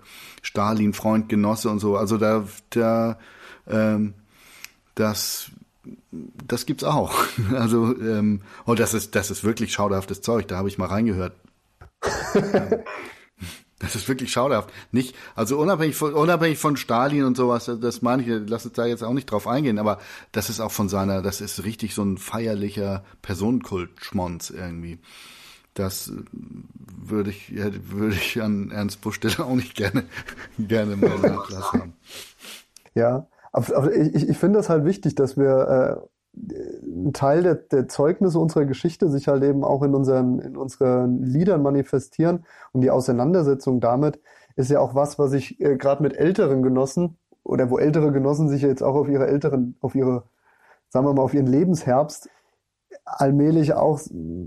[0.42, 1.96] Stalin, Freund, Genosse und so.
[1.96, 3.18] Also da, da,
[3.68, 4.14] ähm,
[4.94, 5.50] das,
[6.12, 7.14] das gibt's auch.
[7.54, 10.48] Also, ähm, und das ist, das ist wirklich schauderhaftes Zeug.
[10.48, 11.34] Da habe ich mal reingehört.
[13.78, 14.70] Das ist wirklich schauderhaft.
[14.92, 18.86] Nicht, also unabhängig von, unabhängig von Stalin und sowas, das meine ich, lass uns da
[18.86, 19.98] jetzt auch nicht drauf eingehen, aber
[20.32, 25.00] das ist auch von seiner, das ist richtig so ein feierlicher Personenkult-Schmonz irgendwie.
[25.74, 30.04] Das würde ich, würde ich an Ernst Busch auch nicht gerne,
[30.58, 31.94] gerne mal Nachlass haben.
[32.94, 37.88] Ja, aber ich, ich finde das halt wichtig, dass wir äh, ein Teil der, der
[37.88, 42.44] Zeugnisse unserer Geschichte sich halt eben auch in unseren, in unseren Liedern manifestieren.
[42.72, 44.20] Und die Auseinandersetzung damit
[44.56, 48.48] ist ja auch was, was ich äh, gerade mit älteren Genossen oder wo ältere Genossen
[48.48, 50.24] sich jetzt auch auf ihre älteren, auf ihre,
[50.88, 52.28] sagen wir mal, auf ihren Lebensherbst
[53.04, 54.00] allmählich auch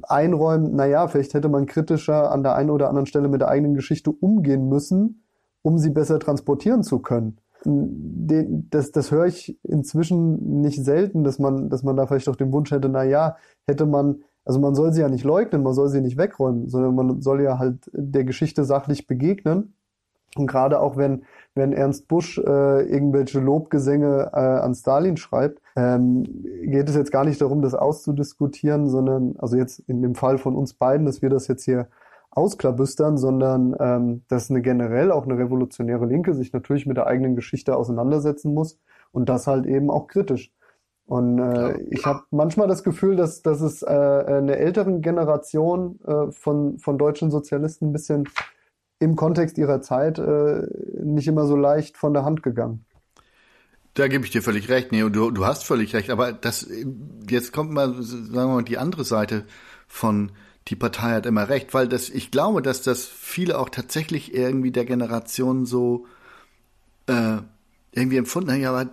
[0.04, 3.76] einräumen, naja, vielleicht hätte man kritischer an der einen oder anderen Stelle mit der eigenen
[3.76, 5.24] Geschichte umgehen müssen,
[5.62, 11.38] um sie besser transportieren zu können den, das, das höre ich inzwischen nicht selten, dass
[11.38, 13.36] man, dass man da vielleicht auch den Wunsch hätte, na ja,
[13.68, 16.96] hätte man, also man soll sie ja nicht leugnen, man soll sie nicht wegräumen, sondern
[16.96, 19.74] man soll ja halt der Geschichte sachlich begegnen.
[20.36, 21.24] Und gerade auch wenn,
[21.56, 26.24] wenn Ernst Busch äh, irgendwelche Lobgesänge äh, an Stalin schreibt, ähm,
[26.62, 30.56] geht es jetzt gar nicht darum, das auszudiskutieren, sondern, also jetzt in dem Fall von
[30.56, 31.88] uns beiden, dass wir das jetzt hier
[32.38, 37.36] ausklabüstern, sondern ähm, dass eine generell auch eine revolutionäre Linke sich natürlich mit der eigenen
[37.36, 38.80] Geschichte auseinandersetzen muss
[39.12, 40.52] und das halt eben auch kritisch.
[41.06, 46.32] Und äh, ich habe manchmal das Gefühl, dass, dass es äh, eine älteren Generation äh,
[46.32, 48.30] von, von deutschen Sozialisten ein bisschen
[49.00, 50.68] im Kontext ihrer Zeit äh,
[51.02, 52.86] nicht immer so leicht von der Hand gegangen.
[53.94, 54.92] Da gebe ich dir völlig recht.
[54.92, 56.12] Nee, du, du hast völlig recht.
[56.12, 56.70] Aber das
[57.28, 59.46] jetzt kommt mal, sagen wir mal, die andere Seite
[59.88, 60.32] von
[60.68, 64.72] die Partei hat immer recht, weil das, ich glaube, dass das viele auch tatsächlich irgendwie
[64.72, 66.06] der Generation so
[67.08, 67.38] äh,
[67.92, 68.90] irgendwie empfunden haben, ja, aber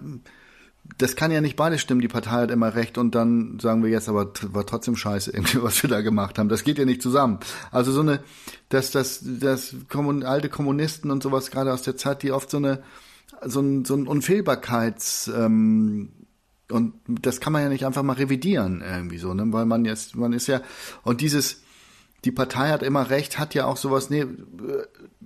[0.99, 3.91] das kann ja nicht beides stimmen, die Partei hat immer recht und dann sagen wir
[3.91, 6.49] jetzt, aber war trotzdem scheiße, irgendwie, was wir da gemacht haben.
[6.49, 7.41] Das geht ja nicht zusammen.
[7.71, 8.23] Also so eine,
[8.69, 12.59] dass das, das Kommun, alte Kommunisten und sowas gerade aus der Zeit, die oft so
[12.59, 12.83] eine,
[13.45, 16.11] so ein, so ein Unfehlbarkeits, ähm,
[16.71, 19.45] und das kann man ja nicht einfach mal revidieren irgendwie so, ne?
[19.49, 20.63] Weil man jetzt, man ist ja,
[21.03, 21.63] und dieses,
[22.25, 24.27] die Partei hat immer recht, hat ja auch sowas, nee,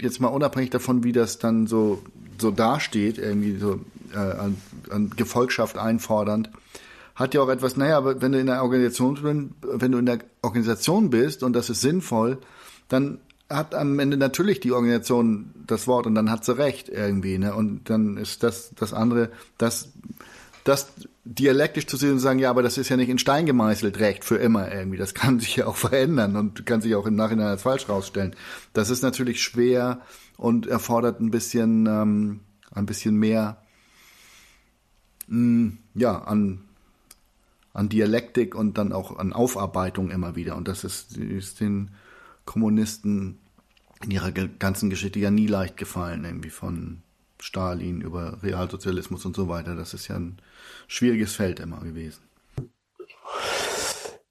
[0.00, 2.02] jetzt mal unabhängig davon, wie das dann so,
[2.38, 3.80] so dasteht, irgendwie so
[4.12, 4.60] äh, an,
[4.90, 6.50] an Gefolgschaft einfordernd,
[7.14, 10.20] hat ja auch etwas, naja, aber wenn du in der Organisation wenn du in der
[10.42, 12.38] Organisation bist und das ist sinnvoll,
[12.88, 13.18] dann
[13.50, 17.54] hat am Ende natürlich die Organisation das Wort und dann hat sie recht irgendwie, ne?
[17.54, 19.90] Und dann ist das das andere, das
[20.68, 20.92] das
[21.24, 24.22] dialektisch zu sehen und sagen, ja, aber das ist ja nicht in Stein gemeißelt recht
[24.22, 24.98] für immer irgendwie.
[24.98, 28.36] Das kann sich ja auch verändern und kann sich auch im Nachhinein als falsch rausstellen.
[28.74, 30.02] Das ist natürlich schwer
[30.36, 32.40] und erfordert ein bisschen ähm,
[32.70, 33.62] ein bisschen mehr
[35.26, 36.60] mh, mm, ja an
[37.72, 40.56] an Dialektik und dann auch an Aufarbeitung immer wieder.
[40.56, 41.92] Und das ist, ist den
[42.44, 43.38] Kommunisten
[44.02, 47.02] in ihrer ganzen Geschichte ja nie leicht gefallen, irgendwie von
[47.40, 49.76] Stalin über Realsozialismus und so weiter.
[49.76, 50.38] Das ist ja ein
[50.88, 52.22] schwieriges Feld immer gewesen.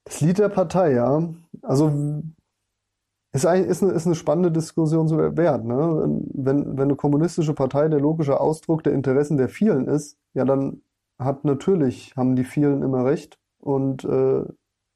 [0.04, 1.22] Das Lied der Partei, ja.
[1.62, 2.22] Also
[3.32, 5.64] ist, eigentlich, ist, eine, ist eine spannende Diskussion so wert.
[5.64, 6.24] Ne?
[6.34, 10.82] Wenn, wenn eine kommunistische Partei der logische Ausdruck der Interessen der vielen ist, ja, dann
[11.18, 13.38] hat natürlich, haben die vielen immer recht.
[13.60, 14.44] Und äh,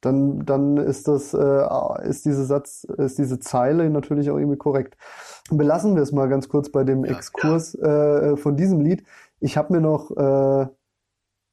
[0.00, 4.96] dann, dann ist das, äh, ist diese Satz, ist diese Zeile natürlich auch irgendwie korrekt.
[5.50, 8.32] Belassen wir es mal ganz kurz bei dem ja, Exkurs ja.
[8.32, 9.04] Äh, von diesem Lied.
[9.40, 10.66] Ich habe mir noch, äh,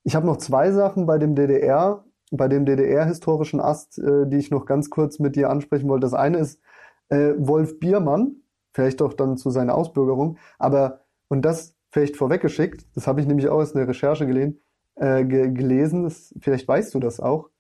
[0.10, 4.50] ich habe noch zwei Sachen bei dem DDR, bei dem DDR-historischen Ast, äh, die ich
[4.50, 6.06] noch ganz kurz mit dir ansprechen wollte.
[6.06, 6.60] Das eine ist
[7.10, 8.38] äh, Wolf Biermann,
[8.74, 13.50] vielleicht doch dann zu seiner Ausbürgerung, aber und das vielleicht vorweggeschickt, das habe ich nämlich
[13.50, 14.60] auch aus der Recherche gelesen,
[14.96, 17.52] äh, gelesen, das, vielleicht weißt du das auch.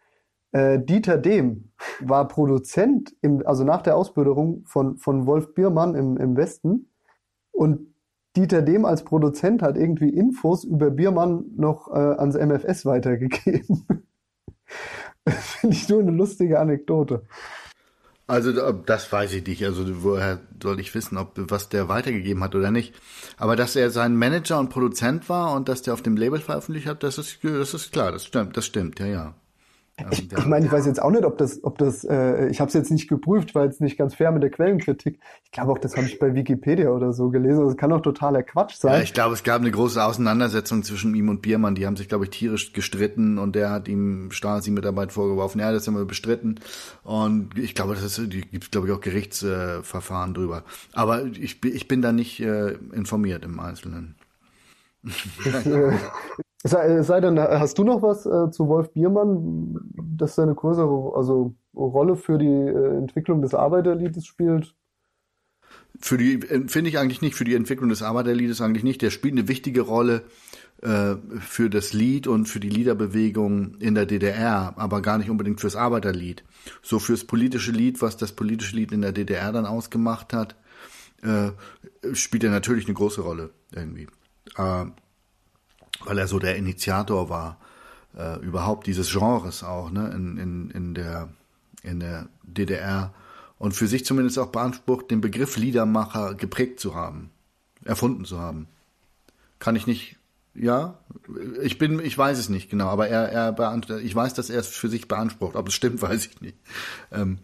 [0.51, 6.17] Äh, Dieter Dehm war Produzent, im, also nach der Ausbildung von, von Wolf Biermann im,
[6.17, 6.89] im Westen.
[7.51, 7.93] Und
[8.35, 13.85] Dieter Dehm als Produzent hat irgendwie Infos über Biermann noch äh, ans MFS weitergegeben.
[15.30, 17.24] finde ich nur eine lustige Anekdote.
[18.27, 19.66] Also das weiß ich nicht.
[19.66, 22.93] Also woher soll ich wissen, ob was der weitergegeben hat oder nicht.
[23.38, 26.85] Aber dass er sein Manager und Produzent war und dass der auf dem Label veröffentlicht
[26.85, 28.11] hat, das ist das ist klar.
[28.11, 28.56] Das stimmt.
[28.56, 28.99] Das stimmt.
[28.99, 29.33] Ja, ja.
[30.11, 32.69] Ich, ich meine, ich weiß jetzt auch nicht, ob das, ob das, äh, ich habe
[32.69, 35.19] es jetzt nicht geprüft, weil es nicht ganz fair mit der Quellenkritik.
[35.43, 37.65] Ich glaube auch, das habe ich bei Wikipedia oder so gelesen.
[37.65, 38.93] Das kann doch totaler Quatsch sein.
[38.93, 41.75] Ja, ich glaube, es gab eine große Auseinandersetzung zwischen ihm und Biermann.
[41.75, 45.59] Die haben sich, glaube ich, tierisch gestritten und der hat ihm Stasi-Mitarbeit vorgeworfen.
[45.59, 46.59] Ja, das haben wir bestritten.
[47.03, 50.63] Und ich glaube, das ist, die gibt glaube ich, auch Gerichtsverfahren äh, drüber.
[50.93, 54.15] Aber ich, ich bin da nicht äh, informiert im Einzelnen.
[55.43, 55.93] Das, äh,
[56.63, 61.55] Sei, sei denn, hast du noch was äh, zu Wolf Biermann, dass seine größere also
[61.73, 64.75] Rolle für die äh, Entwicklung des Arbeiterliedes spielt?
[66.01, 67.35] Für die äh, finde ich eigentlich nicht.
[67.35, 69.01] Für die Entwicklung des Arbeiterliedes eigentlich nicht.
[69.01, 70.23] Der spielt eine wichtige Rolle
[70.81, 75.61] äh, für das Lied und für die Liederbewegung in der DDR, aber gar nicht unbedingt
[75.61, 76.43] fürs Arbeiterlied.
[76.81, 80.55] So fürs politische Lied, was das politische Lied in der DDR dann ausgemacht hat,
[81.21, 81.51] äh,
[82.13, 84.07] spielt er natürlich eine große Rolle irgendwie.
[86.05, 87.57] Weil er so der Initiator war,
[88.17, 91.29] äh, überhaupt dieses Genres auch, ne, in, in, in der,
[91.83, 93.13] in der DDR
[93.57, 97.29] und für sich zumindest auch beansprucht, den Begriff Liedermacher geprägt zu haben,
[97.83, 98.67] erfunden zu haben.
[99.59, 100.17] Kann ich nicht,
[100.55, 100.97] ja,
[101.61, 104.67] ich bin, ich weiß es nicht genau, aber er, er ich weiß, dass er es
[104.69, 105.55] für sich beansprucht.
[105.55, 106.57] Ob es stimmt, weiß ich nicht.
[107.11, 107.39] Ähm,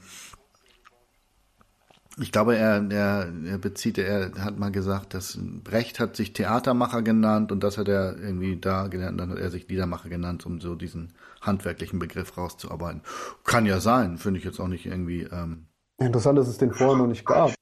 [2.18, 7.02] ich glaube, er, er, er bezieht, er hat mal gesagt, dass Brecht hat sich Theatermacher
[7.02, 10.62] genannt und das hat er irgendwie da genannt, dann hat er sich Liedermacher genannt, um
[10.62, 13.02] so diesen handwerklichen Begriff rauszuarbeiten.
[13.44, 15.24] Kann ja sein, finde ich jetzt auch nicht irgendwie.
[15.24, 15.66] Ähm,
[15.98, 17.54] Interessant, dass es den vorher noch nicht gab.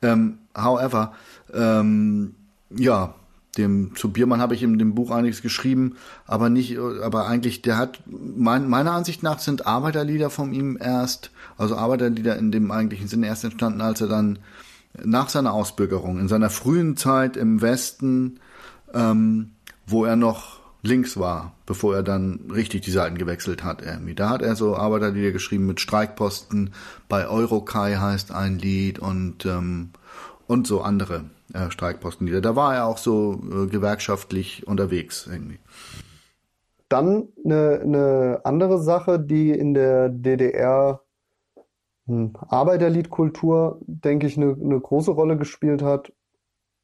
[0.00, 1.12] Ähm, however,
[1.52, 2.34] ähm,
[2.70, 3.14] ja,
[3.58, 7.76] dem zu Biermann habe ich in dem Buch einiges geschrieben, aber nicht, aber eigentlich, der
[7.76, 13.08] hat mein, meiner Ansicht nach sind Arbeiterlieder von ihm erst also Arbeiterlieder in dem eigentlichen
[13.08, 14.38] Sinne erst entstanden, als er dann
[15.02, 18.40] nach seiner Ausbürgerung, in seiner frühen Zeit im Westen,
[18.92, 19.50] ähm,
[19.86, 24.14] wo er noch links war, bevor er dann richtig die Seiten gewechselt hat irgendwie.
[24.14, 26.70] Da hat er so Arbeiterlieder geschrieben mit Streikposten,
[27.08, 29.90] bei Eurokai heißt ein Lied und, ähm,
[30.46, 31.24] und so andere
[31.54, 32.40] äh, Streikpostenlieder.
[32.40, 35.58] Da war er auch so äh, gewerkschaftlich unterwegs irgendwie.
[36.88, 41.00] Dann eine, eine andere Sache, die in der DDR
[42.06, 42.32] hm.
[42.48, 46.12] Arbeiterliedkultur, denke ich, eine, eine große Rolle gespielt hat.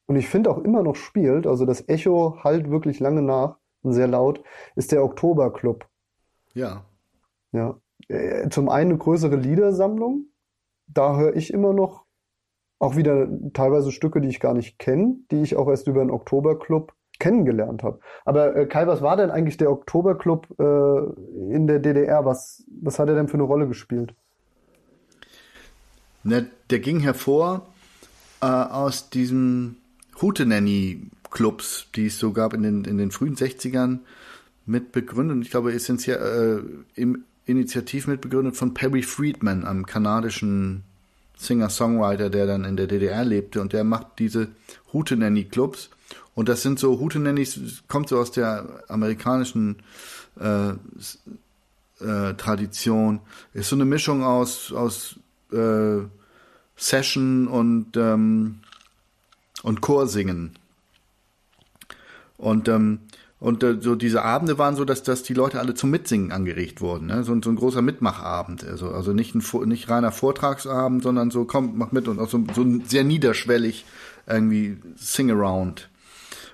[0.06, 3.92] Und ich finde auch immer noch spielt, also das Echo halt wirklich lange nach und
[3.92, 4.42] sehr laut,
[4.74, 5.86] ist der Oktoberclub.
[6.55, 6.84] Ja.
[7.52, 7.78] Ja.
[8.08, 10.26] Äh, zum einen eine größere Liedersammlung.
[10.86, 12.06] Da höre ich immer noch
[12.78, 16.10] auch wieder teilweise Stücke, die ich gar nicht kenne, die ich auch erst über den
[16.10, 18.00] Oktoberclub kennengelernt habe.
[18.24, 22.24] Aber äh, Kai, was war denn eigentlich der Oktoberclub äh, in der DDR?
[22.24, 24.15] Was, was hat er denn für eine Rolle gespielt?
[26.23, 27.66] Ne, der ging hervor
[28.40, 29.78] äh, aus diesen
[30.20, 34.00] Hootenanny-Clubs, die es so gab in den, in den frühen 60ern,
[34.66, 35.42] mitbegründet.
[35.42, 36.65] Ich glaube, essentiell
[36.97, 40.84] äh, im Initiativ mitbegründet von Perry Friedman, einem kanadischen
[41.39, 44.49] Singer-Songwriter, der dann in der DDR lebte und der macht diese
[44.92, 45.91] Hootenanny-Clubs.
[46.34, 49.76] Und das sind so, Hootenannys kommt so aus der amerikanischen
[50.39, 50.70] äh,
[52.00, 53.20] äh, Tradition.
[53.55, 55.17] Ist so eine Mischung aus, aus
[55.52, 56.02] äh,
[56.76, 58.60] Session und, ähm,
[59.62, 60.52] und Chorsingen.
[62.36, 63.00] Und, ähm,
[63.41, 66.81] und äh, so diese Abende waren so, dass, dass die Leute alle zum Mitsingen angeregt
[66.81, 67.07] wurden.
[67.07, 67.23] Ne?
[67.23, 68.65] So, so ein großer Mitmachabend.
[68.65, 72.42] Also, also nicht ein nicht reiner Vortragsabend, sondern so, komm, mach mit und auch so,
[72.55, 73.84] so sehr niederschwellig
[74.26, 75.89] irgendwie Sing-Around.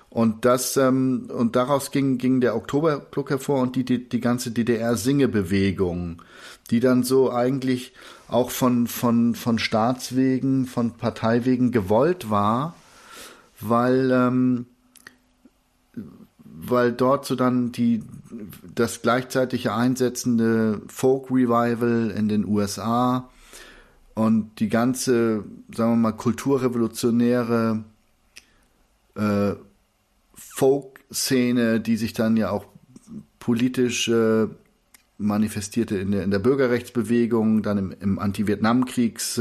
[0.09, 4.51] Und das ähm, und daraus ging ging der Oktoberclub hervor und die die, die ganze
[4.51, 6.21] DDR-Singebewegung,
[6.71, 7.91] die dann so eigentlich
[8.29, 12.75] auch von von von Staatswegen, von Parteiwegen gewollt war,
[13.59, 14.67] weil ähm,
[16.57, 18.03] weil dort so dann die
[18.73, 23.29] das gleichzeitige einsetzende Folk Revival in den USA
[24.13, 25.43] und die ganze,
[25.73, 27.83] sagen wir mal, kulturrevolutionäre
[29.15, 29.53] äh,
[30.33, 32.65] Folk-Szene, die sich dann ja auch
[33.39, 34.47] politisch äh,
[35.17, 39.39] manifestierte in der, in der Bürgerrechtsbewegung, dann im, im Anti-Vietnam-Kriegs-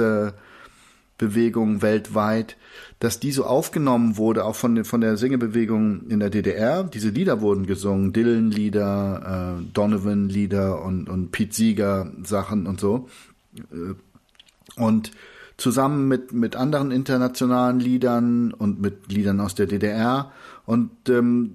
[1.18, 2.57] Bewegung weltweit,
[3.05, 6.84] dass die so aufgenommen wurde, auch von, von der Singebewegung in der DDR.
[6.84, 13.10] Diese Lieder wurden gesungen, Dylan-Lieder, äh, Donovan-Lieder und, und Pete Seeger-Sachen und so.
[13.70, 13.94] Äh,
[14.81, 15.10] und
[15.58, 20.33] zusammen mit, mit anderen internationalen Liedern und mit Liedern aus der DDR.
[20.65, 21.55] Und ähm,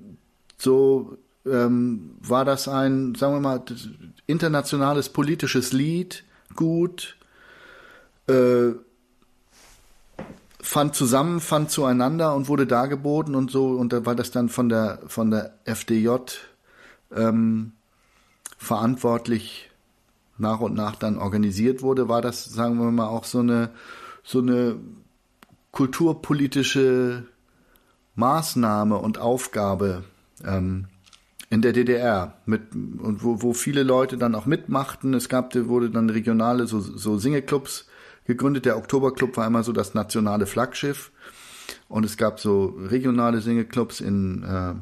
[0.56, 3.64] so ähm, war das ein, sagen wir mal,
[4.28, 6.24] internationales politisches Lied,
[6.56, 7.18] gut,
[8.28, 8.74] äh,
[10.62, 15.00] fand zusammen, fand zueinander und wurde dargeboten und so, und weil das dann von der,
[15.08, 16.10] von der FDJ
[17.16, 17.72] ähm,
[18.58, 19.70] verantwortlich
[20.38, 23.72] nach und nach dann organisiert wurde, war das, sagen wir mal, auch so eine,
[24.24, 24.78] so eine
[25.72, 27.26] kulturpolitische
[28.16, 30.04] Maßnahme und Aufgabe
[30.46, 30.88] ähm,
[31.50, 35.14] in der DDR mit und wo, wo viele Leute dann auch mitmachten.
[35.14, 37.89] Es gab, wurde dann regionale so, so Singeclubs
[38.30, 38.66] gegründet.
[38.66, 41.12] Der Oktoberclub war immer so das nationale Flaggschiff.
[41.90, 44.76] Und es gab so regionale Singleclubs in, äh,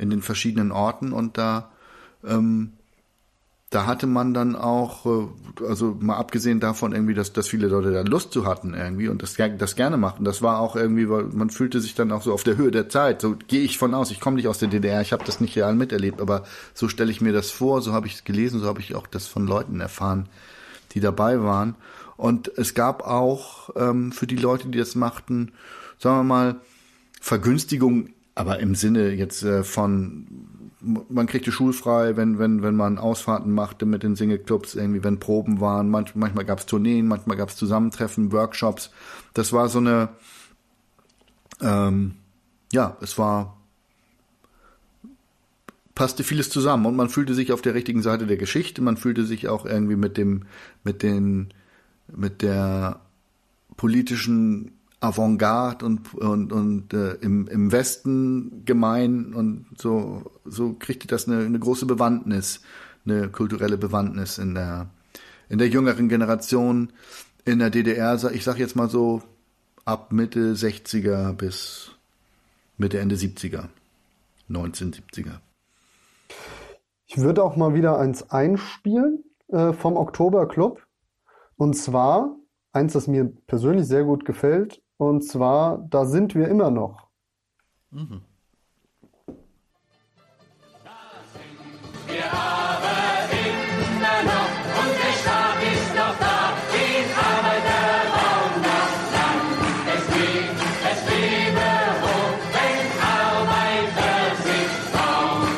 [0.00, 1.70] in den verschiedenen Orten und da,
[2.24, 2.74] ähm,
[3.70, 7.92] da hatte man dann auch, äh, also mal abgesehen davon irgendwie, dass, dass viele Leute
[7.92, 10.24] da Lust zu hatten irgendwie und das, das gerne machten.
[10.24, 12.88] Das war auch irgendwie, weil man fühlte sich dann auch so auf der Höhe der
[12.88, 13.20] Zeit.
[13.22, 14.10] So gehe ich von aus.
[14.10, 17.10] Ich komme nicht aus der DDR, ich habe das nicht real miterlebt, aber so stelle
[17.10, 19.46] ich mir das vor, so habe ich es gelesen, so habe ich auch das von
[19.46, 20.28] Leuten erfahren,
[20.92, 21.74] die dabei waren.
[22.18, 25.52] Und es gab auch ähm, für die Leute, die das machten,
[25.98, 26.60] sagen wir mal,
[27.20, 30.26] Vergünstigung, aber im Sinne jetzt äh, von
[30.80, 35.60] man kriegte schulfrei, wenn, wenn, wenn man Ausfahrten machte mit den Singleclubs, irgendwie, wenn Proben
[35.60, 38.90] waren, manch, manchmal gab es Tourneen, manchmal gab es Zusammentreffen, Workshops.
[39.34, 40.10] Das war so eine,
[41.60, 42.14] ähm,
[42.72, 43.56] ja, es war,
[45.96, 46.86] passte vieles zusammen.
[46.86, 49.96] Und man fühlte sich auf der richtigen Seite der Geschichte, man fühlte sich auch irgendwie
[49.96, 50.44] mit dem,
[50.84, 51.52] mit den
[52.16, 53.00] mit der
[53.76, 61.28] politischen Avantgarde und, und, und äh, im, im Westen gemein und so, so kriegte das
[61.28, 62.60] eine, eine große Bewandtnis,
[63.06, 64.90] eine kulturelle Bewandtnis in der,
[65.48, 66.92] in der jüngeren Generation
[67.44, 69.22] in der DDR, ich sag jetzt mal so
[69.84, 71.92] ab Mitte 60er bis
[72.76, 73.68] Mitte, Ende 70er,
[74.50, 75.38] 1970er.
[77.06, 80.86] Ich würde auch mal wieder eins einspielen äh, vom Oktoberclub.
[81.58, 82.36] Und zwar
[82.72, 84.80] eins, das mir persönlich sehr gut gefällt.
[84.96, 87.08] Und zwar, da sind wir immer noch.
[87.90, 88.22] Mhm.
[92.06, 99.50] Wir aber immer noch und der Staat ist noch da, den Arbeiterbaum das Land.
[99.94, 101.68] Es lebt, es lebe
[102.04, 102.86] hoch, wenn
[103.18, 105.52] Arbeiter sich bauen.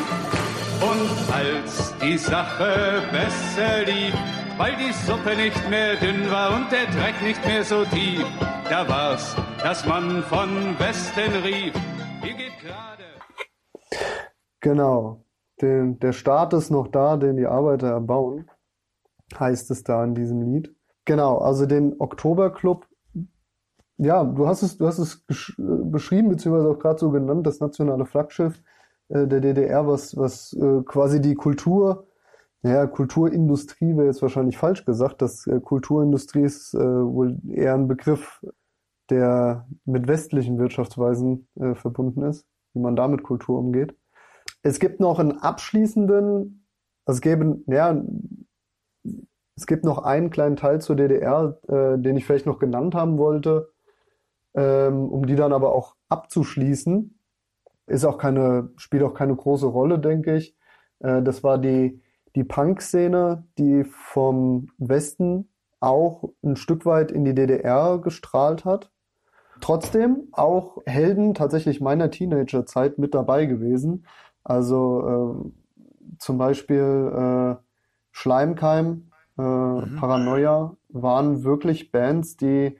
[0.91, 4.30] Und als die Sache besser lief,
[4.61, 8.27] weil die Suppe nicht mehr dünn war und der Dreck nicht mehr so tief.
[8.69, 11.73] Da war's, dass man von Westen rief.
[12.21, 13.05] Hier geht gerade.
[14.61, 15.25] Genau.
[15.63, 18.51] Den, der Staat ist noch da, den die Arbeiter erbauen,
[19.39, 20.77] heißt es da in diesem Lied.
[21.07, 22.87] Genau, also den Oktoberclub,
[23.97, 28.05] ja, du hast es, du hast es beschrieben, beziehungsweise auch gerade so genannt, das nationale
[28.05, 28.63] Flaggschiff
[29.09, 32.10] äh, der DDR, was, was äh, quasi die Kultur
[32.63, 35.23] ja, Kulturindustrie wäre jetzt wahrscheinlich falsch gesagt.
[35.23, 38.45] Das äh, Kulturindustrie ist äh, wohl eher ein Begriff,
[39.09, 43.97] der mit westlichen Wirtschaftsweisen äh, verbunden ist, wie man damit Kultur umgeht.
[44.63, 46.67] Es gibt noch einen abschließenden,
[47.07, 48.03] es gäbe, ja,
[49.57, 53.19] Es gibt noch einen kleinen Teil zur DDR, äh, den ich vielleicht noch genannt haben
[53.19, 53.73] wollte,
[54.55, 57.19] ähm, um die dann aber auch abzuschließen.
[57.87, 60.57] Ist auch keine, spielt auch keine große Rolle, denke ich.
[61.01, 62.01] Äh, das war die,
[62.36, 65.49] die Punk-Szene, die vom Westen
[65.81, 68.91] auch ein Stück weit in die DDR gestrahlt hat.
[69.60, 74.07] Trotzdem auch Helden tatsächlich meiner Teenagerzeit mit dabei gewesen.
[74.44, 77.62] Also äh, zum Beispiel äh,
[78.12, 79.97] Schleimkeim, äh, mhm.
[79.99, 82.78] Paranoia waren wirklich Bands, die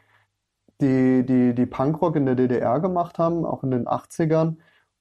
[0.81, 4.57] die, die, die Punkrock in der DDR gemacht haben, auch in den 80ern.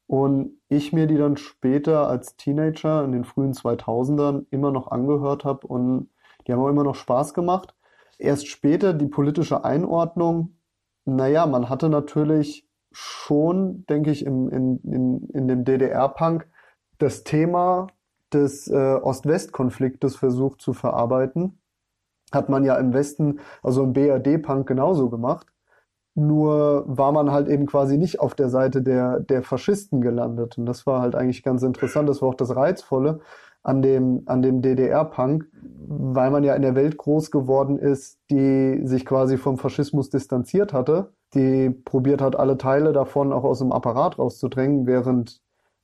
[0.10, 5.46] Und ich mir die dann später als Teenager in den frühen 2000ern immer noch angehört
[5.46, 6.10] habe und
[6.48, 7.76] die haben auch immer noch Spaß gemacht.
[8.18, 10.56] Erst später die politische Einordnung.
[11.06, 16.48] Naja, man hatte natürlich schon, denke ich, im, in, in, in dem DDR-Punk
[16.98, 17.86] das Thema
[18.34, 21.62] des äh, Ost-West-Konfliktes versucht zu verarbeiten.
[22.32, 25.46] Hat man ja im Westen, also im BRD-Punk genauso gemacht.
[26.20, 30.58] Nur war man halt eben quasi nicht auf der Seite der, der Faschisten gelandet.
[30.58, 32.10] Und das war halt eigentlich ganz interessant.
[32.10, 33.22] Das war auch das Reizvolle
[33.64, 35.48] an dem, an dem DDR-Punk,
[35.88, 40.74] weil man ja in der Welt groß geworden ist, die sich quasi vom Faschismus distanziert
[40.74, 45.42] hatte, die probiert hat, alle Teile davon auch aus dem Apparat rauszudrängen, während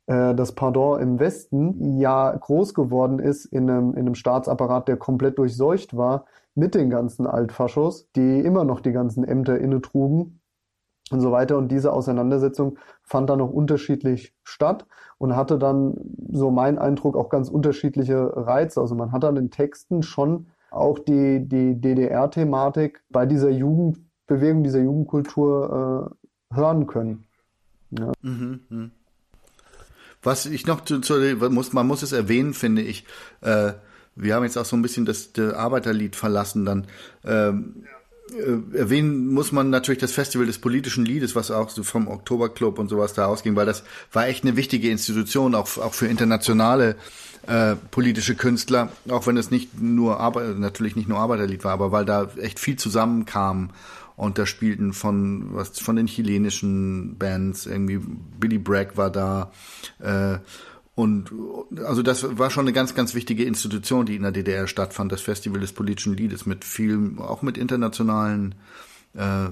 [0.07, 4.97] äh, das Pardon im Westen ja groß geworden ist in einem, in einem Staatsapparat, der
[4.97, 6.25] komplett durchseucht war
[6.55, 10.39] mit den ganzen Altfaschos, die immer noch die ganzen Ämter inne trugen
[11.11, 11.57] und so weiter.
[11.57, 15.95] Und diese Auseinandersetzung fand dann noch unterschiedlich statt und hatte dann,
[16.31, 18.81] so mein Eindruck, auch ganz unterschiedliche Reize.
[18.81, 24.81] Also man hat dann in Texten schon auch die, die DDR-Thematik bei dieser Jugendbewegung, dieser
[24.81, 26.11] Jugendkultur
[26.51, 27.25] äh, hören können.
[27.91, 28.11] Ja.
[28.21, 28.89] Mhm, mh.
[30.21, 31.13] Was ich noch zu, zu
[31.51, 33.05] muss, man muss es erwähnen, finde ich,
[33.41, 33.73] äh,
[34.15, 36.87] wir haben jetzt auch so ein bisschen das, das Arbeiterlied verlassen, dann.
[37.23, 37.83] Ähm,
[38.31, 42.79] äh, erwähnen muss man natürlich das Festival des politischen Liedes, was auch so vom Oktoberclub
[42.79, 46.95] und sowas da ausging, weil das war echt eine wichtige Institution, auch, auch für internationale
[47.45, 51.91] äh, politische Künstler, auch wenn es nicht nur Arbeit, natürlich nicht nur Arbeiterlied war, aber
[51.91, 53.69] weil da echt viel zusammenkam
[54.15, 57.99] und da spielten von was von den chilenischen Bands irgendwie
[58.39, 59.51] Billy Bragg war da
[59.99, 60.39] äh,
[60.95, 61.29] und
[61.83, 65.21] also das war schon eine ganz, ganz wichtige Institution, die in der DDR stattfand, das
[65.21, 68.55] Festival des politischen Liedes mit vielen, auch mit internationalen
[69.13, 69.47] äh,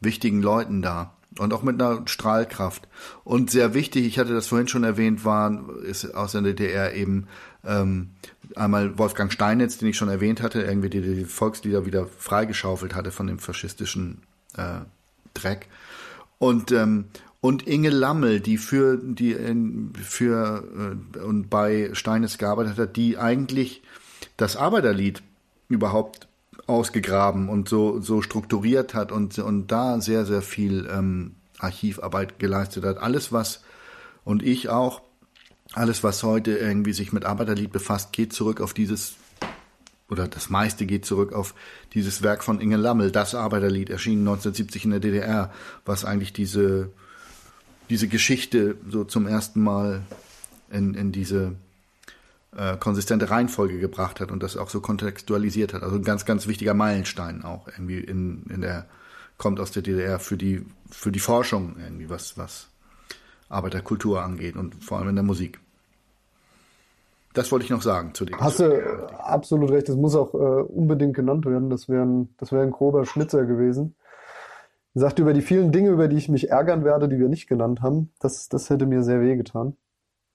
[0.00, 2.88] wichtigen Leuten da und auch mit einer Strahlkraft.
[3.24, 7.26] Und sehr wichtig, ich hatte das vorhin schon erwähnt, war, ist aus der DDR eben
[7.64, 8.10] ähm,
[8.56, 13.10] einmal Wolfgang Steinitz, den ich schon erwähnt hatte, irgendwie die, die Volkslieder wieder freigeschaufelt hatte
[13.10, 14.22] von dem faschistischen
[14.56, 14.80] äh,
[15.34, 15.68] Dreck.
[16.38, 17.04] Und ähm,
[17.40, 23.16] und Inge Lammel, die für die in, für äh, und bei Steines gearbeitet hat, die
[23.16, 23.82] eigentlich
[24.36, 25.22] das Arbeiterlied
[25.68, 26.28] überhaupt
[26.66, 32.84] ausgegraben und so so strukturiert hat und und da sehr sehr viel ähm, Archivarbeit geleistet
[32.84, 32.98] hat.
[32.98, 33.62] Alles was
[34.24, 35.02] und ich auch
[35.72, 39.14] alles was heute irgendwie sich mit Arbeiterlied befasst, geht zurück auf dieses
[40.10, 41.54] oder das meiste geht zurück auf
[41.94, 45.52] dieses Werk von Inge Lammel, das Arbeiterlied, erschienen 1970 in der DDR,
[45.84, 46.90] was eigentlich diese
[47.90, 50.02] diese Geschichte so zum ersten Mal
[50.70, 51.52] in, in diese
[52.56, 55.82] äh, konsistente Reihenfolge gebracht hat und das auch so kontextualisiert hat.
[55.82, 58.86] Also ein ganz, ganz wichtiger Meilenstein auch irgendwie in, in der,
[59.36, 62.68] kommt aus der DDR für die, für die Forschung irgendwie, was, was
[63.48, 65.60] Arbeiterkultur angeht und vor allem in der Musik.
[67.32, 68.40] Das wollte ich noch sagen zu dem.
[68.40, 71.70] Hast du absolut recht, das muss auch äh, unbedingt genannt werden.
[71.70, 73.94] Das wäre ein, das wäre ein grober Schnitzer gewesen.
[74.94, 77.82] Sagt über die vielen Dinge, über die ich mich ärgern werde, die wir nicht genannt
[77.82, 78.12] haben.
[78.18, 79.76] Das, das hätte mir sehr wehgetan,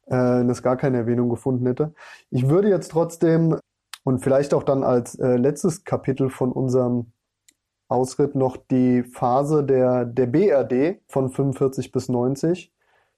[0.05, 1.93] äh, dass gar keine Erwähnung gefunden hätte.
[2.29, 3.57] Ich würde jetzt trotzdem
[4.05, 7.11] und vielleicht auch dann als äh, letztes Kapitel von unserem
[7.87, 12.71] Ausritt noch die Phase der, der BRD von 45 bis 90.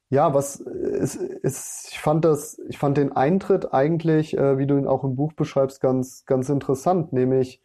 [0.10, 4.78] Ja, was ist, ist, ich fand das, ich fand den Eintritt eigentlich, äh, wie du
[4.78, 7.62] ihn auch im Buch beschreibst, ganz, ganz interessant, nämlich,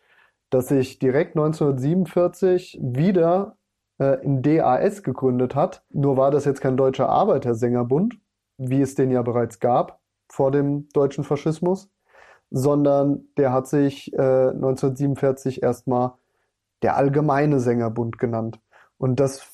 [0.51, 3.57] dass sich direkt 1947 wieder
[3.98, 5.84] äh, in DAS gegründet hat.
[5.90, 8.18] Nur war das jetzt kein deutscher Arbeitersängerbund,
[8.58, 11.90] wie es den ja bereits gab vor dem deutschen Faschismus,
[12.50, 16.14] sondern der hat sich äh, 1947 erstmal
[16.82, 18.60] der Allgemeine Sängerbund genannt.
[18.98, 19.46] Und das,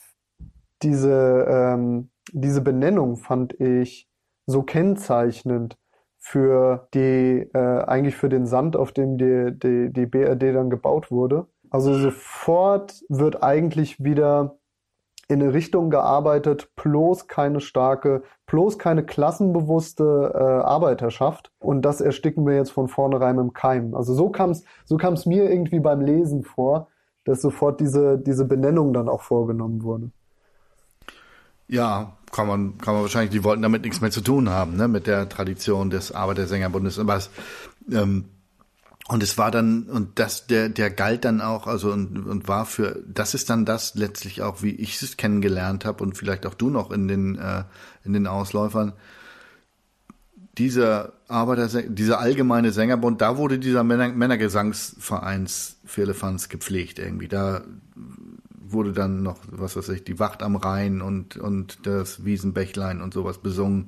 [0.83, 4.09] diese, ähm, diese Benennung fand ich
[4.47, 5.79] so kennzeichnend
[6.19, 11.11] für die, äh, eigentlich für den Sand, auf dem die, die, die BRD dann gebaut
[11.11, 11.47] wurde.
[11.71, 14.59] Also sofort wird eigentlich wieder
[15.29, 21.53] in eine Richtung gearbeitet, bloß keine starke, bloß keine klassenbewusste äh, Arbeiterschaft.
[21.59, 23.95] Und das ersticken wir jetzt von vornherein im Keim.
[23.95, 26.89] Also so kam es so kam's mir irgendwie beim Lesen vor,
[27.25, 30.11] dass sofort diese, diese Benennung dann auch vorgenommen wurde.
[31.69, 34.89] Ja, kann man, kann man wahrscheinlich, die wollten damit nichts mehr zu tun haben, ne,
[34.89, 36.99] mit der Tradition des Arbeitersängerbundes.
[36.99, 37.31] Aber es,
[37.93, 38.25] ähm,
[39.09, 42.67] und es war dann, und das, der, der galt dann auch, also und, und war
[42.67, 46.53] für, das ist dann das letztlich auch, wie ich es kennengelernt habe und vielleicht auch
[46.53, 47.65] du noch in den, äh,
[48.05, 48.93] in den Ausläufern.
[50.59, 57.29] Dieser Arbeiter, dieser allgemeine Sängerbund, da wurde dieser Männer, Männergesangsvereins Firlefanz gepflegt irgendwie.
[57.29, 57.63] Da
[58.59, 63.15] wurde dann noch, was weiß ich, die Wacht am Rhein und, und das Wiesenbächlein und
[63.15, 63.87] sowas besungen.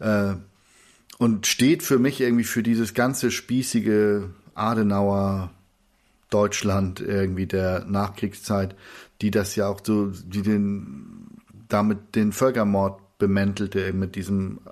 [0.00, 0.34] Äh,
[1.22, 5.52] und steht für mich irgendwie für dieses ganze spießige Adenauer
[6.30, 8.74] Deutschland irgendwie der Nachkriegszeit,
[9.20, 11.28] die das ja auch so, die den,
[11.68, 14.62] damit den Völkermord bemäntelte, eben mit diesem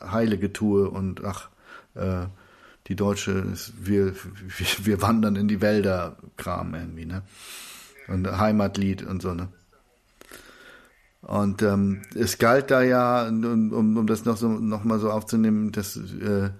[0.00, 1.50] heilige Tue und ach,
[1.94, 2.24] äh,
[2.86, 3.44] die Deutsche,
[3.78, 7.24] wir, wir, wir wandern in die Wälder Kram irgendwie, ne?
[8.08, 9.48] Und Heimatlied und so, ne?
[11.22, 15.70] Und ähm, es galt da ja, um, um das noch so noch mal so aufzunehmen,
[15.70, 16.50] das äh,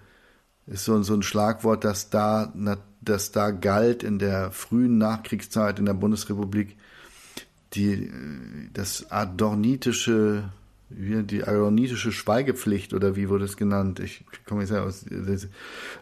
[0.67, 2.53] ist so, so ein Schlagwort, dass da,
[3.01, 6.77] dass da galt in der frühen Nachkriegszeit in der Bundesrepublik
[7.75, 8.11] die
[8.73, 10.51] das adornitische
[10.89, 14.01] wie die adornitische Schweigepflicht oder wie wurde es genannt?
[14.01, 15.05] Ich komme jetzt ja aus.
[15.09, 15.49] Das,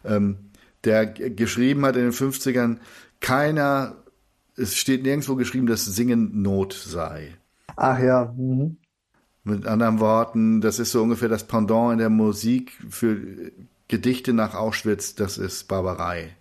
[0.05, 0.39] ähm,
[0.85, 2.79] der geschrieben hat in den 50ern,
[3.21, 3.97] keiner,
[4.57, 7.37] es steht nirgendwo geschrieben, dass Singen Not sei.
[7.77, 8.33] Ach ja.
[8.37, 8.77] Mhm.
[9.45, 13.51] Mit anderen Worten, das ist so ungefähr das Pendant in der Musik für
[13.89, 16.37] Gedichte nach Auschwitz, das ist Barbarei.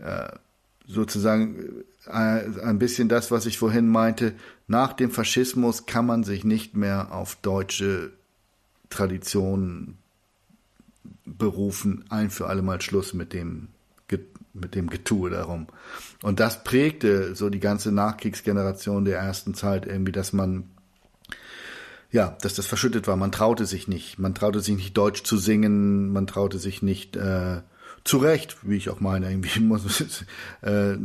[0.00, 0.32] Äh,
[0.86, 4.34] sozusagen äh, ein bisschen das, was ich vorhin meinte,
[4.66, 8.12] nach dem Faschismus kann man sich nicht mehr auf deutsche
[8.90, 9.98] Traditionen
[11.24, 13.68] berufen, ein für alle Mal Schluss mit dem
[14.60, 15.66] mit dem Getue darum.
[16.22, 20.64] Und das prägte so die ganze Nachkriegsgeneration der ersten Zeit irgendwie, dass man
[22.10, 23.16] ja, dass das verschüttet war.
[23.16, 24.18] Man traute sich nicht.
[24.18, 26.10] Man traute sich nicht Deutsch zu singen.
[26.10, 27.60] Man traute sich nicht äh,
[28.04, 29.30] zu Recht, wie ich auch meine.
[29.30, 30.24] Irgendwie muss
[30.62, 30.96] äh,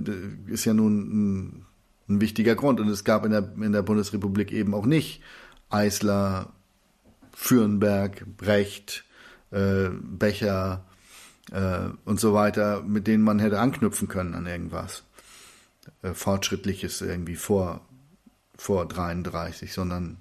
[0.48, 1.66] ist ja nun ein,
[2.08, 2.80] ein wichtiger Grund.
[2.80, 5.22] Und es gab in der in der Bundesrepublik eben auch nicht
[5.70, 6.54] Eisler,
[7.34, 9.04] Fürnberg, Brecht,
[9.52, 10.86] äh, Becher,
[11.52, 15.04] äh, und so weiter, mit denen man hätte anknüpfen können an irgendwas
[16.02, 17.82] äh, Fortschrittliches irgendwie vor,
[18.56, 20.18] vor 33, sondern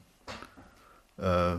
[1.18, 1.56] äh,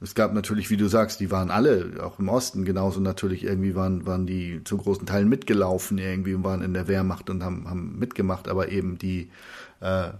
[0.00, 3.76] es gab natürlich, wie du sagst, die waren alle, auch im Osten genauso natürlich, irgendwie
[3.76, 7.68] waren, waren die zu großen Teilen mitgelaufen irgendwie und waren in der Wehrmacht und haben,
[7.68, 9.30] haben mitgemacht, aber eben die,
[9.80, 10.10] äh,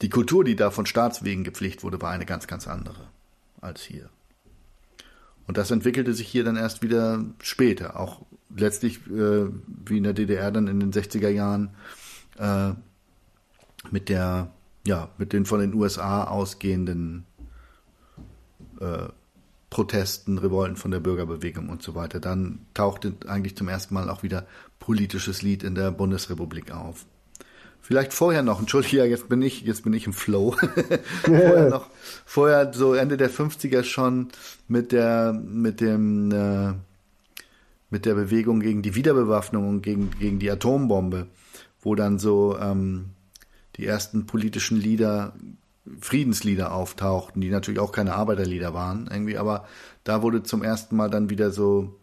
[0.00, 3.08] die Kultur, die da von Staatswegen gepflegt wurde, war eine ganz, ganz andere
[3.60, 4.08] als hier.
[5.48, 8.20] Und das entwickelte sich hier dann erst wieder später, auch
[8.54, 9.46] letztlich äh,
[9.86, 11.70] wie in der DDR dann in den 60er Jahren
[12.36, 12.72] äh,
[13.90, 14.52] mit der,
[14.86, 17.24] ja, mit den von den USA ausgehenden
[18.78, 19.08] äh,
[19.70, 22.20] Protesten, Revolten von der Bürgerbewegung und so weiter.
[22.20, 24.46] Dann tauchte eigentlich zum ersten Mal auch wieder
[24.78, 27.06] politisches Lied in der Bundesrepublik auf.
[27.88, 30.54] Vielleicht vorher noch, Entschuldigung, jetzt bin ich, jetzt bin ich im Flow.
[31.24, 31.86] vorher noch,
[32.26, 34.28] vorher so Ende der 50er schon
[34.68, 36.74] mit der, mit dem, äh,
[37.88, 41.28] mit der Bewegung gegen die Wiederbewaffnung und gegen, gegen die Atombombe,
[41.80, 43.06] wo dann so ähm,
[43.76, 45.32] die ersten politischen Lieder,
[45.98, 49.66] Friedenslieder auftauchten, die natürlich auch keine Arbeiterlieder waren, irgendwie, aber
[50.04, 51.97] da wurde zum ersten Mal dann wieder so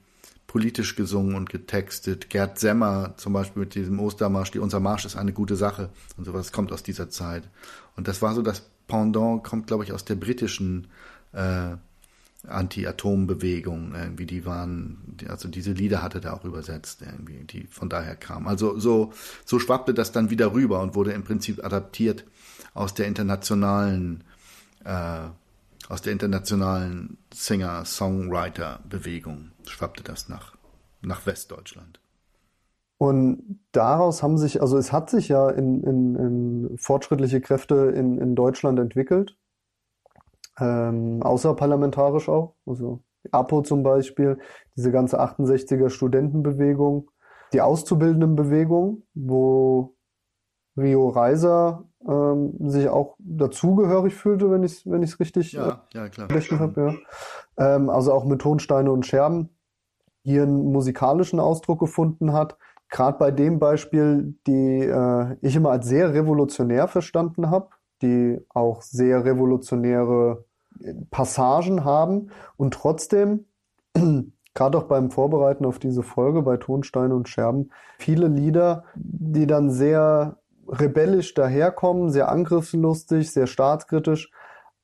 [0.55, 2.29] politisch gesungen und getextet.
[2.29, 6.23] Gerd Semmer zum Beispiel mit diesem Ostermarsch, die Unser Marsch ist eine gute Sache und
[6.23, 7.43] sowas kommt aus dieser Zeit.
[7.97, 10.87] Und das war so das Pendant, kommt glaube ich aus der britischen
[11.33, 11.71] äh,
[12.47, 13.95] Anti-Atom-Bewegung.
[13.95, 18.47] Irgendwie die waren, also diese Lieder hatte er auch übersetzt, irgendwie, die von daher kamen.
[18.47, 19.11] Also so,
[19.43, 22.23] so schwappte das dann wieder rüber und wurde im Prinzip adaptiert
[22.73, 24.23] aus der internationalen
[24.85, 25.23] äh,
[25.89, 30.55] aus der internationalen Singer-Songwriter-Bewegung schwappte das nach,
[31.01, 31.99] nach Westdeutschland.
[32.97, 38.17] Und daraus haben sich, also es hat sich ja in, in, in fortschrittliche Kräfte in,
[38.17, 39.37] in Deutschland entwickelt,
[40.59, 44.39] ähm, außerparlamentarisch auch, also APO zum Beispiel,
[44.77, 47.11] diese ganze 68er Studentenbewegung,
[47.51, 49.95] die Auszubildendenbewegung, wo
[50.77, 55.97] Rio Reiser ähm, sich auch dazugehörig fühlte, wenn ich es wenn ich's richtig ja, äh,
[55.97, 56.29] ja, klar.
[56.59, 56.97] habe.
[57.57, 57.75] Ja.
[57.75, 59.54] Ähm, also auch mit Tonsteine und Scherben
[60.25, 62.57] hier einen musikalischen Ausdruck gefunden hat.
[62.89, 67.69] Gerade bei dem Beispiel, die äh, ich immer als sehr revolutionär verstanden habe,
[68.01, 70.43] die auch sehr revolutionäre
[71.11, 73.45] Passagen haben und trotzdem,
[74.53, 79.69] gerade auch beim Vorbereiten auf diese Folge bei Tonsteine und Scherben, viele Lieder, die dann
[79.69, 80.37] sehr
[80.67, 84.31] rebellisch daherkommen, sehr angriffslustig, sehr staatskritisch,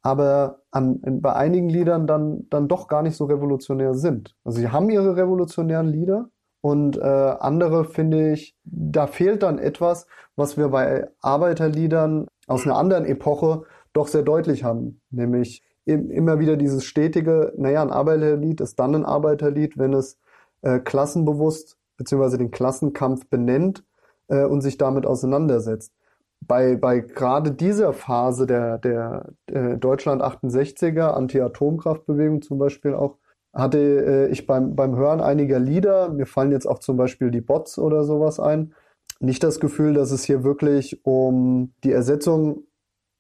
[0.02, 4.36] aber an, bei einigen Liedern dann, dann doch gar nicht so revolutionär sind.
[4.44, 6.30] Also sie haben ihre revolutionären Lieder
[6.62, 12.78] und äh, andere finde ich, da fehlt dann etwas, was wir bei Arbeiterliedern aus einer
[12.78, 13.64] anderen Epoche
[13.94, 19.06] doch sehr deutlich haben, nämlich immer wieder dieses stetige, naja, ein Arbeiterlied ist dann ein
[19.06, 20.18] Arbeiterlied, wenn es
[20.62, 23.84] äh, klassenbewusst beziehungsweise den Klassenkampf benennt
[24.28, 25.92] äh, und sich damit auseinandersetzt.
[26.48, 33.18] Bei, bei gerade dieser Phase der, der, der Deutschland 68er, Anti-Atomkraftbewegung zum Beispiel auch,
[33.54, 37.42] hatte äh, ich beim, beim Hören einiger Lieder, mir fallen jetzt auch zum Beispiel die
[37.42, 38.74] Bots oder sowas ein,
[39.20, 42.64] nicht das Gefühl, dass es hier wirklich um die Ersetzung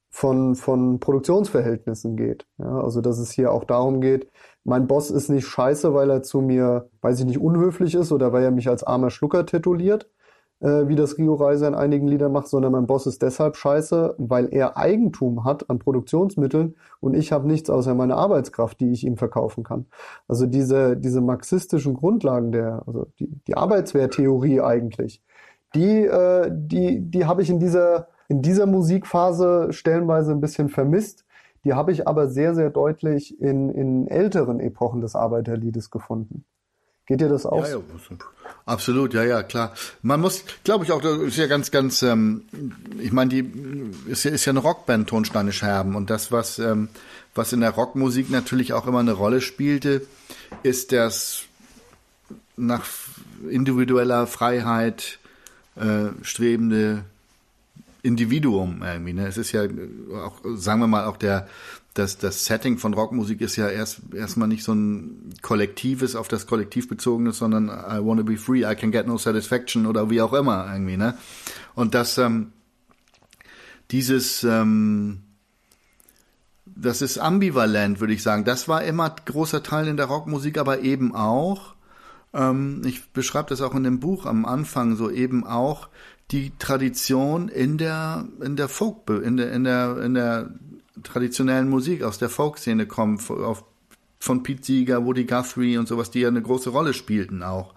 [0.09, 2.45] von, von Produktionsverhältnissen geht.
[2.57, 4.29] Ja, also dass es hier auch darum geht,
[4.63, 8.33] mein Boss ist nicht scheiße, weil er zu mir, weiß ich nicht, unhöflich ist oder
[8.33, 10.09] weil er mich als armer Schlucker tituliert,
[10.61, 14.15] äh, wie das Rio Reiser in einigen Liedern macht, sondern mein Boss ist deshalb scheiße,
[14.17, 19.05] weil er Eigentum hat an Produktionsmitteln und ich habe nichts außer meine Arbeitskraft, die ich
[19.05, 19.85] ihm verkaufen kann.
[20.27, 25.21] Also diese, diese marxistischen Grundlagen der, also die, die Arbeitswerttheorie eigentlich,
[25.75, 31.25] die, äh, die, die habe ich in dieser in dieser Musikphase stellenweise ein bisschen vermisst.
[31.65, 36.45] Die habe ich aber sehr, sehr deutlich in, in älteren Epochen des Arbeiterliedes gefunden.
[37.11, 37.67] Geht dir das auch?
[37.67, 37.81] Ja, ja,
[38.65, 39.73] absolut, ja, ja, klar.
[40.01, 42.45] Man muss, glaube ich, auch, das ist ja ganz, ganz, ähm,
[43.01, 43.51] ich meine, die
[44.09, 45.97] ist ja, ist ja eine Rockband, Tonsteine Scherben.
[45.97, 46.87] Und das, was, ähm,
[47.35, 50.07] was in der Rockmusik natürlich auch immer eine Rolle spielte,
[50.63, 51.41] ist das
[52.55, 52.85] nach
[53.49, 55.19] individueller Freiheit
[55.75, 57.03] äh, strebende
[58.03, 59.11] Individuum irgendwie.
[59.11, 59.27] Ne?
[59.27, 61.49] Es ist ja auch, sagen wir mal, auch der
[61.93, 66.47] das, das Setting von Rockmusik ist ja erst erstmal nicht so ein kollektives, auf das
[66.47, 70.33] Kollektiv bezogenes, sondern I wanna be free, I can get no satisfaction oder wie auch
[70.33, 71.17] immer irgendwie, ne?
[71.75, 72.53] Und das, ähm,
[73.91, 75.23] dieses, ähm,
[76.65, 78.45] das ist ambivalent, würde ich sagen.
[78.45, 81.75] Das war immer großer Teil in der Rockmusik, aber eben auch,
[82.33, 85.89] ähm, ich beschreibe das auch in dem Buch am Anfang, so eben auch
[86.31, 90.51] die Tradition in der in der Folk in der in der in der
[91.03, 93.63] traditionellen Musik aus der Folkszene kommt auf,
[94.19, 97.73] von Pete Seeger, Woody Guthrie und sowas, die ja eine große Rolle spielten auch.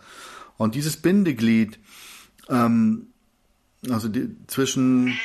[0.57, 1.79] Und dieses Bindeglied,
[2.49, 3.09] ähm,
[3.89, 5.17] also die, zwischen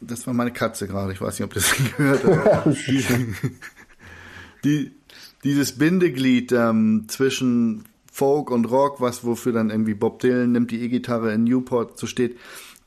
[0.00, 2.76] das war meine Katze gerade, ich weiß nicht, ob das gehört hat.
[4.64, 4.92] die,
[5.44, 10.82] dieses Bindeglied ähm, zwischen Folk und Rock, was wofür dann irgendwie Bob Dylan nimmt die
[10.82, 12.36] E-Gitarre in Newport so steht,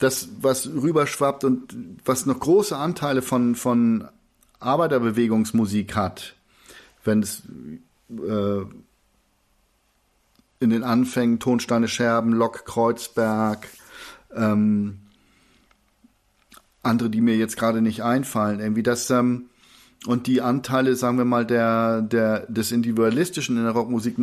[0.01, 4.07] das was rüberschwappt und was noch große Anteile von von
[4.59, 6.35] Arbeiterbewegungsmusik hat,
[7.03, 7.43] wenn es
[8.09, 8.61] äh,
[10.59, 13.67] in den Anfängen Tonsteine Scherben, Lok Kreuzberg,
[14.35, 14.99] ähm,
[16.83, 19.49] andere, die mir jetzt gerade nicht einfallen, irgendwie das ähm,
[20.07, 24.15] und die Anteile, sagen wir mal, der, der, des Individualistischen in der Rockmusik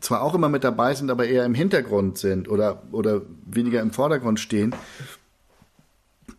[0.00, 3.90] zwar auch immer mit dabei sind, aber eher im Hintergrund sind oder, oder weniger im
[3.90, 4.74] Vordergrund stehen.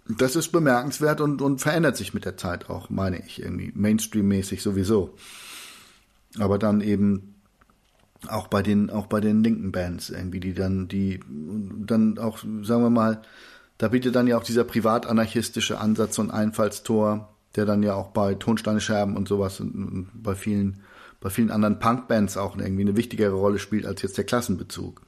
[0.08, 4.61] Das ist bemerkenswert und, und verändert sich mit der Zeit auch, meine ich, irgendwie Mainstream-mäßig
[4.61, 5.16] sowieso.
[6.40, 7.35] Aber dann eben
[8.27, 12.84] auch bei den, auch bei den linken Bands irgendwie, die dann, die dann auch, sagen
[12.84, 13.22] wir mal,
[13.77, 18.35] da bietet dann ja auch dieser privatanarchistische Ansatz und Einfallstor der dann ja auch bei
[18.35, 20.82] Tonsteine Scherben und sowas und, und bei vielen,
[21.22, 25.01] bei vielen anderen Punkbands auch irgendwie eine wichtigere Rolle spielt als jetzt der Klassenbezug.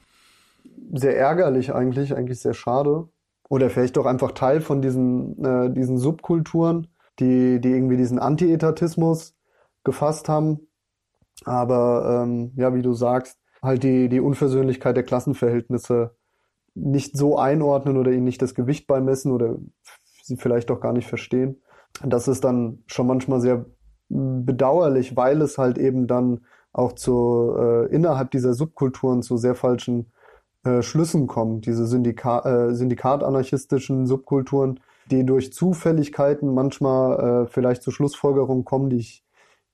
[0.93, 3.09] Sehr ärgerlich eigentlich, eigentlich sehr schade.
[3.50, 6.88] Oder vielleicht doch einfach Teil von diesen, äh, diesen Subkulturen,
[7.19, 9.35] die, die irgendwie diesen Anti-Etatismus
[9.84, 10.67] gefasst haben.
[11.45, 16.16] Aber ähm, ja, wie du sagst, halt die, die Unversöhnlichkeit der Klassenverhältnisse
[16.76, 19.58] nicht so einordnen oder ihnen nicht das Gewicht beimessen oder
[20.22, 21.61] sie vielleicht auch gar nicht verstehen
[22.03, 23.66] das ist dann schon manchmal sehr
[24.09, 30.11] bedauerlich, weil es halt eben dann auch zu äh, innerhalb dieser Subkulturen zu sehr falschen
[30.63, 31.65] äh, Schlüssen kommt.
[31.65, 34.79] Diese Syndika äh, syndikatanarchistischen Subkulturen,
[35.09, 39.23] die durch Zufälligkeiten manchmal äh, vielleicht zu Schlussfolgerungen kommen, die ich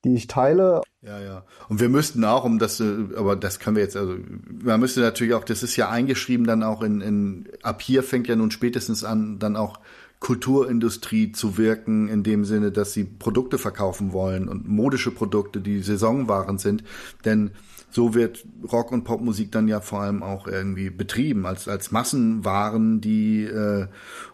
[0.04, 0.82] die ich teile.
[1.02, 1.44] Ja, ja.
[1.68, 4.16] Und wir müssten auch, um das, äh, aber das können wir jetzt, also
[4.62, 8.28] man müsste natürlich auch, das ist ja eingeschrieben dann auch in, in ab hier fängt
[8.28, 9.80] ja nun spätestens an, dann auch
[10.20, 15.80] Kulturindustrie zu wirken, in dem Sinne, dass sie Produkte verkaufen wollen und modische Produkte, die
[15.80, 16.84] Saisonwaren sind.
[17.24, 17.50] Denn
[17.94, 23.00] so wird Rock- und Popmusik dann ja vor allem auch irgendwie betrieben, als, als Massenwaren,
[23.00, 23.86] die äh,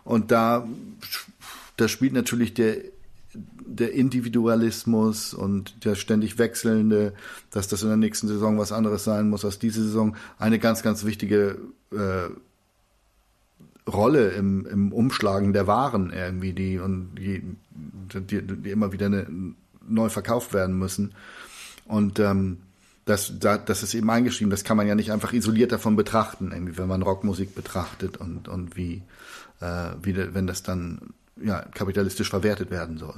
[0.05, 0.66] und da
[1.76, 2.76] da spielt natürlich der
[3.32, 7.12] der Individualismus und der ständig wechselnde,
[7.50, 10.82] dass das in der nächsten Saison was anderes sein muss als diese Saison, eine ganz,
[10.82, 11.56] ganz wichtige
[11.92, 12.30] äh,
[13.89, 17.42] Rolle im, im Umschlagen der Waren irgendwie, die und die,
[18.12, 19.26] die, die immer wieder eine,
[19.89, 21.14] neu verkauft werden müssen.
[21.86, 22.58] Und ähm,
[23.10, 26.78] das, das ist eben eingeschrieben, das kann man ja nicht einfach isoliert davon betrachten, irgendwie,
[26.78, 29.02] wenn man Rockmusik betrachtet und, und wie,
[29.60, 33.16] äh, wie, wenn das dann ja, kapitalistisch verwertet werden soll.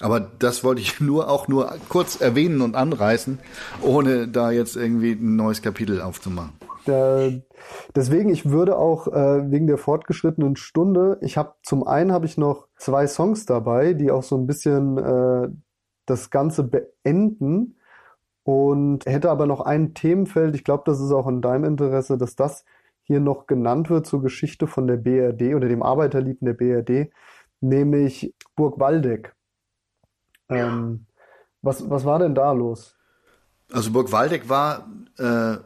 [0.00, 3.38] Aber das wollte ich nur auch nur kurz erwähnen und anreißen,
[3.82, 6.52] ohne da jetzt irgendwie ein neues Kapitel aufzumachen.
[6.84, 7.28] Da,
[7.94, 12.38] deswegen, ich würde auch äh, wegen der fortgeschrittenen Stunde, ich habe zum einen habe ich
[12.38, 15.48] noch zwei Songs dabei, die auch so ein bisschen äh,
[16.06, 17.77] das Ganze beenden
[18.48, 22.34] und hätte aber noch ein Themenfeld, ich glaube, das ist auch in deinem Interesse, dass
[22.34, 22.64] das
[23.02, 27.12] hier noch genannt wird zur Geschichte von der BRD oder dem Arbeiterlied in der BRD,
[27.60, 29.34] nämlich Burg Waldeck.
[30.48, 31.04] Ähm,
[31.60, 32.96] was, was war denn da los?
[33.70, 35.58] Also Burg Waldeck war äh,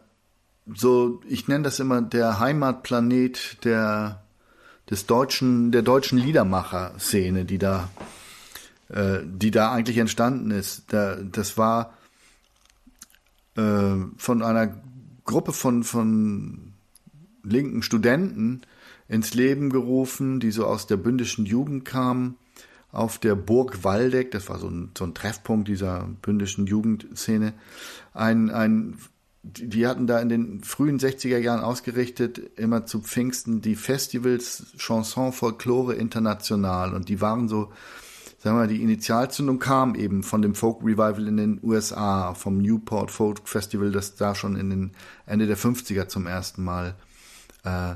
[0.74, 4.24] so, ich nenne das immer der Heimatplanet der
[4.90, 7.90] des deutschen, der deutschen Liedermacher-Szene, die da,
[8.88, 10.92] äh, die da eigentlich entstanden ist.
[10.92, 11.94] Da, das war
[13.56, 14.82] äh, von einer
[15.24, 16.72] Gruppe von von
[17.42, 18.62] linken Studenten
[19.08, 22.36] ins Leben gerufen, die so aus der bündischen Jugend kamen,
[22.92, 27.54] auf der Burg Waldeck, das war so ein, so ein Treffpunkt dieser bündischen Jugendszene,
[28.12, 28.98] ein, ein
[29.44, 35.32] die hatten da in den frühen 60er Jahren ausgerichtet, immer zu Pfingsten, die Festivals Chanson
[35.32, 36.94] Folklore International.
[36.94, 37.72] Und die waren so,
[38.42, 42.58] sagen wir mal, die Initialzündung kam eben von dem Folk Revival in den USA, vom
[42.58, 44.90] Newport Folk Festival, das da schon in den
[45.26, 46.96] Ende der 50er zum ersten Mal
[47.62, 47.94] äh,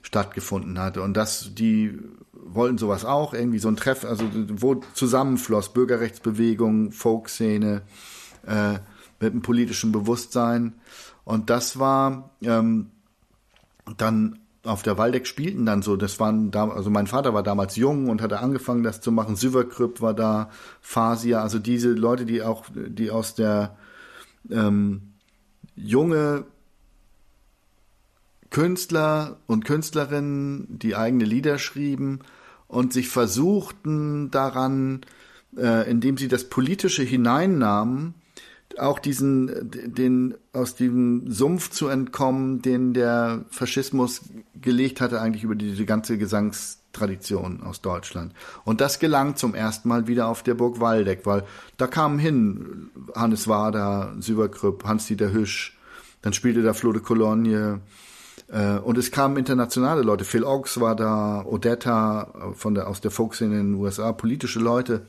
[0.00, 1.02] stattgefunden hatte.
[1.02, 1.98] Und das, die
[2.32, 7.82] wollten sowas auch, irgendwie so ein Treff, also wo zusammenfloss Bürgerrechtsbewegung, Folkszene,
[8.46, 8.78] äh,
[9.20, 10.72] mit einem politischen Bewusstsein.
[11.24, 12.90] Und das war ähm,
[13.98, 17.76] dann auf der Waldeck spielten dann so, das waren da, also mein Vater war damals
[17.76, 19.36] jung und hatte angefangen, das zu machen.
[19.36, 23.76] Süverkrüpp war da, Fasia, also diese Leute, die auch, die aus der
[24.50, 25.12] ähm,
[25.76, 26.44] junge
[28.50, 32.20] Künstler und Künstlerinnen, die eigene Lieder schrieben
[32.66, 35.02] und sich versuchten daran,
[35.56, 38.14] äh, indem sie das Politische hineinnahmen,
[38.78, 44.22] auch diesen, den, aus diesem Sumpf zu entkommen, den der Faschismus
[44.60, 48.32] gelegt hatte, eigentlich über diese ganze Gesangstradition aus Deutschland.
[48.64, 51.44] Und das gelang zum ersten Mal wieder auf der Burg Waldeck, weil
[51.76, 55.78] da kamen hin Hannes Wader, Süberkrüpp, Hans-Dieter Hüsch,
[56.22, 57.80] dann spielte da Flo de Cologne,
[58.48, 60.24] äh, und es kamen internationale Leute.
[60.24, 65.06] Phil Oggs war da, Odetta von der, aus der Folkszene in den USA, politische Leute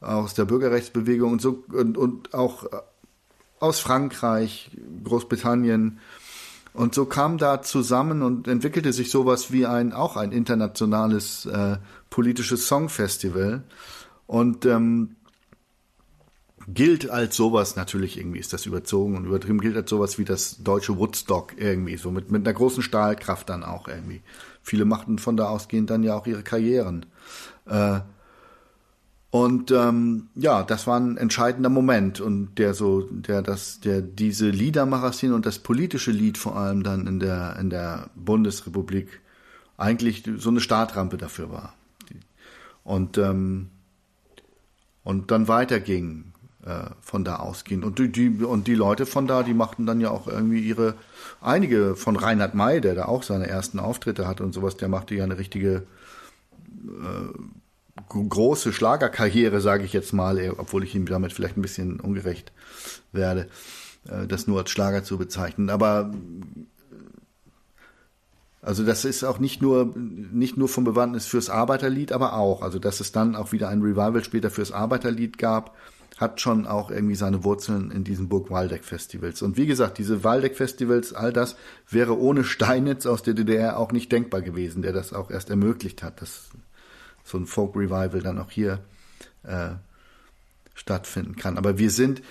[0.00, 2.66] aus der Bürgerrechtsbewegung und so und, und auch
[3.60, 4.70] aus Frankreich,
[5.04, 5.98] Großbritannien.
[6.72, 11.78] Und so kam da zusammen und entwickelte sich sowas wie ein auch ein internationales äh,
[12.08, 13.64] politisches Songfestival
[14.26, 15.16] und ähm,
[16.68, 20.62] gilt als sowas natürlich irgendwie ist das überzogen und übertrieben gilt als sowas wie das
[20.62, 24.22] deutsche Woodstock irgendwie so mit mit einer großen Stahlkraft dann auch irgendwie.
[24.62, 27.06] Viele machten von da ausgehend dann ja auch ihre Karrieren.
[27.66, 28.00] Äh,
[29.30, 34.48] und ähm, ja, das war ein entscheidender Moment und der so, der das, der diese
[34.48, 39.20] Liedermacher-Szene und das politische Lied vor allem dann in der in der Bundesrepublik
[39.76, 41.74] eigentlich so eine Startrampe dafür war.
[42.84, 43.68] Und ähm,
[45.04, 46.32] und dann weiterging
[46.64, 47.84] äh, von da ausgehend.
[47.84, 50.94] Und die, die, und die Leute von da, die machten dann ja auch irgendwie ihre,
[51.40, 55.14] einige von Reinhard May, der da auch seine ersten Auftritte hatte und sowas, der machte
[55.14, 55.86] ja eine richtige
[56.84, 57.38] äh,
[58.08, 62.52] große Schlagerkarriere, sage ich jetzt mal, obwohl ich ihm damit vielleicht ein bisschen ungerecht
[63.12, 63.48] werde,
[64.08, 65.70] äh, das nur als Schlager zu bezeichnen.
[65.70, 66.12] Aber
[68.60, 72.78] also das ist auch nicht nur nicht nur vom Bewandtnis fürs Arbeiterlied, aber auch, also
[72.78, 75.76] dass es dann auch wieder ein Revival später fürs Arbeiterlied gab,
[76.18, 79.40] hat schon auch irgendwie seine Wurzeln in diesen Burg Waldeck Festivals.
[79.40, 81.56] Und wie gesagt, diese Waldeck Festivals, all das
[81.88, 86.02] wäre ohne Steinitz aus der DDR auch nicht denkbar gewesen, der das auch erst ermöglicht
[86.02, 86.20] hat.
[86.20, 86.48] Das
[87.28, 88.80] so ein Folk Revival dann auch hier
[89.42, 89.70] äh,
[90.74, 91.58] stattfinden kann.
[91.58, 92.22] Aber wir sind,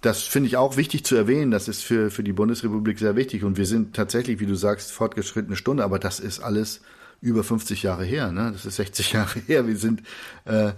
[0.00, 3.44] das finde ich auch wichtig zu erwähnen, das ist für, für die Bundesrepublik sehr wichtig
[3.44, 6.80] und wir sind tatsächlich, wie du sagst, fortgeschrittene Stunde, aber das ist alles
[7.20, 8.50] über 50 Jahre her, ne?
[8.52, 9.66] Das ist 60 Jahre her.
[9.66, 10.02] Wir sind,
[10.44, 10.72] äh,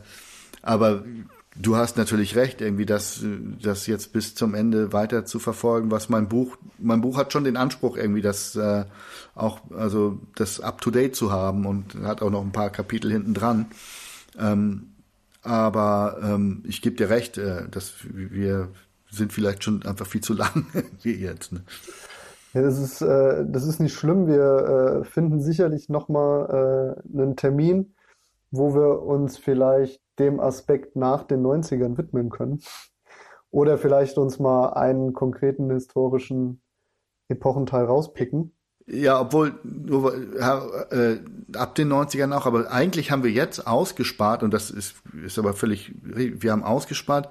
[0.62, 1.04] aber
[1.60, 3.22] du hast natürlich recht, irgendwie das,
[3.62, 7.44] das jetzt bis zum Ende weiter zu verfolgen, was mein Buch, mein Buch hat schon
[7.44, 8.84] den Anspruch irgendwie, das äh,
[9.34, 13.10] auch, also das up to date zu haben und hat auch noch ein paar Kapitel
[13.10, 13.66] hinten dran.
[14.38, 14.94] Ähm,
[15.42, 18.68] aber ähm, ich gebe dir recht, äh, dass wir
[19.10, 20.66] sind vielleicht schon einfach viel zu lang
[21.02, 21.52] wie jetzt.
[21.52, 21.62] Ne?
[22.54, 24.26] Ja, das ist, äh, das ist nicht schlimm.
[24.26, 27.94] Wir äh, finden sicherlich nochmal äh, einen Termin,
[28.50, 32.60] wo wir uns vielleicht dem Aspekt nach den 90ern widmen können.
[33.50, 36.60] Oder vielleicht uns mal einen konkreten historischen
[37.28, 38.52] Epochenteil rauspicken.
[38.86, 41.18] Ja, obwohl nur, äh,
[41.54, 45.52] ab den 90ern auch, aber eigentlich haben wir jetzt ausgespart, und das ist, ist aber
[45.52, 47.28] völlig, wir haben ausgespart,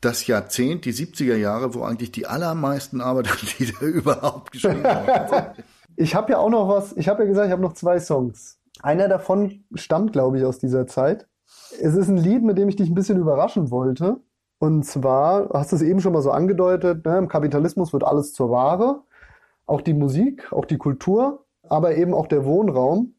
[0.00, 5.64] das Jahrzehnt, die 70er Jahre, wo eigentlich die allermeisten Arbeiterlieder überhaupt geschrieben wurden.
[5.96, 8.60] Ich habe ja auch noch was, ich habe ja gesagt, ich habe noch zwei Songs.
[8.82, 11.26] Einer davon stammt, glaube ich, aus dieser Zeit.
[11.80, 14.20] Es ist ein Lied, mit dem ich dich ein bisschen überraschen wollte.
[14.58, 18.32] Und zwar, hast du es eben schon mal so angedeutet, ne, im Kapitalismus wird alles
[18.32, 19.02] zur Ware.
[19.66, 23.14] Auch die Musik, auch die Kultur, aber eben auch der Wohnraum.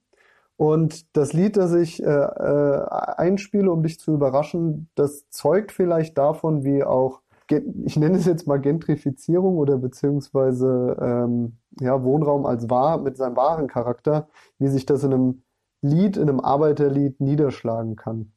[0.56, 2.86] Und das Lied, das ich äh, äh,
[3.18, 8.48] einspiele, um dich zu überraschen, das zeugt vielleicht davon, wie auch, ich nenne es jetzt
[8.48, 14.28] mal Gentrifizierung oder beziehungsweise ähm, ja, Wohnraum als wahr mit seinem wahren Charakter,
[14.58, 15.44] wie sich das in einem
[15.82, 18.32] Lied, in einem Arbeiterlied niederschlagen kann.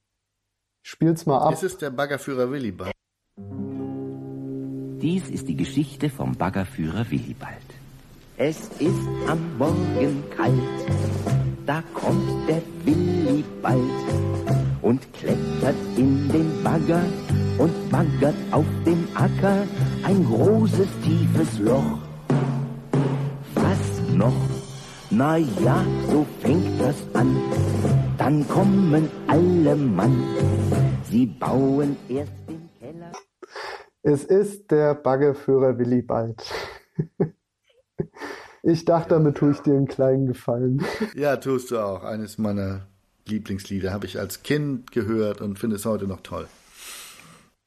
[0.82, 1.50] Spiel's mal ab.
[1.50, 2.92] Das ist der Baggerführer Willibald.
[5.02, 7.56] Dies ist die Geschichte vom Baggerführer Willibald.
[8.36, 10.52] Es ist am Morgen kalt,
[11.66, 13.80] da kommt der Willibald
[14.82, 17.02] und klettert in den Bagger
[17.58, 19.66] und baggert auf dem Acker
[20.04, 21.98] ein großes, tiefes Loch.
[23.54, 24.48] Was noch?
[25.10, 27.36] Na ja, so fängt das an.
[28.16, 30.22] Dann kommen alle Mann.
[31.10, 33.10] Sie bauen erst den Keller.
[34.02, 36.40] Es ist der Baggerführer Willibald.
[38.62, 40.84] Ich dachte, damit tue ich dir einen kleinen Gefallen.
[41.16, 42.04] Ja, tust du auch.
[42.04, 42.82] Eines meiner
[43.26, 46.46] Lieblingslieder habe ich als Kind gehört und finde es heute noch toll.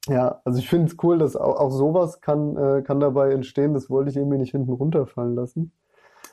[0.06, 3.74] Ja, also ich finde es cool, dass auch, auch sowas kann, äh, kann dabei entstehen.
[3.74, 5.72] Das wollte ich irgendwie nicht hinten runterfallen lassen.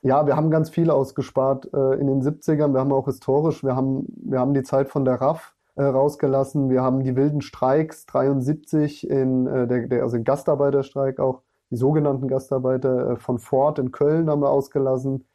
[0.01, 2.71] Ja, wir haben ganz viel ausgespart äh, in den 70ern.
[2.71, 6.69] Wir haben auch historisch, wir haben, wir haben die Zeit von der RAF äh, rausgelassen.
[6.69, 12.27] Wir haben die wilden Streiks 73 in äh, der, der, also Gastarbeiterstreik auch die sogenannten
[12.27, 15.25] Gastarbeiter äh, von Ford in Köln haben wir ausgelassen.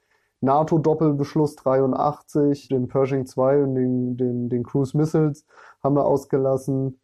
[0.41, 5.45] NATO-Doppelbeschluss 83, den Pershing 2 und den, den, den Cruise Missiles
[5.83, 7.01] haben wir ausgelassen.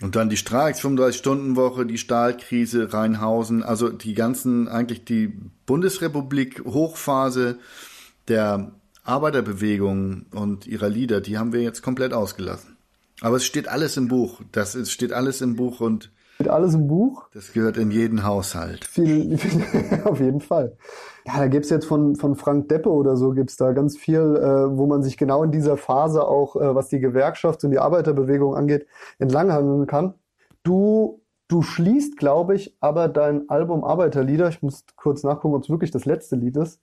[0.00, 7.58] Und dann die Streiks, 35-Stunden-Woche, die Stahlkrise, Rheinhausen, also die ganzen, eigentlich die Bundesrepublik, Hochphase
[8.28, 8.72] der
[9.04, 12.75] Arbeiterbewegung und ihrer Lieder, die haben wir jetzt komplett ausgelassen.
[13.20, 14.40] Aber es steht alles im Buch.
[14.52, 17.28] Das ist, steht alles im Buch und Steht alles im Buch.
[17.32, 18.84] Das gehört in jeden Haushalt.
[18.92, 19.38] Viel,
[20.04, 20.76] auf jeden Fall.
[21.26, 24.76] Ja, da gibt's jetzt von, von Frank Deppe oder so, gibt's da ganz viel, äh,
[24.76, 28.54] wo man sich genau in dieser Phase auch, äh, was die Gewerkschafts- und die Arbeiterbewegung
[28.54, 28.86] angeht,
[29.18, 30.12] entlanghangeln kann.
[30.62, 35.70] Du, du schließt, glaube ich, aber dein Album Arbeiterlieder, ich muss kurz nachgucken, ob es
[35.70, 36.82] wirklich das letzte Lied ist,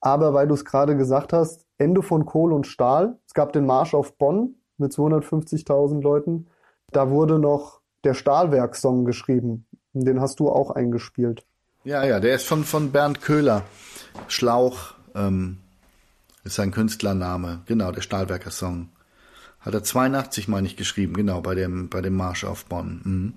[0.00, 3.18] aber weil du es gerade gesagt hast, Ende von Kohl und Stahl.
[3.26, 6.46] Es gab den Marsch auf Bonn mit 250.000 Leuten.
[6.90, 9.66] Da wurde noch der Stahlwerk-Song geschrieben.
[9.94, 11.46] Den hast du auch eingespielt.
[11.84, 13.62] Ja, ja, der ist von, von Bernd Köhler.
[14.28, 15.58] Schlauch ähm,
[16.44, 17.62] ist sein Künstlername.
[17.66, 18.90] Genau, der Stahlwerker-Song.
[19.60, 23.00] Hat er 82, meine ich, geschrieben, genau, bei dem, bei dem Marsch auf Bonn.
[23.04, 23.34] Mhm.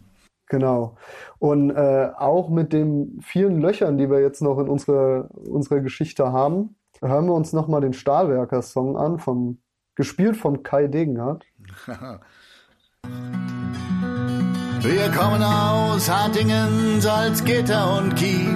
[0.48, 0.98] Genau.
[1.40, 6.32] Und äh, auch mit den vielen Löchern, die wir jetzt noch in unserer, unserer Geschichte
[6.32, 9.59] haben, hören wir uns nochmal den Stahlwerker-Song an, vom,
[9.95, 11.45] gespielt von Kai Degenhardt.
[14.82, 18.56] Wir kommen aus Hattingen, Salzgitter und Kiel.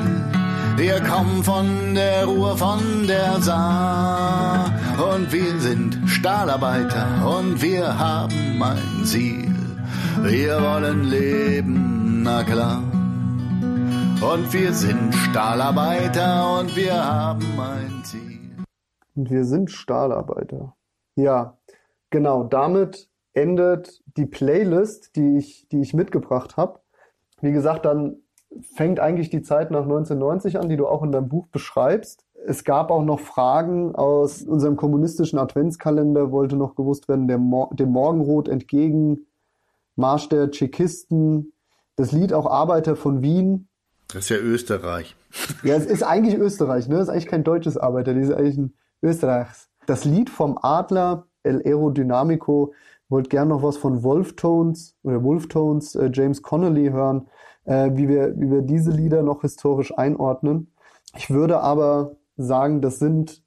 [0.78, 4.72] Wir kommen von der Ruhr, von der Saar.
[5.14, 9.54] Und wir sind Stahlarbeiter und wir haben ein Ziel.
[10.22, 12.84] Wir wollen leben, na klar.
[14.22, 18.56] Und wir sind Stahlarbeiter und wir haben ein Ziel.
[19.16, 20.76] Und wir sind Stahlarbeiter.
[21.20, 21.58] Ja,
[22.10, 22.44] genau.
[22.46, 26.80] Damit endet die Playlist, die ich, die ich mitgebracht habe.
[27.42, 28.18] Wie gesagt, dann
[28.74, 32.26] fängt eigentlich die Zeit nach 1990 an, die du auch in deinem Buch beschreibst.
[32.46, 37.90] Es gab auch noch Fragen aus unserem kommunistischen Adventskalender, wollte noch gewusst werden, Mo dem
[37.90, 39.28] Morgenrot entgegen,
[39.98, 41.52] Marsch der Tschechisten,
[41.98, 43.68] das Lied auch Arbeiter von Wien.
[44.08, 45.16] Das ist ja Österreich.
[45.64, 46.96] Ja, es ist eigentlich Österreich, ne?
[46.96, 49.69] Das ist eigentlich kein deutsches Arbeiter, das ist eigentlich ein Österreichs.
[49.90, 52.74] Das Lied vom Adler, El Aerodynamico,
[53.10, 57.28] wollt gern noch was von Wolftones oder Wolftones, äh, James Connolly hören,
[57.66, 60.72] äh, wie, wir, wie wir diese Lieder noch historisch einordnen.
[61.18, 63.42] Ich würde aber sagen, das sind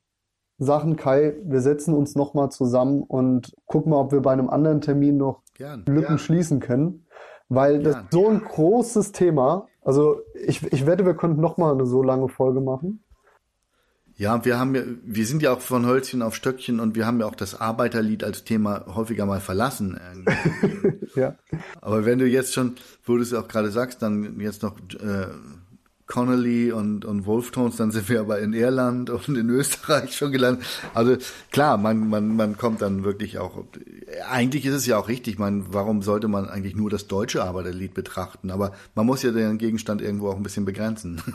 [0.58, 4.80] Sachen, Kai, wir setzen uns nochmal zusammen und gucken mal, ob wir bei einem anderen
[4.80, 5.84] Termin noch Gern.
[5.86, 7.06] Lücken schließen können.
[7.48, 8.06] Weil das Gern.
[8.10, 9.68] so ein großes Thema.
[9.80, 13.01] Also ich, ich wette, wir könnten nochmal eine so lange Folge machen.
[14.22, 17.18] Ja, wir haben ja, wir sind ja auch von Hölzchen auf Stöckchen und wir haben
[17.18, 19.98] ja auch das Arbeiterlied als Thema häufiger mal verlassen.
[21.14, 21.36] Ja.
[21.82, 25.26] Aber wenn du jetzt schon, wo du es auch gerade sagst, dann jetzt noch äh,
[26.12, 30.62] Connolly und, und Wolftones, dann sind wir aber in Irland und in Österreich schon gelandet.
[30.92, 31.16] Also
[31.50, 33.64] klar, man, man, man kommt dann wirklich auch.
[34.30, 37.94] Eigentlich ist es ja auch richtig, man, warum sollte man eigentlich nur das deutsche Arbeiterlied
[37.94, 38.50] betrachten?
[38.50, 41.22] Aber man muss ja den Gegenstand irgendwo auch ein bisschen begrenzen.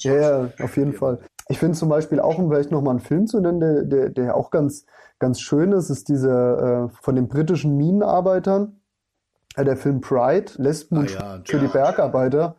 [0.00, 1.20] Ja, ja, auf jeden Fall.
[1.48, 4.36] Ich finde zum Beispiel auch, um vielleicht nochmal einen Film zu nennen, der, der, der
[4.36, 4.84] auch ganz,
[5.18, 8.80] ganz schön ist, ist dieser äh, von den britischen Minenarbeitern,
[9.56, 11.72] äh, der Film Pride, Lesben Ah ja, für die ja.
[11.72, 12.56] Bergarbeiter.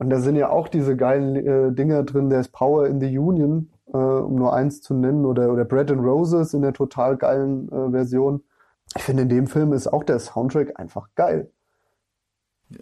[0.00, 3.18] Und da sind ja auch diese geilen äh, Dinger drin, der ist Power in the
[3.18, 7.18] Union, äh, um nur eins zu nennen, oder, oder Bread and Roses in der total
[7.18, 8.42] geilen äh, Version.
[8.96, 11.50] Ich finde, in dem Film ist auch der Soundtrack einfach geil.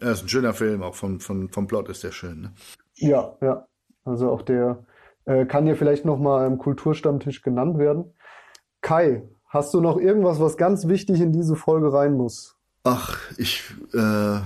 [0.00, 2.40] Ja, ist ein schöner Film, auch vom, vom, vom Plot ist der schön.
[2.40, 2.52] Ne?
[2.94, 3.66] Ja, ja.
[4.04, 4.84] Also auch der
[5.24, 8.14] äh, kann hier vielleicht nochmal im Kulturstammtisch genannt werden.
[8.80, 12.56] Kai, hast du noch irgendwas, was ganz wichtig in diese Folge rein muss?
[12.84, 14.38] Ach, ich, äh,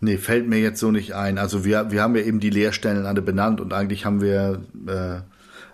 [0.00, 1.38] nee, fällt mir jetzt so nicht ein.
[1.38, 5.20] Also wir, wir haben ja eben die Leerstellen alle benannt und eigentlich haben wir, äh,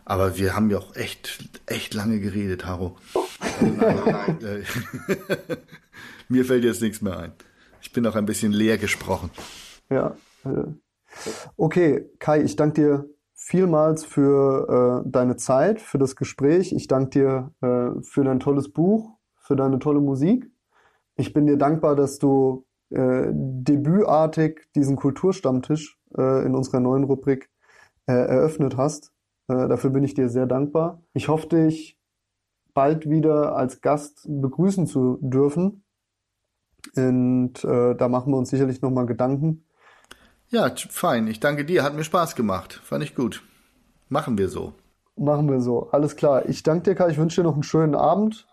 [0.05, 2.97] aber wir haben ja auch echt, echt lange geredet, Haro.
[3.61, 4.63] Äh,
[6.29, 7.33] Mir fällt jetzt nichts mehr ein.
[7.81, 9.31] Ich bin auch ein bisschen leer gesprochen.
[9.91, 10.17] Ja.
[11.57, 16.73] Okay, Kai, ich danke dir vielmals für äh, deine Zeit, für das Gespräch.
[16.73, 20.51] Ich danke dir äh, für dein tolles Buch, für deine tolle Musik.
[21.17, 27.51] Ich bin dir dankbar, dass du äh, debütartig diesen Kulturstammtisch äh, in unserer neuen Rubrik
[28.07, 29.13] äh, eröffnet hast.
[29.49, 31.03] Äh, dafür bin ich dir sehr dankbar.
[31.15, 31.99] Ich hoffe, dich
[32.75, 35.85] bald wieder als Gast begrüßen zu dürfen.
[36.97, 39.65] Und äh, da machen wir uns sicherlich nochmal Gedanken.
[40.49, 41.27] Ja, fein.
[41.29, 41.83] Ich danke dir.
[41.83, 42.81] Hat mir Spaß gemacht.
[42.85, 43.43] Fand ich gut.
[44.09, 44.75] Machen wir so.
[45.17, 45.89] Machen wir so.
[45.91, 46.49] Alles klar.
[46.49, 47.11] Ich danke dir, Kai.
[47.11, 48.47] Ich wünsche dir noch einen schönen Abend.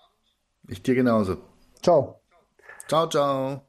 [0.67, 1.37] Ich dir genauso.
[1.81, 2.21] Ciao.
[2.87, 3.68] Ciao, ciao.